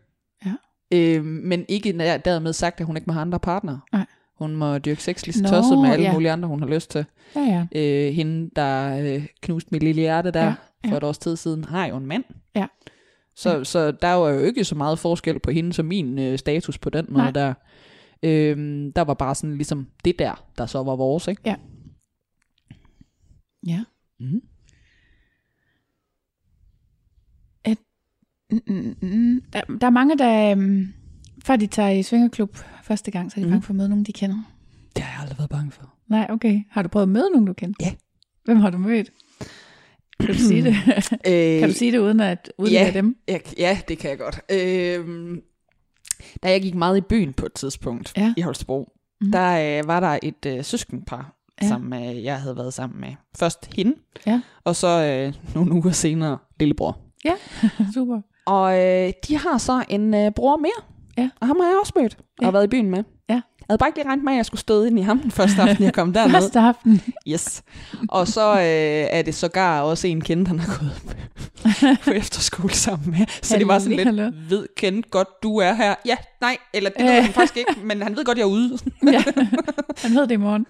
Øh, 0.93 1.26
men 1.26 1.65
ikke 1.69 1.91
der- 1.97 2.18
dermed 2.18 2.53
sagt, 2.53 2.80
at 2.80 2.85
hun 2.85 2.97
ikke 2.97 3.07
må 3.07 3.13
have 3.13 3.22
andre 3.22 3.39
partnere. 3.39 3.80
Nej. 3.91 4.05
Hun 4.38 4.55
må 4.55 4.77
dyrke 4.77 5.03
sex 5.03 5.26
lige 5.26 5.34
så 5.34 5.43
tosset 5.49 5.77
med 5.77 5.89
alle 5.89 6.05
ja. 6.05 6.13
mulige 6.13 6.31
andre, 6.31 6.47
hun 6.47 6.59
har 6.61 6.68
lyst 6.69 6.91
til. 6.91 7.05
Ja, 7.35 7.41
ja. 7.73 7.80
Øh, 8.07 8.13
hende, 8.13 8.49
der 8.55 8.97
øh, 9.15 9.27
knuste 9.41 9.69
mit 9.72 9.84
lille 9.84 10.01
hjerte 10.01 10.31
der 10.31 10.43
ja, 10.43 10.53
ja. 10.85 10.91
for 10.91 10.97
et 10.97 11.03
års 11.03 11.18
tid 11.18 11.35
siden, 11.35 11.63
har 11.63 11.85
jo 11.85 11.97
en 11.97 12.05
mand. 12.05 12.23
Ja. 12.55 12.68
Så, 13.35 13.57
ja. 13.57 13.63
så 13.63 13.91
der 13.91 14.13
var 14.13 14.30
jo 14.30 14.39
ikke 14.39 14.63
så 14.63 14.76
meget 14.76 14.99
forskel 14.99 15.39
på 15.39 15.51
hende 15.51 15.73
som 15.73 15.85
min 15.85 16.19
øh, 16.19 16.38
status 16.38 16.77
på 16.77 16.89
den 16.89 17.05
måde 17.09 17.23
Nej. 17.23 17.31
der. 17.31 17.53
Øhm, 18.23 18.93
der 18.93 19.01
var 19.01 19.13
bare 19.13 19.35
sådan 19.35 19.55
ligesom 19.57 19.88
det 20.05 20.19
der, 20.19 20.45
der 20.57 20.65
så 20.65 20.84
var 20.84 20.95
vores, 20.95 21.27
ikke? 21.27 21.41
Ja. 21.45 21.55
Ja. 23.68 23.84
Mm. 24.19 24.41
Mm, 28.51 28.61
mm, 28.67 28.95
mm. 29.01 29.41
Der, 29.53 29.61
der 29.81 29.87
er 29.87 29.91
mange, 29.91 30.17
der, 30.17 30.55
um, 30.55 30.93
før 31.45 31.55
de 31.55 31.67
tager 31.67 31.89
i 31.89 32.03
svingerklub 32.03 32.57
første 32.83 33.11
gang, 33.11 33.31
så 33.31 33.35
er 33.37 33.41
de 33.41 33.45
Mhm. 33.45 33.51
bange 33.51 33.63
for 33.63 33.71
at 33.71 33.75
møde 33.75 33.89
nogen, 33.89 34.03
de 34.03 34.13
kender. 34.13 34.37
Det 34.95 35.03
har 35.03 35.13
jeg 35.13 35.21
aldrig 35.21 35.37
været 35.37 35.49
bange 35.49 35.71
for. 35.71 35.93
Nej, 36.07 36.27
okay. 36.29 36.61
Har 36.69 36.81
du 36.81 36.87
prøvet 36.89 37.03
at 37.03 37.09
møde 37.09 37.29
nogen, 37.31 37.45
du 37.45 37.53
kender? 37.53 37.75
Ja. 37.81 37.93
Hvem 38.45 38.57
har 38.57 38.69
du 38.69 38.77
mødt? 38.77 39.09
Kan 40.19 40.27
du 40.27 40.33
sige 40.33 40.63
det? 40.63 40.75
Øh, 41.27 41.59
kan 41.59 41.69
du 41.69 41.75
sige 41.75 41.91
det 41.91 41.97
uden 41.97 42.19
at 42.19 42.51
uden 42.57 42.71
ja. 42.73 42.87
at 42.87 42.93
dem? 42.93 43.17
Ja, 43.27 43.37
ja, 43.57 43.79
det 43.87 43.97
kan 43.97 44.09
jeg 44.09 44.17
godt. 44.17 44.41
Øhm, 44.51 45.41
da 46.43 46.49
jeg 46.51 46.61
gik 46.61 46.75
meget 46.75 46.97
i 46.97 47.01
byen 47.01 47.33
på 47.33 47.45
et 47.45 47.53
tidspunkt 47.53 48.13
Ja. 48.17 48.33
i 48.37 48.41
Holstebro, 48.41 48.79
Mhm. 49.21 49.25
mm. 49.27 49.31
der 49.31 49.79
øh, 49.79 49.87
var 49.87 49.99
der 49.99 50.19
et 50.23 50.45
øh, 50.47 50.63
søskenpar, 50.63 51.35
ja. 51.61 51.67
som 51.67 51.93
øh, 51.93 52.23
jeg 52.23 52.41
havde 52.41 52.57
været 52.57 52.73
sammen 52.73 53.01
med. 53.01 53.13
Først 53.39 53.73
hende, 53.75 53.95
Ja. 54.27 54.41
og 54.63 54.75
så 54.75 54.87
øh, 55.03 55.53
nogle 55.55 55.71
uger 55.71 55.91
senere 55.91 56.37
lillebror. 56.59 56.97
Ja, 57.25 57.33
super. 57.93 58.21
Og 58.45 58.80
øh, 58.80 59.11
de 59.27 59.38
har 59.38 59.57
så 59.57 59.84
en 59.89 60.13
øh, 60.13 60.31
bror 60.31 60.57
mere, 60.57 60.72
Ja. 61.18 61.30
og 61.41 61.47
ham 61.47 61.59
har 61.59 61.68
jeg 61.68 61.77
også 61.81 61.93
mødt 61.95 62.18
og 62.18 62.23
Ja. 62.41 62.45
ja. 62.45 62.51
været 62.51 62.63
i 62.63 62.68
byen 62.68 62.89
med. 62.89 63.03
Ja. 63.30 63.34
Jeg 63.34 63.41
havde 63.69 63.77
bare 63.77 63.89
ikke 63.89 63.97
lige 63.99 64.07
regnet 64.07 64.23
med, 64.26 64.34
at 64.34 64.38
jeg 64.38 64.45
skulle 64.45 64.61
støde 64.61 64.88
ind 64.88 64.99
i 64.99 65.01
ham 65.01 65.19
den 65.19 65.31
første 65.31 65.61
aften, 65.61 65.84
jeg 65.85 65.93
kom 65.93 66.13
derned. 66.13 66.31
Første 66.31 66.59
aften. 66.59 67.01
Yes. 67.27 67.63
Og 68.09 68.27
så 68.27 68.51
øh, 68.53 69.07
er 69.18 69.22
det 69.22 69.35
sågar 69.35 69.81
også 69.81 70.07
en 70.07 70.22
kendt, 70.22 70.47
han 70.47 70.59
har 70.59 70.80
gået 70.80 71.01
på 72.05 72.11
efterskole 72.11 72.73
sammen 72.73 73.11
med. 73.11 73.26
Så 73.41 73.57
det 73.57 73.68
var 73.68 73.80
sådan 73.80 73.99
hallo. 73.99 74.23
lidt, 74.23 74.49
ved 74.49 74.68
kendt 74.77 75.11
godt, 75.11 75.27
du 75.43 75.57
er 75.57 75.73
her. 75.73 75.95
Ja, 76.05 76.15
nej, 76.41 76.57
eller 76.73 76.89
det 76.89 77.05
ved 77.05 77.22
han 77.22 77.34
faktisk 77.39 77.57
ikke, 77.57 77.76
men 77.84 78.01
han 78.01 78.15
ved 78.15 78.26
godt, 78.26 78.38
jeg 78.38 78.43
er 78.43 78.47
ude. 78.47 78.77
ja. 79.07 79.23
Han 79.97 80.15
ved 80.15 80.22
det 80.22 80.31
i 80.31 80.35
morgen. 80.38 80.65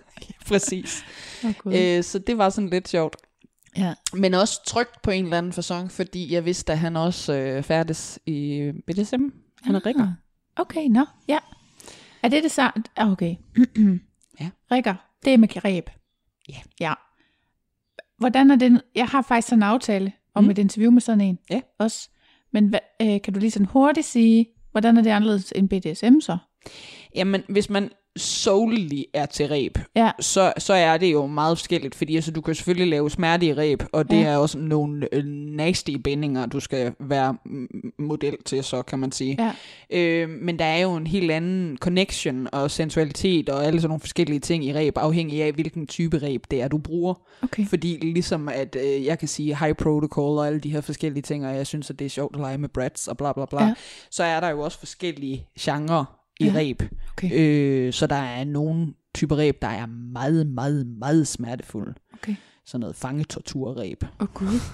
Præcis. 0.48 1.03
Oh, 1.43 1.53
God. 1.57 1.73
Øh, 1.76 2.03
så 2.03 2.19
det 2.19 2.38
var 2.38 2.49
sådan 2.49 2.69
lidt 2.69 2.89
sjovt. 2.89 3.15
Ja. 3.77 3.93
Men 4.14 4.34
også 4.34 4.64
trygt 4.65 5.02
på 5.02 5.11
en 5.11 5.23
eller 5.23 5.38
anden 5.38 5.53
fasong, 5.53 5.91
fordi 5.91 6.34
jeg 6.34 6.45
vidste, 6.45 6.72
at 6.72 6.80
han 6.80 6.95
også 6.98 7.34
øh, 7.34 7.64
færdes 7.64 8.19
i 8.26 8.72
BDSM. 8.88 9.23
Han 9.61 9.76
er 9.76 9.85
rikker. 9.85 10.03
Ah, 10.03 10.10
Okay, 10.56 10.88
nå. 10.88 11.06
Ja. 11.27 11.38
Er 12.23 12.27
det 12.30 12.43
det 12.43 12.52
samme? 12.52 12.84
Ah, 12.95 13.11
Okay. 13.11 13.35
Ja. 14.39 14.49
Rikker, 14.72 14.95
det 15.26 15.34
er 15.34 15.38
med 15.38 15.48
greb. 15.48 15.89
Ja. 16.49 16.56
Ja. 16.80 16.93
Hvordan 18.18 18.52
er 18.52 18.56
det? 18.56 18.81
Jeg 18.95 19.06
har 19.07 19.22
faktisk 19.22 19.48
sådan 19.48 19.60
en 19.60 19.64
aftale 19.64 20.11
om 20.35 20.43
Mm. 20.43 20.49
et 20.49 20.57
interview 20.57 20.91
med 20.91 21.02
sådan 21.02 21.22
en. 21.22 21.39
Ja. 21.49 21.61
Også. 21.80 22.10
Men 22.53 22.68
hvad, 22.68 22.80
øh, 23.02 23.22
kan 23.22 23.34
du 23.34 23.39
lige 23.39 23.52
sådan 23.52 23.65
hurtigt 23.68 24.06
sige, 24.07 24.45
hvordan 24.72 24.98
er 24.98 25.02
det 25.02 25.10
anderledes 25.10 25.53
end 25.56 25.69
BDSM 25.69 26.19
så? 26.19 26.38
Jamen, 27.15 27.43
hvis 27.49 27.69
man 27.69 27.89
solely 28.17 29.01
er 29.13 29.25
til 29.25 29.47
ræb, 29.47 29.77
Ja. 29.95 30.11
så, 30.19 30.53
så 30.57 30.73
er 30.73 30.97
det 30.97 31.11
jo 31.11 31.25
meget 31.27 31.57
forskelligt, 31.57 31.95
fordi 31.95 32.15
altså, 32.15 32.31
du 32.31 32.41
kan 32.41 32.55
selvfølgelig 32.55 32.88
lave 32.88 33.09
smerte 33.11 33.45
i 33.45 33.53
ræb, 33.53 33.83
og 33.91 34.09
det 34.09 34.17
Ja. 34.17 34.23
er 34.23 34.38
også 34.38 34.57
nogle 34.57 35.07
øh, 35.15 35.25
nasty 35.25 35.91
bindinger, 36.03 36.45
du 36.45 36.59
skal 36.59 36.93
være 36.99 37.38
model 37.99 38.38
til, 38.45 38.63
så 38.63 38.81
kan 38.81 38.99
man 38.99 39.11
sige. 39.11 39.38
Ja. 39.39 39.51
Øh, 39.99 40.29
men 40.29 40.59
der 40.59 40.65
er 40.65 40.77
jo 40.79 40.95
en 40.95 41.07
helt 41.07 41.31
anden 41.31 41.77
connection 41.77 42.47
og 42.51 42.71
sensualitet 42.71 43.49
og 43.49 43.65
alle 43.65 43.81
sådan 43.81 43.89
nogle 43.89 43.99
forskellige 43.99 44.39
ting 44.39 44.65
i 44.65 44.73
ræb, 44.73 44.97
afhængig 44.97 45.43
af, 45.43 45.51
hvilken 45.53 45.88
type 45.88 46.17
ræb 46.17 46.43
det 46.51 46.61
er, 46.61 46.67
du 46.67 46.77
bruger. 46.77 47.13
Okay. 47.43 47.65
Fordi 47.67 47.97
ligesom 48.01 48.49
at 48.49 48.77
øh, 48.85 49.05
jeg 49.05 49.19
kan 49.19 49.27
sige 49.27 49.57
high 49.57 49.75
protocol 49.75 50.38
og 50.38 50.47
alle 50.47 50.59
de 50.59 50.69
her 50.71 50.81
forskellige 50.81 51.21
ting, 51.23 51.47
og 51.47 51.55
jeg 51.55 51.67
synes, 51.67 51.89
at 51.89 51.99
det 51.99 52.05
er 52.05 52.09
sjovt 52.09 52.35
at 52.35 52.41
lege 52.41 52.57
med 52.57 52.69
brats 52.69 53.07
og 53.07 53.17
bla 53.17 53.33
bla 53.33 53.45
bla, 53.45 53.63
ja. 53.65 53.73
så 54.11 54.23
er 54.23 54.39
der 54.39 54.49
jo 54.49 54.59
også 54.59 54.79
forskellige 54.79 55.45
genrer 55.59 56.20
i 56.39 56.45
Ja. 56.45 56.51
ræb. 56.55 56.83
Okay. 57.11 57.29
Øh, 57.33 57.93
så 57.93 58.07
der 58.07 58.15
er 58.15 58.43
nogle 58.43 58.93
typer 59.15 59.37
ræb, 59.37 59.61
der 59.61 59.67
er 59.67 59.85
meget, 59.85 60.47
meget, 60.47 60.87
meget 60.87 61.27
smertefulde. 61.27 61.93
Okay. 62.13 62.35
Sådan 62.65 62.79
noget 62.79 62.95
fangetorturræb. 62.95 64.03
Åh 64.03 64.09
oh, 64.19 64.27
gud. 64.33 64.59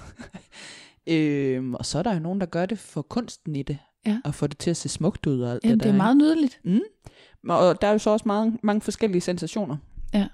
Øh, 1.10 1.70
og 1.72 1.86
så 1.86 1.98
er 1.98 2.02
der 2.02 2.12
jo 2.14 2.20
nogen, 2.20 2.40
der 2.40 2.46
gør 2.46 2.66
det 2.66 2.78
for 2.78 3.02
kunsten 3.02 3.56
i 3.56 3.62
det. 3.62 3.78
Ja. 4.06 4.18
Og 4.24 4.34
får 4.34 4.46
det 4.46 4.58
til 4.58 4.70
at 4.70 4.76
se 4.76 4.88
smukt 4.88 5.26
ud 5.26 5.40
og 5.40 5.52
alt 5.52 5.64
Jamen, 5.64 5.78
det 5.78 5.84
det 5.84 5.88
der. 5.88 5.92
er 5.94 5.96
meget 5.96 6.16
nydeligt. 6.16 6.60
Mm. 6.64 6.80
Og 7.48 7.80
der 7.82 7.88
er 7.88 7.92
jo 7.92 7.98
så 7.98 8.10
også 8.10 8.24
mange, 8.28 8.58
mange 8.62 8.80
forskellige 8.80 9.20
sensationer. 9.20 9.76
Ja. 10.14 10.26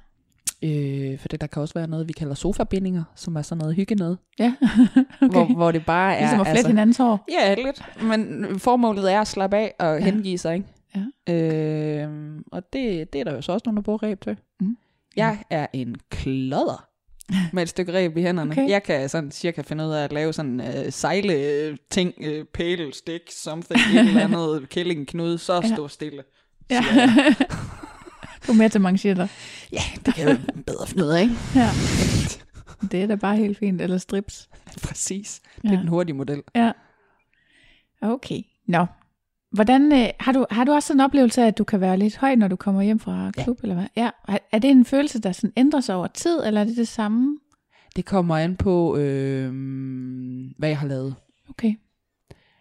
Øh, 0.62 1.18
for 1.18 1.28
det 1.28 1.40
der 1.40 1.46
kan 1.46 1.62
også 1.62 1.74
være 1.74 1.86
noget, 1.86 2.08
vi 2.08 2.12
kalder 2.12 2.34
sofabindinger, 2.34 3.04
som 3.16 3.36
er 3.36 3.42
sådan 3.42 3.60
noget 3.60 3.74
hygge 3.76 3.94
noget. 3.94 4.18
Ja. 4.38 4.54
okay. 5.22 5.32
hvor, 5.32 5.54
hvor 5.54 5.72
det 5.72 5.86
bare 5.86 6.14
er... 6.16 6.20
Ligesom 6.20 6.40
at 6.40 6.46
flette 6.46 6.58
altså... 6.58 6.68
hinandens 6.68 6.96
hår. 6.96 7.24
Ja, 7.40 7.54
lidt. 7.54 7.82
Men 8.02 8.58
formålet 8.58 9.12
er 9.12 9.20
at 9.20 9.28
slappe 9.28 9.56
af 9.56 9.74
og 9.78 9.98
ja. 9.98 10.04
hengive 10.04 10.38
sig, 10.38 10.54
ikke? 10.54 10.66
Ja. 10.96 11.32
Øh, 11.32 12.38
og 12.52 12.72
det, 12.72 13.12
det 13.12 13.20
er 13.20 13.24
der 13.24 13.34
jo 13.34 13.42
så 13.42 13.52
også 13.52 13.62
nogen, 13.66 13.76
der 13.76 13.82
bruger 13.82 14.02
ræb 14.02 14.20
til. 14.20 14.36
Mm. 14.60 14.76
Jeg 15.16 15.44
er 15.50 15.66
en 15.72 15.96
klodder 16.10 16.88
med 17.52 17.62
et 17.62 17.68
stykke 17.68 17.92
ræb 17.92 18.16
i 18.16 18.22
hænderne. 18.22 18.50
Okay. 18.50 18.68
Jeg 18.68 18.82
kan 18.82 19.08
sådan 19.08 19.30
cirka 19.30 19.62
finde 19.62 19.84
ud 19.86 19.90
af 19.90 20.04
at 20.04 20.12
lave 20.12 20.32
sådan 20.32 20.60
uh, 20.60 20.90
sejle 20.90 21.76
ting, 21.90 22.14
uh, 22.20 22.44
pæle, 22.54 22.94
stik, 22.94 23.20
something, 23.30 23.80
et 23.80 23.98
eller 24.08 24.20
andet, 24.24 24.68
kælling, 24.68 25.06
knude, 25.08 25.38
så 25.38 25.60
Ja. 25.64 25.74
stå 25.74 25.88
stille. 25.88 26.22
Ja. 26.70 26.84
du 28.46 28.52
er 28.52 28.56
med 28.56 28.70
til 28.70 28.80
manchetter. 28.80 29.26
ja, 29.72 29.80
det 30.06 30.14
kan 30.14 30.28
jeg 30.28 30.40
bedre 30.66 30.86
finde 30.86 31.04
ud 31.04 31.08
af, 31.08 31.22
ikke? 31.22 31.34
Ja. 31.54 31.68
Det 32.92 33.02
er 33.02 33.06
da 33.06 33.14
bare 33.14 33.36
helt 33.36 33.58
fint. 33.58 33.80
Eller 33.80 33.98
strips. 33.98 34.48
Præcis. 34.88 35.40
Det 35.62 35.70
Ja. 35.70 35.74
er 35.74 35.78
den 35.80 35.88
hurtige 35.88 36.16
model. 36.16 36.42
Ja. 36.54 36.72
Okay. 38.02 38.42
Nå. 38.66 38.86
Hvordan, 39.54 39.92
øh, 39.92 40.08
har, 40.20 40.32
du, 40.32 40.46
har 40.50 40.64
du 40.64 40.72
også 40.72 40.86
sådan 40.86 41.00
en 41.00 41.04
oplevelse 41.04 41.42
af, 41.42 41.46
at 41.46 41.58
du 41.58 41.64
kan 41.64 41.80
være 41.80 41.96
lidt 41.96 42.16
høj, 42.16 42.34
når 42.34 42.48
du 42.48 42.56
kommer 42.56 42.82
hjem 42.82 42.98
fra 42.98 43.30
klub, 43.30 43.58
eller 43.62 43.74
hvad? 43.74 43.86
Ja. 43.96 44.10
Er- 44.52 44.58
det 44.58 44.70
en 44.70 44.84
følelse, 44.84 45.20
der 45.20 45.32
sådan 45.32 45.52
ændrer 45.56 45.80
sig 45.80 45.94
over 45.94 46.06
tid, 46.06 46.40
eller 46.46 46.60
er 46.60 46.64
det 46.64 46.76
det 46.76 46.88
samme? 46.88 47.38
Det 47.96 48.04
kommer 48.04 48.36
an 48.36 48.56
på, 48.56 48.96
øh, 48.96 49.52
hvad 50.58 50.68
jeg 50.68 50.78
har 50.78 50.86
lavet. 50.88 51.14
Okay. 51.50 51.74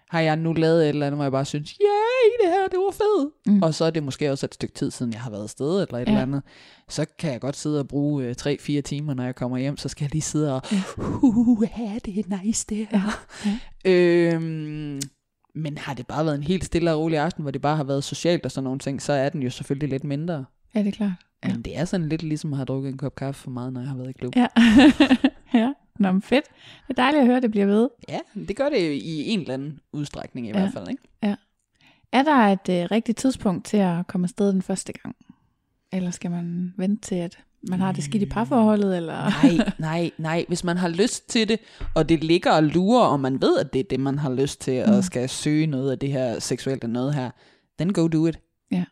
Har 0.09 0.19
jeg 0.19 0.35
nu 0.35 0.53
lavet 0.53 0.83
et 0.83 0.89
eller 0.89 1.05
andet, 1.07 1.17
hvor 1.17 1.23
jeg 1.25 1.31
bare 1.31 1.45
synes, 1.45 1.69
yay, 1.71 2.45
det 2.45 2.51
her, 2.53 2.67
det 2.67 2.79
var 2.79 2.91
fedt. 2.91 3.33
Mm. 3.55 3.61
Og 3.63 3.73
så 3.73 3.85
er 3.85 3.89
det 3.89 4.03
måske 4.03 4.31
også 4.31 4.45
et 4.45 4.53
stykke 4.53 4.73
tid 4.75 4.91
siden, 4.91 5.13
jeg 5.13 5.21
har 5.21 5.29
været 5.29 5.43
afsted 5.43 5.81
eller 5.81 5.97
et 5.99 6.05
Ja. 6.07 6.11
eller 6.11 6.21
andet. 6.21 6.41
Så 6.89 7.05
kan 7.19 7.31
jeg 7.31 7.41
godt 7.41 7.55
sidde 7.55 7.79
og 7.79 7.87
bruge 7.87 8.23
øh, 8.25 8.35
3-4 8.41 8.81
timer, 8.81 9.13
når 9.13 9.23
jeg 9.23 9.35
kommer 9.35 9.57
hjem. 9.57 9.77
Så 9.77 9.89
skal 9.89 10.03
jeg 10.05 10.11
lige 10.11 10.21
sidde 10.21 10.55
og, 10.55 10.61
uh, 11.23 11.67
ja, 11.79 11.97
det 12.05 12.19
er 12.19 12.43
nice 12.43 12.65
det 12.69 12.87
her. 12.91 13.01
Ja. 13.85 13.91
Øhm, 13.91 14.99
men 15.55 15.77
har 15.77 15.93
det 15.93 16.07
bare 16.07 16.25
været 16.25 16.35
en 16.35 16.43
helt 16.43 16.65
stille 16.65 16.93
og 16.93 16.99
rolig 16.99 17.17
aften, 17.19 17.41
hvor 17.41 17.51
det 17.51 17.61
bare 17.61 17.75
har 17.77 17.83
været 17.83 18.03
socialt 18.03 18.45
og 18.45 18.51
sådan 18.51 18.63
nogle 18.63 18.79
ting, 18.79 19.01
så 19.01 19.13
er 19.13 19.29
den 19.29 19.43
jo 19.43 19.49
selvfølgelig 19.49 19.89
lidt 19.89 20.03
mindre. 20.03 20.45
Ja, 20.75 20.79
det 20.79 20.87
er 20.87 20.91
klart. 20.91 21.11
Ja. 21.43 21.49
Men 21.53 21.61
det 21.61 21.77
er 21.77 21.85
sådan 21.85 22.09
lidt 22.09 22.23
ligesom 22.23 22.53
at 22.53 22.57
have 22.57 22.65
drukket 22.65 22.89
en 22.91 22.97
kop 22.97 23.15
kaffe 23.15 23.41
for 23.41 23.49
meget, 23.51 23.73
når 23.73 23.81
jeg 23.81 23.89
har 23.89 23.97
været 23.97 24.09
i 24.09 24.13
klub. 24.13 24.35
Ja. 24.35 24.47
ja. 25.59 25.73
Nå, 25.99 26.11
men 26.11 26.21
fedt. 26.21 26.45
Det 26.87 26.89
er 26.97 27.01
dejligt 27.03 27.21
at 27.21 27.27
høre, 27.27 27.37
at 27.37 27.43
det 27.43 27.51
bliver 27.51 27.65
ved. 27.65 27.89
Ja, 28.09 28.19
det 28.47 28.55
gør 28.55 28.69
det 28.69 28.91
i 28.91 29.29
en 29.29 29.39
eller 29.39 29.53
anden 29.53 29.79
udstrækning 29.91 30.47
i 30.47 30.49
Ja. 30.49 30.59
hvert 30.59 30.73
fald, 30.73 30.89
ikke? 30.89 31.03
Er 32.11 32.23
der 32.23 32.35
et 32.37 32.69
øh, 32.83 32.91
rigtigt 32.91 33.17
tidspunkt 33.17 33.65
til 33.65 33.77
at 33.77 34.07
komme 34.07 34.25
afsted 34.25 34.53
den 34.53 34.61
første 34.61 34.93
gang? 34.93 35.15
Eller 35.91 36.11
skal 36.11 36.31
man 36.31 36.73
vente 36.77 37.01
til, 37.01 37.15
at 37.15 37.37
man 37.69 37.79
har 37.79 37.91
det 37.91 38.03
skidt 38.03 38.23
i 38.23 38.25
parforholdet? 38.25 38.97
Eller? 38.97 39.13
Nej, 39.43 39.71
nej, 39.89 40.11
nej. 40.17 40.45
Hvis 40.47 40.63
man 40.63 40.77
har 40.77 40.87
lyst 40.87 41.29
til 41.29 41.49
det, 41.49 41.59
og 41.95 42.09
det 42.09 42.23
ligger 42.23 42.51
og 42.51 42.63
lurer, 42.63 43.05
og 43.05 43.19
man 43.19 43.41
ved, 43.41 43.57
at 43.57 43.73
det 43.73 43.79
er 43.79 43.83
det, 43.89 43.99
man 43.99 44.19
har 44.19 44.31
lyst 44.33 44.61
til, 44.61 44.83
Mm. 44.87 44.93
og 44.93 45.03
skal 45.03 45.29
søge 45.29 45.67
noget 45.67 45.91
af 45.91 45.99
det 45.99 46.11
her 46.11 46.39
seksuelle 46.39 46.87
noget 46.87 47.13
her, 47.13 47.29
then 47.79 47.93
go 47.93 48.07
do 48.07 48.27
it. 48.27 48.39
Ja. 48.71 48.83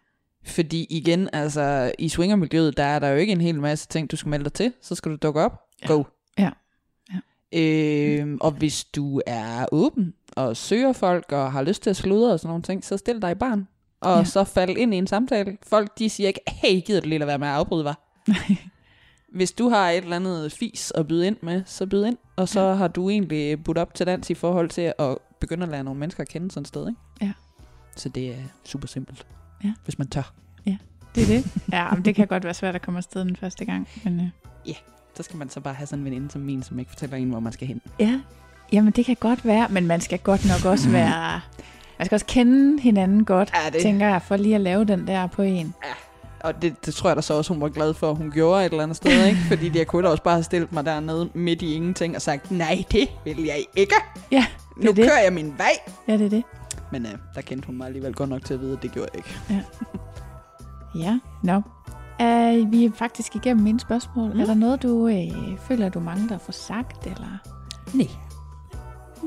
Fordi 0.45 0.87
igen, 0.89 1.29
altså 1.33 1.91
i 1.99 2.09
swingermiljøet, 2.09 2.77
der 2.77 2.83
er 2.83 2.99
der 2.99 3.07
jo 3.07 3.15
ikke 3.17 3.31
en 3.33 3.41
hel 3.41 3.59
masse 3.61 3.87
ting, 3.87 4.11
du 4.11 4.15
skal 4.15 4.29
melde 4.29 4.43
dig 4.43 4.53
til. 4.53 4.73
Så 4.81 4.95
skal 4.95 5.11
du 5.11 5.15
dukke 5.15 5.41
op. 5.41 5.61
Ja. 5.81 5.87
Go. 5.87 6.03
Ja. 6.39 6.49
Ja. 7.13 7.19
Øhm, 7.59 8.37
og 8.41 8.51
hvis 8.51 8.83
du 8.83 9.21
er 9.27 9.65
åben 9.71 10.13
og 10.35 10.57
søger 10.57 10.93
folk 10.93 11.31
og 11.31 11.51
har 11.51 11.61
lyst 11.63 11.83
til 11.83 11.89
at 11.89 11.95
sludre 11.95 12.31
og 12.33 12.39
sådan 12.39 12.49
nogle 12.49 12.63
ting, 12.63 12.85
så 12.85 12.97
stil 12.97 13.21
dig 13.21 13.31
i 13.31 13.35
barn. 13.35 13.67
Og 14.01 14.17
Ja. 14.17 14.23
så 14.23 14.43
fald 14.43 14.77
ind 14.77 14.93
i 14.93 14.97
en 14.97 15.07
samtale. 15.07 15.57
Folk 15.67 15.99
de 15.99 16.09
siger 16.09 16.27
ikke, 16.27 16.39
hey, 16.47 16.81
gider 16.85 17.01
du 17.01 17.07
lige 17.07 17.19
lade 17.19 17.27
være 17.27 17.39
med 17.39 17.47
at 17.47 17.53
afbryde, 17.53 17.85
var? 17.85 18.10
Hvis 19.35 19.51
du 19.51 19.69
har 19.69 19.89
et 19.89 19.97
eller 20.03 20.15
andet 20.15 20.51
fis 20.51 20.91
at 20.95 21.07
byde 21.07 21.27
ind 21.27 21.37
med, 21.41 21.63
så 21.65 21.85
byd 21.85 22.05
ind. 22.05 22.17
Og 22.35 22.49
så 22.49 22.61
ja. 22.61 22.73
har 22.73 22.87
du 22.87 23.09
egentlig 23.09 23.63
budt 23.63 23.77
op 23.77 23.93
til 23.93 24.05
dans 24.05 24.29
i 24.29 24.33
forhold 24.33 24.69
til 24.69 24.93
at 24.99 25.17
begynde 25.39 25.63
at 25.63 25.69
lære 25.71 25.83
nogle 25.83 25.99
mennesker 25.99 26.21
at 26.21 26.27
kende 26.29 26.51
sådan 26.51 26.61
et 26.61 26.67
sted. 26.67 26.87
Ikke? 26.87 26.99
Ja. 27.21 27.31
Så 27.95 28.09
det 28.09 28.29
er 28.29 28.35
super 28.63 28.87
simpelt, 28.87 29.25
Ja. 29.63 29.73
hvis 29.83 29.97
man 29.97 30.07
tør. 30.07 30.33
Det 31.15 31.23
er 31.23 31.27
det. 31.27 31.51
Ja, 31.71 31.91
men 31.93 32.05
det 32.05 32.15
kan 32.15 32.27
godt 32.27 32.43
være 32.43 32.53
svært 32.53 32.75
at 32.75 32.81
komme 32.81 32.97
afsted 32.97 33.21
den 33.25 33.35
første 33.35 33.65
gang. 33.65 33.87
Men, 34.03 34.19
øh, 34.67 34.73
Så 35.15 35.23
skal 35.23 35.37
man 35.37 35.49
så 35.49 35.59
bare 35.59 35.73
have 35.73 35.87
sådan 35.87 35.99
en 35.99 36.05
veninde 36.05 36.31
som 36.31 36.41
min, 36.41 36.63
som 36.63 36.79
ikke 36.79 36.89
fortæller 36.91 37.17
en, 37.17 37.29
hvor 37.29 37.39
man 37.39 37.53
skal 37.53 37.67
hen. 37.67 37.81
ja, 37.99 38.21
jamen 38.71 38.93
det 38.93 39.05
kan 39.05 39.15
godt 39.19 39.45
være, 39.45 39.67
men 39.69 39.87
man 39.87 40.01
skal 40.01 40.19
godt 40.19 40.45
nok 40.47 40.71
også 40.71 40.89
være... 40.89 41.41
Man 41.99 42.05
skal 42.05 42.15
også 42.15 42.25
kende 42.25 42.81
hinanden 42.81 43.25
godt, 43.25 43.51
Ja, 43.65 43.69
det- 43.69 43.81
tænker 43.81 44.07
jeg, 44.07 44.21
for 44.21 44.37
lige 44.37 44.55
at 44.55 44.61
lave 44.61 44.85
den 44.85 45.07
der 45.07 45.27
på 45.27 45.41
en. 45.41 45.73
Og 46.43 46.61
det, 46.61 46.85
det 46.85 46.93
tror 46.93 47.09
jeg 47.09 47.15
da 47.17 47.21
så 47.21 47.33
også, 47.33 47.53
hun 47.53 47.61
var 47.61 47.69
glad 47.69 47.93
for, 47.93 48.09
at 48.11 48.17
hun 48.17 48.31
gjorde 48.31 48.65
et 48.65 48.71
eller 48.71 48.83
andet 48.83 48.97
sted, 48.97 49.25
ikke? 49.25 49.39
Fordi 49.49 49.77
jeg 49.77 49.87
kunne 49.87 50.03
da 50.03 50.11
også 50.11 50.23
bare 50.23 50.33
have 50.35 50.43
stillet 50.43 50.71
mig 50.71 50.85
dernede 50.85 51.29
midt 51.33 51.61
i 51.61 51.73
ingenting 51.75 52.15
og 52.15 52.21
sagt, 52.21 52.51
nej, 52.51 52.83
det 52.91 53.07
vil 53.25 53.43
jeg 53.43 53.65
ikke. 53.75 53.95
Ja, 54.31 54.45
det 54.75 54.83
Nu 54.83 54.91
det. 54.91 55.05
kører 55.05 55.23
jeg 55.23 55.33
min 55.33 55.53
vej. 55.57 55.71
Ja, 56.07 56.13
det 56.17 56.25
er 56.25 56.29
det. 56.29 56.43
Men 56.91 57.05
øh, 57.05 57.11
der 57.35 57.41
kendte 57.41 57.65
hun 57.65 57.77
mig 57.77 57.87
alligevel 57.87 58.13
godt 58.13 58.29
nok 58.29 58.45
til 58.45 58.53
at 58.53 58.61
vide, 58.61 58.73
at 58.73 58.81
det 58.83 58.91
gjorde 58.91 59.09
jeg 59.13 59.17
ikke. 59.17 59.65
Ja, 60.95 61.19
nå. 61.43 61.55
Uh, 62.19 62.71
vi 62.71 62.85
er 62.85 62.91
faktisk 62.95 63.35
igennem 63.35 63.63
mine 63.63 63.79
spørgsmål. 63.79 64.33
Mm. 64.33 64.39
Er 64.39 64.45
der 64.45 64.53
noget, 64.53 64.83
du 64.83 65.07
øh, 65.07 65.57
føler, 65.67 65.89
du 65.89 65.99
mangler 65.99 66.35
at 66.35 66.41
få 66.41 66.51
sagt? 66.51 67.05
Eller? 67.05 67.37
Nej. 67.93 68.07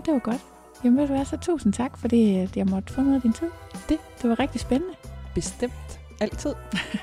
Det 0.05 0.13
var 0.13 0.19
godt. 0.19 0.41
Jamen, 0.85 0.99
ved 0.99 1.07
du 1.09 1.15
hvad, 1.15 1.25
så 1.25 1.37
tusind 1.37 1.73
tak, 1.73 1.99
fordi 1.99 2.39
øh, 2.39 2.49
jeg 2.57 2.67
måtte 2.67 2.93
få 2.93 3.01
noget 3.01 3.17
af 3.17 3.23
din 3.23 3.33
tid. 3.33 3.47
Det, 3.89 3.99
det 4.23 4.31
var 4.31 4.39
rigtig 4.41 4.61
spændende. 4.61 4.95
Bestemt. 5.35 5.73
Altid. 6.21 6.53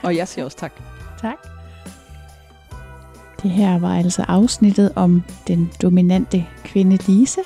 Og 0.03 0.15
jeg 0.15 0.27
siger 0.27 0.45
også 0.45 0.57
tak. 0.57 0.71
Tak. 1.21 1.37
Det 3.43 3.51
her 3.51 3.79
var 3.79 3.95
altså 3.95 4.25
afsnittet 4.27 4.91
om 4.95 5.23
den 5.47 5.71
dominante 5.81 6.45
kvinde 6.63 6.97
Lise. 7.07 7.41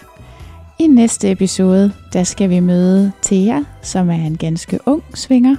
I 0.80 0.88
næste 0.88 1.32
episode, 1.32 1.94
der 2.14 2.24
skal 2.24 2.50
vi 2.50 2.60
møde 2.60 3.12
Thea, 3.22 3.60
som 3.82 4.10
er 4.10 4.14
en 4.14 4.38
ganske 4.38 4.80
ung 4.86 5.04
svinger. 5.14 5.56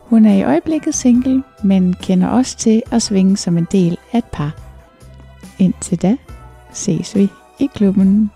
Hun 0.00 0.24
er 0.24 0.34
i 0.34 0.42
øjeblikket 0.42 0.94
single, 0.94 1.42
men 1.64 1.94
kender 1.94 2.28
også 2.28 2.56
til 2.56 2.82
at 2.90 3.02
svinge 3.02 3.36
som 3.36 3.58
en 3.58 3.66
del 3.72 3.98
af 4.12 4.18
et 4.18 4.24
par. 4.24 4.52
Indtil 5.58 6.02
da 6.02 6.16
ses 6.72 7.16
vi 7.16 7.28
i 7.58 7.68
klubben. 7.74 8.30